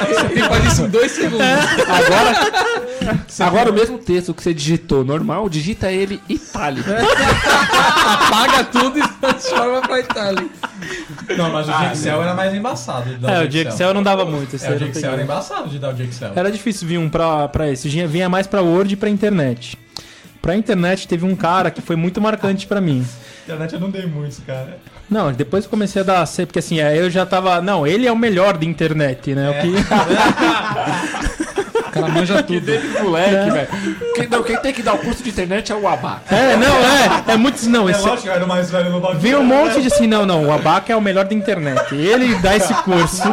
Você 0.08 0.28
tem 0.28 0.44
que 0.44 0.50
fazer 0.50 0.68
isso 0.68 0.82
em 0.84 0.90
dois 0.90 1.12
segundos. 1.12 1.48
Agora, 1.88 3.18
agora 3.40 3.72
o 3.72 3.74
mesmo 3.74 3.98
texto 3.98 4.34
que 4.34 4.44
você 4.44 4.54
digitou 4.54 5.06
normal, 5.06 5.48
digita 5.48 5.92
ele 5.92 6.22
itálico. 6.28 6.90
Apaga 6.92 8.66
tudo 8.66 9.00
e 9.00 9.08
transforma 9.08 9.82
pra 9.82 10.00
Itália. 10.00 10.46
Não, 11.38 11.52
mas 11.52 11.70
o 11.70 11.72
de 11.72 11.86
Excel 11.94 12.22
era 12.22 12.34
mais 12.34 12.54
embaçado. 12.54 13.10
de 13.10 13.16
dar 13.18 13.32
É, 13.32 13.44
o 13.44 13.48
de 13.48 13.60
Excel 13.60 13.94
não 13.94 14.04
dava 14.04 14.26
muito. 14.26 14.56
esse 14.56 14.66
É, 14.66 14.72
o 14.72 14.76
de 14.78 14.84
não 14.86 14.92
Excel 14.92 15.12
era 15.14 15.22
embaçado 15.22 15.70
de 15.70 15.80
dar 15.80 15.90
o 15.90 15.94
de 15.94 16.04
Excel. 16.04 16.32
Era 16.36 16.52
difícil 16.52 16.88
vir 16.88 16.98
um 16.98 17.10
pra, 17.10 17.48
pra 17.48 17.72
esse. 17.72 17.88
Vinha, 17.88 18.08
vinha 18.08 18.28
mais 18.28 18.46
pra 18.46 18.62
Word 18.62 18.94
e 18.94 18.98
pra 18.98 19.10
internet. 19.10 19.78
Pra 20.42 20.56
internet 20.56 21.08
teve 21.08 21.26
um 21.26 21.36
cara 21.36 21.72
que 21.72 21.82
foi 21.82 21.96
muito 21.96 22.22
marcante 22.22 22.68
pra 22.68 22.80
mim. 22.80 23.06
Internet 23.48 23.74
eu 23.74 23.80
não 23.80 23.90
dei 23.90 24.06
muitos, 24.06 24.40
cara. 24.46 24.78
Não, 25.10 25.32
depois 25.32 25.64
eu 25.64 25.70
comecei 25.70 26.02
a 26.02 26.06
dar 26.06 26.26
C, 26.26 26.46
porque 26.46 26.60
assim, 26.60 26.82
aí 26.82 26.98
eu 26.98 27.10
já 27.10 27.26
tava. 27.26 27.62
Não, 27.62 27.88
ele 27.88 28.06
é 28.06 28.12
o 28.12 28.18
melhor 28.18 28.58
da 28.58 28.66
internet, 28.66 29.34
né? 29.34 29.50
O 29.50 29.54
que... 29.62 29.74
O 31.88 31.92
cara 32.00 32.10
manja 32.10 32.44
tudo. 32.44 32.72
Moleque, 33.02 33.50
velho. 33.50 33.68
Quem, 34.14 34.28
não, 34.28 34.44
quem 34.44 34.56
tem 34.58 34.72
que 34.72 34.84
dar 34.84 34.94
o 34.94 35.00
curso 35.00 35.24
de 35.24 35.30
internet 35.30 35.72
é 35.72 35.76
o 35.76 35.88
abaca. 35.88 36.36
É, 36.36 36.56
não, 36.56 36.68
é. 36.68 37.24
É 37.34 37.38
muito. 37.38 37.68
Não, 37.70 37.88
É 37.88 37.92
esse, 37.92 38.02
lógico 38.02 38.22
que 38.24 38.30
eu 38.30 38.34
era 38.34 38.46
o 38.46 38.48
mais 38.48 38.70
velho 38.70 38.92
no 38.92 39.00
bagulho. 39.00 39.20
Vem 39.20 39.36
um 39.36 39.44
monte 39.44 39.82
de 39.82 39.88
assim, 39.88 40.06
não, 40.06 40.24
não, 40.24 40.46
o 40.46 40.52
Abaca 40.52 40.94
é 40.94 40.96
o 40.96 41.02
melhor 41.02 41.26
da 41.26 41.34
internet. 41.34 41.96
Ele 41.96 42.36
dá 42.36 42.56
esse 42.56 42.72
curso. 42.84 43.24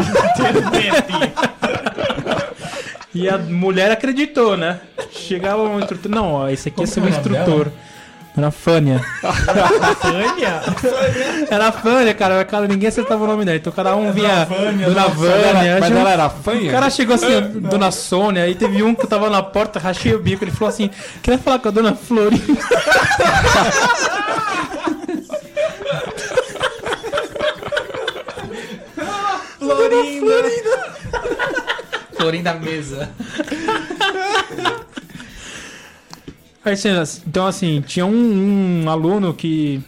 e 3.15 3.29
a 3.29 3.37
mulher 3.37 3.91
acreditou, 3.91 4.57
né? 4.57 4.81
Chegava 5.11 5.61
um 5.63 5.81
instrutor. 5.81 6.11
Não, 6.11 6.33
ó, 6.33 6.49
esse 6.49 6.69
aqui 6.69 6.77
Como 6.77 6.89
é 6.89 6.91
seu 6.91 7.03
que 7.03 7.09
é 7.09 7.13
o 7.13 7.15
nome 7.17 7.21
instrutor. 7.21 7.69
Era 8.37 8.51
Fânia. 8.51 9.01
Fânia? 10.01 10.61
Era 11.49 11.69
a 11.69 11.73
Fânia, 11.73 12.15
cara. 12.15 12.45
cara. 12.45 12.67
Ninguém 12.67 12.89
acertava 12.89 13.23
o 13.23 13.27
nome 13.29 13.45
dela. 13.45 13.57
Então 13.57 13.73
cada 13.73 13.95
um 13.95 14.11
vinha. 14.13 14.45
Vânia, 14.45 14.87
Dona 14.89 15.07
Vânia. 15.09 15.77
Mas 15.79 15.91
ela 15.93 16.11
era 16.11 16.27
O 16.27 16.31
fanha? 16.31 16.71
cara 16.73 16.91
chegou 16.91 17.15
assim, 17.15 17.41
Dona 17.61 17.93
Sônia, 17.93 18.43
aí 18.43 18.55
teve 18.57 18.83
um 18.83 18.93
que 18.95 19.07
tava 19.07 19.31
na 19.31 19.43
porta, 19.43 19.79
rachei 19.79 20.15
o 20.15 20.19
bico, 20.19 20.43
ele 20.43 20.51
falou 20.51 20.69
assim, 20.69 20.91
queria 21.23 21.39
falar 21.39 21.61
com 21.61 21.69
a 21.69 21.71
Dona 21.71 21.95
Florinda. 21.95 22.43
Florim 32.17 32.43
da 32.43 32.55
mesa. 32.55 33.11
Aí, 36.65 36.75
então, 37.27 37.47
assim, 37.47 37.83
tinha 37.83 38.07
um, 38.07 38.85
um 38.85 38.91
aluno 38.91 39.35
que 39.35 39.83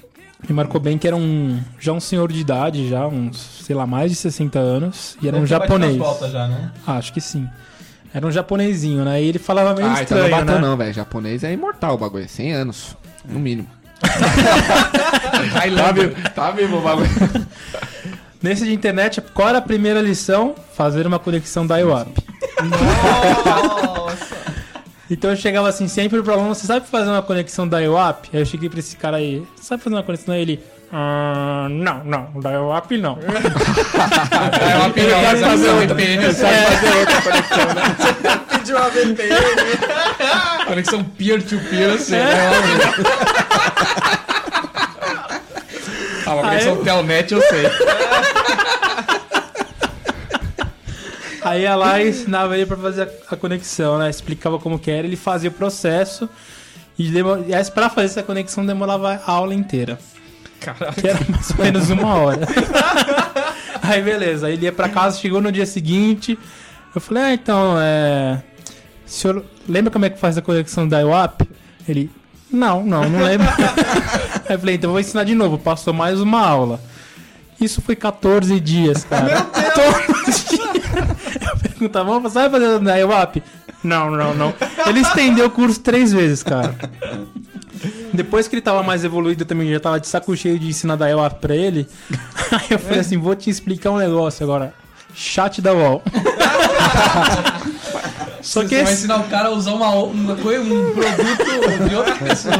me 0.47 0.55
marcou 0.55 0.81
bem, 0.81 0.99
que 0.99 1.07
era 1.07 1.16
um 1.16 1.59
já 1.81 1.93
um 1.93 2.01
senhor 2.01 2.31
de 2.31 2.41
idade, 2.41 2.89
já 2.89 3.07
uns, 3.07 3.39
sei 3.64 3.74
lá, 3.74 3.87
mais 3.87 4.11
de 4.11 4.16
60 4.16 4.59
anos, 4.59 5.16
e 5.22 5.29
era 5.29 5.37
um 5.37 5.41
Deve 5.41 5.51
japonês. 5.51 5.97
já, 6.31 6.47
né? 6.47 6.72
Ah, 6.87 6.99
acho 6.99 7.12
que 7.12 7.20
sim. 7.20 7.49
Era 8.12 8.27
um 8.27 8.31
japonesinho, 8.31 9.05
né? 9.05 9.22
E 9.22 9.27
ele 9.29 9.39
falava 9.39 9.74
meio 9.74 9.87
Ah, 9.89 10.03
então 10.03 10.16
não 10.18 10.24
estranho, 10.27 10.31
bateu 10.31 10.61
né? 10.61 10.66
não, 10.68 10.77
velho. 10.77 10.93
Japonês 10.93 11.45
é 11.45 11.53
imortal 11.53 11.95
o 11.95 11.99
bagulho. 11.99 12.29
100 12.29 12.53
anos, 12.53 12.97
no 13.24 13.39
mínimo. 13.39 13.68
tá 14.01 15.93
vivo, 15.93 16.14
tá 16.35 16.51
vivo 16.51 16.77
o 16.79 16.81
bagulho. 16.81 17.09
Nesse 18.43 18.64
de 18.64 18.72
internet, 18.72 19.20
qual 19.35 19.49
era 19.49 19.59
a 19.59 19.62
primeira 19.62 20.01
lição? 20.01 20.55
Fazer 20.74 21.07
uma 21.07 21.18
conexão 21.18 21.66
da 21.66 21.81
IWAP. 21.81 22.09
Então 25.11 25.30
eu 25.30 25.36
chegava 25.36 25.68
assim, 25.68 25.86
sempre 25.86 26.20
pro 26.22 26.32
aluno, 26.32 26.54
você 26.54 26.66
sabe 26.66 26.86
fazer 26.88 27.11
uma 27.11 27.22
conexão 27.22 27.66
da 27.66 27.80
IWAP? 27.80 28.28
Aí 28.32 28.40
eu 28.40 28.46
cheguei 28.46 28.68
pra 28.68 28.80
esse 28.80 28.96
cara 28.96 29.18
aí, 29.18 29.42
você 29.54 29.64
sabe 29.64 29.82
fazer 29.82 29.94
uma 29.94 30.02
conexão? 30.02 30.34
Aí 30.34 30.42
ele, 30.42 30.61
ah, 30.92 31.68
não, 31.70 32.02
não, 32.04 32.40
da 32.40 32.52
IWAP 32.52 32.98
não. 32.98 33.18
É 34.61 34.76
uma 34.76 34.90
piada 34.90 35.38
fazer 35.38 35.70
um 35.70 35.78
VPN. 35.80 36.22
Pediu 38.50 38.76
uma 38.76 38.88
VPN. 38.90 39.36
Conexão 40.66 41.04
peer-to-peer, 41.04 41.90
eu 41.90 41.98
sei. 41.98 42.18
É. 42.18 42.50
Ah, 46.26 46.34
uma 46.34 46.42
conexão 46.42 46.76
telnet, 46.82 47.32
eu 47.32 47.40
sei. 47.40 47.70
Aí 51.47 51.62
ia 51.62 51.76
lá 51.76 52.03
e 52.03 52.09
ensinava 52.09 52.57
ele 52.57 52.66
pra 52.66 52.76
fazer 52.76 53.09
a- 53.30 53.36
conexão, 53.36 53.99
né? 53.99 54.11
Explicava 54.11 54.59
como 54.59 54.80
que 54.80 54.90
era, 54.90 55.07
ele 55.07 55.14
fazia 55.16 55.49
o 55.49 55.53
processo. 55.53 56.28
E, 56.99 57.09
demo... 57.09 57.34
aí, 57.34 57.70
pra 57.72 57.88
fazer 57.88 58.07
essa 58.07 58.22
conexão 58.24 58.66
demorava 58.66 59.20
a 59.24 59.30
aula 59.30 59.55
inteira. 59.55 59.97
Que 61.01 61.07
era 61.07 61.20
mais 61.28 61.51
ou 61.51 61.64
menos 61.64 61.88
uma 61.90 62.14
hora. 62.14 62.49
aí 63.80 64.03
beleza, 64.03 64.49
aí 64.49 64.55
ele 64.55 64.64
ia 64.64 64.72
pra 64.72 64.88
casa, 64.88 65.20
chegou 65.20 65.40
no 65.40 65.53
dia 65.53 65.66
seguinte. 65.66 66.36
Eu 66.92 67.01
falei, 67.01 67.22
ah, 67.22 67.34
então, 67.34 67.76
é. 67.78 68.42
O 69.07 69.09
senhor 69.09 69.44
lembra 69.68 69.92
como 69.92 70.05
é 70.05 70.11
que 70.11 70.18
faz 70.18 70.36
a 70.36 70.42
conexão 70.42 70.88
da 70.88 71.01
IWAP? 71.01 71.42
Ele, 71.88 72.11
não, 72.51 72.84
não, 72.84 73.09
não 73.09 73.22
lembro. 73.22 73.47
aí 74.49 74.57
eu 74.57 74.59
falei, 74.59 74.74
então 74.74 74.88
eu 74.88 74.92
vou 74.92 75.01
ensinar 75.01 75.22
de 75.22 75.34
novo. 75.34 75.59
Passou 75.59 75.94
mais 75.94 76.20
uma 76.20 76.40
aula. 76.40 76.80
Isso 77.61 77.80
foi 77.80 77.94
14 77.94 78.59
dias, 78.59 79.05
cara. 79.05 79.42
Todos 79.42 80.28
os 80.28 80.44
dias. 80.44 80.55
Eu 80.97 81.57
perguntava, 81.59 82.11
vamos 82.11 82.32
sabe 82.32 82.51
fazer 82.51 82.80
na 82.80 82.99
IWAP? 82.99 83.42
Não, 83.84 84.11
não, 84.11 84.34
não. 84.34 84.55
Ele 84.86 85.01
estendeu 85.01 85.47
o 85.47 85.51
curso 85.51 85.80
três 85.80 86.12
vezes, 86.12 86.42
cara. 86.42 86.74
Depois 88.12 88.49
que 88.49 88.55
ele 88.55 88.62
tava 88.62 88.82
mais 88.82 89.05
evoluído, 89.05 89.42
eu 89.42 89.47
também 89.47 89.70
já 89.70 89.78
tava 89.78 90.01
de 90.01 90.09
saco 90.09 90.36
cheio 90.36 90.59
de 90.59 90.68
ensinar 90.68 90.97
da 90.97 91.09
IWAP 91.11 91.40
pra 91.40 91.55
ele. 91.55 91.86
Aí 92.51 92.66
eu 92.70 92.78
falei 92.78 93.01
assim, 93.01 93.18
vou 93.18 93.36
te 93.36 93.51
explicar 93.51 93.90
um 93.90 93.99
negócio 93.99 94.42
agora. 94.44 94.72
Chat 95.14 95.61
da 95.62 95.72
UOL. 95.72 96.03
Só 98.42 98.62
que 98.62 98.68
Você 98.68 98.74
vai 98.76 98.84
esse... 98.84 98.92
ensinar 98.92 99.16
o 99.18 99.24
cara 99.24 99.49
a 99.49 99.51
usar 99.51 99.72
uma, 99.72 99.90
uma 99.90 100.36
coisa, 100.36 100.62
um 100.62 100.92
produto 100.92 101.88
de 101.88 101.94
outra 101.97 102.14
pessoa. 102.14 102.55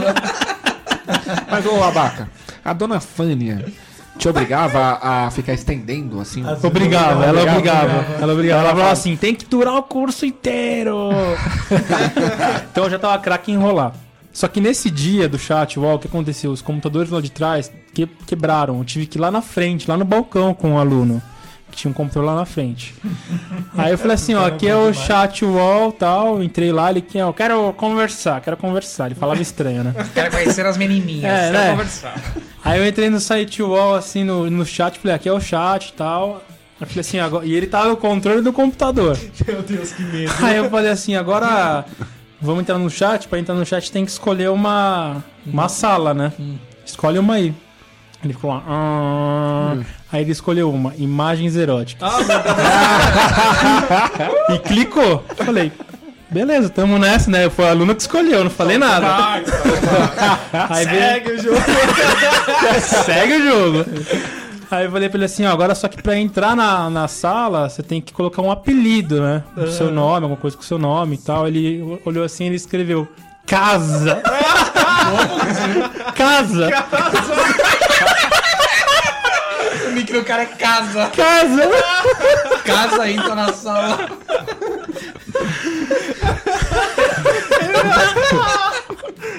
Mas, 1.51 1.67
ô 1.67 1.83
Abaca, 1.83 2.29
a 2.65 2.73
dona 2.73 2.99
Fânia, 2.99 3.65
Te 4.19 4.29
obrigava 4.29 4.99
a, 5.03 5.31
ficar 5.31 5.53
estendendo, 5.53 6.21
assim. 6.21 6.43
As- 6.49 6.63
Obrigava, 6.65 7.25
ela 7.25 7.43
Obrigava. 7.43 7.59
obrigava. 7.99 8.23
Ela 8.23 8.33
obrigava. 8.33 8.61
Ela 8.63 8.71
falava 8.71 8.91
assim, 8.93 9.17
tem 9.17 9.35
que 9.35 9.45
durar 9.45 9.75
o 9.75 9.83
curso 9.83 10.25
inteiro. 10.27 11.11
então 12.71 12.85
eu 12.85 12.91
já 12.91 12.99
tava 12.99 13.19
craque 13.19 13.51
em 13.53 13.55
enrolar. 13.55 13.93
Só 14.33 14.49
que 14.49 14.61
nesse 14.61 14.91
dia 14.91 15.29
do 15.29 15.39
chat, 15.39 15.79
uau, 15.79 15.95
o 15.97 15.99
que 15.99 16.07
aconteceu? 16.09 16.51
Os 16.51 16.61
computadores 16.61 17.11
lá 17.11 17.21
de 17.21 17.31
trás 17.31 17.71
que- 17.95 18.07
quebraram. 18.27 18.79
Eu 18.79 18.85
tive 18.85 19.07
que 19.07 19.17
ir 19.19 19.21
lá 19.21 19.31
na 19.31 19.41
frente, 19.41 19.89
lá 19.89 19.97
no 19.97 20.05
balcão 20.05 20.53
com 20.53 20.75
o 20.75 20.79
aluno. 20.79 21.23
Que 21.71 21.77
tinha 21.77 21.91
um 21.91 21.95
computador 21.95 22.27
lá 22.27 22.35
na 22.35 22.45
frente. 22.45 22.95
Aí 23.77 23.93
eu 23.93 23.99
falei 23.99 24.15
assim, 24.15 24.35
ó, 24.35 24.47
aqui 24.47 24.69
é 24.69 24.77
o 24.77 24.93
chat 24.95 25.45
wall 25.45 25.93
tal. 25.93 26.43
Entrei 26.43 26.73
lá, 26.73 26.91
ele 26.91 27.01
que 27.01 27.19
eu 27.19 27.33
quero 27.33 27.73
conversar, 27.75 28.41
quero 28.41 28.57
conversar. 28.57 29.07
Ele 29.07 29.15
falava 29.15 29.43
estranho, 29.43 29.85
né? 29.85 29.95
Quero 30.15 30.31
conhecer 30.31 30.65
as 30.65 30.77
menininhas. 30.77 31.25
É, 31.25 31.51
quero 31.51 31.59
né? 31.59 31.71
conversar. 31.71 32.15
Aí 32.65 32.81
eu 32.81 32.87
entrei 32.87 33.11
no 33.11 33.21
site 33.21 33.63
wall, 33.63 33.95
assim, 33.95 34.25
no, 34.25 34.49
no 34.51 34.65
chat, 34.65 34.99
falei, 34.99 35.17
aqui 35.17 35.29
é 35.29 35.33
o 35.33 35.41
chat 35.41 35.89
e 35.89 35.93
tal. 35.93 36.43
Eu 36.81 36.87
falei 36.87 37.01
assim, 37.01 37.19
agora... 37.19 37.47
e 37.47 37.55
ele 37.55 37.67
tava 37.67 37.89
no 37.89 37.97
controle 37.97 38.43
do 38.43 38.53
computador. 38.53 39.19
Meu 39.47 39.63
Deus, 39.63 39.93
que 39.93 40.03
medo. 40.03 40.33
Aí 40.41 40.57
eu 40.57 40.71
falei 40.71 40.91
assim, 40.91 41.15
agora 41.17 41.85
vamos 42.41 42.63
entrar 42.63 42.79
no 42.79 42.91
chat. 42.91 43.27
Pra 43.29 43.39
entrar 43.39 43.55
no 43.55 43.65
chat 43.65 43.91
tem 43.91 44.05
que 44.05 44.11
escolher 44.11 44.51
uma, 44.51 45.25
uma 45.47 45.69
sala, 45.69 46.13
né? 46.13 46.33
Escolhe 46.85 47.19
uma 47.19 47.35
aí. 47.35 47.55
Ele 48.25 48.33
ficou 48.33 48.51
lá. 48.51 48.63
"Ah". 48.67 49.77
Aí 50.13 50.23
ele 50.23 50.33
escolheu 50.33 50.71
uma, 50.71 50.93
imagens 50.97 51.57
eróticas. 51.57 52.11
e 54.51 54.59
clicou. 54.61 55.25
Falei, 55.37 55.71
beleza, 56.31 56.69
tamo 56.69 56.99
nessa, 56.99 57.31
né? 57.31 57.49
Foi 57.51 57.65
o 57.65 57.69
aluno 57.69 57.95
que 57.95 58.03
escolheu, 58.03 58.45
não 58.45 58.51
falei 58.51 58.79
nada. 58.79 59.07
Aí 60.71 60.87
veio- 60.87 61.01
Segue 61.03 61.31
o 61.33 61.43
jogo. 61.43 61.61
Segue 63.05 63.35
o 63.35 63.45
jogo. 63.45 63.85
Aí 64.71 64.85
eu 64.87 64.91
falei 64.91 65.09
pra 65.09 65.19
ele 65.19 65.27
assim, 65.27 65.47
ó, 65.47 65.53
agora 65.53 65.75
só 65.77 65.87
que 65.87 66.03
pra 66.03 66.17
entrar 66.19 66.57
na, 66.57 66.91
na 66.91 67.07
sala, 67.07 67.69
você 67.69 67.83
tem 67.85 68.01
que 68.01 68.13
colocar 68.13 68.43
um 68.43 68.51
apelido, 68.51 69.21
né? 69.21 69.45
O 69.57 69.69
seu 69.69 69.93
nome, 69.93 70.25
alguma 70.25 70.37
coisa 70.37 70.57
com 70.57 70.63
o 70.63 70.67
seu 70.67 70.79
nome 70.79 71.15
e 71.15 71.19
tal. 71.19 71.47
Ele 71.47 72.01
olhou 72.05 72.25
assim 72.25 72.45
e 72.45 72.47
ele 72.49 72.57
escreveu 72.57 73.07
Casa. 73.47 74.21
casa. 76.17 76.67
O 76.67 77.76
nick 80.07 80.13
do 80.13 80.25
cara 80.25 80.43
é 80.43 80.47
casa. 80.47 81.11
Casa. 81.11 81.63
Casa, 82.65 83.11
entra 83.11 83.35
na 83.35 83.53
sala. 83.53 84.09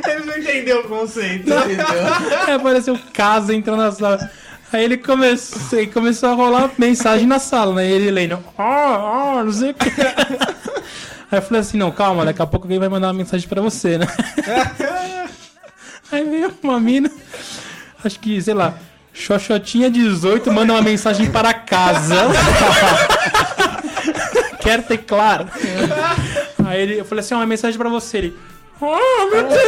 Ele 0.06 0.26
não 0.26 0.38
entendeu 0.38 0.82
o 0.82 0.88
conceito. 0.88 1.52
Aí 1.54 2.54
apareceu 2.54 3.00
casa 3.14 3.54
entrando 3.54 3.80
na 3.80 3.92
sala. 3.92 4.30
Aí 4.72 4.84
ele 4.84 4.98
começou, 4.98 5.80
ele 5.80 5.88
começou 5.88 6.30
a 6.30 6.34
rolar 6.34 6.72
mensagem 6.78 7.26
na 7.26 7.40
sala, 7.40 7.76
né? 7.76 7.88
E 7.88 7.92
ele 7.92 8.12
lendo, 8.12 8.44
ó, 8.58 9.38
ó, 9.38 9.44
não 9.44 9.52
sei 9.52 9.72
o 9.72 9.74
que. 9.74 9.90
Aí 11.30 11.40
eu 11.40 11.42
falei 11.42 11.62
assim, 11.62 11.78
não, 11.78 11.92
calma, 11.92 12.24
daqui 12.24 12.42
a 12.42 12.48
pouco 12.48 12.66
alguém 12.66 12.80
vai 12.80 12.88
mandar 12.88 13.08
uma 13.08 13.14
mensagem 13.14 13.48
pra 13.48 13.62
você, 13.62 13.98
né? 13.98 14.08
Aí 16.12 16.24
veio 16.24 16.54
uma 16.64 16.80
mina, 16.80 17.12
acho 18.04 18.18
que, 18.20 18.42
sei 18.42 18.54
lá, 18.54 18.78
Xoxotinha 19.18 19.90
18 19.90 20.52
manda 20.52 20.74
uma 20.74 20.82
mensagem 20.82 21.32
para 21.32 21.52
casa. 21.54 22.28
Quer 24.62 24.84
ter 24.84 25.00
claro. 25.00 25.48
Aí 26.66 26.82
ele, 26.82 27.00
eu 27.00 27.06
falei 27.06 27.24
assim, 27.24 27.34
ó, 27.34 27.38
uma 27.38 27.46
mensagem 27.46 27.78
pra 27.78 27.90
você. 27.90 28.18
Ele, 28.20 28.38
oh, 28.80 29.30
meu 29.32 29.44
Deus. 29.48 29.64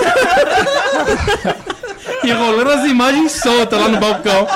E 2.24 2.32
rolando 2.32 2.72
as 2.72 2.86
imagens 2.86 3.32
soltas 3.34 3.80
lá 3.80 3.88
no 3.88 3.98
balcão. 3.98 4.48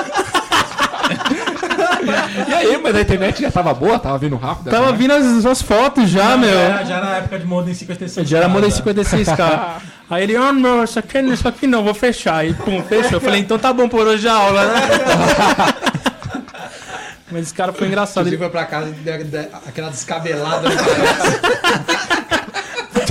E 2.48 2.54
aí, 2.54 2.78
mas 2.82 2.94
a 2.96 3.00
internet 3.00 3.42
já 3.42 3.50
tava 3.50 3.72
boa? 3.74 3.98
Tava 3.98 4.18
vindo 4.18 4.36
rápido? 4.36 4.70
Tava 4.70 4.92
né? 4.92 4.98
vindo 4.98 5.12
as, 5.12 5.46
as 5.46 5.62
fotos 5.62 6.08
já, 6.10 6.36
meu. 6.36 6.50
Já, 6.52 6.60
era- 6.60 6.84
já 6.84 7.00
na 7.00 7.16
época 7.16 7.38
de 7.38 7.46
Modem 7.46 7.74
56. 7.74 8.28
Já 8.28 8.38
era 8.38 8.48
modem 8.48 8.70
já. 8.70 8.76
56k. 8.82 9.70
Aí 10.10 10.22
ele, 10.22 10.36
ah, 10.36 10.52
não, 10.52 10.84
isso 10.84 10.98
aqui, 10.98 11.18
isso 11.18 11.48
aqui 11.48 11.66
não, 11.66 11.82
vou 11.82 11.94
fechar. 11.94 12.36
Aí, 12.36 12.52
pum, 12.54 12.82
fechou. 12.82 13.12
Eu 13.12 13.20
falei, 13.20 13.40
então 13.40 13.58
tá 13.58 13.72
bom 13.72 13.88
por 13.88 14.06
hoje 14.06 14.28
a 14.28 14.34
aula, 14.34 14.64
né? 14.66 14.80
Mas 17.32 17.44
esse 17.44 17.54
cara 17.54 17.72
foi 17.72 17.88
engraçado. 17.88 18.28
Inclusive 18.28 18.44
Ele, 18.44 18.44
foi 18.44 18.50
pra 18.50 18.64
casa 18.66 18.88
e 18.88 18.92
deu- 18.92 19.48
aquela 19.66 19.88
descabelada. 19.90 20.68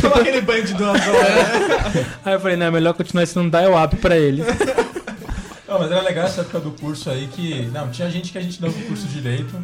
Toma 0.02 0.16
aquele 0.18 0.42
banho 0.42 0.64
de 0.64 0.74
duas 0.74 1.00
horas. 1.08 2.06
aí 2.26 2.34
eu 2.34 2.40
falei, 2.40 2.58
não, 2.58 2.66
é 2.68 2.72
melhor 2.72 2.94
continuar 2.94 3.24
ensinando 3.24 3.50
dial-up 3.50 3.96
pra 3.98 4.18
ele. 4.18 4.44
Não, 5.74 5.80
mas 5.80 5.92
era 5.92 6.02
legal 6.04 6.26
essa 6.26 6.42
época 6.42 6.60
do 6.60 6.70
curso 6.70 7.10
aí 7.10 7.28
que. 7.28 7.66
Não, 7.74 7.90
tinha 7.90 8.08
gente 8.08 8.32
que 8.32 8.38
a 8.38 8.42
gente 8.42 8.62
dava 8.62 8.78
o 8.78 8.82
curso 8.84 9.08
direito. 9.08 9.58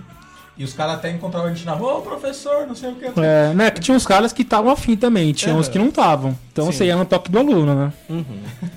E 0.60 0.64
os 0.66 0.74
caras 0.74 0.96
até 0.96 1.10
encontravam 1.10 1.48
a 1.50 1.54
gente 1.54 1.66
na 1.66 1.72
rua, 1.72 2.00
ô 2.00 2.02
professor, 2.02 2.68
não 2.68 2.76
sei 2.76 2.90
o 2.92 2.96
que. 2.96 3.06
É, 3.22 3.54
né, 3.54 3.72
que 3.72 3.80
tinha 3.80 3.96
uns 3.96 4.06
caras 4.06 4.34
que 4.34 4.42
estavam 4.42 4.70
afim 4.70 4.98
também, 4.98 5.32
tinha 5.32 5.56
É. 5.56 5.58
uns 5.58 5.70
que 5.70 5.80
não 5.80 5.88
estavam. 5.88 6.38
Então 6.52 6.66
você 6.66 6.84
ia 6.84 6.98
no 6.98 7.06
toque 7.06 7.32
do 7.32 7.40
aluno, 7.40 7.74
né? 7.74 7.94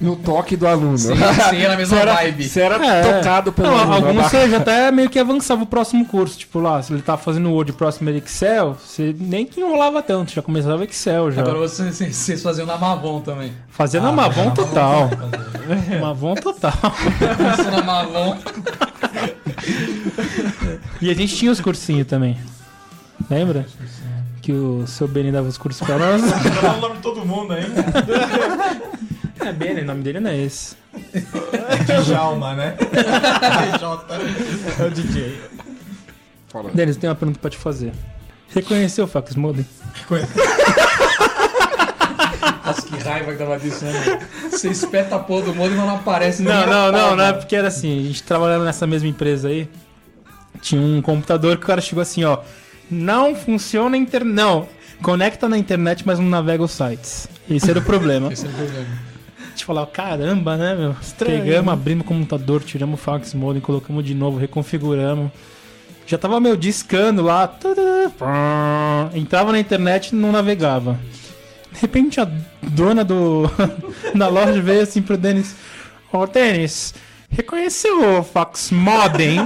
No 0.00 0.14
toque 0.14 0.56
do 0.56 0.68
aluno. 0.68 0.96
Sim, 0.96 1.16
sim, 1.16 1.62
na 1.66 1.76
mesma 1.76 1.86
Você 1.96 2.02
era, 2.02 2.14
vibe. 2.14 2.48
você 2.48 2.60
era 2.60 2.86
É. 2.86 3.18
tocado 3.18 3.52
pelo 3.52 3.66
Não, 3.68 3.78
aluno. 3.80 3.94
alguns 3.96 4.10
abaixo. 4.12 4.30
você 4.30 4.48
já 4.48 4.56
até 4.58 4.92
meio 4.92 5.10
que 5.10 5.18
avançava 5.18 5.64
o 5.64 5.66
próximo 5.66 6.06
curso. 6.06 6.38
Tipo 6.38 6.60
lá, 6.60 6.80
se 6.80 6.92
ele 6.92 7.02
tava 7.02 7.20
fazendo 7.20 7.50
Word 7.50 7.72
próximo 7.72 8.08
era 8.08 8.16
Excel, 8.18 8.76
você 8.80 9.12
nem 9.18 9.44
que 9.44 9.60
enrolava 9.60 10.00
tanto, 10.00 10.30
já 10.32 10.40
começava 10.40 10.84
Excel 10.84 11.32
já. 11.32 11.42
Agora 11.42 11.58
vocês, 11.58 11.96
vocês- 11.98 12.40
faziam 12.44 12.64
na 12.64 12.78
Mavon 12.78 13.20
também. 13.22 13.52
Fazia 13.68 14.00
na 14.00 14.12
Mavon 14.12 14.52
total. 14.52 15.10
Mavon 16.00 16.36
total. 16.36 16.72
Isso 17.58 17.70
na 17.72 17.82
Mavon. 17.82 18.36
E 21.00 21.10
a 21.10 21.14
gente 21.14 21.36
tinha 21.36 21.50
os 21.50 21.60
cursinhos 21.60 22.06
também. 22.06 22.38
Lembra? 23.30 23.66
Que 24.40 24.52
o 24.52 24.86
seu 24.86 25.06
Benny 25.06 25.30
dava 25.30 25.48
os 25.48 25.56
cursos 25.58 25.86
pra 25.86 25.98
nós. 25.98 26.22
Falando 26.60 26.78
o 26.78 26.80
nome 26.80 26.96
de 26.96 27.02
todo 27.02 27.24
mundo 27.24 27.52
aí. 27.52 27.64
É 29.40 29.52
Benny, 29.52 29.80
o 29.80 29.84
nome 29.84 30.02
dele 30.02 30.20
não 30.20 30.30
é 30.30 30.38
esse. 30.38 30.76
Djalma, 32.04 32.54
né? 32.54 32.76
É 34.78 34.84
o 34.84 34.90
DJ. 34.90 35.40
Denis, 36.74 36.96
tem 36.96 37.08
uma 37.08 37.16
pergunta 37.16 37.38
pra 37.40 37.50
te 37.50 37.56
fazer. 37.56 37.92
Reconheceu 38.54 39.04
o 39.04 39.08
Fax 39.08 39.34
Modem? 39.34 39.66
Nossa, 42.64 42.82
que 42.82 42.96
raiva 43.02 43.32
que 43.32 43.38
tava 43.38 43.58
disso, 43.58 43.84
né? 43.84 44.28
Você 44.50 44.68
espeta 44.68 45.16
a 45.16 45.18
porra 45.18 45.46
do 45.46 45.54
mundo 45.54 45.72
e 45.72 45.76
não 45.76 45.96
aparece 45.96 46.42
Não, 46.42 46.66
não, 46.66 46.92
não, 46.92 47.16
não 47.16 47.24
é 47.24 47.32
porque 47.32 47.56
era 47.56 47.68
assim, 47.68 48.00
a 48.00 48.02
gente 48.04 48.22
trabalhando 48.22 48.64
nessa 48.64 48.86
mesma 48.86 49.08
empresa 49.08 49.48
aí, 49.48 49.68
tinha 50.60 50.80
um 50.80 51.02
computador 51.02 51.56
que 51.56 51.64
o 51.64 51.66
cara 51.66 51.80
chegou 51.80 52.02
assim, 52.02 52.24
ó, 52.24 52.38
não 52.90 53.34
funciona 53.34 53.96
a 53.96 53.98
internet, 53.98 54.32
não, 54.32 54.68
conecta 55.02 55.48
na 55.48 55.58
internet, 55.58 56.06
mas 56.06 56.18
não 56.18 56.26
navega 56.26 56.62
os 56.62 56.70
sites. 56.70 57.28
Esse 57.50 57.70
era 57.70 57.80
o 57.80 57.82
problema. 57.82 58.30
Esse 58.32 58.46
é 58.46 58.48
o 58.48 58.52
problema. 58.52 58.86
A 59.38 59.48
gente 59.50 59.64
falava, 59.64 59.86
caramba, 59.88 60.56
né, 60.56 60.74
meu? 60.74 60.96
Estranho, 61.02 61.42
Pegamos, 61.42 61.72
abrimos 61.72 62.06
o 62.06 62.08
computador, 62.08 62.62
tiramos 62.62 62.98
o 62.98 63.02
fax 63.02 63.34
modem, 63.34 63.60
colocamos 63.60 64.04
de 64.04 64.14
novo, 64.14 64.38
reconfiguramos. 64.38 65.30
Já 66.06 66.16
tava 66.16 66.40
meio 66.40 66.56
discando 66.56 67.22
lá. 67.22 67.54
Entrava 69.14 69.52
na 69.52 69.58
internet 69.58 70.08
e 70.08 70.14
não 70.14 70.32
navegava. 70.32 70.98
De 71.72 71.80
repente 71.80 72.20
a 72.20 72.28
dona 72.62 73.04
do 73.04 73.50
da 74.14 74.28
loja 74.28 74.60
veio 74.60 74.82
assim 74.82 75.02
pro 75.02 75.16
Denis. 75.16 75.54
Ô 76.12 76.26
Denis, 76.26 76.94
reconheceu 77.30 78.18
o 78.18 78.22
fax 78.22 78.70
modem? 78.70 79.38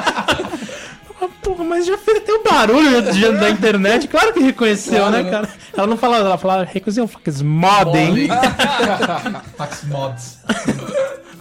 Ah, 0.00 0.34
Porra, 1.42 1.64
mas 1.64 1.84
já 1.86 1.96
fez 1.98 2.18
até 2.18 2.32
o 2.32 2.42
barulho 2.42 3.02
de- 3.12 3.32
da 3.32 3.50
internet. 3.50 4.08
Claro 4.08 4.32
que 4.32 4.40
reconheceu, 4.40 4.94
Claro, 4.98 5.10
né, 5.12 5.22
né? 5.22 5.30
cara? 5.30 5.48
Ela 5.76 5.86
não 5.86 5.96
falava, 5.96 6.24
ela 6.26 6.38
falava, 6.38 6.64
reconheceu 6.64 7.04
o 7.04 7.08
fax 7.08 7.42
modem. 7.42 8.28
Fax 9.56 9.84
Mods. 9.84 10.38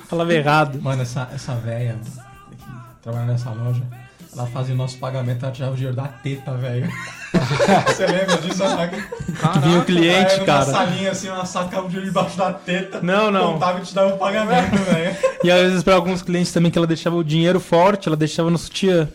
Falava 0.10 0.34
errado. 0.34 0.82
Mano, 0.82 1.02
essa, 1.02 1.30
essa 1.34 1.56
véia 1.56 1.96
que 2.52 2.66
trabalha 3.02 3.26
nessa 3.28 3.50
loja, 3.52 3.82
ela 4.36 4.48
fazia 4.48 4.74
o 4.74 4.78
nosso 4.78 4.98
pagamento, 4.98 5.44
ela 5.44 5.52
tirava 5.54 5.74
o 5.74 5.76
dinheiro 5.76 5.96
da 5.96 6.08
teta, 6.08 6.54
velho. 6.54 6.90
Você 7.88 8.06
lembra 8.06 8.38
disso, 8.38 8.64
Anaga? 8.64 8.98
Que 9.54 9.60
vinha 9.60 9.80
o 9.80 9.86
cliente, 9.86 10.36
Uma 10.38 10.46
cara. 10.46 10.66
salinha 10.66 11.12
assim, 11.12 11.28
ela 11.28 11.46
sacava 11.46 11.84
o 11.86 11.90
dinheiro 11.90 12.08
debaixo 12.08 12.38
da 12.38 12.52
teta. 12.54 13.00
Não, 13.02 13.30
não. 13.32 13.54
Contava 13.54 13.80
e 13.80 13.84
te 13.84 13.94
dava 13.94 14.14
o 14.14 14.18
pagamento, 14.18 14.76
velho. 14.78 15.16
E 15.44 15.52
às 15.52 15.62
vezes 15.62 15.84
pra 15.84 15.96
alguns 15.96 16.22
clientes 16.22 16.52
também 16.52 16.72
que 16.72 16.78
ela 16.78 16.88
deixava 16.88 17.16
o 17.16 17.24
dinheiro 17.24 17.60
forte, 17.60 18.08
ela 18.08 18.18
deixava 18.18 18.50
no 18.50 18.58
sutiã. 18.58 19.08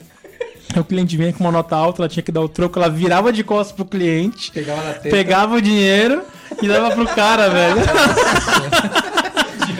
Aí 0.74 0.80
O 0.80 0.84
cliente 0.84 1.16
vinha 1.16 1.32
com 1.32 1.42
uma 1.44 1.52
nota 1.52 1.74
alta, 1.76 2.02
ela 2.02 2.08
tinha 2.08 2.22
que 2.22 2.30
dar 2.32 2.40
o 2.42 2.48
troco, 2.48 2.78
ela 2.78 2.90
virava 2.90 3.32
de 3.32 3.42
costas 3.42 3.74
pro 3.74 3.84
cliente, 3.84 4.50
Pegava 4.52 4.82
na 4.82 4.92
teta. 4.94 5.08
pegava 5.08 5.54
o 5.56 5.62
dinheiro 5.62 6.22
e 6.62 6.68
dava 6.68 6.90
pro 6.94 7.06
cara, 7.08 7.48
velho. 7.48 7.76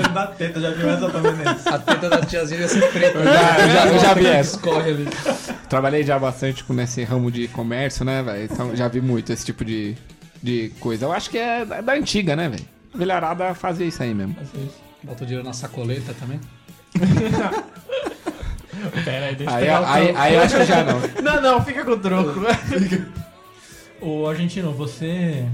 Dinheiro 0.03 0.15
da 0.15 0.27
teta, 0.29 0.61
já 0.61 0.71
viu 0.71 0.89
essa 0.91 1.11
também, 1.11 1.33
né? 1.33 1.45
A 1.67 1.79
teta 1.79 2.09
da 2.09 2.21
tiazinha 2.21 2.61
ia 2.63 2.69
ser 2.69 2.91
preta. 2.93 3.23
já- 3.25 3.59
eu 3.61 3.69
já- 3.71 3.87
eu 3.87 3.99
já 3.99 4.15
vi 4.15 4.27
essa. 4.27 4.57
Escorre 4.57 4.91
ali. 4.91 5.09
Trabalhei 5.69 6.03
já 6.05 6.19
bastante 6.19 6.65
com 6.65 6.73
nesse 6.73 7.03
ramo 7.05 7.31
de 7.31 7.49
comércio, 7.49 8.05
né, 8.05 8.23
velho? 8.23 8.45
Então 8.45 8.75
já 8.77 8.89
vi 8.89 9.01
muito 9.01 9.33
esse 9.33 9.45
tipo 9.45 9.65
de, 9.65 9.97
de 10.43 10.71
coisa. 10.81 11.05
Eu 11.07 11.13
acho 11.13 11.29
que 11.31 11.39
é 11.39 11.65
da, 11.65 11.81
da 11.81 11.93
antiga, 11.93 12.35
né, 12.37 12.49
velho? 12.49 12.65
Velharada 12.95 13.55
fazia 13.55 13.87
isso 13.87 14.03
aí 14.03 14.15
mesmo. 14.15 14.35
Bota 15.03 15.23
o 15.25 15.27
dinheiro 15.27 15.47
na 15.47 15.53
sacoleta 15.53 16.15
também. 16.15 16.41
Pera 19.05 19.27
aí, 19.27 19.35
deixa 19.35 19.51
eu 19.53 19.57
Aí, 19.57 19.61
pegar 19.65 19.81
o 19.81 19.87
aí, 19.87 20.15
aí 20.17 20.35
eu 20.35 20.43
acho 20.43 20.57
que 20.57 20.65
já 20.65 20.85
não. 20.85 21.01
Não, 21.23 21.43
não, 21.43 21.65
fica 21.65 21.85
com 21.85 21.91
o 21.93 21.99
troco. 21.99 22.41
Ô, 24.01 24.27
Argentino, 24.31 24.73
você, 24.73 25.45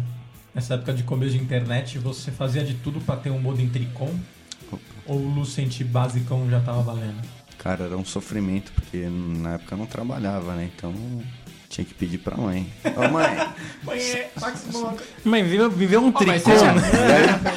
nessa 0.54 0.74
época 0.74 0.92
de 0.92 1.02
começo 1.02 1.32
de 1.32 1.42
internet, 1.42 1.98
você 1.98 2.30
fazia 2.30 2.64
de 2.64 2.74
tudo 2.74 3.00
pra 3.00 3.16
ter 3.16 3.30
um 3.30 3.40
modem 3.40 3.68
tricom? 3.68 4.14
Ou 5.06 5.18
o 5.18 5.34
Lucent 5.34 5.82
basicão 5.84 6.48
já 6.48 6.60
tava 6.60 6.82
valendo? 6.82 7.20
Cara, 7.58 7.84
era 7.84 7.96
um 7.96 8.04
sofrimento, 8.04 8.72
porque 8.72 9.06
na 9.08 9.54
época 9.54 9.74
eu 9.74 9.78
não 9.78 9.86
trabalhava, 9.86 10.54
né? 10.54 10.70
Então 10.74 10.94
tinha 11.74 11.84
que 11.84 11.92
pedir 11.94 12.18
pra 12.18 12.36
mãe. 12.36 12.66
Ô 12.96 13.08
mãe, 13.10 13.36
Mãe, 15.24 15.42
viveu, 15.42 15.70
viveu 15.70 16.00
um 16.04 16.12
tricô, 16.12 16.50
já, 16.56 16.72
né? 16.72 16.82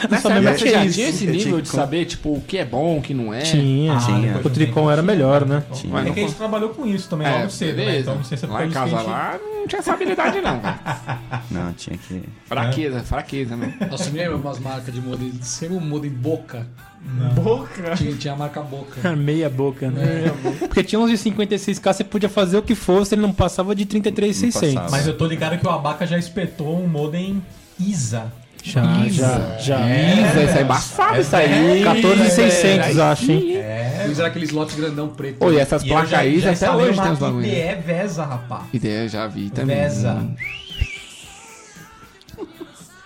nessa 0.10 0.34
época 0.34 0.58
você 0.58 0.70
já 0.72 0.90
tinha 0.90 1.10
esse 1.10 1.26
nível 1.28 1.40
tinha 1.42 1.62
de 1.62 1.70
saber, 1.70 2.06
tipo, 2.06 2.34
o 2.34 2.42
que 2.42 2.58
é 2.58 2.66
bom, 2.66 2.98
o 2.98 3.02
que 3.02 3.14
não 3.14 3.32
é? 3.34 3.42
Tinha. 3.42 3.98
Tinha. 4.00 4.42
O 4.44 4.50
tricom 4.50 4.90
era 4.90 5.02
melhor, 5.04 5.46
né? 5.46 5.64
Tinha. 5.72 5.94
Mas 5.94 6.08
É 6.08 6.12
que 6.12 6.20
a 6.20 6.24
gente 6.24 6.36
trabalhou 6.36 6.70
com 6.70 6.86
isso 6.88 7.08
também 7.10 7.28
É, 7.28 7.32
logo 7.38 7.50
cedo, 7.52 7.78
né? 7.78 7.86
beleza. 7.86 8.00
Então 8.02 8.16
não 8.16 8.24
sei 8.24 8.38
se 8.38 8.46
é 8.46 8.48
lá 8.48 8.58
por 8.58 8.66
em 8.68 8.72
casa 8.72 8.98
gente- 8.98 9.08
lá 9.10 9.40
não 9.44 9.68
tinha 9.68 9.80
essa 9.80 9.94
habilidade 9.94 10.42
não, 10.42 10.62
não, 11.52 11.74
tinha 11.74 11.98
que. 11.98 12.24
Fraqueza, 12.46 13.00
fraqueza, 13.02 13.56
né? 13.56 13.78
Nossa, 13.92 14.10
me 14.10 14.18
lembra 14.18 14.38
umas 14.38 14.60
marcas 14.60 14.94
de 14.94 15.02
modem. 15.02 15.32
Sempre 15.42 15.78
o 15.78 15.82
modem 15.82 16.10
Boca. 16.10 16.66
Boca. 17.34 17.96
Tinha, 17.96 18.14
tinha 18.16 18.34
a 18.34 18.38
marca 18.38 18.62
Boca. 18.62 19.16
Meia 19.16 19.50
boca, 19.50 19.90
né? 19.90 20.32
Porque 20.60 20.84
tinha 20.84 21.00
uns 21.00 21.10
de 21.10 21.18
56k, 21.18 21.94
você 21.94 22.04
podia 22.04 22.30
fazer 22.30 22.58
o 22.58 22.62
que 22.62 22.76
fosse, 22.76 23.16
ele 23.16 23.22
não 23.22 23.32
passava 23.34 23.74
de 23.76 23.86
33,600. 23.86 24.74
passava. 24.74 24.92
Mas 24.92 25.08
eu 25.08 25.18
tô 25.18 25.26
ligado 25.26 25.58
que 25.58 25.66
o 25.66 25.70
Abaca 25.70 26.06
já 26.06 26.18
espetou 26.18 26.82
um 26.82 26.88
modem 26.88 27.42
ISA. 27.80 28.32
Já, 28.64 28.84
já, 29.08 29.58
já. 29.60 29.80
Isso, 29.90 30.40
isso 30.40 30.58
é 30.58 30.62
embaçado 30.62 31.22
isso 31.22 31.36
aí. 31.36 31.84
14,600, 31.84 33.00
acho, 33.00 33.32
hein? 33.32 33.56
É. 33.56 34.08
Usaram 34.12 34.30
aqueles 34.30 34.52
lotes 34.52 34.76
grandão 34.76 35.08
preto. 35.08 35.44
Oi, 35.46 35.58
essas 35.58 35.84
placas 35.84 36.14
aí 36.14 36.40
já 36.40 36.52
até 36.52 36.70
hoje 36.72 37.02
tem 37.02 37.12
os 37.12 37.20
bagulho. 37.20 37.46
IDE 37.46 37.76
Vesa, 37.86 38.26
rapá. 38.26 38.66
Ideia, 38.74 39.08
já 39.08 39.26
vi 39.28 39.50
também. 39.50 39.78
Vesa. 39.78 40.28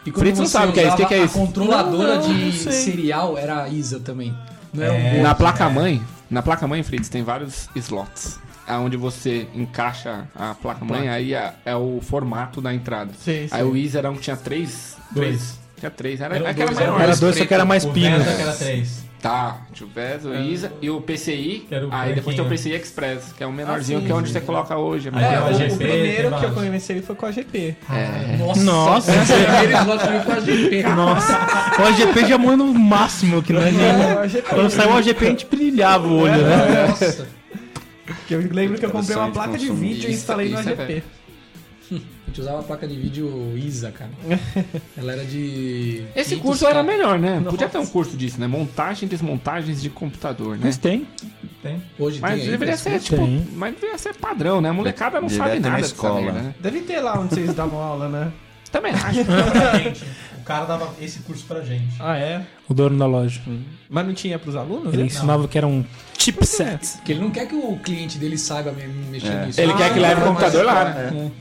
E 0.05 0.11
Fritz 0.11 0.39
não 0.39 0.45
sabe 0.47 0.71
o 0.71 0.73
que 0.73 0.79
é 0.79 0.87
isso, 0.87 0.93
o 1.03 1.07
que 1.07 1.13
é 1.13 1.19
a 1.21 1.25
isso? 1.25 1.33
controladora 1.37 2.15
Não, 2.15 2.27
não, 2.27 2.33
de 2.35 2.65
não 2.65 2.71
cereal 2.71 3.37
era 3.37 3.67
ISA 3.69 3.99
também. 3.99 4.35
Não 4.73 4.83
era 4.83 4.93
É. 4.93 5.19
um. 5.19 5.23
Na 5.23 5.35
placa-mãe, 5.35 6.01
na 6.29 6.41
placa-mãe, 6.41 6.81
Fritz, 6.83 7.07
tem 7.09 7.23
vários 7.23 7.69
slots. 7.75 8.39
Onde 8.69 8.95
você 8.95 9.47
encaixa 9.53 10.27
a 10.33 10.53
placa-mãe, 10.55 11.09
aí 11.09 11.33
é, 11.33 11.53
é 11.65 11.75
o 11.75 11.99
formato 12.01 12.61
da 12.61 12.73
entrada. 12.73 13.11
Sim, 13.19 13.47
Aí 13.51 13.61
sim. 13.61 13.69
o 13.69 13.75
Is 13.75 13.95
era 13.95 14.09
um 14.09 14.15
que 14.15 14.21
tinha 14.21 14.37
três. 14.37 14.95
Dois. 15.11 15.27
três. 15.27 15.59
Tinha 15.77 15.91
três. 15.91 16.21
Era, 16.21 16.35
Era 16.37 16.49
era, 16.49 16.53
dois, 16.65 16.79
maior. 16.79 17.01
Era 17.01 17.15
dois, 17.17 17.35
só 17.35 17.45
que 17.45 17.53
era 17.53 17.65
mais 17.65 17.83
pino. 17.85 18.15
Era 18.15 18.53
3. 18.53 19.03
Tá, 19.21 19.57
tinha 19.71 19.85
o 19.87 19.89
VES, 19.93 20.25
o 20.25 20.33
ISA 20.33 20.71
e 20.81 20.89
o 20.89 20.99
PCI. 20.99 21.67
O 21.69 21.93
aí 21.93 22.15
depois 22.15 22.35
tem 22.35 22.43
o. 22.43 22.49
PCI 22.49 22.71
Express, 22.73 23.31
que 23.37 23.43
é 23.43 23.45
o 23.45 23.51
menorzinho, 23.51 23.99
Ah, 23.99 24.01
sim, 24.01 24.05
que 24.07 24.11
é 24.11 24.15
onde 24.15 24.27
sim. 24.29 24.33
você 24.33 24.41
coloca 24.41 24.75
hoje. 24.75 25.11
Tem 25.11 25.21
É, 25.23 25.39
o 25.39 25.73
o, 25.73 25.77
primeiro 25.77 26.35
que 26.39 26.45
eu 26.45 26.51
conheci 26.53 27.01
foi 27.03 27.15
com 27.15 27.25
a 27.27 27.31
GP. 27.31 27.75
É. 27.91 28.37
Nossa, 28.37 28.63
Nossa. 28.63 29.11
Com 30.25 30.31
a 30.31 30.39
GP. 30.39 30.83
Nossa, 30.83 31.33
o 31.79 31.85
AGP 31.87 32.25
já 32.27 32.37
manda 32.37 32.63
no 32.63 32.73
máximo, 32.73 33.43
que 33.43 33.53
não 33.53 33.61
é 33.61 33.69
É, 33.69 33.71
o 33.71 33.73
nem... 33.73 34.11
AGP. 34.23 34.41
Quando 34.49 34.69
saiu 34.71 34.89
o 34.91 34.97
AGP 34.97 35.25
a 35.25 35.29
gente 35.29 35.45
brilhava 35.45 36.07
o 36.07 36.19
olho, 36.21 36.41
né? 36.41 36.87
Nossa. 36.87 37.27
Que 38.27 38.33
eu 38.33 38.43
lembro 38.51 38.77
que 38.79 38.85
eu 38.85 38.89
comprei 38.91 39.15
uma 39.15 39.29
placa 39.31 39.57
de 39.57 39.69
vídeo 39.71 40.09
e 40.09 40.13
instalei 40.13 40.49
no 40.49 40.57
é 40.57 40.61
AGP. 40.61 41.03
A 41.91 42.27
gente 42.27 42.39
usava 42.41 42.59
a 42.59 42.63
placa 42.63 42.87
de 42.87 42.95
vídeo 42.95 43.53
ISA, 43.57 43.91
cara. 43.91 44.11
Ela 44.97 45.11
era 45.13 45.25
de. 45.25 46.03
Esse 46.15 46.35
500K. 46.37 46.41
curso 46.41 46.65
era 46.67 46.81
melhor, 46.81 47.19
né? 47.19 47.41
Podia 47.49 47.67
ter 47.67 47.77
um 47.77 47.85
curso 47.85 48.15
disso, 48.15 48.39
né? 48.39 48.47
Montagem 48.47 49.05
e 49.05 49.09
desmontagens 49.09 49.81
de 49.81 49.89
computador, 49.89 50.55
né? 50.55 50.61
Mas 50.63 50.77
tem. 50.77 51.05
Tem. 51.61 51.81
Hoje 51.99 52.19
Mas 52.21 52.39
tem 52.41 52.49
deveria 52.51 52.73
mas- 52.73 52.79
ser, 52.81 52.99
tipo, 52.99 53.17
Tem. 53.17 53.47
mas 53.53 53.75
deveria 53.75 53.97
ser 53.97 54.15
padrão, 54.15 54.61
né? 54.61 54.69
A 54.69 54.73
molecada 54.73 55.19
não 55.19 55.27
Devia 55.27 55.43
sabe 55.45 55.59
na 55.59 55.69
nada 55.69 55.81
dessa 55.81 55.93
escola. 55.93 56.21
merda, 56.21 56.41
né? 56.41 56.55
Deve 56.59 56.79
ter 56.81 57.01
lá 57.01 57.19
onde 57.19 57.35
vocês 57.35 57.53
davam 57.53 57.79
aula, 57.79 58.07
né? 58.07 58.31
Também 58.71 58.93
acho. 58.93 59.25
Pra 59.25 59.77
gente. 59.79 60.03
O 60.39 60.43
cara 60.43 60.65
dava 60.65 60.89
esse 60.99 61.19
curso 61.19 61.45
pra 61.45 61.61
gente. 61.61 61.93
Ah, 61.99 62.17
é? 62.17 62.41
O 62.67 62.73
dono 62.73 62.97
da 62.97 63.05
loja. 63.05 63.39
Mas 63.89 64.07
não 64.07 64.13
tinha 64.13 64.39
pros 64.39 64.55
alunos? 64.55 64.87
Ele 64.91 65.03
né? 65.03 65.07
ensinava 65.07 65.47
que 65.47 65.55
era 65.57 65.67
um 65.67 65.85
chipset. 66.17 66.93
Porque 66.97 67.11
ele 67.11 67.21
não 67.21 67.29
quer 67.29 67.45
que 67.47 67.53
o 67.53 67.77
cliente 67.77 68.17
dele 68.17 68.37
saiba 68.39 68.71
me- 68.71 68.87
mexer 68.87 69.27
É. 69.27 69.45
nisso. 69.45 69.61
Ele 69.61 69.73
quer 69.75 69.93
que 69.93 69.99
leve 69.99 70.21
o 70.21 70.23
Ah, 70.23 70.27
computador 70.29 70.65
lá, 70.65 70.85
né? 70.85 71.31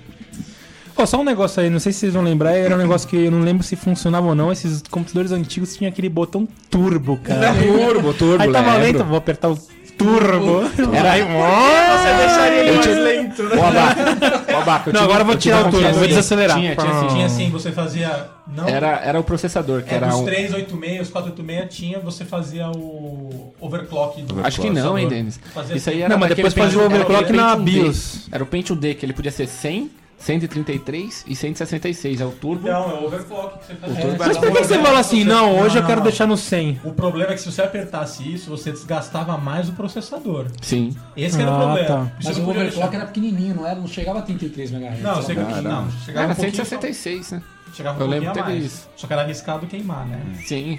Pô, 0.94 1.06
só 1.06 1.18
um 1.20 1.24
negócio 1.24 1.62
aí, 1.62 1.70
não 1.70 1.78
sei 1.80 1.92
se 1.92 2.00
vocês 2.00 2.14
vão 2.14 2.22
lembrar, 2.22 2.52
era 2.52 2.74
um 2.74 2.78
negócio 2.78 3.08
que 3.08 3.16
eu 3.16 3.30
não 3.30 3.40
lembro 3.40 3.62
se 3.62 3.76
funcionava 3.76 4.26
ou 4.26 4.34
não. 4.34 4.52
Esses 4.52 4.82
computadores 4.90 5.32
antigos 5.32 5.76
tinham 5.76 5.88
aquele 5.90 6.08
botão 6.08 6.46
turbo, 6.70 7.16
cara. 7.18 7.54
Turbo, 7.54 8.12
turbo, 8.14 8.42
Aí 8.42 8.52
tava 8.52 8.72
lembro. 8.74 8.98
lento, 8.98 9.04
vou 9.04 9.16
apertar 9.18 9.48
o 9.50 9.58
turbo. 9.96 10.62
Era 10.94 11.12
aí, 11.12 11.22
Você 11.22 12.16
deixaria 12.26 12.58
ele 12.60 12.72
mais 12.72 12.86
tinha- 12.86 12.98
lento, 13.00 13.42
né? 13.44 13.56
Abaca. 13.56 14.56
Abaca, 14.58 14.90
eu 14.90 14.94
Não, 14.94 15.02
agora 15.02 15.20
eu 15.20 15.26
vou 15.26 15.36
tirar 15.36 15.60
o 15.66 15.70
turbo, 15.70 15.80
vou 15.88 15.98
assim. 16.00 16.08
desacelerar. 16.08 16.58
Tinha, 16.58 16.76
tinha 16.76 16.90
assim. 16.92 17.06
Tinha 17.08 17.26
assim, 17.26 17.50
você 17.50 17.72
fazia. 17.72 18.26
Não, 18.54 18.68
Era, 18.68 19.00
era 19.04 19.18
o 19.20 19.22
processador, 19.24 19.82
que 19.82 19.94
é, 19.94 19.96
era 19.98 20.08
dos 20.08 20.16
um... 20.16 20.24
386, 20.24 21.02
os 21.02 21.08
486 21.10 21.74
tinha, 21.74 22.00
você 22.00 22.24
fazia 22.24 22.68
o 22.70 23.54
overclock 23.60 24.20
do 24.22 24.44
Acho 24.44 24.60
que 24.60 24.68
não, 24.70 24.98
hein. 24.98 25.06
Denis? 25.08 25.38
Fazia 25.54 25.76
Isso 25.76 25.88
aí 25.88 25.96
assim. 25.96 26.02
era 26.04 26.12
Não, 26.14 26.18
mas 26.18 26.34
depois 26.34 26.52
fazia 26.52 26.78
o 26.78 26.82
era 26.82 26.94
overclock 26.94 27.32
na. 27.32 27.54
BIOS. 27.56 28.28
Era 28.32 28.42
o 28.42 28.46
Pentium 28.46 28.76
D, 28.76 28.94
que 28.94 29.06
ele 29.06 29.12
podia 29.12 29.30
ser 29.30 29.46
100, 29.46 29.88
133 30.20 31.24
e 31.26 31.34
166. 31.34 32.20
É 32.20 32.24
o 32.24 32.30
turbo. 32.30 32.68
Não, 32.68 32.90
é 32.90 32.94
o 32.94 33.06
overclock 33.06 33.58
que 33.58 33.66
você 33.66 33.74
fazia. 33.74 34.00
turbo 34.02 34.16
Mas 34.18 34.36
era 34.36 34.40
por 34.40 34.52
que 34.52 34.64
você 34.64 34.78
fala 34.78 34.98
assim, 35.00 35.24
não, 35.24 35.58
hoje 35.60 35.78
eu 35.78 35.82
quero 35.84 35.96
não. 35.96 36.04
deixar 36.04 36.26
no 36.26 36.36
100? 36.36 36.80
O 36.84 36.92
problema 36.92 37.32
é 37.32 37.34
que 37.34 37.40
se 37.40 37.50
você 37.50 37.62
apertasse 37.62 38.22
isso, 38.32 38.50
você 38.50 38.70
desgastava 38.70 39.36
mais 39.38 39.68
o 39.68 39.72
processador. 39.72 40.46
Sim. 40.62 40.94
Esse 41.16 41.36
que 41.36 41.42
era 41.42 41.50
o 41.50 41.54
Ah, 41.54 41.58
problema. 41.58 41.88
tá. 41.88 42.12
Mas 42.22 42.36
não 42.36 42.44
o 42.44 42.46
podia 42.46 42.60
overclock 42.62 42.90
deixar- 42.90 42.94
era 42.96 43.06
pequenininho, 43.06 43.54
não, 43.56 43.66
era, 43.66 43.80
não 43.80 43.88
chegava 43.88 44.18
a 44.18 44.22
33 44.22 44.70
MHz. 44.72 45.00
Não, 45.00 45.22
chega, 45.22 45.42
não, 45.42 45.90
chegava 45.90 46.24
Era 46.24 46.32
um 46.32 46.34
pouquinho, 46.36 46.64
166, 46.64 47.32
né? 47.32 47.42
chegava 47.74 47.98
um 47.98 48.02
Eu 48.02 48.06
lembro 48.08 48.24
pouquinho 48.26 48.30
a 48.30 48.46
que 48.46 48.52
teve 48.52 48.60
mais. 48.62 48.72
isso. 48.72 48.88
Só 48.96 49.06
que 49.06 49.12
era 49.12 49.22
arriscado 49.22 49.66
queimar, 49.66 50.06
né? 50.06 50.20
Sim. 50.44 50.78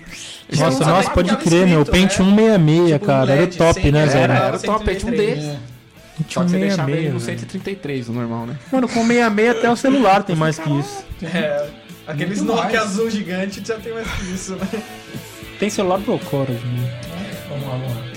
Nossa, 0.49 0.80
Não, 0.85 0.89
nossa, 0.93 1.07
até 1.07 1.13
pode 1.15 1.38
crer, 1.38 1.65
meu. 1.68 1.81
escrito, 1.81 1.91
né? 1.95 1.99
Pente 2.01 2.13
166, 2.15 2.91
Tipo, 2.93 3.05
cara. 3.05 3.31
Era 3.31 3.41
o 3.41 3.43
LED, 3.45 3.57
top, 3.57 3.81
100, 3.81 3.91
né, 3.91 4.07
Zé? 4.07 4.19
Era, 4.19 4.34
era 4.35 4.57
o 4.57 4.61
top 4.61 4.85
Pentium 4.85 5.09
D. 5.11 5.18
133. 5.18 5.43
É. 5.45 5.70
Só 6.29 6.43
que 6.43 6.49
você 6.51 6.59
deixava 6.59 6.91
ele 6.91 7.09
no 7.09 7.19
166, 7.19 7.25
velho. 7.25 7.39
133, 7.39 8.09
o 8.09 8.13
normal, 8.13 8.45
né? 8.45 8.55
Mano, 8.71 8.88
com 8.88 9.05
66 9.05 9.49
até 9.57 9.69
o 9.69 9.75
celular 9.75 10.23
tem 10.23 10.35
mais 10.35 10.59
que 10.59 10.69
isso. 10.69 11.05
É, 11.23 11.67
aqueles 12.07 12.39
Muito 12.39 12.53
Nokia 12.53 12.79
mais. 12.79 12.91
azul 12.91 13.09
gigante 13.09 13.61
já 13.65 13.77
tem 13.77 13.93
mais 13.93 14.07
que 14.11 14.33
isso, 14.33 14.55
né? 14.55 14.67
Tem 15.59 15.69
celular 15.69 15.99
pro 15.99 16.17
Cora, 16.19 16.51
gente. 16.53 16.63
Vamos 17.49 17.67
lá, 17.67 17.71
vamos 17.77 17.95
lá. 17.95 18.10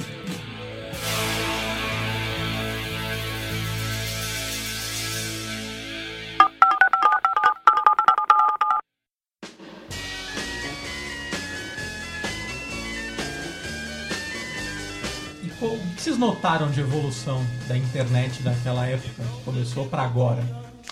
Vocês 16.14 16.18
notaram 16.18 16.70
de 16.70 16.80
evolução 16.80 17.44
da 17.66 17.76
internet 17.76 18.42
daquela 18.42 18.86
época 18.86 19.08
que 19.22 19.42
começou 19.44 19.86
pra 19.86 20.02
agora? 20.02 20.42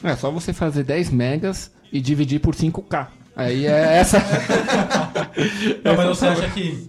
É 0.03 0.17
só 0.17 0.31
você 0.31 0.53
fazer 0.53 0.83
10 0.83 1.11
megas 1.11 1.71
e 1.93 2.01
dividir 2.01 2.41
por 2.41 2.55
5K. 2.55 3.07
Aí 3.37 3.67
é 3.67 3.99
essa. 3.99 4.19
Não, 5.85 5.97
mas 5.97 6.09
você 6.09 6.27
acha 6.27 6.49
que 6.51 6.89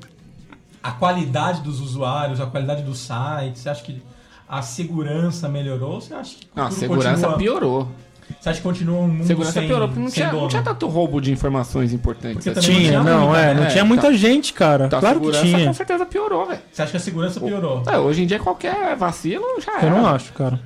a 0.82 0.92
qualidade 0.92 1.62
dos 1.62 1.80
usuários, 1.80 2.42
a 2.42 2.46
qualidade 2.48 2.82
do 2.82 2.96
site, 2.96 3.60
você 3.60 3.70
acha 3.70 3.84
que 3.84 4.02
a 4.50 4.62
segurança 4.62 5.48
melhorou? 5.48 5.94
ou 5.94 6.02
Você 6.02 6.14
acha 6.14 6.36
que 6.36 6.48
Não, 6.56 6.66
a 6.66 6.72
segurança 6.72 7.28
continua- 7.28 7.38
piorou. 7.38 7.92
Você 8.40 8.50
acha 8.50 8.58
que 8.58 8.64
continua 8.64 9.00
um 9.00 9.08
mundo 9.08 9.26
Segurança 9.26 9.54
sem, 9.54 9.68
piorou, 9.68 9.88
porque 9.88 10.02
não 10.02 10.10
sem 10.10 10.24
tinha, 10.24 10.34
não 10.34 10.48
tinha 10.48 10.62
tanto 10.62 10.88
roubo 10.88 11.22
de 11.22 11.32
informações 11.32 11.94
importantes. 11.94 12.46
Assim. 12.48 12.60
Tinha, 12.62 13.02
não 13.02 13.36
é. 13.36 13.54
Não 13.54 13.64
né? 13.64 13.70
tinha 13.70 13.86
muita 13.86 14.08
Tá. 14.08 14.14
gente, 14.14 14.52
cara. 14.54 14.86
A 14.86 14.90
Claro 14.90 15.22
que 15.22 15.32
tinha. 15.32 15.66
com 15.68 15.74
certeza 15.74 16.06
piorou, 16.06 16.46
velho. 16.48 16.60
Você 16.72 16.82
acha 16.82 16.92
que 16.92 16.98
a 16.98 17.00
segurança 17.00 17.40
piorou? 17.40 17.84
É, 17.88 17.98
hoje 17.98 18.24
em 18.24 18.26
dia 18.28 18.40
qualquer 18.40 18.96
vacilo 18.98 19.46
já 19.62 19.78
era. 19.78 19.88
Eu 19.88 19.92
não 19.92 20.06
acho, 20.06 20.34
cara. 20.34 20.60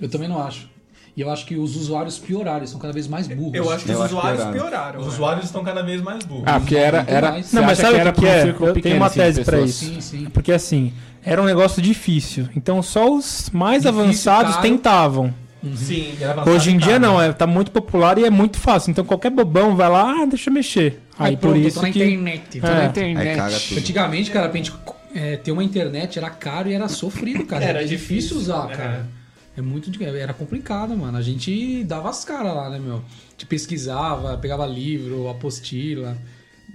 Eu 0.00 0.08
também 0.10 0.28
não 0.28 0.42
acho. 0.42 0.68
E 1.16 1.20
eu 1.20 1.30
acho 1.30 1.46
que 1.46 1.56
os 1.56 1.76
usuários 1.76 2.18
pioraram, 2.18 2.58
eles 2.58 2.70
são 2.70 2.80
cada 2.80 2.92
vez 2.92 3.06
mais 3.06 3.28
burros. 3.28 3.54
Eu 3.54 3.70
acho 3.70 3.84
que 3.84 3.90
Eu 3.92 3.98
os 3.98 4.04
acho 4.04 4.16
usuários 4.16 4.42
pioraram. 4.42 4.60
pioraram. 4.60 5.00
Os 5.00 5.06
né? 5.06 5.12
usuários 5.12 5.44
estão 5.44 5.62
cada 5.62 5.80
vez 5.82 6.02
mais 6.02 6.24
burros. 6.24 6.42
Ah, 6.44 6.58
porque 6.58 6.76
era. 6.76 7.04
era 7.06 7.30
Não, 7.52 7.62
mas 7.62 7.78
sabe 7.78 8.00
o 8.00 8.12
que, 8.12 8.20
que 8.20 8.26
um 8.26 8.28
é? 8.28 8.48
Eu 8.68 8.72
tenho 8.82 8.96
uma 8.96 9.06
assim, 9.06 9.20
de 9.20 9.24
tese 9.26 9.44
pra 9.44 9.58
pessoas? 9.58 9.70
isso. 9.82 9.84
Sim, 9.94 10.00
sim. 10.00 10.24
Porque 10.30 10.50
assim, 10.52 10.92
era 11.24 11.40
um 11.40 11.44
negócio 11.44 11.80
difícil. 11.80 12.48
Então 12.56 12.82
só 12.82 13.08
os 13.08 13.48
mais 13.50 13.82
Difícil, 13.84 14.00
avançados 14.02 14.56
caro. 14.56 14.62
tentavam. 14.62 15.34
Sim. 15.76 16.14
Era 16.20 16.32
avançado 16.32 16.50
Hoje 16.56 16.70
em 16.70 16.78
dia 16.78 16.98
não, 16.98 17.20
é, 17.20 17.32
tá 17.32 17.46
muito 17.46 17.70
popular 17.70 18.18
e 18.18 18.24
é 18.24 18.30
muito 18.30 18.58
fácil. 18.58 18.90
Então 18.90 19.04
qualquer 19.04 19.30
bobão 19.30 19.74
vai 19.76 19.88
lá, 19.88 20.22
ah, 20.22 20.26
deixa 20.26 20.50
eu 20.50 20.54
mexer. 20.54 21.00
Aí 21.18 21.36
por 21.36 21.50
pronto, 21.50 21.58
eu 21.58 21.68
isso 21.68 21.80
tô 21.80 21.86
na 21.86 21.92
que. 21.92 22.04
internet. 22.04 22.60
Tô 22.60 22.66
na 22.66 22.82
É. 22.82 22.86
internet. 22.86 23.28
Aí 23.28 23.36
caga 23.36 23.58
tudo. 23.60 23.78
Antigamente, 23.78 24.30
cara, 24.30 24.48
pra 24.48 24.56
gente 24.56 24.72
é, 25.14 25.36
ter 25.36 25.52
uma 25.52 25.62
internet 25.64 26.18
era 26.18 26.28
caro 26.30 26.68
e 26.68 26.72
era 26.74 26.88
sofrido, 26.88 27.44
cara. 27.46 27.64
Era 27.64 27.78
Era, 27.80 27.88
difícil 27.88 28.36
difícil, 28.36 28.36
usar, 28.38 28.70
é. 28.72 28.76
cara. 28.76 29.08
É 29.56 29.62
muito. 29.62 29.90
Era 30.02 30.34
complicado, 30.34 30.96
mano. 30.96 31.16
A 31.16 31.22
gente 31.22 31.84
dava 31.84 32.10
as 32.10 32.24
caras 32.24 32.54
lá, 32.54 32.68
né, 32.68 32.78
meu? 32.80 32.96
A 32.96 33.30
gente 33.32 33.46
pesquisava, 33.46 34.36
pegava 34.38 34.66
livro, 34.66 35.28
apostila. 35.28 36.16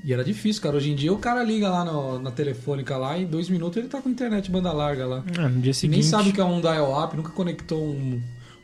E 0.05 0.13
era 0.13 0.23
difícil, 0.23 0.61
cara. 0.61 0.77
Hoje 0.77 0.89
em 0.91 0.95
dia 0.95 1.11
o 1.11 1.17
cara 1.17 1.43
liga 1.43 1.67
lá 1.69 1.83
no- 1.83 2.19
na 2.19 2.31
telefônica 2.31 2.95
lá 2.95 3.17
e 3.17 3.23
em 3.23 3.25
dois 3.25 3.49
minutos 3.49 3.75
ele 3.75 3.89
tá 3.89 4.01
com 4.01 4.07
internet 4.09 4.49
banda 4.49 4.71
larga 4.71 5.05
lá. 5.05 5.23
Ah, 5.37 5.49
no 5.49 5.59
dia 5.59 5.73
seguinte. 5.73 5.99
nem 5.99 6.03
sabe 6.09 6.29
o 6.29 6.33
que 6.33 6.39
é 6.39 6.43
um 6.45 6.61
dial-up, 6.61 7.17
nunca 7.17 7.31
conectou 7.31 7.83
um, 7.83 8.21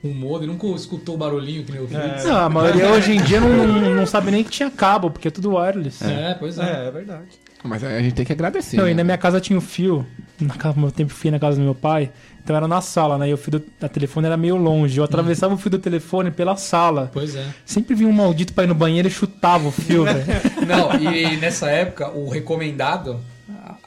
um 0.07 0.14
modem, 0.14 0.48
nunca 0.48 0.68
escutou 0.68 1.15
o 1.15 1.18
barulhinho 1.18 1.64
que 1.64 1.72
nem 1.72 1.82
eu 1.82 1.88
fiz. 1.88 2.26
Não, 2.26 2.38
a 2.38 2.49
maioria 2.49 2.91
hoje 2.91 3.14
em 3.14 3.22
dia 3.22 3.40
não, 3.40 3.95
não, 3.95 4.06
sabe 4.06 4.32
nem 4.32 4.44
que 4.44 4.49
tinha 4.49 4.69
cabo, 4.69 5.10
porque 5.10 5.27
é 5.27 5.32
tudo 5.32 5.56
wireless. 5.56 6.03
É, 6.03 6.36
pois 6.36 6.57
é. 6.57 6.84
É, 6.84 6.88
é 6.88 6.91
verdade. 6.91 7.26
Mas 7.64 7.84
a 7.84 7.99
gente 7.99 8.14
tem 8.14 8.26
que 8.26 8.32
agradecer. 8.32 8.77
Não, 8.77 8.86
e 8.86 8.90
né? 8.90 8.98
na 8.98 9.03
minha 9.03 9.18
casa 9.18 9.41
tinha 9.41 9.57
um 9.57 9.61
fio, 9.61 10.06
na 10.40 10.53
casa, 10.53 10.80
meu 10.80 10.91
tempo 10.91 11.11
fio 11.14 11.32
na 11.32 11.40
casa 11.40 11.57
do 11.57 11.64
meu 11.64 11.73
pai, 11.73 12.11
então 12.44 12.56
era 12.56 12.68
na 12.68 12.80
sala, 12.80 13.18
né? 13.18 13.30
E 13.30 13.34
o 13.34 13.38
fio 13.38 13.53
do 13.53 13.64
a 13.82 13.90
telefone 13.90 14.27
era 14.27 14.38
meio 14.38 14.56
longe. 14.56 14.99
Eu 14.99 15.03
atravessava 15.03 15.56
o 15.56 15.57
fio 15.57 15.72
do 15.72 15.80
telefone 15.80 16.30
pela 16.30 16.56
sala. 16.56 17.10
Pois 17.11 17.36
é. 17.36 17.44
Sempre 17.65 17.95
vinha 17.95 18.07
um 18.07 18.14
maldito 18.14 18.53
pra 18.53 18.65
ir 18.65 18.68
no 18.68 18.76
banheiro 18.76 19.07
e 19.07 19.11
chutava 19.11 19.68
o 19.68 19.72
fio, 19.72 20.03
velho. 20.06 20.26
Não, 20.68 20.94
e 20.94 21.38
nessa 21.38 21.72
época, 21.72 22.11
o 22.11 22.30
recomendado, 22.30 23.19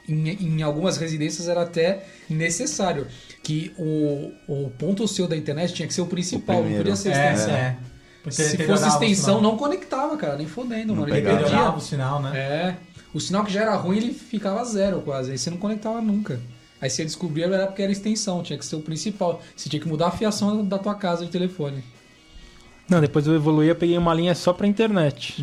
em, 0.09 0.28
em 0.28 0.62
algumas 0.62 0.97
residências 0.97 1.49
era 1.49 1.62
até 1.62 2.05
necessário. 2.28 3.07
Que 3.49 3.73
o, 3.79 4.31
o 4.47 4.70
ponto 4.77 5.09
seu 5.09 5.27
da 5.27 5.35
internet 5.35 5.73
tinha 5.73 5.89
que 5.89 5.95
ser 5.95 6.03
o 6.03 6.07
principal, 6.07 6.61
O 6.61 6.69
não 6.69 6.77
podia 6.77 6.95
ser 6.95 7.12
É, 7.12 7.33
extensão. 7.33 7.55
é. 7.57 7.77
Porque 8.23 8.43
Se 8.43 8.59
fosse 8.66 8.87
extensão, 8.87 9.41
não 9.41 9.57
conectava, 9.57 10.19
cara, 10.19 10.37
nem 10.37 10.47
fodendo, 10.47 10.95
mano. 10.95 11.09
Ele 11.09 11.23
perdia. 11.23 11.70
o 11.70 11.81
sinal, 11.81 12.20
né? 12.20 12.39
É. 12.39 12.77
O 13.15 13.19
sinal 13.19 13.43
que 13.47 13.51
já 13.51 13.62
era 13.62 13.75
ruim, 13.75 13.97
ele 13.97 14.12
ficava 14.12 14.62
zero 14.66 15.01
quase. 15.01 15.31
Aí 15.31 15.39
você 15.39 15.49
não 15.49 15.57
conectava 15.57 15.99
nunca. 16.03 16.39
Aí 16.79 16.91
você 16.91 17.03
descobria 17.07 17.47
era 17.47 17.66
porque 17.66 17.81
era 17.81 17.91
extensão, 17.91 18.43
tinha 18.43 18.59
que 18.59 18.66
ser 18.66 18.77
o 18.77 18.81
principal. 18.83 19.41
Você 19.57 19.70
tinha 19.70 19.81
que 19.81 19.89
mudar 19.89 20.09
a 20.09 20.11
fiação 20.11 20.62
da 20.62 20.79
tua 20.79 20.95
casa 20.95 21.25
de 21.25 21.31
telefone. 21.31 21.83
Não, 22.87 23.01
depois 23.01 23.27
eu 23.27 23.35
evoluí, 23.35 23.69
eu 23.69 23.77
peguei 23.77 23.97
uma 23.97 24.12
linha 24.12 24.35
só 24.35 24.53
pra 24.53 24.66
internet. 24.66 25.43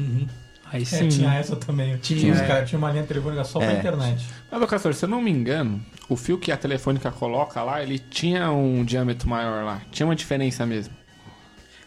Aí 0.76 0.81
É, 0.81 0.85
sim. 0.85 1.07
tinha 1.07 1.30
né? 1.30 1.39
essa 1.39 1.56
também. 1.56 1.97
Tinha, 1.97 2.34
Os 2.34 2.39
é. 2.41 2.45
caras 2.47 2.68
tinham 2.69 2.80
uma 2.81 2.91
linha 2.91 3.03
telefônica 3.06 3.43
só 3.45 3.60
pra 3.60 3.72
É. 3.72 3.77
internet. 3.80 4.26
Mas, 4.52 4.69
Castor, 4.69 4.93
se 4.93 5.06
eu 5.06 5.10
não 5.10 5.22
me 5.22 5.31
engano, 5.31 5.81
o 6.10 6.18
fio 6.18 6.38
que 6.38 6.52
a 6.52 6.57
telefônica 6.57 7.10
coloca 7.11 7.61
lá, 7.64 7.81
ele 7.81 7.97
tinha 7.97 8.52
um 8.52 8.84
diâmetro 8.84 9.30
maior 9.30 9.64
lá. 9.64 9.81
Tinha 9.89 10.06
uma 10.06 10.15
diferença 10.15 10.65
mesmo. 10.65 10.93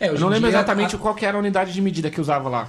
É, 0.00 0.08
Eu 0.08 0.18
não 0.18 0.28
em 0.28 0.30
lembro 0.34 0.48
dia, 0.48 0.58
exatamente 0.58 0.96
a- 0.96 0.98
qual 0.98 1.14
que 1.14 1.26
era 1.26 1.36
a 1.36 1.40
unidade 1.40 1.72
de 1.72 1.82
medida 1.82 2.08
que 2.10 2.20
usava 2.20 2.48
lá. 2.48 2.68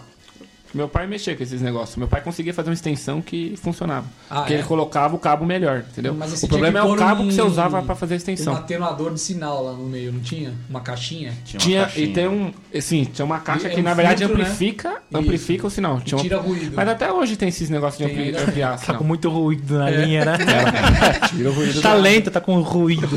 Meu 0.73 0.87
pai 0.87 1.07
mexia 1.07 1.35
com 1.35 1.41
esses 1.41 1.61
negócios. 1.61 1.95
Meu 1.97 2.07
pai 2.07 2.21
conseguia 2.21 2.53
fazer 2.53 2.69
uma 2.69 2.73
extensão 2.75 3.21
que 3.21 3.55
funcionava. 3.57 4.05
Ah, 4.29 4.41
porque 4.41 4.53
é? 4.53 4.57
ele 4.57 4.63
colocava 4.67 5.15
o 5.15 5.19
cabo 5.19 5.43
melhor, 5.45 5.83
entendeu? 5.91 6.13
O 6.43 6.47
problema 6.47 6.79
é 6.79 6.83
o 6.83 6.95
cabo 6.95 7.23
um- 7.23 7.27
que 7.27 7.33
você 7.33 7.41
usava 7.41 7.81
pra 7.81 7.95
fazer 7.95 8.13
a 8.13 8.15
Um 8.15 8.17
extensão. 8.17 8.53
atenuador 8.55 9.13
de 9.13 9.19
sinal 9.19 9.63
lá 9.63 9.71
no 9.73 9.85
meio, 9.85 10.11
não 10.13 10.19
tinha? 10.19 10.53
Uma 10.69 10.81
caixinha? 10.81 11.33
Tinha 11.43 11.59
uma 11.59 11.65
Tinha, 11.65 11.81
caixinha. 11.83 12.05
e 12.05 12.13
tem 12.13 12.27
um. 12.27 12.51
Sim, 12.81 13.03
tinha 13.11 13.25
uma 13.25 13.39
caixa 13.39 13.67
E 13.67 13.71
é 13.71 13.73
que 13.73 13.79
um 13.81 13.83
na 13.83 13.93
verdade 13.95 14.19
filtro, 14.19 14.37
né? 14.37 14.43
amplifica, 14.43 14.97
amplifica 15.13 15.65
o 15.67 15.69
sinal. 15.71 15.99
Tinha 16.01 16.17
uma- 16.17 16.23
tira 16.23 16.37
ruído. 16.39 16.71
Mas 16.75 16.87
até 16.87 17.11
hoje 17.11 17.35
tem 17.35 17.49
esses 17.49 17.69
negócios 17.69 17.97
de 17.97 18.11
ampli... 18.13 18.37
ampliar 18.37 18.79
Tá 18.79 18.93
com 18.93 19.03
muito 19.03 19.27
ruído 19.29 19.77
na 19.77 19.89
É. 19.89 20.05
linha, 20.05 20.25
né? 20.25 20.37
Tira 21.29 21.49
o 21.49 21.53
ruído 21.53 21.81
Tá 21.81 21.93
lento, 21.95 22.29
tá 22.29 22.39
com 22.39 22.59
ruído. 22.61 23.07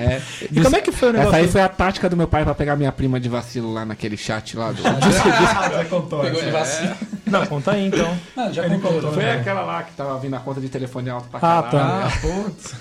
É. 0.00 0.20
E 0.50 0.60
como 0.60 0.74
é 0.76 0.80
que 0.80 0.90
foi 0.90 1.10
o 1.10 1.12
negócio? 1.12 1.28
Essa 1.34 1.44
aí 1.44 1.48
foi 1.48 1.60
a 1.60 1.68
tática 1.68 2.08
do 2.10 2.16
meu 2.16 2.26
pai 2.26 2.44
pra 2.44 2.54
pegar 2.54 2.74
minha 2.76 2.90
prima 2.90 3.20
de 3.20 3.28
vacilo 3.28 3.72
lá 3.72 3.84
naquele 3.84 4.16
chat 4.16 4.56
lá 4.56 4.72
do. 4.72 4.82
Ah. 6.26 6.30
Pegou 6.30 6.40
essa. 6.40 6.46
de 6.46 6.52
vacina. 6.52 6.96
Não, 7.26 7.46
conta 7.46 7.72
aí 7.72 7.86
então. 7.86 8.16
Não, 8.36 8.52
já 8.52 8.64
Ele 8.66 8.74
contou. 8.76 8.92
contou, 8.92 9.10
né? 9.10 9.14
Foi 9.16 9.24
É. 9.24 9.32
aquela 9.32 9.62
lá 9.62 9.82
que 9.82 9.92
tava 9.94 10.18
vindo 10.18 10.34
a 10.34 10.40
conta 10.40 10.60
de 10.60 10.68
telefone 10.68 11.10
alto 11.10 11.28
pra 11.28 11.38
Ah, 11.38 11.62
caralho. 11.62 12.10
tá. 12.10 12.18
putz. 12.20 12.74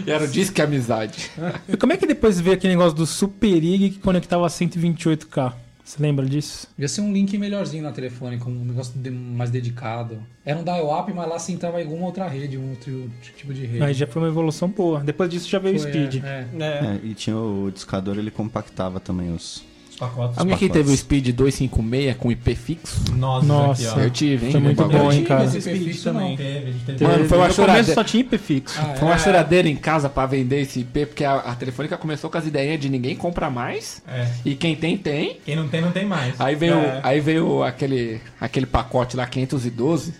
E 0.06 0.10
era 0.10 0.24
o 0.24 0.28
Disque 0.28 0.60
Amizade. 0.62 1.30
E 1.68 1.76
como 1.76 1.92
é 1.92 1.96
que 1.96 2.06
depois 2.06 2.40
veio 2.40 2.54
aquele 2.56 2.74
negócio 2.74 2.96
do 2.96 3.06
Super 3.06 3.62
IG 3.62 3.90
que 3.90 3.98
conectava 3.98 4.46
a 4.46 4.50
128K? 4.50 5.52
Você 5.84 6.00
lembra 6.00 6.24
disso? 6.24 6.68
Devia 6.76 6.88
ser 6.88 7.00
um 7.00 7.12
link 7.12 7.36
melhorzinho 7.36 7.82
na 7.82 7.90
telefone, 7.90 8.38
com 8.38 8.48
um 8.48 8.64
negócio 8.64 8.92
de- 8.96 9.10
mais 9.10 9.50
dedicado. 9.50 10.18
Era 10.44 10.56
um 10.58 10.62
dial-up, 10.62 11.12
mas 11.12 11.28
lá 11.28 11.36
você 11.36 11.50
entrava 11.50 11.80
em 11.80 11.84
alguma 11.84 12.06
outra 12.06 12.28
rede, 12.28 12.56
um 12.56 12.70
outro 12.70 13.10
tipo 13.36 13.52
de 13.52 13.66
rede. 13.66 13.82
Aí 13.82 13.92
já 13.92 14.06
foi 14.06 14.22
uma 14.22 14.28
evolução 14.28 14.68
boa. 14.68 15.00
Depois 15.00 15.28
disso 15.28 15.48
já 15.48 15.58
veio 15.58 15.76
o 15.76 15.80
Foi, 15.80 15.90
Speed. 15.90 16.22
é, 16.24 16.28
é. 16.28 16.46
É. 16.60 16.64
É, 16.64 17.00
e 17.02 17.12
tinha 17.14 17.36
o 17.36 17.70
discador, 17.74 18.18
ele 18.18 18.30
compactava 18.30 19.00
também 19.00 19.34
os. 19.34 19.64
Pacotes. 20.00 20.38
Alguém 20.38 20.54
aqui 20.54 20.68
teve 20.68 20.90
o 20.92 20.96
Speed 20.96 21.28
256 21.28 22.16
com 22.16 22.32
IP 22.32 22.54
fixo? 22.54 23.00
Nós 23.16 23.44
Nossa. 23.46 23.88
aqui, 23.90 24.00
ó. 24.00 24.02
Eu 24.02 24.10
tive, 24.10 24.46
hein? 24.46 24.52
Foi 24.52 24.60
muito 24.60 24.76
bagulho. 24.78 24.98
bom, 24.98 25.12
hein, 25.12 25.24
cara. 25.24 25.44
Esse 25.44 25.60
Speed 25.60 25.82
Speed 25.82 26.02
também. 26.02 26.36
Teve, 26.36 26.58
a 26.58 26.72
gente 26.72 26.84
teve. 26.86 27.04
Mano, 27.04 27.28
foi 27.28 27.38
uma 27.38 27.48
no 27.48 27.52
choradeira. 27.54 27.84
começo 27.84 27.94
só 27.94 28.04
tinha 28.04 28.20
IP 28.22 28.38
fixo. 28.38 28.80
Ah, 28.80 28.94
Foi 28.96 29.06
uma 29.08 29.18
choradeira 29.18 29.68
em 29.68 29.76
casa 29.76 30.08
pra 30.08 30.24
vender 30.26 30.62
esse 30.62 30.80
IP, 30.80 31.06
porque 31.06 31.24
a, 31.24 31.34
a 31.36 31.54
Telefônica 31.54 31.96
começou 31.98 32.30
com 32.30 32.38
as 32.38 32.46
ideias 32.46 32.80
de 32.80 32.88
ninguém 32.88 33.14
compra 33.14 33.50
mais. 33.50 34.02
É. 34.08 34.26
E 34.44 34.54
quem 34.54 34.74
tem, 34.74 34.96
tem. 34.96 35.38
Quem 35.44 35.54
não 35.54 35.68
tem, 35.68 35.80
não 35.82 35.92
tem 35.92 36.06
mais. 36.06 36.34
Aí 36.40 36.54
veio, 36.56 36.74
É. 36.74 37.00
aí 37.02 37.20
veio 37.20 37.62
aquele, 37.62 38.20
aquele 38.40 38.66
pacote 38.66 39.16
lá, 39.16 39.26
512. 39.26 40.14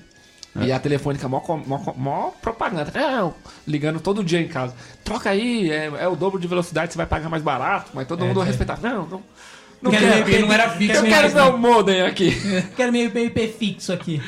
E 0.62 0.72
a 0.72 0.80
telefônica, 0.80 1.28
mó, 1.28 1.40
mó, 1.64 1.80
mó 1.96 2.30
propaganda. 2.42 2.90
Não, 2.92 3.32
ligando 3.66 4.00
todo 4.00 4.24
dia 4.24 4.40
em 4.40 4.48
casa. 4.48 4.74
Troca 5.04 5.30
aí, 5.30 5.70
é, 5.70 5.86
é 6.00 6.08
o 6.08 6.16
dobro 6.16 6.40
de 6.40 6.48
velocidade, 6.48 6.92
você 6.92 6.96
vai 6.96 7.06
pagar 7.06 7.28
mais 7.28 7.40
barato. 7.40 7.92
Mas 7.94 8.08
todo 8.08 8.24
É, 8.24 8.26
mundo 8.26 8.38
isso 8.38 8.42
aí. 8.42 8.48
respeitava. 8.48 8.86
Não, 8.88 9.06
não. 9.06 9.22
Não 9.82 9.90
Quero 9.90 10.04
quero, 10.04 10.16
ver 10.16 10.22
Porque 10.24 10.38
não 10.46 10.52
era 10.52 10.68
fixo 10.70 10.96
eu 10.96 11.02
quero 11.04 11.34
meu 11.34 11.52
né? 11.52 11.58
modem 11.58 12.02
aqui. 12.02 12.36
Quero 12.76 12.92
meio 12.92 13.06
IP 13.16 13.48
fixo 13.58 13.92
aqui. 13.92 14.20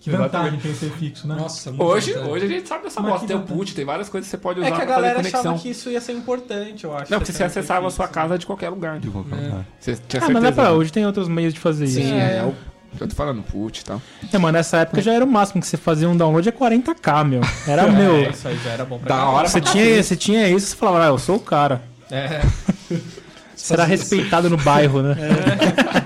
Que 0.00 0.10
vantagem 0.10 0.58
tem 0.60 0.72
ser 0.72 0.90
fixo, 0.90 1.26
né? 1.26 1.34
Nossa, 1.34 1.72
Hoje, 1.76 2.16
hoje 2.16 2.44
a 2.44 2.48
gente 2.48 2.68
sabe 2.68 2.84
dessa 2.84 3.00
bosta. 3.00 3.20
que 3.20 3.26
Tem 3.26 3.36
o 3.36 3.40
put, 3.40 3.74
tem 3.74 3.84
várias 3.84 4.08
coisas 4.08 4.26
que 4.28 4.30
você 4.30 4.36
pode 4.40 4.60
usar 4.60 4.68
É 4.68 4.70
que 4.72 4.80
a 4.80 4.84
galera 4.84 5.16
conexão. 5.16 5.40
achava 5.40 5.58
que 5.58 5.68
isso 5.70 5.90
ia 5.90 6.00
ser 6.00 6.12
importante, 6.12 6.84
eu 6.84 6.96
acho. 6.96 7.10
Não, 7.10 7.18
porque 7.18 7.32
você 7.32 7.42
acessava 7.42 7.88
a 7.88 7.90
sua 7.90 8.06
casa 8.06 8.38
de 8.38 8.46
qualquer 8.46 8.68
lugar. 8.68 9.00
De 9.00 9.08
qualquer 9.08 9.34
lugar. 9.34 9.66
Você 9.80 9.96
tinha 10.08 10.22
Ah, 10.22 10.28
mas 10.30 10.42
não 10.42 10.48
é 10.48 10.52
pra 10.52 10.70
hoje, 10.72 10.92
tem 10.92 11.04
outros 11.04 11.26
meios 11.28 11.52
de 11.54 11.58
fazer 11.58 11.86
isso. 11.86 11.94
Sim, 11.96 12.12
né? 12.12 12.38
é. 12.38 12.42
o- 12.44 12.54
Eu 13.00 13.08
tô 13.08 13.14
falando 13.16 13.42
put 13.42 13.80
e 13.80 13.84
tal. 13.84 14.00
É, 14.32 14.38
mano, 14.38 14.56
nessa 14.56 14.78
época 14.78 15.02
já 15.02 15.12
era 15.12 15.24
o 15.24 15.28
máximo 15.28 15.60
que 15.60 15.66
você 15.66 15.76
fazia 15.76 16.08
um 16.08 16.16
download 16.16 16.48
é 16.48 16.52
40k, 16.52 17.24
meu. 17.24 17.40
Era 17.66 17.82
É, 17.86 17.90
meu. 17.90 18.30
isso 18.30 18.46
aí 18.46 18.56
já 18.62 18.70
era 18.70 18.84
bom 18.84 18.98
pra 19.00 19.14
Da 19.16 19.28
hora 19.28 19.48
Você 19.48 19.60
tinha, 19.60 20.02
você 20.02 20.14
tinha 20.16 20.48
isso, 20.48 20.68
você 20.68 20.76
falava, 20.76 21.04
ah, 21.04 21.08
eu 21.08 21.18
sou 21.18 21.34
o 21.36 21.40
cara. 21.40 21.82
É. 22.12 22.42
Você 23.66 23.72
era 23.74 23.84
respeitado 23.84 24.48
no 24.48 24.56
bairro, 24.56 25.02
né? 25.02 25.16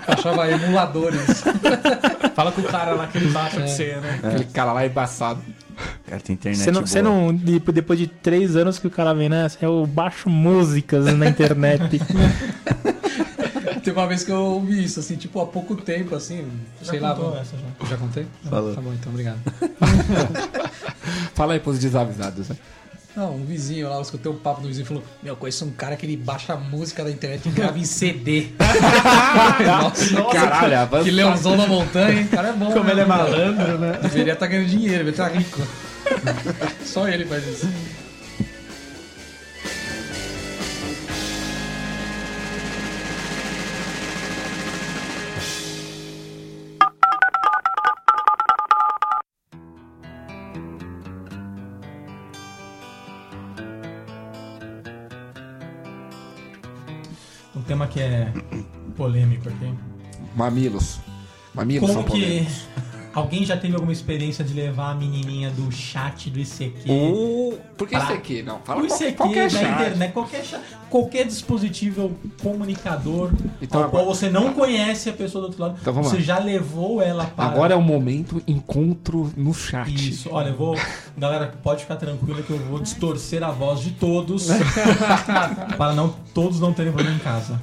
Achava 0.07 0.51
emuladores. 0.51 1.43
Fala 2.35 2.53
com 2.53 2.63
o 2.63 2.65
cara 2.65 2.95
lá 2.95 3.07
que 3.07 3.19
ele 3.19 3.29
baixa 3.31 3.61
com 3.61 3.67
você, 3.69 3.97
né? 3.97 4.19
Aquele 4.23 4.45
cara 4.47 4.73
lá 4.73 4.87
embaçado. 4.87 5.43
Cara, 6.07 6.23
tem 6.23 6.35
internet 6.35 6.59
Você 6.63 6.71
não, 6.71 6.81
boa. 6.81 6.87
você 6.87 7.03
não. 7.03 7.35
de- 7.35 7.59
Depois 7.61 7.99
de 7.99 8.07
três 8.07 8.57
anos 8.57 8.79
que 8.79 8.87
o 8.87 8.91
cara 8.91 9.13
vem, 9.13 9.29
né? 9.29 9.47
Eu 9.61 9.87
baixo 9.87 10.31
músicas 10.31 11.05
na 11.17 11.29
internet. 11.29 12.01
Teve 13.85 13.99
uma 13.99 14.07
vez 14.07 14.25
que 14.25 14.31
eu 14.33 14.41
ouvi 14.41 14.83
isso, 14.85 15.01
assim, 15.01 15.17
tipo, 15.17 15.39
há 15.41 15.47
pouco 15.47 15.75
tempo, 15.77 16.15
assim, 16.15 16.47
Já 16.83 16.91
sei 16.93 17.01
lá. 17.01 17.13
essa 17.41 17.57
já. 17.57 17.89
Já 17.89 17.97
contei? 17.99 18.27
Falou. 18.49 18.75
Tá 18.75 18.81
bom, 18.81 18.93
então, 18.95 19.11
obrigado. 19.13 19.39
Fala 21.35 21.55
aí 21.55 21.61
pros 21.61 21.79
desavisados, 21.79 22.49
né? 22.49 22.57
Não, 23.17 23.37
um 23.37 23.45
vizinho 23.45 23.89
lá, 23.89 23.97
eu 23.97 24.03
escutei 24.03 24.31
um 24.31 24.37
papo 24.37 24.61
do 24.61 24.69
vizinho 24.69 24.85
e 24.85 24.87
falou: 24.87 25.03
Meu, 25.23 25.33
eu 25.33 25.37
conheço 25.37 25.65
um 25.65 25.71
cara 25.71 25.97
que 25.97 26.07
ele 26.07 26.17
baixa 26.17 26.53
a 26.53 26.57
música 26.57 27.03
da 27.03 27.11
internet 27.11 27.47
e 27.47 27.51
grava 27.51 27.79
em 27.79 27.85
CD. 27.85 28.51
Nossa, 29.67 30.23
Caralho, 30.33 30.69
que 30.69 30.75
avançado. 30.75 31.17
leãozão 31.17 31.57
na 31.57 31.67
montanha, 31.67 32.21
hein? 32.21 32.25
O 32.25 32.29
cara 32.29 32.49
é 32.49 32.53
bom. 32.53 32.73
Como 32.73 32.85
né, 32.85 32.93
ele 32.93 33.01
é 33.01 33.05
malandro, 33.05 33.79
né? 33.79 33.99
Deveria 34.03 34.33
estar 34.35 34.47
ganhando 34.47 34.69
dinheiro, 34.69 35.05
deveria 35.05 35.11
estar 35.11 35.29
rico. 35.29 35.61
Só 36.85 37.09
ele 37.09 37.25
faz 37.25 37.47
isso. 37.47 37.69
Tema 57.71 57.87
que 57.87 58.01
é 58.01 58.33
polêmico 58.97 59.49
aqui. 59.49 59.73
Mamilos. 60.35 60.99
Mamilos 61.55 61.89
Como 61.89 61.93
são 61.93 62.03
que 62.03 62.11
polêmicos. 62.11 62.67
Alguém 63.15 63.45
já 63.45 63.57
teve 63.57 63.75
alguma 63.75 63.93
experiência 63.93 64.45
de 64.45 64.53
levar 64.55 64.91
a 64.93 64.95
menininha 64.95 65.51
do 65.51 65.71
chat 65.73 66.31
do 66.31 66.39
ICQ? 66.39 66.91
O... 66.91 67.59
Por 67.77 67.89
que 67.89 67.97
Pra- 67.97 68.09
aqui? 68.15 68.43
Não, 68.43 68.59
fala 68.61 68.83
o 68.83 68.87
ICQ 68.87 69.13
qualquer 69.15 69.51
da 69.51 69.59
chat. 69.59 69.73
internet, 69.73 70.13
qualquer, 70.13 70.45
cha- 70.45 70.61
qualquer 70.89 71.27
dispositivo 71.27 72.13
comunicador 72.43 73.31
Então 73.61 73.81
ao 73.81 73.89
agora- 73.89 74.05
qual 74.05 74.15
você 74.15 74.29
não 74.31 74.53
conhece 74.53 75.09
a 75.09 75.13
pessoa 75.13 75.43
do 75.43 75.47
outro 75.49 75.63
lado, 75.63 75.79
Então 75.81 75.93
vamos 75.93 76.09
você 76.11 76.17
lá. 76.17 76.23
já 76.23 76.39
levou 76.39 77.01
ela 77.03 77.25
para... 77.27 77.45
Agora 77.47 77.75
é 77.75 77.77
o 77.77 77.83
momento 77.83 78.43
encontro 78.47 79.33
no 79.37 79.53
chat. 79.55 79.89
Isso, 79.93 80.29
olha, 80.33 80.49
eu 80.49 80.57
vou. 80.57 80.77
Galera, 81.17 81.55
pode 81.63 81.83
ficar 81.83 81.97
tranquila 81.97 82.43
que 82.43 82.51
eu 82.51 82.59
vou 82.59 82.81
distorcer 82.81 83.43
a 83.43 83.51
voz 83.51 83.81
de 83.81 83.91
todos 83.93 84.49
para 85.77 85.93
não 85.95 86.15
todos 86.35 86.61
não 86.61 86.73
terem 86.73 86.93
problema 86.93 87.17
em 87.17 87.21
casa. 87.21 87.61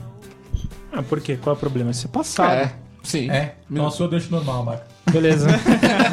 Ah, 0.91 1.03
por 1.03 1.21
quê? 1.21 1.37
Qual 1.41 1.53
é 1.53 1.57
o 1.57 1.59
problema? 1.59 1.91
Isso 1.91 2.07
é 2.07 2.09
passado. 2.09 2.51
É, 2.53 2.73
sim. 3.03 3.29
É? 3.29 3.55
Nossa, 3.69 4.01
eu 4.03 4.07
deixo 4.07 4.31
normal, 4.31 4.63
Baca. 4.65 4.96
Beleza. 5.11 5.47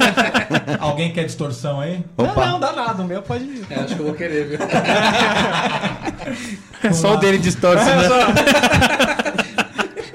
Alguém 0.79 1.13
quer 1.13 1.25
distorção 1.25 1.81
aí? 1.81 2.05
Opa, 2.17 2.47
Não, 2.47 2.53
não, 2.53 2.61
dá 2.61 2.73
nada. 2.73 3.03
O 3.03 3.07
meu 3.07 3.23
pode 3.23 3.45
ir. 3.45 3.67
É, 3.71 3.75
acho 3.77 3.95
que 3.95 4.01
eu 4.01 4.07
vou 4.07 4.15
querer, 4.15 4.49
viu? 4.49 4.59
É 6.83 6.93
só 6.93 7.15
o 7.15 7.17
dele 7.17 7.39
distorce, 7.39 7.85
né? 7.85 8.09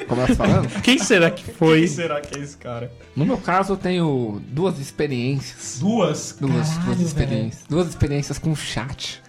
começo 0.07 0.35
falando. 0.35 0.81
Quem 0.81 0.97
será 0.97 1.29
que 1.29 1.43
foi? 1.43 1.87
será 1.87 2.19
que 2.21 2.37
é 2.37 2.41
esse 2.41 2.57
cara? 2.57 2.91
No 3.15 3.25
meu 3.25 3.37
caso, 3.37 3.73
eu 3.73 3.77
tenho 3.77 4.41
duas 4.47 4.79
experiências. 4.79 5.77
Duas? 5.79 6.35
Duas, 6.39 6.69
Caralho, 6.69 6.85
duas 6.85 6.97
velho. 6.97 7.07
experiências. 7.07 7.63
Duas 7.69 7.87
experiências 7.87 8.39
com 8.39 8.55
chat. 8.55 9.21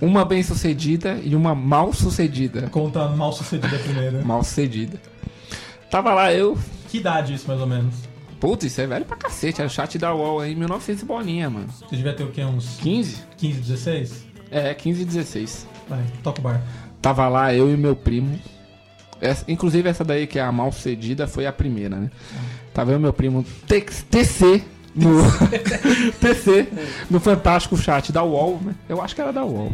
Uma 0.00 0.24
bem 0.24 0.42
sucedida 0.42 1.18
e 1.22 1.34
uma 1.34 1.54
mal 1.54 1.92
sucedida. 1.92 2.68
Conta 2.70 3.08
mal 3.08 3.32
sucedida 3.32 3.78
primeiro. 3.78 4.24
Mal 4.26 4.42
sucedida. 4.44 5.00
Tava 5.90 6.12
lá 6.12 6.32
eu. 6.32 6.58
Que 6.88 6.98
idade 6.98 7.34
isso, 7.34 7.48
mais 7.48 7.60
ou 7.60 7.66
menos? 7.66 7.94
Putz, 8.40 8.64
isso 8.64 8.80
é 8.80 8.86
velho 8.86 9.04
pra 9.04 9.16
cacete. 9.16 9.60
Era 9.60 9.68
o 9.68 9.70
chat 9.70 9.98
da 9.98 10.14
UOL 10.14 10.40
aí, 10.40 10.54
1900 10.54 11.02
e 11.02 11.04
bolinha, 11.04 11.50
mano. 11.50 11.68
Você 11.68 11.94
devia 11.96 12.14
ter 12.14 12.24
o 12.24 12.30
quê? 12.30 12.42
Uns 12.42 12.78
15? 12.80 13.22
15, 13.36 13.60
16? 13.60 14.26
É, 14.50 14.72
15 14.74 15.02
e 15.02 15.04
16. 15.04 15.66
Vai, 15.88 16.02
toca 16.22 16.40
o 16.40 16.42
bar. 16.42 16.62
Tava 17.02 17.28
lá 17.28 17.54
eu 17.54 17.70
e 17.72 17.76
meu 17.76 17.94
primo. 17.94 18.38
Essa- 19.20 19.44
inclusive 19.46 19.88
essa 19.88 20.02
daí 20.02 20.26
que 20.26 20.38
é 20.38 20.42
a 20.42 20.50
mal 20.50 20.72
sucedida 20.72 21.26
foi 21.26 21.46
a 21.46 21.52
primeira, 21.52 21.96
né? 21.96 22.10
Tava 22.72 22.92
eu 22.92 22.96
e 22.96 23.00
meu 23.00 23.12
primo 23.12 23.44
TC 23.66 24.62
no 24.94 25.20
TC 26.20 26.66
no 27.10 27.20
fantástico 27.20 27.76
chat 27.76 28.10
da 28.12 28.22
UOL, 28.22 28.58
né? 28.64 28.74
Eu 28.88 29.02
acho 29.02 29.14
que 29.14 29.20
era 29.20 29.32
da 29.32 29.44
UOL. 29.44 29.72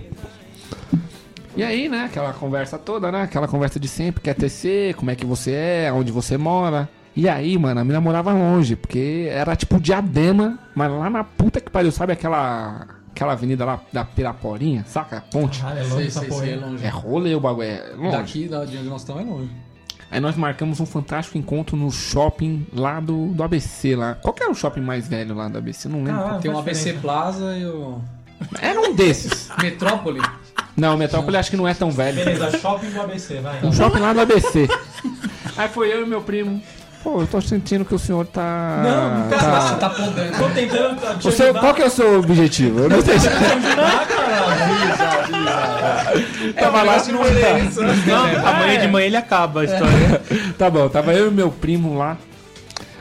E 1.56 1.62
aí, 1.62 1.88
né, 1.88 2.05
aquela 2.05 2.32
conversa 2.34 2.76
toda, 2.76 3.10
né? 3.10 3.22
Aquela 3.22 3.48
conversa 3.48 3.80
de 3.80 3.88
sempre, 3.88 4.20
que 4.20 4.28
é 4.28 4.34
TC, 4.34 4.94
como 4.97 5.10
é 5.10 5.14
que 5.14 5.24
você 5.24 5.52
é, 5.52 5.93
onde 5.93 6.12
você 6.12 6.36
mora. 6.36 6.88
E 7.16 7.28
aí, 7.28 7.56
mano, 7.59 7.80
a 7.80 7.84
mina 7.84 8.01
morava 8.01 8.32
longe, 8.32 8.76
porque 8.76 9.26
era 9.30 9.56
tipo 9.56 9.80
diadema, 9.80 10.59
mas 10.74 10.90
lá 10.93 11.09
na 11.09 11.24
puta 11.24 11.60
que 11.60 11.70
pariu, 11.70 11.90
sabe 11.90 12.12
aquela 12.12 12.86
aquela 13.10 13.32
avenida 13.32 13.64
lá 13.64 13.80
da 13.90 14.05
Piraporinha, 14.05 14.84
saca? 14.86 15.16
A 15.16 15.20
ponte. 15.22 15.60
Caralho, 15.62 15.78
é 15.78 15.82
longe 15.84 15.94
Sei, 15.97 16.06
essa 16.09 16.20
sei, 16.20 16.28
porra. 16.28 16.44
sei, 16.44 16.52
é 16.52 16.56
longe. 16.56 16.84
É 16.84 16.88
rolê 16.90 17.34
o 17.34 17.40
bagulho, 17.40 17.66
é 17.68 17.93
longe. 17.97 18.16
Daqui, 18.16 18.48
da, 18.48 18.64
de 18.66 18.76
onde 18.76 18.88
nós 18.88 19.01
estamos, 19.01 19.22
é 19.22 19.24
longe. 19.24 19.51
Aí 20.10 20.20
nós 20.20 20.36
marcamos 20.36 20.78
um 20.78 20.84
fantástico 20.86 21.38
encontro 21.38 21.76
no 21.76 21.90
shopping 21.90 22.66
lá 22.74 23.01
do, 23.01 23.28
do 23.28 23.43
ABC 23.43 23.97
lá. 23.97 24.14
Qual 24.16 24.34
que 24.34 24.43
era 24.43 24.52
o 24.52 24.55
shopping 24.55 24.82
mais 24.82 25.09
velho 25.09 25.34
lá 25.34 25.48
do 25.48 25.56
ABC? 25.56 25.88
Não 25.88 26.05
lembro. 26.05 26.20
Ah, 26.20 26.38
Tem 26.40 26.51
o 26.51 26.59
ABC 26.59 26.93
diferença. 26.93 27.01
Plaza 27.01 27.56
e 27.56 27.64
o 27.64 27.98
Era 28.60 28.78
um 28.80 28.94
desses. 28.94 29.48
Metrópole. 29.60 30.20
Não, 30.76 30.94
o 30.94 30.98
Metrópole 30.98 31.38
acho 31.38 31.51
que 31.51 31.56
não 31.56 31.66
é 31.66 31.72
tão 31.72 31.90
velho. 31.90 32.16
Beleza, 32.22 32.56
shopping 32.59 32.90
do 32.90 33.01
ABC, 33.01 33.40
vai. 33.40 33.64
Um 33.64 33.72
shopping 33.72 33.98
lá 34.01 34.12
do 34.12 34.20
ABC. 34.20 34.68
Aí 35.56 35.68
foi 35.70 35.93
eu 35.93 36.02
e 36.05 36.06
meu 36.06 36.20
primo. 36.20 36.62
Pô, 37.02 37.20
eu 37.20 37.27
tô 37.27 37.40
sentindo 37.40 37.85
que 37.85 37.94
o 37.94 37.98
senhor 37.98 38.27
tá. 38.27 38.82
Não, 38.82 39.28
Você 39.28 39.36
tá... 39.44 39.74
tá 39.77 39.90
podendo. 39.90 40.36
Tô 40.39 40.48
tentando 40.51 41.01
tá, 41.01 41.14
te 41.14 41.28
O 41.28 41.32
seu, 41.32 41.55
qual 41.55 41.73
que 41.74 41.82
é 41.82 41.86
o 41.86 41.90
seu 41.90 42.18
objetivo? 42.18 42.81
Eu 42.81 42.89
não 42.90 43.01
sei 43.02 43.18
se. 43.20 43.28
Tava 46.59 46.82
lá. 46.82 46.97
Não, 47.06 48.48
amanhã 48.48 48.81
de 48.81 48.89
manhã 48.89 49.06
ele 49.06 49.16
acaba 49.16 49.60
a 49.60 49.64
história. 49.64 50.23
Tá 50.59 50.70
bom, 50.70 50.89
tava 50.89 51.12
eu 51.12 51.28
e 51.28 51.31
meu 51.31 51.51
primo 51.51 51.97
lá, 51.97 52.16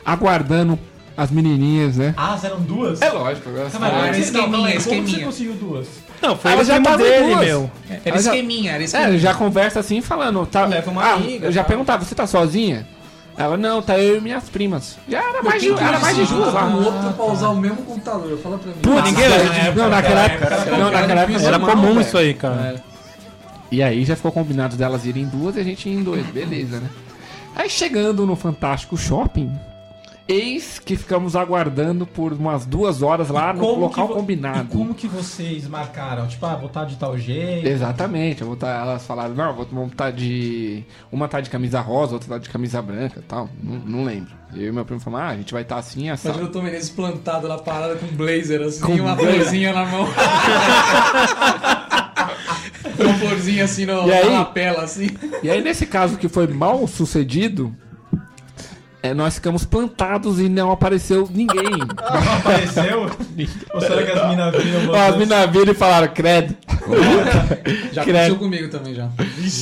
aguardando 0.06 0.78
as 1.18 1.32
menininhas, 1.32 1.96
né? 1.98 2.14
Ah, 2.18 2.38
eram 2.44 2.60
duas? 2.60 3.02
É 3.02 3.10
lógico, 3.10 3.50
agora 3.50 3.70
Tá, 3.70 3.80
mas 3.80 3.90
Ah, 3.90 3.96
como 3.96 4.06
era 4.06 4.14
você- 4.14 4.32
não, 4.32 4.42
calma 4.52 4.68
aí, 4.68 4.76
esqueminha, 4.78 5.04
Como 5.06 5.18
você 5.18 5.24
conseguiu 5.26 5.54
duas? 5.54 5.88
Não, 6.22 6.36
foi 6.38 6.52
Ela 6.52 6.62
o 6.62 6.66
já 6.66 6.82
tava 6.82 6.98
dele, 6.98 7.34
duas. 7.34 7.46
meu. 7.46 7.72
Era 7.90 8.02
Mas 8.16 8.24
já- 8.26 8.32
esqueminha, 8.36 8.72
era 8.74 8.82
É, 8.82 8.86
esqueminha. 8.86 9.18
já 9.20 9.34
conversa 9.34 9.80
assim, 9.80 10.02
falando. 10.02 10.46
Tá, 10.46 10.66
Leva 10.66 10.92
uma 10.92 11.02
ah, 11.04 11.14
amiga, 11.14 11.48
Eu 11.48 11.52
já 11.52 11.64
tá? 11.64 11.68
perguntava, 11.70 12.04
você 12.04 12.14
tá 12.14 12.28
sozinha? 12.28 12.86
Ela, 13.38 13.58
não, 13.58 13.82
tá 13.82 14.00
eu 14.00 14.18
e 14.18 14.22
minhas 14.22 14.50
primas. 14.50 14.98
Já 15.10 15.20
era 15.22 15.44
mais 15.44 15.62
de, 15.62 15.70
era 15.74 16.00
mais 16.00 16.16
de 16.16 16.26
duas 16.26 16.54
lá. 16.54 16.66
O 16.68 16.86
outro 16.86 17.14
pra 17.14 17.26
usar 17.26 17.50
o 17.50 17.56
mesmo 17.56 17.78
computador. 17.84 18.38
Fala 18.38 18.58
pra 18.58 18.68
mim. 18.72 18.78
Putz, 18.82 19.04
ninguém- 19.12 19.30
daí- 19.30 19.76
não, 19.76 19.90
naquela 19.90 20.22
época, 20.22 20.78
não, 20.78 20.92
naquela 20.92 21.22
época 21.22 21.42
Era 21.42 21.60
comum 21.60 22.00
isso 22.02 22.18
aí, 22.18 22.34
cara. 22.34 22.82
E 23.72 23.84
aí 23.84 24.06
já 24.06 24.16
ficou 24.16 24.32
combinado 24.32 24.78
delas 24.78 25.06
irem 25.06 25.24
em 25.24 25.28
duas 25.28 25.58
e 25.58 25.60
a 25.60 25.64
gente 25.64 25.90
ir 25.90 25.94
em 25.96 26.04
dois, 26.04 26.26
beleza, 26.28 26.80
né? 26.80 26.88
Aí 27.56 27.70
chegando 27.70 28.26
no 28.26 28.36
Fantástico 28.36 28.96
Shopping, 28.96 29.52
eis 30.28 30.80
que 30.80 30.96
ficamos 30.96 31.36
aguardando 31.36 32.06
por 32.08 32.34
umas 32.34 32.66
duas 32.66 33.02
horas 33.02 33.30
lá 33.30 33.54
no 33.54 33.76
local 33.76 34.08
combinado. 34.10 34.70
E 34.74 34.78
como 34.78 34.94
que 34.96 35.08
vocês 35.08 35.68
marcaram? 35.68 36.28
Tipo, 36.28 36.46
ah, 36.48 36.56
vou 36.56 36.68
estar 36.68 36.86
de 36.86 36.96
tal 36.96 37.18
jeito. 37.18 37.68
Exatamente, 37.68 38.42
eu 38.42 38.48
vou 38.48 38.56
tá, 38.56 38.70
elas 38.82 39.06
falaram, 39.06 39.36
não, 39.36 39.54
vou- 39.54 39.68
vamos 39.72 39.92
estar 39.92 40.12
de. 40.12 40.84
Uma 41.12 41.28
tá 41.28 41.40
de 41.42 41.50
camisa 41.50 41.80
rosa, 41.82 42.14
outra 42.14 42.30
tá 42.30 42.38
de 42.38 42.50
camisa 42.50 42.82
branca 42.82 43.20
e 43.20 43.24
tal. 43.24 43.50
Não, 43.62 43.76
não 43.80 44.04
lembro. 44.04 44.32
Eu 44.56 44.70
e 44.70 44.72
meu 44.72 44.86
primo 44.86 45.00
falaram, 45.02 45.26
ah, 45.28 45.32
a 45.32 45.36
gente 45.38 45.52
vai 45.54 45.62
estar 45.64 45.78
assim, 45.78 46.10
essa. 46.10 46.30
Imagina 46.30 46.50
o 46.50 46.52
Tom 46.52 46.62
Menezes 46.62 46.90
plantado 46.90 47.48
na 47.48 47.58
parada 47.58 47.96
com 47.96 48.08
blazer, 48.08 48.62
assim, 48.62 48.82
Com 48.82 48.94
uma 48.94 49.16
florzinha 49.16 49.74
na 49.74 49.86
mão. 49.86 50.08
uma 53.00 53.14
florzinha 53.16 53.64
assim 53.66 53.86
no, 53.86 54.08
E 54.08 54.14
aí? 54.14 54.26
na 54.30 54.40
lapela, 54.40 54.84
assim. 54.84 55.10
E 55.44 55.50
aí, 55.50 55.62
nesse 55.62 55.86
caso 55.86 56.18
que 56.18 56.28
foi 56.30 56.48
mal 56.48 56.88
sucedido, 56.88 57.76
é, 59.06 59.14
nós 59.14 59.36
ficamos 59.36 59.64
plantados 59.66 60.40
e 60.40 60.50
não 60.50 60.72
apareceu 60.72 61.28
ninguém. 61.32 61.64
Não 61.80 62.34
apareceu? 62.38 63.12
Ou 63.74 63.82
será 63.82 64.04
que 64.04 64.12
as 64.12 64.30
minas 64.30 64.64
viram 64.64 64.96
As 64.96 65.18
minas 65.18 65.50
viram 65.52 65.72
e 65.72 65.76
falaram, 65.76 66.08
credo. 66.14 66.56
Já 67.92 68.04
Credo. 68.04 68.18
aconteceu 68.18 68.36
comigo 68.38 68.70
também, 68.70 68.94
já. 68.94 69.10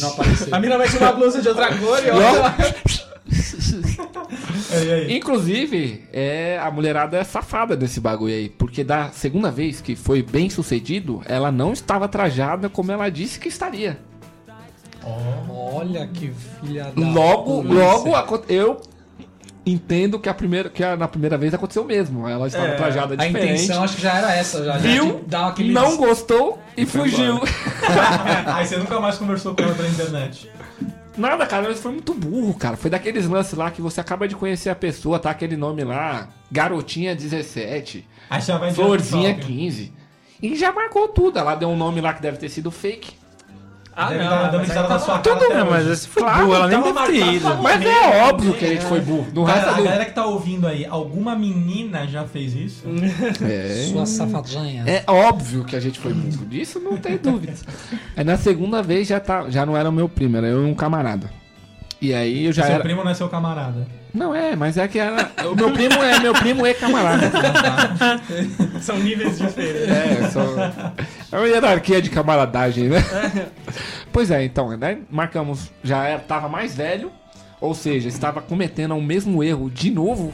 Não 0.02 0.10
apareceu. 0.10 0.48
A 0.54 0.60
mina 0.60 0.78
mete 0.78 0.98
uma 0.98 1.12
blusa 1.14 1.42
de 1.42 1.48
outra 1.48 1.76
cor 1.78 2.04
e 2.06 2.10
olha. 2.10 2.56
aí? 2.58 2.74
Inclusive, 5.18 6.04
é, 6.12 6.60
a 6.62 6.70
mulherada 6.72 7.18
é 7.18 7.24
safada 7.24 7.76
desse 7.76 8.00
bagulho 8.00 8.34
aí. 8.34 8.50
Porque 8.50 8.84
da 8.84 9.10
segunda 9.12 9.52
vez 9.52 9.82
que 9.82 9.96
foi 9.96 10.22
bem 10.22 10.50
sucedido, 10.50 11.22
ela 11.26 11.52
não 11.52 11.72
estava 11.74 12.08
trajada 12.08 12.70
como 12.70 12.92
ela 12.92 13.10
disse 13.10 13.40
que 13.40 13.48
estaria. 13.48 13.98
Olha 15.50 16.08
que 16.08 16.32
filha 16.62 16.86
da 16.96 17.02
Logo, 17.08 17.64
polícia. 17.64 17.84
logo 17.84 18.44
eu 18.48 18.82
entendo 19.66 20.20
que 20.20 20.28
a 20.28 20.34
primeira 20.34 20.70
que 20.70 20.84
a- 20.84 20.98
na 20.98 21.08
primeira 21.08 21.38
vez 21.38 21.54
aconteceu 21.54 21.84
mesmo. 21.86 22.28
Ela 22.28 22.48
estava 22.48 22.68
É, 22.68 22.76
trajada 22.76 23.14
A 23.14 23.18
diferente. 23.18 23.54
intenção 23.64 23.84
acho 23.84 23.96
que 23.96 24.02
já 24.02 24.14
era 24.14 24.36
essa, 24.36 24.64
já. 24.64 24.74
já 24.74 24.78
Viu? 24.80 25.24
dar 25.28 25.48
aquele 25.48 25.72
Não 25.72 25.96
gostou 25.98 26.60
e 26.76 26.86
fugiu. 26.86 27.40
Aí 28.54 28.66
você 28.66 28.78
nunca 28.78 29.00
mais 29.00 29.18
conversou 29.18 29.56
com 29.56 29.64
ela 29.64 29.74
pela 29.74 29.88
internet. 29.88 30.50
Nada, 31.16 31.46
cara, 31.46 31.68
mas 31.70 31.80
foi 31.80 31.92
muito 31.92 32.14
burro, 32.14 32.54
cara. 32.56 32.76
Foi 32.76 32.90
daqueles 32.90 33.28
lances 33.28 33.54
lá 33.54 33.70
que 33.70 33.82
você 33.82 34.02
acaba 34.02 34.28
de 34.28 34.36
conhecer 34.36 34.70
a 34.70 34.76
pessoa, 34.76 35.20
tá 35.20 35.30
aquele 35.30 35.56
nome 35.56 35.84
lá, 35.84 36.28
Garotinha 36.52 37.16
17, 37.16 38.08
Aí 38.30 38.42
já 38.42 38.58
vai 38.58 38.74
Florzinha 38.74 39.22
direto 39.22 39.36
pro 39.38 39.44
shopping. 39.46 39.58
15. 39.60 39.94
E 40.42 40.56
já 40.56 40.72
marcou 40.74 41.08
tudo. 41.08 41.38
Ela 41.40 41.54
deu 41.56 41.70
um 41.70 41.78
nome 41.78 42.02
lá 42.02 42.14
que 42.14 42.22
deve 42.22 42.38
ter 42.38 42.50
sido 42.50 42.72
fake. 42.72 43.14
Ah, 43.96 44.10
Deve 44.10 44.24
não. 44.24 44.30
dar- 44.32 44.44
dando 44.46 44.58
mas 44.58 44.68
risada 44.70 44.88
na 44.90 45.00
sua 45.00 45.20
cara 45.20 45.22
Tudo, 45.38 45.46
até 45.46 45.54
né? 45.56 45.64
Mas 45.70 45.82
hoje. 45.84 45.92
esse 45.94 46.08
foi 46.08 46.24
Claro, 46.24 46.46
burro, 46.46 46.56
ela 46.56 46.68
nem 46.68 46.82
deve 46.82 47.06
ter 47.06 47.34
ido. 47.34 47.58
Mas 47.62 47.82
é 47.86 48.24
óbvio 48.28 48.54
que 48.56 48.66
a 48.66 48.68
gente 48.70 48.86
foi 48.86 49.00
burro. 49.02 49.28
No 49.34 49.44
resto 49.44 49.60
Cara, 49.66 49.72
a 49.72 49.78
do... 49.78 49.84
galera 49.84 50.06
que 50.06 50.12
tá 50.14 50.26
ouvindo 50.26 50.66
aí, 50.68 50.84
alguma 50.86 51.36
menina 51.36 52.08
já 52.08 52.24
fez 52.26 52.56
isso? 52.56 52.84
É. 53.44 53.88
Sua 53.92 54.06
safadinha. 54.08 54.84
É 54.88 55.04
óbvio 55.08 55.64
que 55.64 55.76
a 55.76 55.80
gente 55.80 56.00
foi 56.00 56.12
burro. 56.14 56.46
Disso 56.48 56.80
não 56.80 56.98
tem 56.98 57.18
dúvidas. 57.18 57.64
Aí 58.18 58.24
na 58.24 58.36
segunda 58.38 58.82
vez 58.82 59.08
já, 59.08 59.20
tá, 59.20 59.46
já 59.50 59.66
não 59.66 59.78
era 59.78 59.88
o 59.90 59.94
meu 59.94 60.10
primo, 60.10 60.38
era 60.38 60.48
eu 60.48 60.66
e 60.66 60.72
um 60.72 60.74
camarada. 60.74 61.30
E 62.02 62.14
aí 62.14 62.46
eu 62.48 62.52
já 62.52 62.64
Seu 62.64 62.74
era. 62.74 62.84
primo 62.84 63.02
não 63.02 63.12
é 63.12 63.14
seu 63.14 63.30
camarada. 63.30 63.88
Não 64.14 64.36
é, 64.36 64.58
mas 64.58 64.78
é 64.78 64.86
que 64.90 65.00
era. 65.00 65.32
O 65.50 65.56
meu 65.56 65.72
primo 65.72 65.94
é 66.04 66.20
meu 66.20 66.34
primo 66.34 66.68
e 66.68 66.74
camarada. 66.74 67.32
São 68.82 68.98
níveis 69.00 69.38
diferentes. 69.40 69.88
É, 69.90 70.30
só. 70.30 70.42
É 71.34 71.38
uma 71.38 71.48
hierarquia 71.48 72.00
de 72.00 72.10
camaradagem, 72.12 72.90
né? 72.90 73.04
Pois 74.12 74.30
é, 74.30 74.44
então, 74.44 74.78
né? 74.78 75.00
Marcamos, 75.10 75.72
já 75.84 76.06
era, 76.06 76.20
tava 76.20 76.48
mais 76.48 76.76
velho, 76.76 77.12
ou 77.60 77.74
seja, 77.74 78.08
estava 78.08 78.40
cometendo 78.40 78.96
o 78.96 79.02
mesmo 79.02 79.44
erro 79.44 79.68
de 79.70 79.90
novo. 79.90 80.32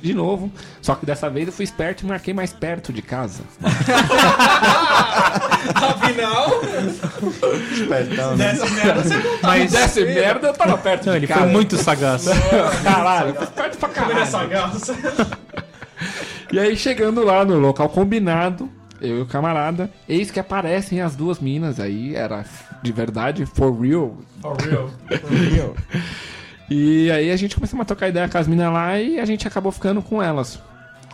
De 0.00 0.14
novo. 0.14 0.50
Só 0.80 0.94
que 0.94 1.04
dessa 1.04 1.28
vez 1.28 1.48
eu 1.48 1.52
fui 1.52 1.64
esperto 1.64 2.04
e 2.04 2.06
marquei 2.06 2.32
mais 2.32 2.52
perto 2.52 2.92
de 2.92 3.02
casa. 3.02 3.42
Afinal, 5.74 6.60
Desse 8.36 8.70
merda, 8.70 9.02
você 9.02 9.16
não 9.16 9.38
Mas 9.42 9.72
dessa 9.72 10.00
merda 10.00 10.46
eu 10.48 10.54
tava 10.54 10.78
perto 10.78 11.06
Não, 11.06 11.12
de 11.12 11.18
ele 11.18 11.26
casa. 11.26 11.40
foi 11.40 11.50
muito 11.50 11.76
sagaz. 11.76 12.24
Caralho, 12.82 13.34
perto 13.34 13.78
pra 13.78 13.88
caralho. 13.88 14.48
graça. 14.48 14.96
E 16.52 16.58
aí, 16.58 16.76
chegando 16.76 17.22
lá 17.24 17.44
no 17.44 17.58
local 17.58 17.88
combinado, 17.88 18.70
eu 19.00 19.18
e 19.18 19.20
o 19.22 19.26
camarada, 19.26 19.90
eis 20.08 20.30
que 20.30 20.40
aparecem 20.40 21.00
as 21.00 21.14
duas 21.16 21.38
minas 21.40 21.80
aí, 21.80 22.14
era 22.14 22.44
de 22.82 22.92
verdade, 22.92 23.46
for 23.46 23.72
real. 23.78 24.16
For 24.40 24.56
real. 24.62 25.74
E 26.70 27.10
aí 27.10 27.30
a 27.30 27.36
gente 27.36 27.54
começou 27.54 27.80
a 27.80 27.84
trocar 27.84 28.10
ideia 28.10 28.28
com 28.28 28.36
as 28.36 28.46
minas 28.46 28.70
lá 28.70 29.00
e 29.00 29.18
a 29.18 29.24
gente 29.24 29.48
acabou 29.48 29.72
ficando 29.72 30.02
com 30.02 30.22
elas. 30.22 30.62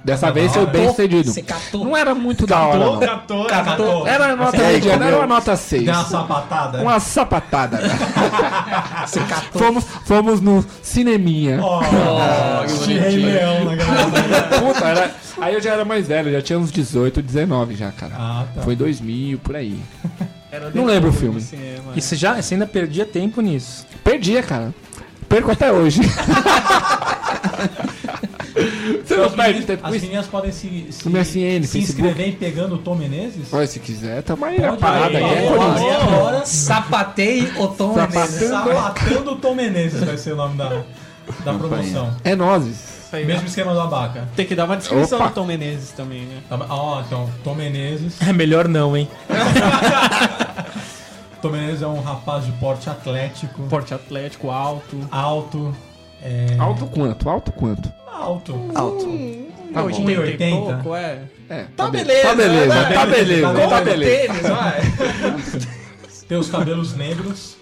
Dessa 0.05 0.31
vez 0.31 0.52
foi 0.52 0.66
bem 0.66 0.89
sucedido. 0.90 1.32
Você 1.32 1.40
catou? 1.40 1.82
Não 1.82 1.97
era 1.97 2.14
muito 2.14 2.47
da 2.47 2.60
hora, 2.60 2.78
não. 2.78 3.01
Catou, 3.01 3.47
catou. 3.47 4.06
Era 4.06 4.36
nota 4.36 4.60
aí, 4.62 4.74
mediana, 4.74 5.06
era 5.06 5.16
uma 5.16 5.26
nota 5.26 5.56
6. 5.56 5.85
Deu 5.85 5.94
uma 5.94 6.05
sapatada. 6.05 6.82
Uma 6.82 7.01
sapatada. 7.01 7.78
fomos, 9.52 9.85
fomos 10.05 10.40
no 10.43 10.62
cineminha. 10.82 11.59
Ó, 11.62 11.81
que 12.85 12.93
Rei 12.98 13.16
Leão 13.16 13.64
na. 13.64 13.72
Puta, 14.60 14.85
era... 14.86 15.10
Aí 15.40 15.55
eu 15.55 15.60
já 15.62 15.72
era 15.72 15.86
mais 15.86 16.06
velho, 16.06 16.31
já 16.31 16.43
tinha 16.43 16.59
uns 16.59 16.70
18, 16.70 17.22
19 17.22 17.74
já, 17.74 17.90
cara. 17.90 18.14
Ah, 18.18 18.44
tá. 18.55 18.60
Foi 18.60 18.76
2000, 18.76 19.39
por 19.39 19.56
aí. 19.56 19.81
Era 20.52 20.70
Não 20.74 20.85
lembro 20.85 21.09
o 21.09 21.12
filme. 21.12 21.40
cinema. 21.40 21.93
E 21.97 22.01
você, 22.02 22.14
já, 22.14 22.40
você 22.40 22.55
ainda 22.55 22.66
perdia 22.66 23.06
tempo 23.06 23.40
nisso. 23.40 23.86
Perdia, 24.05 24.43
cara. 24.43 24.72
perco 25.28 25.51
até 25.51 25.72
hoje. 25.72 26.02
Você 29.05 29.16
não 29.16 29.24
As 29.24 29.32
perde 29.32 29.48
meninas, 29.48 29.66
tempo 29.66 29.82
com 29.82 29.89
as 29.89 29.94
isso? 29.97 30.05
meninas 30.05 30.26
podem 30.26 30.52
se, 30.52 30.86
se, 30.90 31.09
No 31.09 31.18
MSN, 31.18 31.62
se 31.62 31.68
Facebook. 31.68 32.09
inscrever 32.09 32.36
pegando 32.36 32.74
o 32.76 32.78
Tom 32.78 32.94
Menezes? 32.94 33.52
Olha, 33.52 33.66
se 33.66 33.81
quiser, 33.81 34.22
tamo 34.22 34.44
aí 34.44 34.60
na 34.60 34.68
Pode 34.68 34.81
parada 34.81 35.18
aí. 35.18 35.24
É 35.24 35.48
Corinthians. 35.48 35.81
aí 35.81 35.90
agora, 35.97 36.47
Sapatei 36.47 37.52
o 37.59 37.68
Tom. 37.68 37.94
Menezes. 37.94 38.48
Sapatando 38.48 39.32
o 39.32 39.36
Tom 39.36 39.55
Menezes 39.55 40.05
vai 40.05 40.16
ser 40.16 40.32
o 40.32 40.36
nome 40.36 40.56
da, 40.56 40.82
da 41.44 41.55
promoção. 41.55 42.14
É 42.22 42.35
nozes. 42.36 42.94
Mesmo 43.12 43.47
esquema 43.47 43.72
do 43.72 43.81
Abaca. 43.81 44.28
Tem 44.35 44.44
que 44.44 44.56
dar 44.56 44.64
uma 44.64 44.76
descrição 44.76 45.18
Opa. 45.18 45.28
do 45.28 45.35
Tom 45.35 45.47
Menezes 45.47 45.93
também, 45.93 46.22
né? 46.22 46.39
Tá? 46.48 46.59
Ó, 46.68 47.01
então, 47.01 47.31
Tom 47.44 47.55
Menezes. 47.55 48.20
É 48.20 48.32
melhor 48.32 48.66
não, 48.66 48.97
hein? 48.97 49.09
Tom 51.40 51.51
Menezes 51.51 51.82
é 51.82 51.86
um 51.86 52.01
rapaz 52.01 52.47
de 52.47 52.52
porte 52.52 52.89
atlético, 52.89 53.62
Porte 53.64 53.93
atlético, 53.94 54.51
alto. 54.51 54.98
alto. 55.10 55.74
É... 56.24 56.56
Alto 56.59 56.86
quanto? 56.86 57.28
Alto 57.28 57.52
quanto? 57.52 57.92
Alto. 58.10 58.55
Alto. 58.74 59.05
Tá 59.72 59.80
bom. 59.82 59.86
80 59.88 60.10
e 60.12 60.18
80. 60.18 60.56
pouco, 60.74 60.96
é. 60.96 61.18
É, 61.51 61.64
Tá 61.76 61.90
be- 61.90 61.98
beleza, 61.98 62.22
Tá 62.28 62.34
beleza, 62.34 62.74
né? 62.74 62.92
tá 62.94 63.06
beleza, 63.06 63.52
Tá 63.52 63.68
tá 63.68 63.80
beleza. 63.82 63.84
beleza. 63.84 64.32
Tênis, 64.32 64.42
vai. 64.48 64.80
Tem 66.28 66.38
os 66.38 66.48
cabelos 66.51 66.94
negros. 66.96 67.56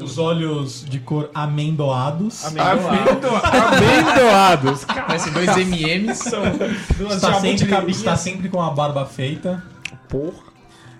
Os 0.00 0.18
olhos 0.18 0.84
de 0.88 1.00
cor 1.00 1.30
amendoados. 1.34 2.44
Amendoados. 2.46 4.84
Parece 4.84 5.30
dois 5.30 5.56
MMs. 5.56 6.30
Duas 6.96 7.14
Está 7.16 7.40
sempre, 7.40 7.90
está 7.90 8.16
sempre 8.16 8.48
com 8.48 8.62
a 8.62 8.70
barba 8.70 9.04
feita. 9.06 9.62
Porra. 10.08 10.49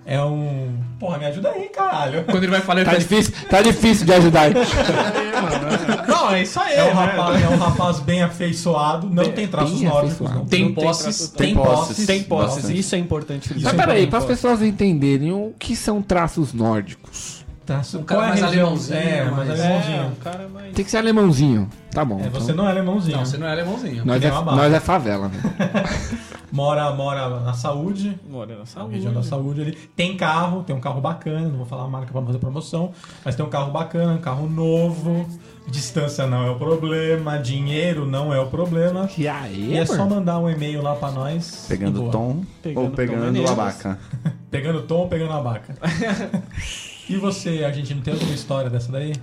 É 0.05 0.19
um. 0.21 0.75
Porra, 0.99 1.17
me 1.19 1.25
ajuda 1.25 1.49
aí, 1.49 1.69
caralho. 1.69 2.23
Quando 2.23 2.43
ele 2.43 2.51
vai 2.51 2.61
falar, 2.61 2.81
ele 2.81 2.89
Tá 2.89 2.97
difícil, 2.97 3.33
tá 3.49 3.61
difícil 3.61 4.05
de 4.05 4.13
ajudar. 4.13 4.49
Não, 6.07 6.31
é 6.31 6.41
isso 6.41 6.59
aí, 6.59 6.73
É 6.73 6.83
um, 6.83 6.87
né? 6.87 6.93
rapaz, 6.93 7.43
é 7.43 7.47
um 7.49 7.57
rapaz 7.57 7.99
bem 7.99 8.23
afeiçoado. 8.23 9.07
Não 9.09 9.31
tem 9.31 9.47
traços 9.47 9.79
bem 9.79 9.89
nórdicos. 9.89 10.29
Não. 10.31 10.45
Tem 10.45 10.63
Não 10.65 10.73
tem 10.73 10.85
posses. 10.85 11.29
Tem 11.29 11.53
posses. 11.55 12.05
Tem 12.07 12.23
posses, 12.23 12.69
isso 12.69 12.95
é 12.95 12.97
importante. 12.97 13.53
Isso 13.55 13.63
Mas 13.63 13.73
é 13.73 13.77
peraí, 13.77 14.07
para 14.07 14.19
as 14.19 14.25
pessoas 14.25 14.61
entenderem 14.61 15.31
o 15.31 15.53
que 15.57 15.75
são 15.75 16.01
traços 16.01 16.51
nórdicos. 16.53 17.45
Traço- 17.65 17.99
Um 17.99 18.03
cara 18.03 18.21
Qual 18.21 18.25
é 18.25 18.29
mais 18.31 18.43
alemãozinho, 18.43 18.97
É, 18.99 19.23
mais 19.31 19.49
É, 19.49 19.53
alemãozinho. 19.53 20.03
um 20.07 20.15
cara 20.15 20.49
mais... 20.51 20.73
Tem 20.73 20.83
que 20.83 20.89
ser 20.91 20.97
alemãozinho. 20.97 21.69
Tá 21.91 22.03
bom. 22.03 22.19
É, 22.19 22.27
então. 22.27 22.41
você 22.41 22.53
não 22.53 22.65
é 22.67 22.71
alemãozinho. 22.71 23.17
Não, 23.17 23.25
você 23.25 23.37
não 23.37 23.47
é 23.47 23.51
alemãozinho. 23.51 24.03
nós, 24.03 24.23
é, 24.23 24.29
nós 24.31 24.73
é 24.73 24.79
favela, 24.79 25.29
né? 25.29 25.39
Mora, 26.51 26.91
mora 26.91 27.39
na 27.39 27.53
saúde. 27.53 28.19
Mora 28.29 28.53
na 28.53 28.59
Na 28.59 28.65
saúde. 28.65 28.95
região 28.95 29.13
da 29.13 29.23
saúde 29.23 29.61
ali. 29.61 29.71
Tem 29.95 30.17
carro, 30.17 30.63
tem 30.63 30.75
um 30.75 30.79
carro 30.81 30.99
bacana, 30.99 31.47
não 31.47 31.57
vou 31.57 31.65
falar 31.65 31.83
a 31.85 31.87
marca 31.87 32.11
pra 32.11 32.19
não 32.19 32.27
fazer 32.27 32.39
promoção, 32.39 32.91
mas 33.23 33.35
tem 33.35 33.45
um 33.45 33.49
carro 33.49 33.71
bacana, 33.71 34.13
um 34.13 34.17
carro 34.21 34.49
novo. 34.49 35.25
Distância 35.67 36.25
não 36.25 36.43
é 36.45 36.49
o 36.49 36.55
problema, 36.57 37.37
dinheiro 37.37 38.05
não 38.05 38.33
é 38.33 38.39
o 38.39 38.47
problema. 38.47 39.07
E 39.17 39.27
aí, 39.27 39.73
E 39.73 39.77
é 39.77 39.85
só 39.85 40.05
mandar 40.09 40.39
um 40.39 40.49
e-mail 40.49 40.81
lá 40.81 40.95
pra 40.95 41.11
nós. 41.11 41.65
e 41.65 41.67
Pegando 41.69 41.99
boa. 42.01 42.11
tom 42.11 42.41
Pegando 42.63 42.81
ou 42.83 42.89
Tom 42.89 42.95
pegando 42.95 43.25
Menezes. 43.25 43.51
abaca. 43.51 43.99
Pegando 44.51 44.81
tom 44.81 44.95
ou 45.01 45.07
pegando 45.07 45.31
abaca. 45.33 45.75
e 47.07 47.15
você, 47.15 47.63
argentino, 47.63 48.01
tem 48.01 48.13
alguma 48.13 48.33
história 48.33 48.69
dessa 48.69 48.91
daí? 48.91 49.13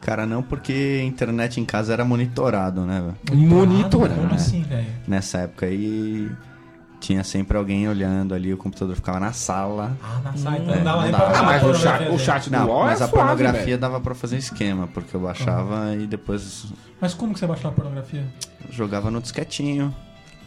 Cara, 0.00 0.24
não 0.24 0.42
porque 0.42 1.00
a 1.02 1.04
internet 1.04 1.60
em 1.60 1.64
casa 1.64 1.92
era 1.92 2.04
monitorado, 2.04 2.82
né, 2.82 3.02
velho? 3.26 3.38
Monitorado. 3.48 4.20
Como 4.20 4.34
assim, 4.34 4.62
velho? 4.62 4.86
Nessa 5.06 5.38
época 5.38 5.66
aí 5.66 6.30
tinha 7.08 7.24
sempre 7.24 7.56
alguém 7.56 7.88
olhando 7.88 8.34
ali, 8.34 8.52
o 8.52 8.56
computador 8.58 8.94
ficava 8.94 9.18
na 9.18 9.32
sala. 9.32 9.96
Ah, 10.02 10.20
na 10.22 10.36
sala, 10.36 10.58
então 10.58 10.74
É, 10.74 10.76
não 10.76 10.84
dava 10.84 11.02
nem 11.04 11.10
pra. 11.10 11.38
Ah, 11.38 11.42
mas 11.42 11.62
o 11.64 11.74
chat, 11.74 12.02
o 12.02 12.04
dele. 12.04 12.18
chat 12.18 12.50
do 12.50 12.56
Não, 12.58 12.66
UOL 12.68 12.84
mas 12.84 13.00
é 13.00 13.04
a 13.04 13.08
suave, 13.08 13.12
pornografia 13.14 13.64
velho. 13.64 13.78
dava 13.78 13.98
pra 14.00 14.14
fazer 14.14 14.36
esquema, 14.36 14.86
porque 14.88 15.16
eu 15.16 15.20
baixava 15.20 15.94
e 15.94 16.06
depois 16.06 16.66
Mas 17.00 17.14
como 17.14 17.32
que 17.32 17.38
você 17.38 17.46
baixava 17.46 17.68
a 17.70 17.72
pornografia? 17.72 18.26
jogava 18.70 19.10
no 19.10 19.22
disquetinho. 19.22 19.94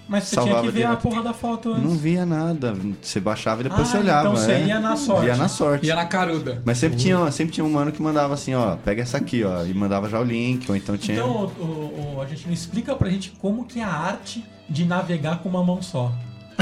Mas 0.08 0.26
você 0.26 0.36
tinha 0.42 0.56
que 0.62 0.70
ver 0.70 0.84
a 0.84 0.88
direto. 0.90 1.02
porra 1.02 1.24
da 1.24 1.34
foto 1.34 1.72
antes. 1.72 1.84
Não 1.84 1.96
via 1.98 2.26
nada. 2.28 2.76
Você 3.02 3.20
baixava 3.20 3.62
e 3.62 3.64
depois 3.64 3.82
Ah, 3.82 3.86
você 3.92 3.98
olhava. 3.98 4.28
então 4.30 4.36
você 4.36 4.52
é. 4.52 4.66
ia 4.68 4.80
na 4.80 4.96
sorte. 4.98 5.26
Ia 5.26 5.36
na 5.38 5.48
sorte. 5.48 5.86
Ia 5.88 5.96
na 5.96 6.06
caruda. 6.06 6.62
Mas 6.66 6.78
sempre 6.78 6.98
tinha, 7.00 7.32
sempre 7.32 7.54
tinha 7.54 7.64
um 7.66 7.72
mano 7.72 7.92
que 7.92 8.02
mandava 8.04 8.34
assim, 8.36 8.54
ó, 8.54 8.76
pega 8.76 9.02
essa 9.02 9.18
aqui, 9.18 9.44
ó, 9.44 9.64
e 9.66 9.74
mandava 9.74 10.08
já 10.10 10.20
o 10.20 10.24
link, 10.24 10.70
ou 10.70 10.76
então 10.76 10.96
tinha. 10.98 11.18
Então, 11.18 11.32
o, 11.32 11.46
o, 11.64 12.16
o- 12.18 12.22
a 12.22 12.26
gente 12.28 12.46
não 12.46 12.54
explica 12.54 12.94
pra 12.96 13.10
gente 13.10 13.32
como 13.40 13.64
que 13.66 13.80
é 13.80 13.84
a 13.84 13.90
arte 13.92 14.44
de 14.70 14.86
navegar 14.86 15.40
com 15.40 15.50
uma 15.50 15.64
mão 15.64 15.82
só. 15.82 16.12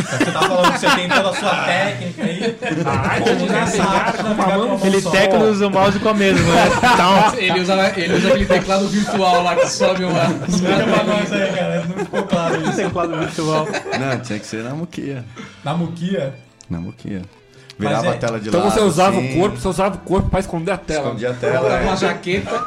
Você 0.02 0.32
tá 0.32 0.42
falando 0.42 0.72
que 0.74 0.80
você 0.80 0.90
tem 0.96 1.10
toda 1.10 1.30
a 1.30 1.34
sua 1.34 1.56
técnica 1.66 2.24
aí. 2.24 2.44
é 2.44 2.68
essa 2.72 2.90
arte 2.90 3.34
de 3.36 3.46
navegar 3.50 4.14
com 4.14 4.24
uma 4.24 4.48
mão 4.48 4.80
Ele 4.84 5.02
tecla 5.02 5.40
usa 5.46 5.68
o 5.68 5.70
mouse 5.70 6.00
com 6.00 6.10
a 6.10 6.14
mesma, 6.14 6.54
né? 6.54 6.66
Então, 6.94 7.34
Ele 7.38 7.60
usa, 7.62 7.94
ele 8.00 8.14
usa 8.16 8.28
aquele 8.30 8.46
teclado 8.46 8.88
virtual 8.88 9.44
lá 9.44 9.56
que 9.56 9.68
sobe 9.68 10.04
uma. 10.04 10.24
Explica 10.48 10.84
pra 10.84 11.04
nós 11.04 11.34
aí, 11.34 11.52
cara. 11.54 11.86
Não 11.86 12.06
ficou 12.06 12.24
claro 12.24 12.62
isso. 12.62 12.76
teclado 12.76 13.18
virtual. 13.18 13.68
Não, 14.00 14.20
tinha 14.20 14.40
que 14.40 14.46
ser 14.46 14.64
na 14.64 14.72
muquia. 14.72 15.26
Na 15.64 15.74
muquia. 15.74 16.34
Na 16.70 16.80
muquia. 16.80 17.22
Virava 17.78 18.08
é- 18.08 18.10
a 18.10 18.14
tela 18.18 18.40
de 18.40 18.50
Então 18.50 18.60
lado. 18.60 18.74
você 18.74 18.82
usava 18.82 19.18
assim, 19.18 19.38
o 19.38 19.40
corpo, 19.40 19.58
você 19.58 19.68
usava 19.70 19.96
o 19.96 20.00
corpo 20.00 20.30
pra 20.30 20.40
esconder 20.42 20.72
a 20.74 20.78
tela. 20.78 21.06
Escondia 21.06 21.30
a 21.30 21.34
tela. 21.34 21.82
Uma 21.82 21.94
é. 21.94 21.98
jaqueta. 21.98 22.66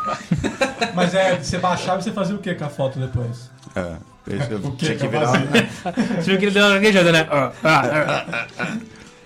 Mas 0.95 1.15
é, 1.15 1.37
você 1.37 1.59
baixava 1.59 2.01
e 2.01 2.03
você 2.03 2.13
fazia 2.13 2.35
o 2.35 2.39
que 2.39 2.55
com 2.55 2.65
a 2.65 2.69
foto 2.71 2.99
depois? 2.99 3.51
É. 3.77 3.93
Eu, 4.27 4.71
tinha 4.77 4.95
que 4.95 5.09
virar. 5.09 5.27
Você 5.27 6.31
viu 6.31 6.39
que 6.39 6.45
ele 6.45 6.51
deu 6.53 6.65
uma 6.65 6.75
gaguejada, 6.75 7.13
né? 7.13 7.27
Ah, 7.31 7.53
ah, 7.65 8.25
ah. 8.59 8.77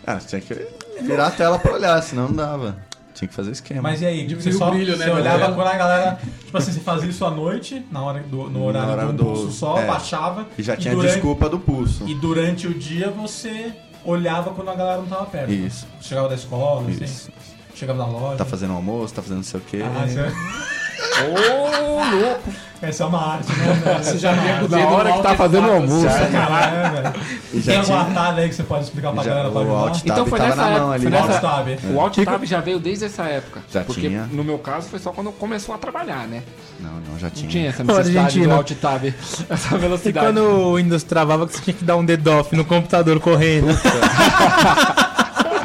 Ah, 0.06 0.16
tinha 0.16 0.40
que 0.40 0.54
virar 1.02 1.26
a 1.26 1.30
tela 1.30 1.58
pra 1.58 1.72
olhar, 1.74 2.00
senão 2.02 2.28
não 2.28 2.36
dava. 2.36 2.76
Tinha 3.14 3.28
que 3.28 3.34
fazer 3.34 3.50
esquema. 3.50 3.82
Mas 3.82 4.02
e 4.02 4.06
aí? 4.06 4.34
Você, 4.34 4.52
só, 4.52 4.70
brilho, 4.70 4.96
né, 4.96 5.06
você 5.06 5.10
olhava 5.10 5.52
quando 5.54 5.66
a 5.68 5.76
galera. 5.76 6.18
Tipo 6.44 6.58
assim, 6.58 6.72
você 6.72 6.80
fazia 6.80 7.08
isso 7.08 7.24
à 7.24 7.30
noite, 7.30 7.84
na 7.90 8.02
hora 8.02 8.20
do, 8.20 8.48
no 8.50 8.64
horário, 8.64 8.92
horário 8.92 9.12
do 9.12 9.18
do- 9.18 9.24
pulso 9.24 9.50
só, 9.52 9.78
é. 9.78 9.86
baixava. 9.86 10.46
E 10.58 10.62
já 10.62 10.76
tinha 10.76 10.94
durante, 10.94 11.12
desculpa 11.14 11.48
do 11.48 11.58
pulso. 11.58 12.04
E 12.06 12.14
durante 12.14 12.66
o 12.66 12.74
dia 12.74 13.10
você 13.10 13.72
olhava 14.04 14.50
quando 14.50 14.70
a 14.70 14.74
galera 14.74 14.98
não 14.98 15.06
tava 15.06 15.26
perto. 15.26 15.50
Isso. 15.50 15.86
Chegava 16.00 16.28
da 16.28 16.34
escola, 16.34 16.90
Isso. 16.90 17.04
assim. 17.04 17.32
Chegava 17.74 17.98
da 17.98 18.06
loja. 18.06 18.36
Tá 18.36 18.44
fazendo 18.44 18.72
almoço, 18.74 19.14
tá 19.14 19.22
fazendo 19.22 19.38
não 19.38 19.44
sei 19.44 19.60
o 19.60 19.62
quê. 19.62 19.82
Ah, 19.82 20.06
você... 20.06 20.20
Ô, 21.22 22.16
louco. 22.16 22.50
Essa 22.82 23.04
é 23.04 23.06
uma 23.06 23.32
arte, 23.36 23.50
né? 23.52 23.72
velho? 23.84 24.04
Você 24.04 24.18
já 24.18 24.32
via 24.32 24.56
com 24.58 24.64
o 24.66 24.68
Na 24.68 24.88
hora 24.88 25.12
que 25.14 25.22
tá 25.22 25.32
e 25.32 25.36
fazendo 25.38 25.66
o 25.66 25.72
almoço. 25.72 26.06
assim. 26.06 26.30
Caralho, 26.32 26.76
é, 26.76 26.90
velho. 26.90 27.14
E 27.54 27.60
já 27.60 27.72
Tem 27.72 27.82
tinha- 27.82 28.00
atalho 28.02 28.38
aí 28.38 28.48
que 28.50 28.54
você 28.54 28.62
pode 28.64 28.84
explicar 28.84 29.12
pra 29.12 29.22
Já- 29.22 29.30
galera 29.30 29.50
pra 29.50 29.62
tab 29.62 29.96
Então 30.04 30.26
foi 30.26 30.38
tava 30.38 30.50
nessa 30.50 30.68
época, 30.68 30.86
foi 30.98 31.10
né? 31.10 31.20
nessa- 31.22 31.32
Alt 31.32 31.40
tab. 31.40 31.68
O 31.94 32.00
Alt 32.00 32.24
Tab 32.24 32.44
já 32.44 32.60
veio 32.60 32.78
desde 32.78 33.06
essa 33.06 33.22
época. 33.24 33.60
Já 33.72 33.80
porque 33.82 34.02
tinha. 34.08 34.28
no 34.30 34.44
meu 34.44 34.58
caso 34.58 34.88
foi 34.90 34.98
só 34.98 35.10
quando 35.10 35.32
começou 35.32 35.74
a 35.74 35.78
trabalhar, 35.78 36.28
né? 36.28 36.42
Não, 36.78 36.90
não, 36.90 37.18
já 37.18 37.28
Não 37.28 37.34
tinha. 37.34 37.50
tinha 37.50 37.68
essa 37.70 37.82
necessidade 37.82 38.40
do. 38.42 38.52
Alt 38.52 38.70
Tab. 38.74 39.04
Essa 39.48 39.74
E 39.74 39.78
velocidade. 39.78 40.26
quando 40.26 40.38
o 40.42 40.74
Windows 40.76 41.02
travava, 41.02 41.46
que 41.46 41.54
você 41.56 41.62
tinha 41.62 41.74
que 41.74 41.84
dar 41.84 41.96
um 41.96 42.04
dead 42.04 42.24
off 42.26 42.54
no 42.54 42.64
computador 42.64 43.18
correndo. 43.20 43.68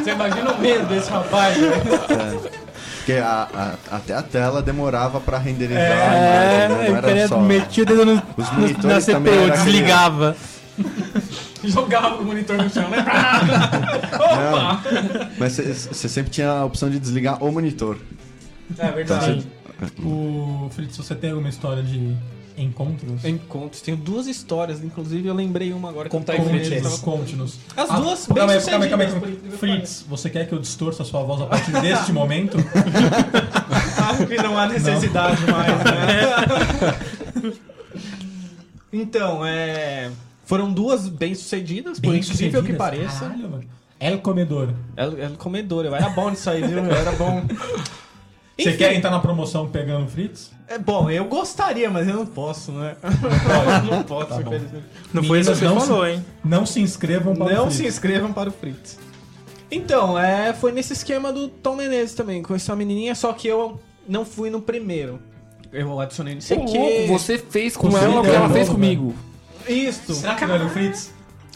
Você 0.02 0.12
imagina 0.12 0.52
o 0.52 0.60
medo 0.60 0.86
desse 0.88 1.12
rapaz, 1.12 1.58
né? 1.58 1.70
Porque 3.02 3.14
a- 3.14 3.48
a- 3.92 3.96
até 3.98 4.14
a 4.14 4.22
tela 4.22 4.62
demorava 4.62 5.20
pra 5.20 5.38
renderizar. 5.38 5.82
É, 5.82 6.68
né? 6.70 6.90
não 6.90 6.96
era 6.98 7.28
só... 7.28 7.40
metia 7.40 7.84
o 7.84 7.86
dedo 7.88 8.06
no, 8.06 8.22
Os 8.38 8.52
no- 8.52 8.60
monitores 8.62 9.08
na 9.08 9.14
também 9.14 9.34
CPU, 9.34 9.52
desligava. 9.52 10.36
Jogava 11.64 12.16
o 12.16 12.26
monitor 12.26 12.58
no 12.58 12.68
chão, 12.70 12.90
né? 12.90 13.06
Não, 14.12 15.28
mas 15.38 15.58
você 15.58 16.10
sempre 16.10 16.32
tinha 16.32 16.50
a 16.50 16.66
opção 16.66 16.90
de 16.90 17.00
desligar 17.00 17.44
o 17.44 17.52
monitor. 17.52 17.98
É 17.98 18.86
Então, 18.86 18.94
verdade. 18.96 19.48
você- 19.80 20.02
O 20.04 20.70
Fritz, 20.74 20.98
você 20.98 21.14
tem 21.16 21.30
alguma 21.32 21.50
história 21.50 21.84
de 21.84 22.16
encontros? 22.58 23.24
Encontros. 23.26 23.82
Tenho 23.82 23.98
duas 23.98 24.28
histórias, 24.28 24.84
inclusive 24.84 25.28
eu 25.28 25.34
lembrei 25.34 25.72
uma 25.74 25.90
agora. 25.90 26.10
que 26.10 26.16
Conta 26.16 26.34
eu 26.34 26.38
aí, 26.40 26.44
tô 26.44 26.50
Fritz. 26.50 26.70
lembrando. 26.70 27.00
Conte-nos. 27.02 27.60
As 27.76 27.90
Ah, 27.90 28.00
duas 28.00 28.26
calma 28.28 28.54
bem 28.54 28.62
calma 28.66 28.88
calma 28.88 29.06
calma 29.06 29.28
que 29.28 29.58
Fritz, 29.58 30.06
você 30.08 30.30
quer 30.30 30.48
que 30.48 30.54
eu 30.54 30.60
distorça 30.60 31.04
a 31.04 31.06
sua 31.06 31.24
voz 31.24 31.42
a 31.42 31.46
partir 31.48 31.72
deste 31.82 32.12
momento? 32.12 32.58
Acho 34.12 34.28
que 34.28 34.38
não 34.38 34.58
há 34.58 34.68
necessidade 34.68 35.42
mais, 35.50 35.78
né? 35.84 37.54
então, 38.92 39.46
é. 39.46 40.12
Foram 40.46 40.72
duas 40.74 41.08
bem 41.08 41.34
sucedidas, 41.34 42.00
por 42.00 42.14
incrível 42.14 42.62
que 42.62 42.74
Bem-sucedidas? 42.74 42.78
pareça. 42.78 43.20
Caralho, 43.22 43.50
mano. 43.50 43.64
El 44.00 44.20
Comedor. 44.20 44.74
Ela, 44.98 45.20
ela 45.20 45.36
comedor, 45.38 45.86
eu 45.86 45.96
era 45.96 46.10
bom 46.10 46.30
nisso 46.32 46.50
aí, 46.50 46.62
viu? 46.66 46.80
Eu 46.80 46.92
era 46.92 47.12
bom. 47.14 47.44
Você 48.64 48.70
Enfim, 48.70 48.78
quer 48.78 48.94
entrar 48.96 49.10
na 49.12 49.20
promoção 49.20 49.68
pegando 49.70 50.06
o 50.06 50.08
Fritz? 50.08 50.52
É 50.68 50.78
bom, 50.78 51.10
eu 51.10 51.26
gostaria, 51.26 51.90
mas 51.90 52.08
eu 52.08 52.16
não 52.16 52.26
posso, 52.26 52.72
né? 52.72 52.96
não 53.90 54.04
posso, 54.04 54.28
Tá 54.28 54.42
infelizmente. 54.42 54.86
Não 55.14 55.24
foi 55.24 55.40
isso 55.40 55.52
que 55.52 55.58
você 55.58 55.66
não 55.66 55.80
falou, 55.82 56.06
se- 56.06 56.12
hein? 56.12 56.26
Não 56.44 56.66
se 56.66 56.82
inscrevam 56.82 57.36
para 57.36 57.46
o 57.46 57.50
Não 57.50 57.64
Fritz. 57.66 57.76
se 57.78 57.88
inscrevam 57.88 58.34
para 58.34 58.50
o 58.50 58.52
Fritz. 58.52 58.98
Então, 59.70 60.18
é, 60.20 60.54
foi 60.54 60.72
nesse 60.72 60.94
esquema 60.94 61.32
do 61.32 61.48
Tom 61.48 61.76
Menezes 61.76 62.14
também. 62.16 62.42
Conheci 62.44 62.70
uma 62.70 62.76
menininha, 62.78 63.16
só 63.16 63.32
que 63.34 63.48
eu 63.48 63.80
não 64.08 64.26
fui 64.26 64.50
no 64.50 64.62
primeiro. 64.62 65.20
Eu 65.72 66.00
adicionei 66.00 66.34
não 66.34 66.42
sei 66.42 66.58
o 66.58 66.66
quê. 66.66 67.06
você 67.08 67.38
fez 67.38 67.78
com 67.78 67.90
Você 67.90 68.04
ela 68.04 68.20
o 68.20 68.24
que 68.24 68.30
ela 68.30 68.50
fez 68.50 68.68
comigo. 68.68 69.16
Isso. 69.68 70.14
Será 70.16 70.36
que 70.36 70.46
não 70.46 70.56
era 70.56 70.66
o 70.66 70.70
Fritz? 70.70 71.12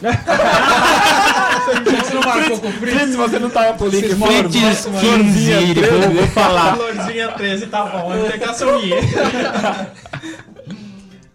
Você 1.66 2.14
não 2.14 2.22
marcou 2.22 2.60
com 2.60 2.68
o 2.68 2.72
Fritz? 2.72 3.10
Se 3.10 3.16
você 3.16 3.38
não 3.38 3.50
tava 3.50 3.76
por 3.76 3.88
link, 3.88 4.14
Fritz 4.14 4.86
15, 4.86 5.74
vou, 5.74 6.14
vou 6.14 6.26
falar. 6.28 6.76
Florzinha 6.76 7.32
13, 7.32 7.66
tá 7.66 7.84
bom, 7.84 8.16
vou 8.16 8.30
que 8.30 8.44
assumir. 8.44 8.94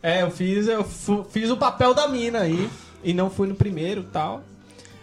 é, 0.02 0.24
eu 0.24 0.32
fiz, 0.32 0.68
eu 0.68 0.84
fiz 1.30 1.50
o 1.50 1.58
papel 1.58 1.94
da 1.94 2.08
mina 2.08 2.40
aí. 2.40 2.70
E 3.04 3.14
não 3.14 3.30
fui 3.30 3.48
no 3.48 3.56
primeiro 3.56 4.02
e 4.02 4.06
tal. 4.06 4.44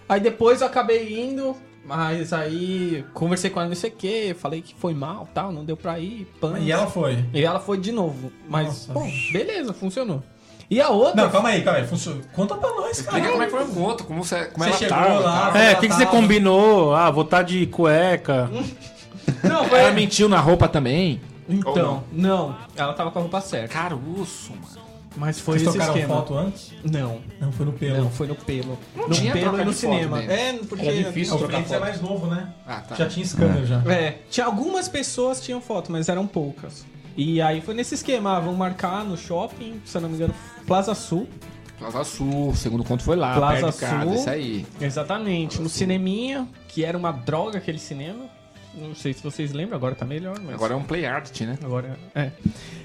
Aí 0.08 0.20
depois 0.20 0.60
eu 0.60 0.66
acabei 0.66 1.20
indo, 1.20 1.56
mas 1.84 2.32
aí 2.32 3.04
conversei 3.12 3.50
com 3.50 3.60
ela 3.60 3.68
não 3.68 3.76
sei 3.76 3.90
o 3.90 3.92
que, 3.92 4.34
falei 4.34 4.62
que 4.62 4.74
foi 4.74 4.94
mal 4.94 5.28
tal, 5.34 5.52
não 5.52 5.64
deu 5.64 5.76
pra 5.76 5.98
ir. 5.98 6.26
Pan. 6.40 6.58
E 6.58 6.70
ela 6.70 6.86
foi. 6.86 7.24
E 7.34 7.44
ela 7.44 7.60
foi 7.60 7.78
de 7.78 7.92
novo. 7.92 8.32
Mas, 8.48 8.86
Nossa. 8.86 8.92
bom, 8.92 9.10
beleza, 9.32 9.72
funcionou. 9.72 10.22
E 10.70 10.80
a 10.80 10.90
outra. 10.90 11.22
Não, 11.22 11.30
calma 11.30 11.48
aí, 11.48 11.62
calma 11.62 11.78
aí. 11.80 11.86
Funciona. 11.86 12.20
Conta 12.34 12.54
pra 12.56 12.68
nós, 12.70 13.00
cara. 13.02 13.18
Explica 13.18 13.28
como 13.30 13.42
é 13.42 13.46
que 13.46 13.52
foi 13.52 13.64
o 13.64 13.68
encontro, 13.68 14.06
como, 14.06 14.22
você, 14.24 14.44
como 14.46 14.64
Você 14.64 14.70
ela 14.70 14.78
chegou 14.78 14.96
tava. 14.98 15.18
lá. 15.20 15.58
É, 15.58 15.72
o 15.72 15.80
que, 15.80 15.88
que 15.88 15.94
você 15.94 16.06
combinou? 16.06 16.94
Ah, 16.94 17.10
vou 17.10 17.24
estar 17.24 17.42
de 17.42 17.66
cueca. 17.66 18.50
Não, 19.42 19.64
foi. 19.66 19.78
Ela 19.80 19.92
mentiu 19.92 20.28
na 20.28 20.40
roupa 20.40 20.68
também. 20.68 21.20
Então, 21.48 22.02
não. 22.12 22.54
Ela 22.76 22.92
tava 22.92 23.10
com 23.10 23.18
a 23.18 23.22
roupa 23.22 23.40
certa. 23.40 23.68
Caruço, 23.72 24.52
mano. 24.52 24.86
Mas 25.16 25.40
foi 25.40 25.58
Vocês 25.58 25.74
esse 25.74 25.84
esquema. 25.84 26.14
foto 26.16 26.34
antes? 26.36 26.72
Não, 26.84 27.20
Não, 27.40 27.50
foi 27.50 27.66
no 27.66 27.72
pelo. 27.72 27.96
não, 28.04 28.10
foi 28.10 28.26
no 28.26 28.34
pelo. 28.36 28.78
Não 28.94 29.08
no 29.08 29.14
tinha 29.14 29.32
pelo 29.32 29.44
troca 29.46 29.62
e 29.62 29.64
no 29.64 29.70
de 29.72 29.76
foto 29.80 29.92
cinema. 29.92 30.22
É, 30.22 30.52
porque. 30.68 30.86
Era 30.86 30.96
difícil 30.96 31.34
o 31.34 31.38
trocar 31.38 31.56
Fritz 31.56 31.72
é 31.72 31.78
mais 31.80 32.00
novo, 32.00 32.26
né? 32.26 32.52
Ah, 32.66 32.80
tá. 32.86 32.94
Já 32.94 33.06
tinha 33.06 33.24
scanner 33.26 33.64
já. 33.66 33.82
É, 33.90 34.18
tinha 34.30 34.46
algumas 34.46 34.88
pessoas 34.88 35.40
tinham 35.40 35.60
foto, 35.60 35.90
mas 35.90 36.08
eram 36.08 36.26
poucas. 36.26 36.84
E 37.18 37.42
aí 37.42 37.60
foi 37.60 37.74
nesse 37.74 37.96
esquema, 37.96 38.36
ah, 38.36 38.40
vamos 38.40 38.56
marcar 38.56 39.04
no 39.04 39.16
shopping, 39.16 39.82
se 39.84 39.96
eu 39.96 40.00
não 40.00 40.08
me 40.08 40.14
engano, 40.14 40.32
Plaza 40.64 40.94
Sul. 40.94 41.28
Plaza 41.76 42.04
Sul, 42.04 42.54
segundo 42.54 42.84
conto 42.84 43.02
foi 43.02 43.16
lá, 43.16 43.34
Plaza 43.34 43.72
de 43.72 43.76
casa, 43.76 44.04
Sul. 44.04 44.14
isso 44.14 44.30
aí. 44.30 44.64
Exatamente, 44.80 45.60
no 45.60 45.68
cineminha, 45.68 46.46
que 46.68 46.84
era 46.84 46.96
uma 46.96 47.10
droga 47.10 47.58
aquele 47.58 47.80
cinema. 47.80 48.26
Não 48.72 48.94
sei 48.94 49.12
se 49.12 49.20
vocês 49.20 49.52
lembram, 49.52 49.76
agora 49.76 49.96
tá 49.96 50.04
melhor, 50.04 50.38
mas 50.38 50.54
Agora 50.54 50.74
é 50.74 50.76
um 50.76 50.84
play 50.84 51.06
art, 51.06 51.40
né? 51.40 51.58
agora 51.64 51.98
é. 52.14 52.30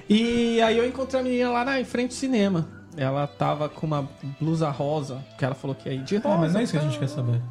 E 0.09 0.59
aí 0.63 0.79
eu 0.79 0.87
encontrei 0.87 1.21
a 1.21 1.23
menina 1.23 1.51
lá 1.51 1.63
na 1.63 1.79
em 1.79 1.85
frente 1.85 2.07
do 2.09 2.13
cinema. 2.15 2.67
Ela 2.95 3.25
tava 3.25 3.67
com 3.69 3.87
uma 3.87 4.07
blusa 4.39 4.69
rosa, 4.69 5.17
que 5.37 5.43
ela 5.43 5.55
falou 5.55 5.75
que 5.75 5.89
ia 5.89 5.95
ir 5.95 6.03
de 6.03 6.17
rosa. 6.17 6.35
Ah, 6.35 6.37
mas 6.37 6.53
não 6.53 6.59
é 6.59 6.63
isso 6.63 6.73
que 6.73 6.77
a 6.77 6.81
gente 6.81 6.99
quer 6.99 7.09
saber. 7.09 7.41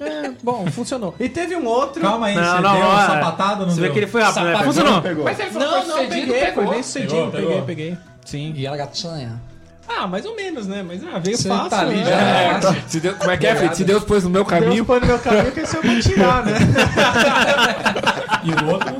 É, 0.00 0.30
bom, 0.42 0.66
funcionou. 0.70 1.14
E 1.20 1.28
teve 1.28 1.54
um 1.54 1.66
outro. 1.66 2.00
Calma 2.00 2.26
aí, 2.26 2.34
Não, 2.34 2.42
você 2.44 2.62
não, 2.62 2.72
deu 2.76 2.86
ó, 2.86 2.90
uma 2.90 3.02
é. 3.02 3.06
sapatada 3.06 3.66
não 3.66 3.70
Você 3.72 3.80
vê 3.80 3.86
deu? 3.86 3.92
que 3.92 3.98
ele 4.00 4.06
foi 4.06 4.22
rápido, 4.22 4.44
né? 4.46 4.64
Funcionou. 4.64 5.02
Pegou. 5.02 5.24
Mas 5.24 5.38
ele 5.38 5.50
falou 5.50 5.68
Não, 5.70 5.80
que 5.82 5.88
não, 5.88 5.96
foi 5.96 6.06
cedido, 6.08 6.26
peguei, 6.32 6.40
foi 6.40 6.52
pegou. 6.54 6.70
bem 6.72 6.82
sucedido, 6.82 7.10
Pegou, 7.14 7.30
peguei, 7.30 7.46
pegou. 7.48 7.62
peguei. 7.66 7.98
Sim. 8.24 8.52
E 8.56 8.66
ela 8.66 8.76
gatinha. 8.76 9.40
Ah, 9.88 10.06
mais 10.08 10.24
ou 10.26 10.34
menos, 10.34 10.66
né? 10.66 10.82
Mas 10.82 11.00
ah, 11.04 11.18
veio 11.20 11.36
Você 11.36 11.48
fácil. 11.48 11.70
tá 11.70 11.80
ali 11.80 11.96
né? 11.98 12.04
já, 12.04 12.10
É? 12.18 12.60
Fácil. 12.60 12.82
Se 12.88 13.00
Deus, 13.00 13.16
como 13.18 13.30
é 13.30 13.36
que 13.36 13.46
é, 13.46 13.54
Fritz? 13.54 13.76
Se 13.76 13.84
Deus 13.84 14.02
pôs 14.02 14.24
no 14.24 14.30
meu 14.30 14.44
Deus 14.44 14.60
caminho, 14.60 14.84
põe 14.84 14.98
no 14.98 15.06
meu 15.06 15.18
caminho 15.20 15.52
que 15.52 15.60
esse 15.60 15.76
eu 15.76 15.82
vou 15.82 16.00
tirar, 16.00 16.44
né? 16.44 16.52
E 18.42 18.50
o 18.50 18.70
outro? 18.72 18.96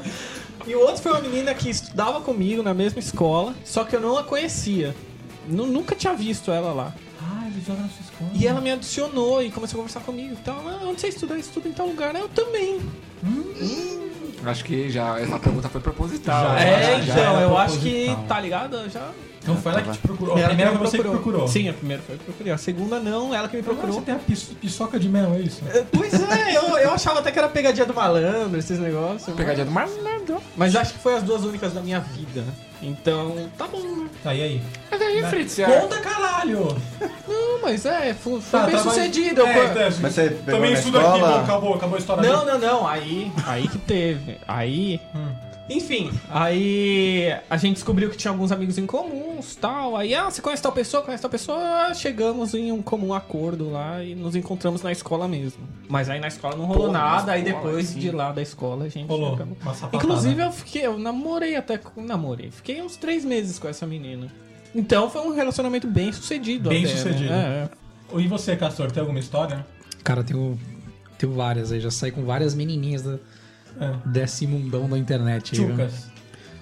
E 0.67 0.75
o 0.75 0.81
outro 0.81 1.03
foi 1.03 1.13
uma 1.13 1.21
menina 1.21 1.55
que 1.55 1.69
estudava 1.71 2.21
comigo 2.21 2.63
na 2.63 2.75
mesma 2.75 2.99
escola, 2.99 3.55
só 3.65 3.85
que 3.85 3.95
eu 3.97 4.01
não 4.01 4.17
a 4.19 4.23
conhecia. 4.25 4.95
Nu- 5.49 5.67
nunca 5.67 5.95
tinha 5.95 6.13
visto 6.15 6.51
ela 6.51 6.73
lá. 6.73 6.95
Ah, 7.23 7.47
ele 7.47 7.63
joga 7.67 7.83
na 7.83 7.89
sua 7.89 8.01
escola. 8.03 8.31
E 8.35 8.47
ela 8.47 8.61
me 8.61 8.71
adicionou 8.71 9.43
e 9.43 9.51
começou 9.51 9.79
a 9.79 9.83
conversar 9.83 10.01
comigo 10.01 10.35
e 10.35 10.37
tal. 10.37 10.63
Ah, 10.67 10.81
onde 10.85 11.01
você 11.01 11.09
estuda? 11.09 11.35
Eu 11.35 11.39
estudo 11.41 11.69
em 11.69 11.73
tal 11.73 11.87
lugar. 11.87 12.15
Eu 12.15 12.29
também. 12.29 12.81
acho 14.45 14.65
que 14.65 14.91
já 14.91 15.19
essa 15.19 15.39
pergunta 15.39 15.69
foi 15.69 15.81
proposital. 15.81 16.45
Já, 16.55 16.61
é, 16.61 17.03
já 17.03 17.13
então, 17.15 17.37
era 17.37 17.43
eu 17.43 17.57
acho 17.59 17.79
que, 17.79 18.05
proposital. 18.07 18.25
tá 18.29 18.41
ligado? 18.41 18.89
Já. 18.91 19.11
Então 19.47 19.63
foi 19.63 19.73
ela 19.73 19.83
que 19.83 19.93
te 19.93 19.99
procurou. 19.99 20.35
A 20.37 20.39
Ela 20.39 20.49
primeira 20.49 20.71
me 20.73 20.79
foi 20.79 20.87
você 20.87 20.97
que 20.99 21.03
procurou. 21.05 21.49
Sim, 21.49 21.69
a 21.69 21.73
primeira 21.73 22.03
foi 22.03 22.15
eu 22.15 22.19
que 22.19 22.25
procurei. 22.25 22.53
A 22.53 22.59
segunda 22.59 22.99
não, 22.99 23.35
ela 23.35 23.49
que 23.49 23.57
me 23.57 23.63
Procurou. 23.63 23.93
procurou. 23.95 24.01
Você 24.01 24.07
tem 24.07 24.15
a 24.15 24.19
pis- 24.19 24.57
piçoca 24.61 24.99
de 24.99 25.09
mel, 25.09 25.35
é 25.35 25.41
isso? 25.41 25.63
Pois 25.93 26.13
é, 26.15 26.57
eu, 26.57 26.63
eu 26.79 26.91
achava 26.93 27.21
até 27.21 27.31
que 27.31 27.39
era 27.39 27.49
pegadinha 27.49 27.87
do 27.87 27.95
malandro, 27.95 28.59
esses 28.59 28.79
negócios. 28.79 29.35
Pegadinha 29.37 29.65
do 29.65 29.71
mar. 29.73 29.89
Mas 30.57 30.75
acho 30.75 30.95
que 30.95 30.99
foi 31.01 31.15
as 31.15 31.23
duas 31.23 31.45
únicas 31.45 31.73
da 31.73 31.81
minha 31.81 32.01
vida. 32.01 32.45
Então, 32.83 33.35
tá 33.57 33.67
bom, 33.67 33.81
né? 33.81 34.09
Tá, 34.23 34.35
e 34.35 34.43
aí? 34.43 34.63
Mas 34.91 35.01
aí, 35.01 35.23
Fritz, 35.25 35.59
é- 35.59 35.65
Conta, 35.81 35.99
caralho! 36.01 36.77
Não, 37.27 37.63
mas 37.63 37.87
é, 37.87 38.13
foi, 38.13 38.39
foi 38.41 38.61
Tá, 38.61 38.67
bem 38.67 38.75
mas- 38.75 38.83
sucedido. 38.85 39.41
eu- 39.41 39.47
É, 39.47 39.65
então, 39.65 39.83
Mas 40.03 40.15
você 40.15 40.23
pegou 40.31 40.55
Também 40.61 40.73
estudo 40.75 40.99
aqui, 41.01 41.21
bom, 41.21 41.35
acabou, 41.41 41.75
acabou 41.75 41.97
a 41.97 41.99
história 41.99 42.23
Não, 42.31 42.45
não, 42.45 42.59
não. 42.59 42.87
Aí, 42.87 43.33
aí 43.47 43.67
que 43.69 43.79
teve. 43.79 44.37
Aí. 44.47 45.01
Hum. 45.15 45.29
Enfim, 45.69 46.13
aí 46.31 47.37
a 47.51 47.57
gente 47.57 47.75
descobriu 47.75 48.09
que 48.09 48.17
tinha 48.17 48.31
alguns 48.31 48.53
amigos 48.53 48.79
em 48.79 48.87
comuns 48.87 49.57
tal. 49.57 49.97
Aí, 49.97 50.15
ah, 50.15 50.31
você 50.31 50.41
conhece 50.41 50.63
tal 50.63 50.71
pessoa, 50.71 51.03
conhece 51.03 51.23
tal 51.23 51.31
pessoa. 51.31 51.93
Chegamos 51.93 52.55
em 52.55 52.71
um 52.71 52.81
comum 52.81 53.13
acordo 53.13 53.71
lá 53.71 54.03
e 54.03 54.15
nos 54.15 54.37
encontramos 54.37 54.83
na 54.83 54.93
escola 54.93 55.27
mesmo. 55.27 55.67
Mas 55.89 56.09
aí 56.09 56.21
na 56.21 56.29
escola 56.29 56.57
não 56.57 56.67
rolou 56.67 56.87
Pô, 56.87 56.93
na 56.93 57.01
nada. 57.01 57.33
Aí 57.33 57.43
escola, 57.43 57.65
depois 57.65 57.87
sim. 57.89 57.99
de 57.99 58.11
lá 58.13 58.31
da 58.31 58.43
escola 58.43 58.85
a 58.85 58.89
gente. 58.89 59.09
Rolou 59.09 59.35
acabou-. 59.35 59.57
Inclusive 59.93 60.43
eu 60.43 60.53
fiquei, 60.53 60.87
eu 60.87 60.99
namorei 60.99 61.57
até 61.57 61.79
com. 61.79 62.01
Namorei. 62.01 62.51
Fiquei 62.51 62.81
uns 62.81 62.97
três 62.97 63.25
meses 63.25 63.59
com 63.59 63.69
essa 63.69 63.87
menina. 63.87 64.29
Então 64.75 65.11
foi 65.11 65.23
um 65.23 65.35
relacionamento 65.35 65.89
bem 65.89 66.13
sucedido. 66.13 66.69
Bem 66.69 66.85
até, 66.85 66.95
né? 66.95 67.01
sucedido. 67.01 67.33
É, 67.33 67.69
é. 68.15 68.21
E 68.21 68.29
você, 68.29 68.55
Castor, 68.57 68.93
tem 68.93 69.01
alguma 69.01 69.19
história? 69.19 69.67
Cara, 70.05 70.23
tenho, 70.23 70.57
tenho 71.19 71.33
várias 71.33 71.73
aí. 71.73 71.81
Já 71.81 71.91
saí 71.91 72.13
com 72.13 72.25
várias 72.25 72.55
menininhas 72.55 73.03
da, 73.03 73.19
É. 73.81 74.09
desse 74.09 74.47
mundão 74.47 74.89
da 74.89 74.99
internet. 74.99 75.59
aí? 75.61 75.67
Tchucas. 75.69 76.11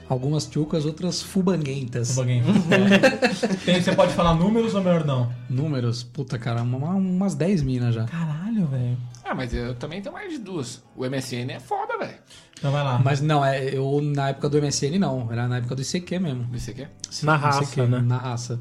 Algumas 0.09 0.47
tchucas, 0.47 0.85
outras 0.85 1.23
fubanguentas. 1.23 2.19
Alguém. 2.19 2.43
Tem, 3.65 3.81
você 3.83 3.95
pode 3.95 4.13
falar 4.13 4.35
números 4.35 4.75
ou 4.75 4.83
melhor 4.83 5.05
não? 5.05 5.33
Números, 5.49 6.03
puta, 6.03 6.39
cara, 6.39 6.63
uma- 6.63 6.91
umas 6.91 7.35
10 7.35 7.63
minas 7.63 7.95
já. 7.95 8.05
Caralho, 8.05 8.67
velho. 8.67 8.97
Ah, 9.25 9.35
mas 9.35 9.55
eu 9.55 9.75
também 9.75 10.03
tenho 10.03 10.15
mais 10.15 10.31
de 10.31 10.39
duas. 10.39 10.83
O 10.95 11.05
MSN 11.07 11.51
é 11.53 11.59
foda, 11.61 11.97
velho. 11.99 12.19
Então 12.59 12.71
vai 12.71 12.85
lá. 12.85 13.01
Mas 13.03 13.23
não, 13.23 13.43
é, 13.43 13.65
eu 13.75 14.01
na 14.03 14.29
época 14.29 14.49
do 14.51 14.59
MSN 14.61 14.99
não, 14.99 15.33
era 15.33 15.49
na 15.49 15.57
época 15.57 15.75
do 15.75 15.81
ICQ 15.83 16.19
mesmo. 16.19 16.47
Não 16.53 16.59
sei 16.59 16.75
o 16.75 16.77
que. 16.77 16.87
Na 17.25 17.37
raça, 17.37 17.65
quê, 17.75 17.83
né? 17.83 18.01
Na 18.03 18.19
raça. 18.19 18.61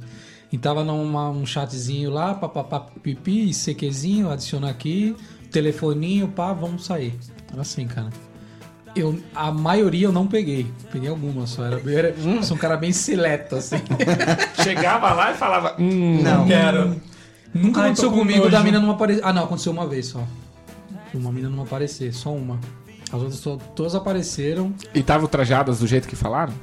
E 0.52 0.58
tava 0.58 0.84
num 0.86 1.04
um 1.18 1.46
chatzinho 1.46 2.10
lá, 2.10 2.34
papapá, 2.36 2.80
pipi, 2.80 3.50
ICQzinho, 3.50 4.30
adiciona 4.30 4.70
aqui, 4.70 5.14
telefoninho, 5.52 6.30
pá, 6.30 6.54
vamos 6.54 6.86
sair. 6.86 7.14
Era 7.52 7.62
assim, 7.62 7.86
cara. 7.86 8.10
Eu, 8.96 9.20
a 9.34 9.52
maioria 9.52 10.06
eu 10.08 10.12
não 10.12 10.28
peguei. 10.28 10.68
Peguei 10.92 11.10
algumas 11.10 11.50
só. 11.50 11.66
Era, 11.66 11.82
era, 11.92 12.16
sou 12.44 12.56
um 12.56 12.60
cara 12.60 12.78
bem 12.78 12.92
seleto, 12.92 13.56
assim. 13.56 13.78
Chegava 14.64 15.12
lá 15.14 15.32
e 15.32 15.36
falava. 15.36 15.76
Hum, 15.80 16.22
Não 16.22 16.46
quero. 16.46 16.96
Nunca 17.54 17.82
Ai, 17.82 17.86
aconteceu 17.88 18.12
com 18.12 18.18
comigo 18.20 18.40
nojo. 18.40 18.52
da 18.52 18.64
mina 18.64 18.80
não 18.80 18.92
aparecer. 18.92 19.22
Ah, 19.24 19.34
não, 19.34 19.44
aconteceu 19.46 19.72
uma 19.72 19.88
vez 19.88 20.08
só. 20.08 20.24
Uma 21.14 21.32
mina 21.32 21.50
não 21.50 21.64
aparecer, 21.64 22.14
só 22.14 22.34
uma. 22.34 22.60
As 23.12 23.22
outras 23.22 23.40
to- 23.40 23.62
todas 23.76 23.94
apareceram. 23.94 24.74
E 24.94 25.00
estavam 25.00 25.28
trajadas 25.28 25.80
do 25.80 25.86
jeito 25.88 26.08
que 26.08 26.16
falaram? 26.16 26.54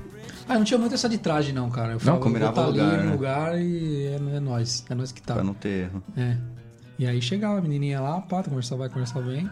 Ah, 0.48 0.54
não 0.54 0.64
tinha 0.64 0.78
muito 0.78 0.94
essa 0.94 1.08
de 1.08 1.16
traje, 1.18 1.52
não, 1.52 1.70
cara. 1.70 1.92
Eu 1.92 2.00
falava, 2.00 2.20
combinava 2.22 2.50
eu 2.50 2.54
tá 2.64 2.66
lugar, 2.68 2.88
ali 2.88 2.96
no 2.96 3.04
né? 3.04 3.12
lugar 3.12 3.60
e 3.60 4.06
é, 4.06 4.36
é 4.36 4.40
nós. 4.40 4.84
É 4.90 4.94
nós 4.96 5.12
que 5.12 5.22
tá. 5.22 5.34
Pra 5.34 5.44
não 5.44 5.54
ter 5.54 5.84
erro. 5.84 6.02
É. 6.16 6.36
E 6.98 7.06
aí 7.06 7.22
chegava 7.22 7.58
a 7.58 7.62
menininha 7.62 8.00
lá, 8.00 8.20
pá, 8.20 8.42
conversava 8.42 8.80
vai, 8.80 8.88
conversava 8.88 9.24
bem. 9.26 9.48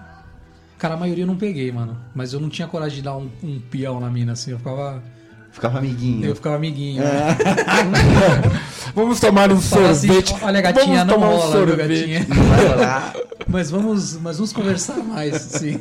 Cara, 0.79 0.95
a 0.95 0.97
maioria 0.97 1.25
eu 1.25 1.27
não 1.27 1.37
peguei, 1.37 1.71
mano. 1.73 1.99
Mas 2.15 2.33
eu 2.33 2.41
não 2.41 2.49
tinha 2.49 2.69
coragem 2.69 2.97
de 2.99 3.03
dar 3.03 3.17
um, 3.17 3.29
um 3.43 3.61
peão 3.61 3.99
na 4.01 4.09
mina, 4.11 4.33
assim. 4.33 4.53
Eu 4.53 4.59
ficava, 4.59 5.03
Ficava 5.51 5.79
amiguinho. 5.79 6.25
eu 6.27 6.35
ficava 6.37 6.57
amiguinho. 6.57 7.03
Vamos 8.95 9.19
tomar 9.21 9.51
um 9.53 9.57
assim, 9.57 9.69
sorvete. 10.09 10.35
olha, 10.43 10.61
gatinha, 10.61 11.05
Vamos 11.05 11.07
não 11.07 11.15
tomar 11.15 11.29
um 11.31 11.37
rola, 11.37 11.67
viu, 11.67 11.77
sorvete. 11.77 12.01
gatinha. 12.01 12.27
Mas 13.51 13.71
vamos, 13.71 14.19
mas 14.19 14.37
vamos 14.37 14.53
conversar 14.53 14.99
mais, 14.99 15.35
assim. 15.35 15.81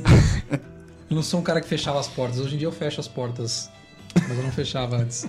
Eu 1.09 1.15
não 1.15 1.21
sou 1.21 1.41
um 1.41 1.43
cara 1.43 1.59
que 1.59 1.67
fechava 1.67 1.99
as 1.99 2.07
portas. 2.07 2.39
Hoje 2.39 2.55
em 2.55 2.57
dia 2.57 2.67
eu 2.67 2.71
fecho 2.71 3.01
as 3.01 3.09
portas. 3.09 3.69
Mas 4.15 4.37
eu 4.37 4.43
não 4.43 4.51
fechava 4.51 4.95
antes. 4.95 5.27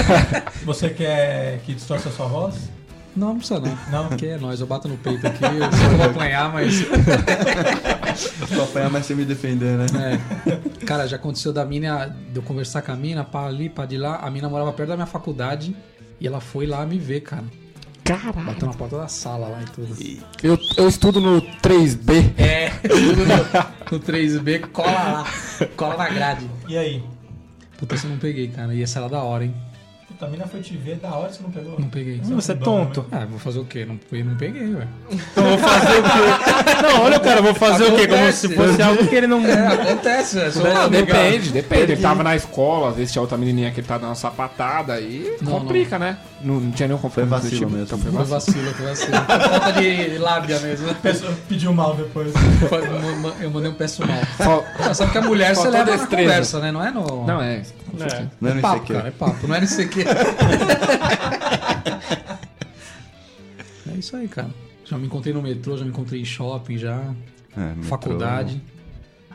Você 0.64 0.90
quer 0.90 1.60
que 1.64 1.72
distorça 1.72 2.10
a 2.10 2.12
sua 2.12 2.26
voz? 2.26 2.68
Não, 3.16 3.28
não 3.28 3.38
precisa 3.38 3.60
não. 3.60 3.78
Não? 3.90 4.08
Porque 4.08 4.26
é 4.26 4.38
nóis, 4.38 4.60
eu 4.60 4.66
bato 4.66 4.88
no 4.88 4.96
peito 4.96 5.26
aqui, 5.26 5.44
eu 5.44 5.50
sei 5.50 5.88
que 5.88 5.94
eu 5.94 5.96
vou 5.96 6.06
apanhar, 6.06 6.52
mas. 6.52 6.84
Vou 8.50 8.64
apanhar, 8.64 8.90
mas 8.90 9.06
você 9.06 9.14
me 9.14 9.24
defender, 9.24 9.78
né? 9.78 10.20
É. 10.46 10.84
Cara, 10.84 11.06
já 11.06 11.16
aconteceu 11.16 11.52
da 11.52 11.64
mina, 11.64 12.06
de 12.06 12.36
eu 12.36 12.42
conversar 12.42 12.82
com 12.82 12.92
a 12.92 12.96
mina, 12.96 13.24
pá 13.24 13.46
ali, 13.46 13.68
pá 13.68 13.86
de 13.86 13.96
lá. 13.96 14.16
A 14.16 14.30
mina 14.30 14.48
morava 14.48 14.72
perto 14.72 14.90
da 14.90 14.96
minha 14.96 15.06
faculdade 15.06 15.74
e 16.20 16.26
ela 16.26 16.40
foi 16.40 16.66
lá 16.66 16.84
me 16.84 16.98
ver, 16.98 17.20
cara. 17.20 17.44
Caralho. 18.04 18.46
Bateu 18.46 18.66
na 18.66 18.74
porta 18.74 18.98
da 18.98 19.08
sala 19.08 19.48
lá 19.48 19.62
e 19.62 19.66
tudo. 19.66 19.96
Eu, 20.42 20.58
eu 20.76 20.88
estudo 20.88 21.20
no 21.20 21.40
3B. 21.40 22.34
É, 22.36 22.70
tudo 22.88 23.24
no, 23.24 23.98
no 23.98 24.04
3B, 24.04 24.68
cola 24.72 24.90
lá. 24.90 25.26
Cola 25.76 25.96
na 25.96 26.08
grade. 26.08 26.50
E 26.68 26.76
aí? 26.76 27.04
Puta, 27.78 27.94
eu 27.94 28.10
não 28.10 28.18
peguei, 28.18 28.48
cara. 28.48 28.74
E 28.74 28.82
essa 28.82 28.98
era 28.98 29.08
da 29.08 29.22
hora, 29.22 29.44
hein? 29.44 29.54
Puta, 30.20 30.26
a 30.26 30.28
mina 30.28 30.46
foi 30.46 30.60
te 30.60 30.76
ver, 30.76 30.96
da 30.96 31.14
hora 31.14 31.28
que 31.30 31.36
você 31.36 31.42
não 31.42 31.50
pegou. 31.50 31.80
Não 31.80 31.88
peguei. 31.88 32.20
Você 32.22 32.52
é 32.52 32.54
tonto. 32.54 33.06
Ah, 33.10 33.24
vou 33.24 33.38
fazer 33.38 33.58
o 33.58 33.64
quê? 33.64 33.86
Não, 33.86 33.98
eu 34.12 34.24
não 34.26 34.36
peguei, 34.36 34.74
ué. 34.74 34.86
Então 35.10 35.44
vou 35.44 35.58
fazer 35.58 35.98
o 35.98 36.02
quê? 36.02 36.82
Não, 36.82 37.02
olha 37.02 37.16
o 37.16 37.20
cara, 37.20 37.40
vou 37.42 37.54
fazer 37.54 37.84
o 37.84 37.96
quê? 37.96 38.06
Como 38.06 38.18
Acontece. 38.20 38.48
se 38.48 38.54
fosse 38.54 38.82
algo 38.82 39.06
que 39.06 39.14
ele 39.14 39.26
não. 39.26 39.40
É, 39.46 39.66
acontece, 39.68 40.38
é 40.38 40.50
só 40.50 40.62
Não, 40.62 40.90
depende, 40.90 41.50
depende. 41.50 41.92
Ele 41.92 41.96
tava 41.96 42.22
na 42.22 42.36
escola, 42.36 42.90
às 42.90 42.96
vezes 42.96 43.12
tinha 43.12 43.22
outra 43.22 43.38
menininha 43.38 43.70
que 43.70 43.80
ele 43.80 43.86
tá 43.86 43.96
dando 43.96 44.10
uma 44.10 44.14
sapatada 44.14 44.92
aí 44.92 45.36
Não, 45.40 45.52
complica, 45.52 45.98
né? 45.98 46.18
Não, 46.42 46.60
não 46.60 46.70
tinha 46.70 46.86
nenhum 46.88 47.00
conflito. 47.00 47.28
Foi 47.28 47.38
vacilo 47.38 47.58
tipo. 47.58 47.70
mesmo. 47.70 47.84
Então 47.84 47.98
foi 47.98 48.10
vacilo. 48.10 48.34
vacilo, 48.34 48.74
foi 48.74 48.86
vacilo. 48.86 49.12
Falta 49.50 49.72
de 49.80 50.18
lábia 50.18 50.60
mesmo. 50.60 50.94
Pessoa 50.96 51.32
pediu 51.48 51.72
mal 51.72 51.94
depois. 51.96 52.32
Eu 53.40 53.50
mandei 53.50 53.70
um 53.70 53.74
peço 53.74 54.02
mal. 54.06 54.18
Só- 54.36 54.94
Sabe 54.94 55.12
que 55.12 55.18
a 55.18 55.22
mulher 55.22 55.54
você 55.56 55.68
leva 55.68 55.96
na 55.96 56.06
conversa, 56.06 56.60
né? 56.60 56.70
Não 56.72 56.84
é 56.84 56.90
no... 56.90 57.26
Não, 57.26 57.40
é. 57.40 57.62
Não 58.40 58.50
é 58.50 58.54
no 58.54 58.60
papo, 58.60 58.92
cara, 58.92 59.08
é 59.08 59.10
papo. 59.10 59.46
Não 59.46 59.54
é 59.54 59.58
aqui. 59.58 60.00
é 63.90 63.98
isso 63.98 64.16
aí, 64.16 64.28
cara. 64.28 64.50
Já 64.84 64.98
me 64.98 65.06
encontrei 65.06 65.32
no 65.32 65.42
metrô, 65.42 65.76
já 65.76 65.84
me 65.84 65.90
encontrei 65.90 66.20
em 66.20 66.24
shopping, 66.24 66.78
já. 66.78 67.14
É, 67.56 67.60
metrô. 67.60 67.82
Faculdade. 67.84 68.60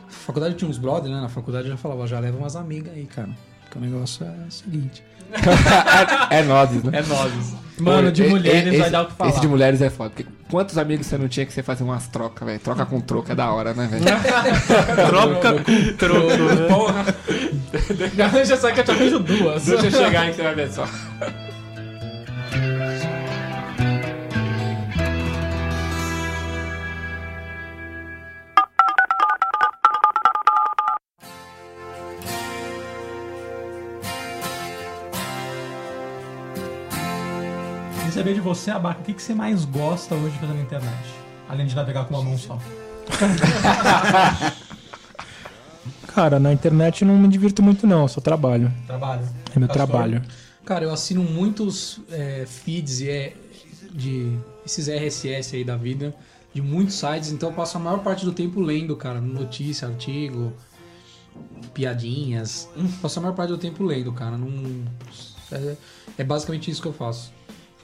Faculdade 0.08 0.56
tinha 0.56 0.70
uns 0.70 0.78
brothers, 0.78 1.14
né? 1.14 1.22
Na 1.22 1.30
faculdade 1.30 1.68
eu 1.68 1.72
já 1.72 1.78
falava, 1.78 2.08
já 2.08 2.20
leva 2.20 2.38
umas 2.38 2.56
amigas 2.56 2.94
aí, 2.94 3.06
cara. 3.06 3.30
O 3.76 3.80
negócio 3.80 4.26
é 4.26 4.48
o 4.48 4.52
seguinte. 4.52 5.04
é 6.30 6.44
nozes, 6.44 6.84
né? 6.84 7.00
É 7.00 7.02
nozes. 7.04 7.56
Mano, 7.78 8.12
de 8.12 8.24
mulheres 8.24 8.68
esse, 8.68 8.78
vai 8.78 8.90
dar 8.90 9.02
o 9.02 9.06
que 9.08 9.14
falar. 9.14 9.30
Esse 9.32 9.42
de 9.42 9.48
mulheres 9.48 9.82
é 9.82 9.90
foda. 9.90 10.12
Porque 10.12 10.26
quantos 10.50 10.78
amigos 10.78 11.08
você 11.08 11.18
não 11.18 11.28
tinha 11.28 11.46
que 11.46 11.52
você 11.52 11.62
fazia 11.62 11.86
umas 11.86 12.08
trocas, 12.08 12.48
velho? 12.48 12.60
Troca 12.60 12.86
com 12.86 13.02
troco 13.02 13.32
é 13.32 13.36
da 13.36 13.52
hora, 13.52 13.74
né, 13.74 13.88
velho? 13.88 14.06
Troca 15.08 15.64
com 15.64 15.98
troco. 15.98 16.68
Porra, 16.70 17.06
Já 18.16 18.58
sabe 18.58 18.74
que 18.76 18.80
eu 18.80 18.86
te 18.86 18.92
arranjo 18.92 19.20
duas. 19.20 19.66
deixa 19.66 19.88
eu 19.88 19.92
chegar 19.92 20.22
aí 20.22 20.30
que 20.30 20.38
você 20.38 20.44
vai 20.44 20.56
ver 20.56 20.72
só. 20.72 20.88
Saber 38.16 38.34
de 38.34 38.40
você, 38.40 38.72
Abaca, 38.72 39.02
o 39.02 39.04
que, 39.04 39.14
que 39.14 39.22
você 39.22 39.36
mais 39.36 39.66
gosta 39.66 40.16
hoje 40.16 40.32
de 40.32 40.40
fazer 40.40 40.54
na 40.54 40.62
internet? 40.62 41.04
Além 41.50 41.68
de 41.68 41.76
navegar 41.76 42.06
com 42.06 42.14
uma 42.14 42.24
mão 42.24 42.38
só. 42.38 42.58
Cara, 46.08 46.40
na 46.40 46.54
internet 46.54 47.02
eu 47.02 47.10
não 47.10 47.18
me 47.18 47.28
divirto 47.28 47.62
muito, 47.62 47.86
não. 47.86 48.04
Eu 48.04 48.08
só 48.08 48.22
trabalho. 48.22 48.74
Trabalho. 48.88 49.28
É 49.54 49.60
meu 49.60 49.68
Castor? 49.68 49.86
trabalho. 49.86 50.22
Cara, 50.64 50.86
eu 50.86 50.94
assino 50.94 51.24
muitos 51.24 52.00
é, 52.10 52.46
feeds 52.48 53.02
e 53.02 53.10
é, 53.10 53.34
de 53.92 54.38
esses 54.66 54.88
RSS 54.88 55.58
aí 55.58 55.66
da 55.66 55.76
vida, 55.76 56.16
de 56.54 56.62
muitos 56.62 56.96
sites, 56.96 57.32
então 57.32 57.50
eu 57.50 57.56
passo 57.56 57.76
a 57.76 57.82
maior 57.82 58.00
parte 58.00 58.24
do 58.24 58.32
tempo 58.32 58.62
lendo, 58.62 58.96
cara, 58.96 59.20
notícia, 59.20 59.90
artigo, 59.90 60.54
piadinhas. 61.74 62.70
Passo 63.02 63.20
a 63.20 63.24
maior 63.24 63.36
parte 63.36 63.50
do 63.50 63.58
tempo 63.58 63.84
lendo, 63.84 64.14
cara. 64.14 64.38
Não, 64.38 64.86
é, 65.52 65.76
é 66.18 66.24
basicamente 66.24 66.72
isso 66.72 66.82
que 66.82 66.88
eu 66.88 66.94
faço. 66.94 67.35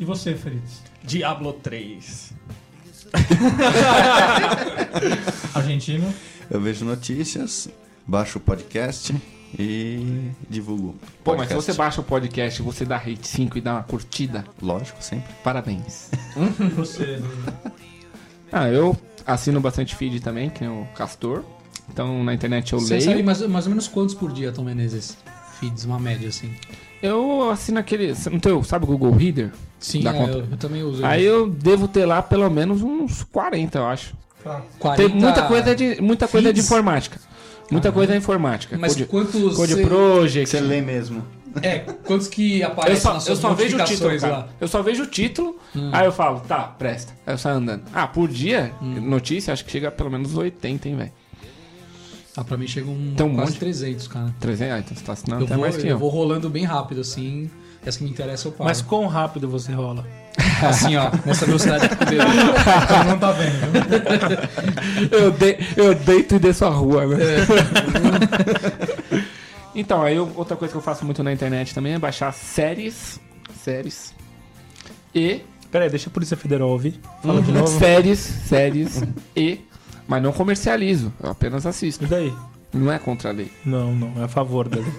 E 0.01 0.05
você, 0.05 0.33
Fritz? 0.33 0.81
Diablo 1.03 1.53
3. 1.53 2.33
Argentino? 5.53 6.11
Eu 6.49 6.59
vejo 6.59 6.83
notícias, 6.83 7.69
baixo 8.07 8.39
o 8.39 8.41
podcast 8.41 9.15
e 9.59 10.31
divulgo. 10.49 10.95
Pô, 11.23 11.35
mas 11.35 11.49
se 11.49 11.53
você 11.53 11.73
baixa 11.73 12.01
o 12.01 12.03
podcast, 12.03 12.63
você 12.63 12.83
dá 12.83 12.97
rate 12.97 13.27
5 13.27 13.59
e 13.59 13.61
dá 13.61 13.73
uma 13.73 13.83
curtida, 13.83 14.43
Lógico, 14.59 15.03
sempre. 15.03 15.31
parabéns. 15.43 16.09
E 16.59 16.63
você? 16.69 17.21
Ah, 18.53 18.67
eu 18.67 18.97
assino 19.25 19.61
bastante 19.61 19.95
feed 19.95 20.19
também, 20.19 20.49
que 20.49 20.61
é 20.61 20.69
o 20.69 20.85
Castor. 20.93 21.41
Então 21.87 22.21
na 22.21 22.33
internet 22.33 22.73
eu 22.73 22.81
Você 22.81 22.95
leio. 22.95 23.05
sabe 23.05 23.23
mais, 23.23 23.41
mais 23.47 23.65
ou 23.65 23.69
menos 23.69 23.87
quantos 23.87 24.13
por 24.13 24.29
dia, 24.33 24.51
Tom 24.51 24.65
Menezes? 24.65 25.15
Feeds, 25.57 25.85
uma 25.85 25.97
média, 25.97 26.27
assim. 26.27 26.53
Eu 27.01 27.49
assino 27.49 27.79
aquele. 27.79 28.13
Não 28.29 28.41
tem, 28.41 28.61
sabe 28.63 28.83
o 28.83 28.87
Google 28.89 29.11
Reader? 29.11 29.53
Sim, 29.81 30.07
é, 30.07 30.13
conta. 30.13 30.37
eu, 30.37 30.45
eu 30.51 30.57
também 30.57 30.83
uso. 30.83 31.03
Aí 31.05 31.25
eu 31.25 31.49
devo 31.49 31.87
ter 31.87 32.05
lá 32.05 32.21
pelo 32.21 32.49
menos 32.49 32.81
uns 32.81 33.23
40, 33.23 33.77
eu 33.79 33.85
acho. 33.87 34.15
Tá. 34.43 34.61
40 34.79 35.03
Tem 35.09 35.19
muita 35.21 35.41
coisa 35.43 35.75
de, 35.75 36.01
muita 36.01 36.27
coisa 36.27 36.53
de 36.53 36.59
informática. 36.61 37.19
Muita 37.69 37.91
coisa 37.91 38.13
é 38.13 38.17
informática. 38.17 38.77
Mas 38.77 38.93
Code, 38.93 39.05
quantos... 39.05 39.55
Code 39.55 39.73
você- 39.73 39.85
Project. 39.85 40.49
Você 40.49 40.59
lê 40.61 40.81
mesmo. 40.81 41.25
É, 41.61 41.79
quantos 41.79 42.27
que 42.27 42.59
Eu 42.61 42.67
aparecem 42.67 43.01
só, 43.01 43.13
nas 43.13 43.27
eu 43.27 43.35
suas 43.35 43.39
só 43.39 43.53
vejo 43.53 43.77
o 43.77 43.83
título, 43.83 44.19
cara. 44.19 44.33
lá? 44.33 44.47
Eu 44.61 44.67
só 44.67 44.81
vejo 44.81 45.03
o 45.03 45.07
título, 45.07 45.57
Hum. 45.75 45.89
aí 45.91 46.05
eu 46.05 46.11
falo, 46.11 46.39
tá, 46.41 46.59
presta. 46.63 47.13
Aí 47.25 47.33
eu 47.33 47.37
saio 47.37 47.57
andando. 47.57 47.83
Ah, 47.93 48.07
por 48.07 48.27
dia, 48.29 48.71
notícia, 48.81 49.51
acho 49.51 49.65
que 49.65 49.71
chega 49.71 49.87
a 49.87 49.91
pelo 49.91 50.09
menos 50.11 50.35
80, 50.35 50.87
hein, 50.87 50.95
velho. 50.95 51.11
Ah, 52.37 52.43
pra 52.45 52.55
mim 52.57 52.65
chega 52.67 52.89
um 52.89 53.13
Tem 53.15 53.25
um 53.25 53.35
quase 53.35 53.51
monte. 53.51 53.59
300, 53.59 54.07
cara. 54.07 54.33
300, 54.39 54.73
ah, 54.73 54.79
então 54.79 54.97
você 54.97 55.03
tá 55.03 55.11
assinando 55.13 55.41
Eu 55.41 55.45
até 55.45 55.55
vou, 55.55 55.61
mais 55.63 55.75
que 55.77 55.83
eu 55.83 55.89
eu. 55.91 55.97
vou 55.97 56.09
rolando 56.09 56.49
bem 56.49 56.63
rápido, 56.63 57.01
assim. 57.01 57.49
Essa 57.85 57.97
que 57.97 58.03
me 58.03 58.09
interessa 58.11 58.47
eu 58.47 58.51
paro. 58.51 58.69
Mas 58.69 58.81
quão 58.81 59.07
rápido 59.07 59.47
você 59.49 59.71
rola? 59.71 60.05
assim, 60.67 60.95
ó, 60.95 61.09
nessa 61.25 61.45
velocidade 61.45 61.89
que 61.89 61.95
eu 61.95 61.99
Todo 62.87 63.05
mundo 63.05 63.19
tá 63.19 63.31
vendo, 63.31 63.71
viu? 63.71 63.81
Eu, 65.19 65.31
de- 65.31 65.57
eu 65.75 65.93
deito 65.95 66.35
e 66.35 66.39
desço 66.39 66.65
a 66.65 66.69
rua, 66.69 67.05
né? 67.05 67.17
É. 67.21 69.21
então, 69.75 70.01
aí 70.03 70.15
eu- 70.15 70.31
outra 70.35 70.55
coisa 70.55 70.71
que 70.71 70.77
eu 70.77 70.81
faço 70.81 71.03
muito 71.05 71.23
na 71.23 71.31
internet 71.33 71.73
também 71.73 71.93
é 71.93 71.99
baixar 71.99 72.31
séries. 72.33 73.19
Séries. 73.63 74.13
E. 75.13 75.41
Pera 75.71 75.85
aí, 75.85 75.89
deixa 75.89 76.09
a 76.09 76.13
Polícia 76.13 76.37
Federal 76.37 76.69
ouvir. 76.69 76.99
Fala 77.23 77.41
de 77.41 77.51
novo. 77.51 77.79
Séries, 77.79 78.19
séries 78.19 79.03
e. 79.35 79.59
Mas 80.07 80.21
não 80.21 80.31
comercializo, 80.31 81.11
eu 81.21 81.29
apenas 81.31 81.65
assisto. 81.65 82.03
E 82.03 82.07
daí? 82.07 82.33
Não 82.73 82.91
é 82.91 82.97
contra 82.97 83.29
a 83.29 83.33
lei. 83.33 83.51
Não, 83.65 83.93
não, 83.93 84.13
é 84.21 84.25
a 84.25 84.27
favor 84.27 84.67
dele. 84.69 84.91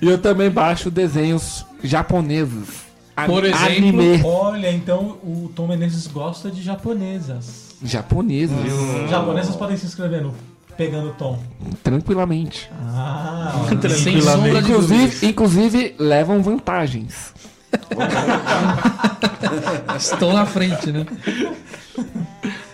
E 0.00 0.08
eu 0.08 0.18
também 0.18 0.50
baixo 0.50 0.90
desenhos 0.90 1.64
japoneses. 1.82 2.86
Por 3.26 3.44
exemplo, 3.44 3.66
Anime. 3.66 4.22
Olha, 4.22 4.70
então 4.70 5.18
o 5.22 5.50
Tom 5.54 5.66
Menezes 5.66 6.06
gosta 6.06 6.50
de 6.50 6.62
japonesas. 6.62 7.74
Japoneses. 7.82 8.56
Japonesas 9.10 9.56
podem 9.56 9.76
se 9.76 9.86
inscrever 9.86 10.22
no 10.22 10.34
Pegando 10.76 11.12
Tom. 11.18 11.38
Tranquilamente. 11.82 12.70
Ah, 12.80 13.52
Sem 13.90 14.20
sombra 14.20 14.62
de 14.62 14.72
dúvidas. 14.72 15.22
Inclusive, 15.22 15.26
inclusive, 15.26 15.94
levam 15.98 16.42
vantagens. 16.42 17.34
Estão 19.98 20.32
na 20.32 20.46
frente, 20.46 20.92
né? 20.92 21.04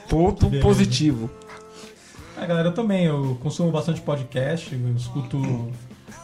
Ponto 0.09 0.51
positivo. 0.61 1.31
É, 2.37 2.47
galera, 2.47 2.69
eu 2.69 2.75
também. 2.75 3.05
Eu 3.05 3.39
consumo 3.43 3.71
bastante 3.71 4.01
podcast. 4.01 4.75
Eu 4.75 4.97
escuto 4.97 5.39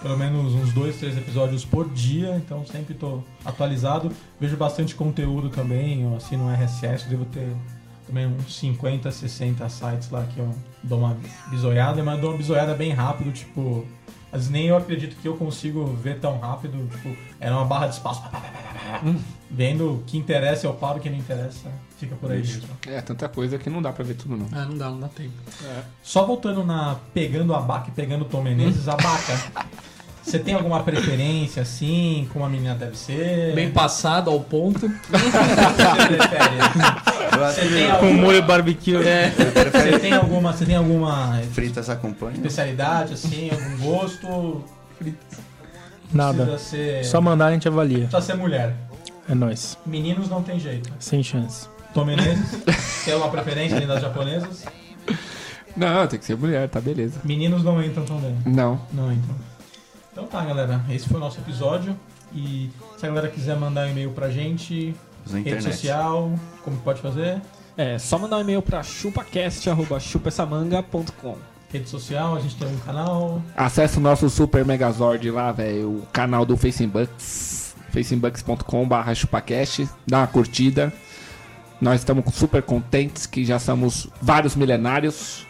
pelo 0.03 0.17
menos 0.17 0.55
uns 0.55 0.73
dois, 0.73 0.97
três 0.97 1.17
episódios 1.17 1.65
por 1.65 1.89
dia. 1.89 2.35
Então 2.37 2.67
sempre 2.67 2.95
tô 2.95 3.23
atualizado. 3.45 4.11
Vejo 4.39 4.57
bastante 4.57 4.95
conteúdo 4.95 5.49
também. 5.49 6.03
Eu 6.03 6.17
assino 6.17 6.45
um 6.45 6.53
RSS. 6.53 7.09
Devo 7.09 7.25
ter 7.27 7.49
também 8.07 8.27
uns 8.27 8.57
50, 8.59 9.11
60 9.11 9.69
sites 9.69 10.11
lá 10.11 10.25
que 10.25 10.41
eu 10.41 10.53
dou 10.83 10.99
uma 10.99 11.17
bisoiada. 11.49 12.03
Mas 12.03 12.21
dou 12.21 12.31
uma 12.31 12.39
bisoiada 12.39 12.75
bem 12.75 12.93
rápido. 12.93 13.33
Tipo, 13.33 13.87
às 14.33 14.41
vezes 14.41 14.51
nem 14.51 14.67
eu 14.67 14.77
acredito 14.77 15.15
que 15.17 15.29
eu 15.29 15.37
consigo 15.37 15.87
ver 15.87 16.19
tão 16.19 16.41
rápido. 16.41 16.89
Tipo, 16.91 17.17
era 17.39 17.55
uma 17.55 17.65
barra 17.65 17.87
de 17.87 17.95
espaço. 17.95 18.23
Vendo 19.49 19.95
o 19.95 20.03
que 20.03 20.19
interessa 20.19 20.67
eu 20.67 20.75
paro, 20.75 20.99
o 20.99 21.01
que 21.01 21.09
não 21.09 21.19
interessa 21.19 21.71
fica 22.01 22.17
por 22.17 22.31
aí 22.33 22.39
mesmo. 22.39 22.63
É, 22.89 23.01
tanta 23.01 23.29
coisa 23.29 23.59
que 23.59 23.69
não 23.71 23.81
dá 23.83 23.93
pra 23.93 24.03
ver 24.05 24.15
tudo, 24.15 24.37
não. 24.37 24.47
Ah, 24.53 24.65
não 24.65 24.77
dá, 24.77 24.89
não 24.91 25.01
dá 25.01 25.09
tempo. 25.09 25.31
Só 26.03 26.25
voltando 26.27 26.65
na 26.65 26.97
pegando 27.15 27.55
a 27.55 27.61
Baca 27.61 27.89
e 27.89 27.93
pegando 27.93 28.23
o 28.23 28.25
Tom 28.25 28.43
Menezes, 28.43 28.89
a 28.89 28.97
Baca. 28.97 29.71
Você 30.23 30.39
tem 30.39 30.55
alguma 30.55 30.83
preferência 30.83 31.63
assim, 31.63 32.29
como 32.33 32.45
a 32.45 32.49
menina 32.49 32.75
deve 32.75 32.97
ser? 32.97 33.55
Bem 33.55 33.71
passado 33.71 34.31
ao 34.31 34.39
ponto. 34.41 34.81
Você 34.89 36.07
prefere? 36.07 37.99
Com 38.01 38.13
molho 38.15 38.43
barbecue. 38.43 38.97
É. 38.97 39.31
você 39.31 39.99
tem 39.99 40.13
alguma, 40.13 40.53
você 40.53 40.67
tem 40.67 40.77
alguma 40.77 41.41
Fritas 41.53 41.89
acompanha. 41.89 42.35
especialidade 42.35 43.15
assim, 43.15 43.51
algum 43.51 43.79
gosto? 43.79 44.65
Nada. 46.13 46.45
Precisa 46.45 46.59
ser, 46.59 47.05
Só 47.05 47.21
mandar 47.21 47.47
a 47.47 47.53
gente 47.53 47.67
avalia. 47.69 48.07
precisa 48.07 48.21
ser 48.21 48.35
mulher. 48.35 48.77
É 49.29 49.35
nóis. 49.35 49.79
Meninos 49.87 50.29
não 50.29 50.43
tem 50.43 50.59
jeito. 50.59 50.93
Sem 50.99 51.23
chance. 51.23 51.69
Tom 51.95 52.05
Menezes, 52.05 52.63
tem 53.05 53.15
uma 53.15 53.29
preferência 53.29 53.77
além 53.77 53.89
das 53.89 54.01
japonesas? 54.03 54.65
Não, 55.77 56.07
tem 56.07 56.19
que 56.19 56.25
ser 56.25 56.37
mulher, 56.37 56.69
tá 56.69 56.81
beleza. 56.81 57.21
Meninos 57.25 57.63
não 57.65 57.83
entram 57.83 58.05
também. 58.05 58.37
Não. 58.47 58.81
Não 58.93 59.13
entram. 59.13 59.35
Então 60.13 60.25
tá, 60.27 60.45
galera. 60.45 60.81
Esse 60.91 61.09
foi 61.09 61.17
o 61.17 61.21
nosso 61.21 61.39
episódio. 61.41 61.97
E 62.35 62.71
se 62.99 63.07
a 63.07 63.09
galera 63.09 63.29
quiser 63.29 63.57
mandar 63.57 63.87
um 63.87 63.91
e-mail 63.91 64.11
pra 64.11 64.31
gente, 64.31 64.95
Usa 65.27 65.37
rede 65.39 65.51
internet. 65.51 65.73
social, 65.75 66.33
como 66.63 66.77
pode 66.79 67.01
fazer? 67.01 67.41
É, 67.77 67.99
só 67.99 68.19
mandar 68.19 68.39
um 68.39 68.41
e-mail 68.41 68.63
pra 68.63 68.83
chupacast.chupessamanga.com. 68.83 71.37
rede 71.73 71.89
social, 71.89 72.37
a 72.37 72.41
gente 72.41 72.57
tem 72.57 72.69
um 72.69 72.77
canal. 72.79 73.41
Acesse 73.57 73.99
o 73.99 74.01
nosso 74.01 74.29
Super 74.29 74.65
Megazord 74.65 75.31
lá, 75.31 75.53
velho. 75.53 75.89
O 75.89 76.07
canal 76.13 76.45
do 76.45 76.57
Facebooks. 76.57 77.75
facebooks.com.br 77.91 79.15
chupacast. 79.15 79.89
Dá 80.07 80.19
uma 80.19 80.27
curtida. 80.27 80.93
Nós 81.81 82.01
estamos 82.01 82.35
super 82.35 82.63
contentes 82.63 83.27
que 83.27 83.45
já 83.45 83.59
somos 83.59 84.09
vários 84.21 84.55
milenários. 84.55 85.47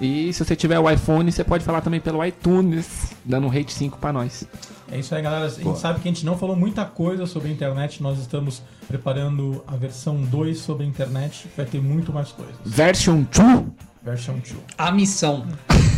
E 0.00 0.32
se 0.32 0.44
você 0.44 0.56
tiver 0.56 0.78
o 0.78 0.90
iPhone, 0.90 1.30
você 1.30 1.44
pode 1.44 1.64
falar 1.64 1.80
também 1.80 2.00
pelo 2.00 2.24
iTunes, 2.24 3.12
dando 3.24 3.46
um 3.46 3.50
rate 3.50 3.72
5 3.72 3.98
pra 3.98 4.12
nós. 4.12 4.46
É 4.90 4.98
isso 4.98 5.14
aí, 5.14 5.22
galera. 5.22 5.46
A 5.46 5.48
gente 5.48 5.78
sabe 5.78 6.00
que 6.00 6.08
a 6.08 6.12
gente 6.12 6.24
não 6.24 6.36
falou 6.36 6.56
muita 6.56 6.84
coisa 6.84 7.26
sobre 7.26 7.48
a 7.48 7.52
internet. 7.52 8.02
Nós 8.02 8.18
estamos 8.18 8.62
preparando 8.88 9.62
a 9.66 9.76
versão 9.76 10.16
2 10.16 10.58
sobre 10.58 10.84
a 10.84 10.86
internet. 10.88 11.46
Vai 11.56 11.66
ter 11.66 11.80
muito 11.80 12.12
mais 12.12 12.32
coisas. 12.32 12.54
Version 12.64 13.24
2? 13.30 13.64
Versão 14.02 14.34
2. 14.34 14.56
A 14.76 14.92
missão. 14.92 15.46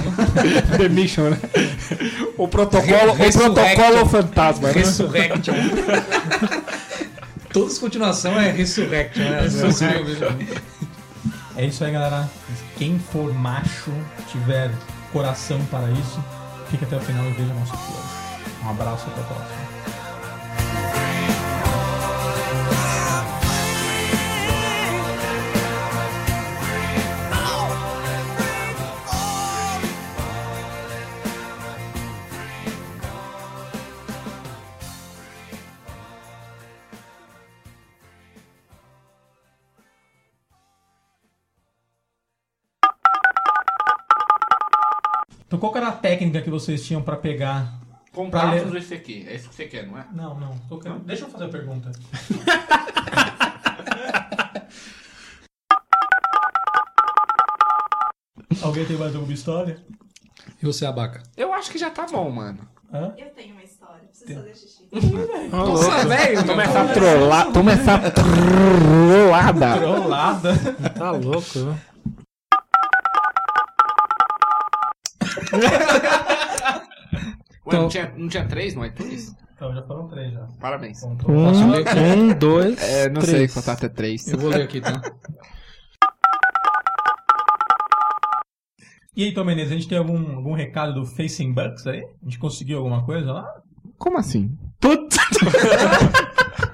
The 0.78 0.88
Mission, 0.88 1.30
né? 1.30 1.38
O 2.38 2.46
protocolo, 2.46 3.12
o 3.12 3.16
protocolo 3.16 4.06
fantasma, 4.06 4.68
né? 4.68 4.74
Resurrection. 4.74 5.54
Todas 7.56 7.78
continuação 7.78 8.38
é 8.38 8.50
Resurrection, 8.50 9.24
né? 9.24 9.48
Filmes. 9.48 10.18
É 11.56 11.64
isso 11.64 11.82
aí, 11.84 11.90
galera. 11.90 12.28
Quem 12.76 12.98
for 12.98 13.32
macho, 13.32 13.90
tiver 14.30 14.70
coração 15.10 15.58
para 15.70 15.90
isso, 15.92 16.22
fique 16.70 16.84
até 16.84 16.98
o 16.98 17.00
final 17.00 17.24
e 17.24 17.30
veja 17.30 17.54
nosso 17.54 17.72
plano. 17.72 18.10
Um 18.62 18.68
abraço 18.68 19.06
até 19.06 19.22
a 19.22 19.24
próxima. 19.24 19.65
Então 45.46 45.58
qual 45.58 45.72
que 45.72 45.78
era 45.78 45.88
a 45.88 45.92
técnica 45.92 46.42
que 46.42 46.50
vocês 46.50 46.84
tinham 46.84 47.02
para 47.02 47.16
pegar? 47.16 47.74
Pra 48.30 48.50
ler- 48.50 48.76
esse 48.76 48.94
aqui. 48.94 49.26
É 49.28 49.34
isso 49.34 49.48
que 49.50 49.54
você 49.54 49.66
quer, 49.66 49.86
não 49.86 49.98
é? 49.98 50.06
Não, 50.12 50.38
não. 50.38 50.56
Tô 50.68 50.78
querendo... 50.78 51.00
Deixa 51.04 51.24
eu 51.24 51.28
fazer 51.30 51.44
a 51.44 51.48
pergunta. 51.48 51.90
Alguém 58.62 58.84
tem 58.84 58.96
mais 58.96 59.14
alguma 59.14 59.32
história? 59.32 59.78
E 60.62 60.66
você, 60.66 60.86
Abaca? 60.86 61.22
Eu 61.36 61.52
acho 61.52 61.70
que 61.70 61.78
já 61.78 61.90
tá 61.90 62.06
bom, 62.06 62.30
mano. 62.30 62.58
Hã? 62.92 63.12
Eu 63.18 63.26
tenho 63.30 63.52
uma 63.54 63.62
história, 63.64 64.02
preciso 64.08 64.34
fazer 64.34 64.54
xixi. 64.54 64.88
Nossa, 65.50 66.06
velho. 66.06 66.46
Toma 66.46 66.62
essa 66.62 66.84
trollada. 66.94 67.52
Toma 67.52 67.72
essa 67.72 67.98
trollada. 68.10 69.76
Trollada. 69.78 70.54
Tá 70.96 71.10
louco, 71.10 71.76
Ué, 77.66 77.76
não, 77.78 77.88
tinha, 77.88 78.12
não 78.16 78.28
tinha 78.28 78.46
três 78.46 78.74
no 78.74 78.84
iTunes? 78.84 79.34
Então, 79.54 79.74
já 79.74 79.82
foram 79.82 80.06
três 80.08 80.32
já. 80.32 80.46
Parabéns. 80.60 81.00
Ponto. 81.00 81.24
Posso 81.26 81.68
ler 81.70 81.86
aqui? 81.88 81.98
Um, 81.98 82.32
dois, 82.38 82.80
É, 82.82 83.08
não 83.08 83.20
três. 83.22 83.52
sei 83.52 83.62
contar 83.62 83.72
até 83.72 83.88
três. 83.88 84.26
Eu 84.28 84.38
vou 84.38 84.50
ler 84.50 84.62
aqui, 84.62 84.80
tá? 84.80 85.00
E 89.16 89.24
aí, 89.24 89.32
Tom 89.32 89.44
Menezes, 89.44 89.72
a 89.72 89.74
gente 89.76 89.88
tem 89.88 89.96
algum, 89.96 90.36
algum 90.36 90.52
recado 90.52 90.92
do 90.92 91.06
Facing 91.06 91.54
Bucks 91.54 91.86
aí? 91.86 92.00
A 92.02 92.24
gente 92.24 92.38
conseguiu 92.38 92.78
alguma 92.78 93.02
coisa 93.04 93.32
lá? 93.32 93.44
Como 93.96 94.18
assim? 94.18 94.50
Putz! 94.78 95.16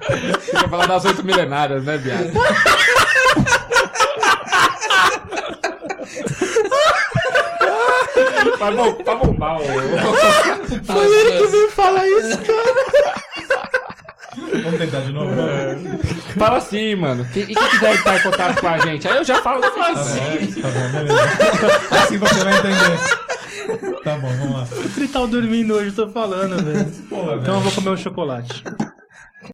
Você 0.03 0.51
quer 0.51 0.69
falar 0.69 0.85
das 0.87 1.05
oito 1.05 1.23
milenárias, 1.23 1.85
né, 1.85 1.97
viado? 1.97 2.31
Pra, 8.57 8.71
bom, 8.71 8.93
pra 8.93 9.15
bombar 9.15 9.59
o... 9.59 9.63
Foi 10.85 11.05
ele 11.19 11.31
que 11.37 11.47
veio. 11.47 11.63
Vamos 14.63 14.79
tentar 14.79 14.99
de 15.01 15.11
novo? 15.11 15.31
né? 15.31 15.99
Fala 16.37 16.57
assim, 16.57 16.95
mano. 16.95 17.27
E 17.35 17.45
quem 17.45 17.55
quiser 17.55 17.95
estar 17.95 18.17
em 18.17 18.23
contato 18.23 18.61
com 18.61 18.67
a 18.67 18.77
gente? 18.79 19.07
Aí 19.07 19.17
eu 19.17 19.23
já 19.23 19.41
falo 19.41 19.63
assim. 19.65 20.61
Tá 20.61 20.67
bom, 20.69 20.91
beleza. 20.91 21.23
Assim 21.91 22.17
você 22.17 22.43
vai 22.43 22.57
entender. 22.59 24.01
Tá 24.03 24.17
bom, 24.17 24.29
vamos 24.37 24.53
lá. 24.53 24.67
Ele 24.97 25.07
tá 25.07 25.25
dormindo 25.25 25.73
hoje, 25.73 25.91
tô 25.91 26.07
falando, 26.09 26.63
velho. 26.63 26.91
Então 27.41 27.55
eu 27.55 27.61
vou 27.61 27.71
comer 27.71 27.89
um 27.91 27.97
chocolate. 27.97 28.63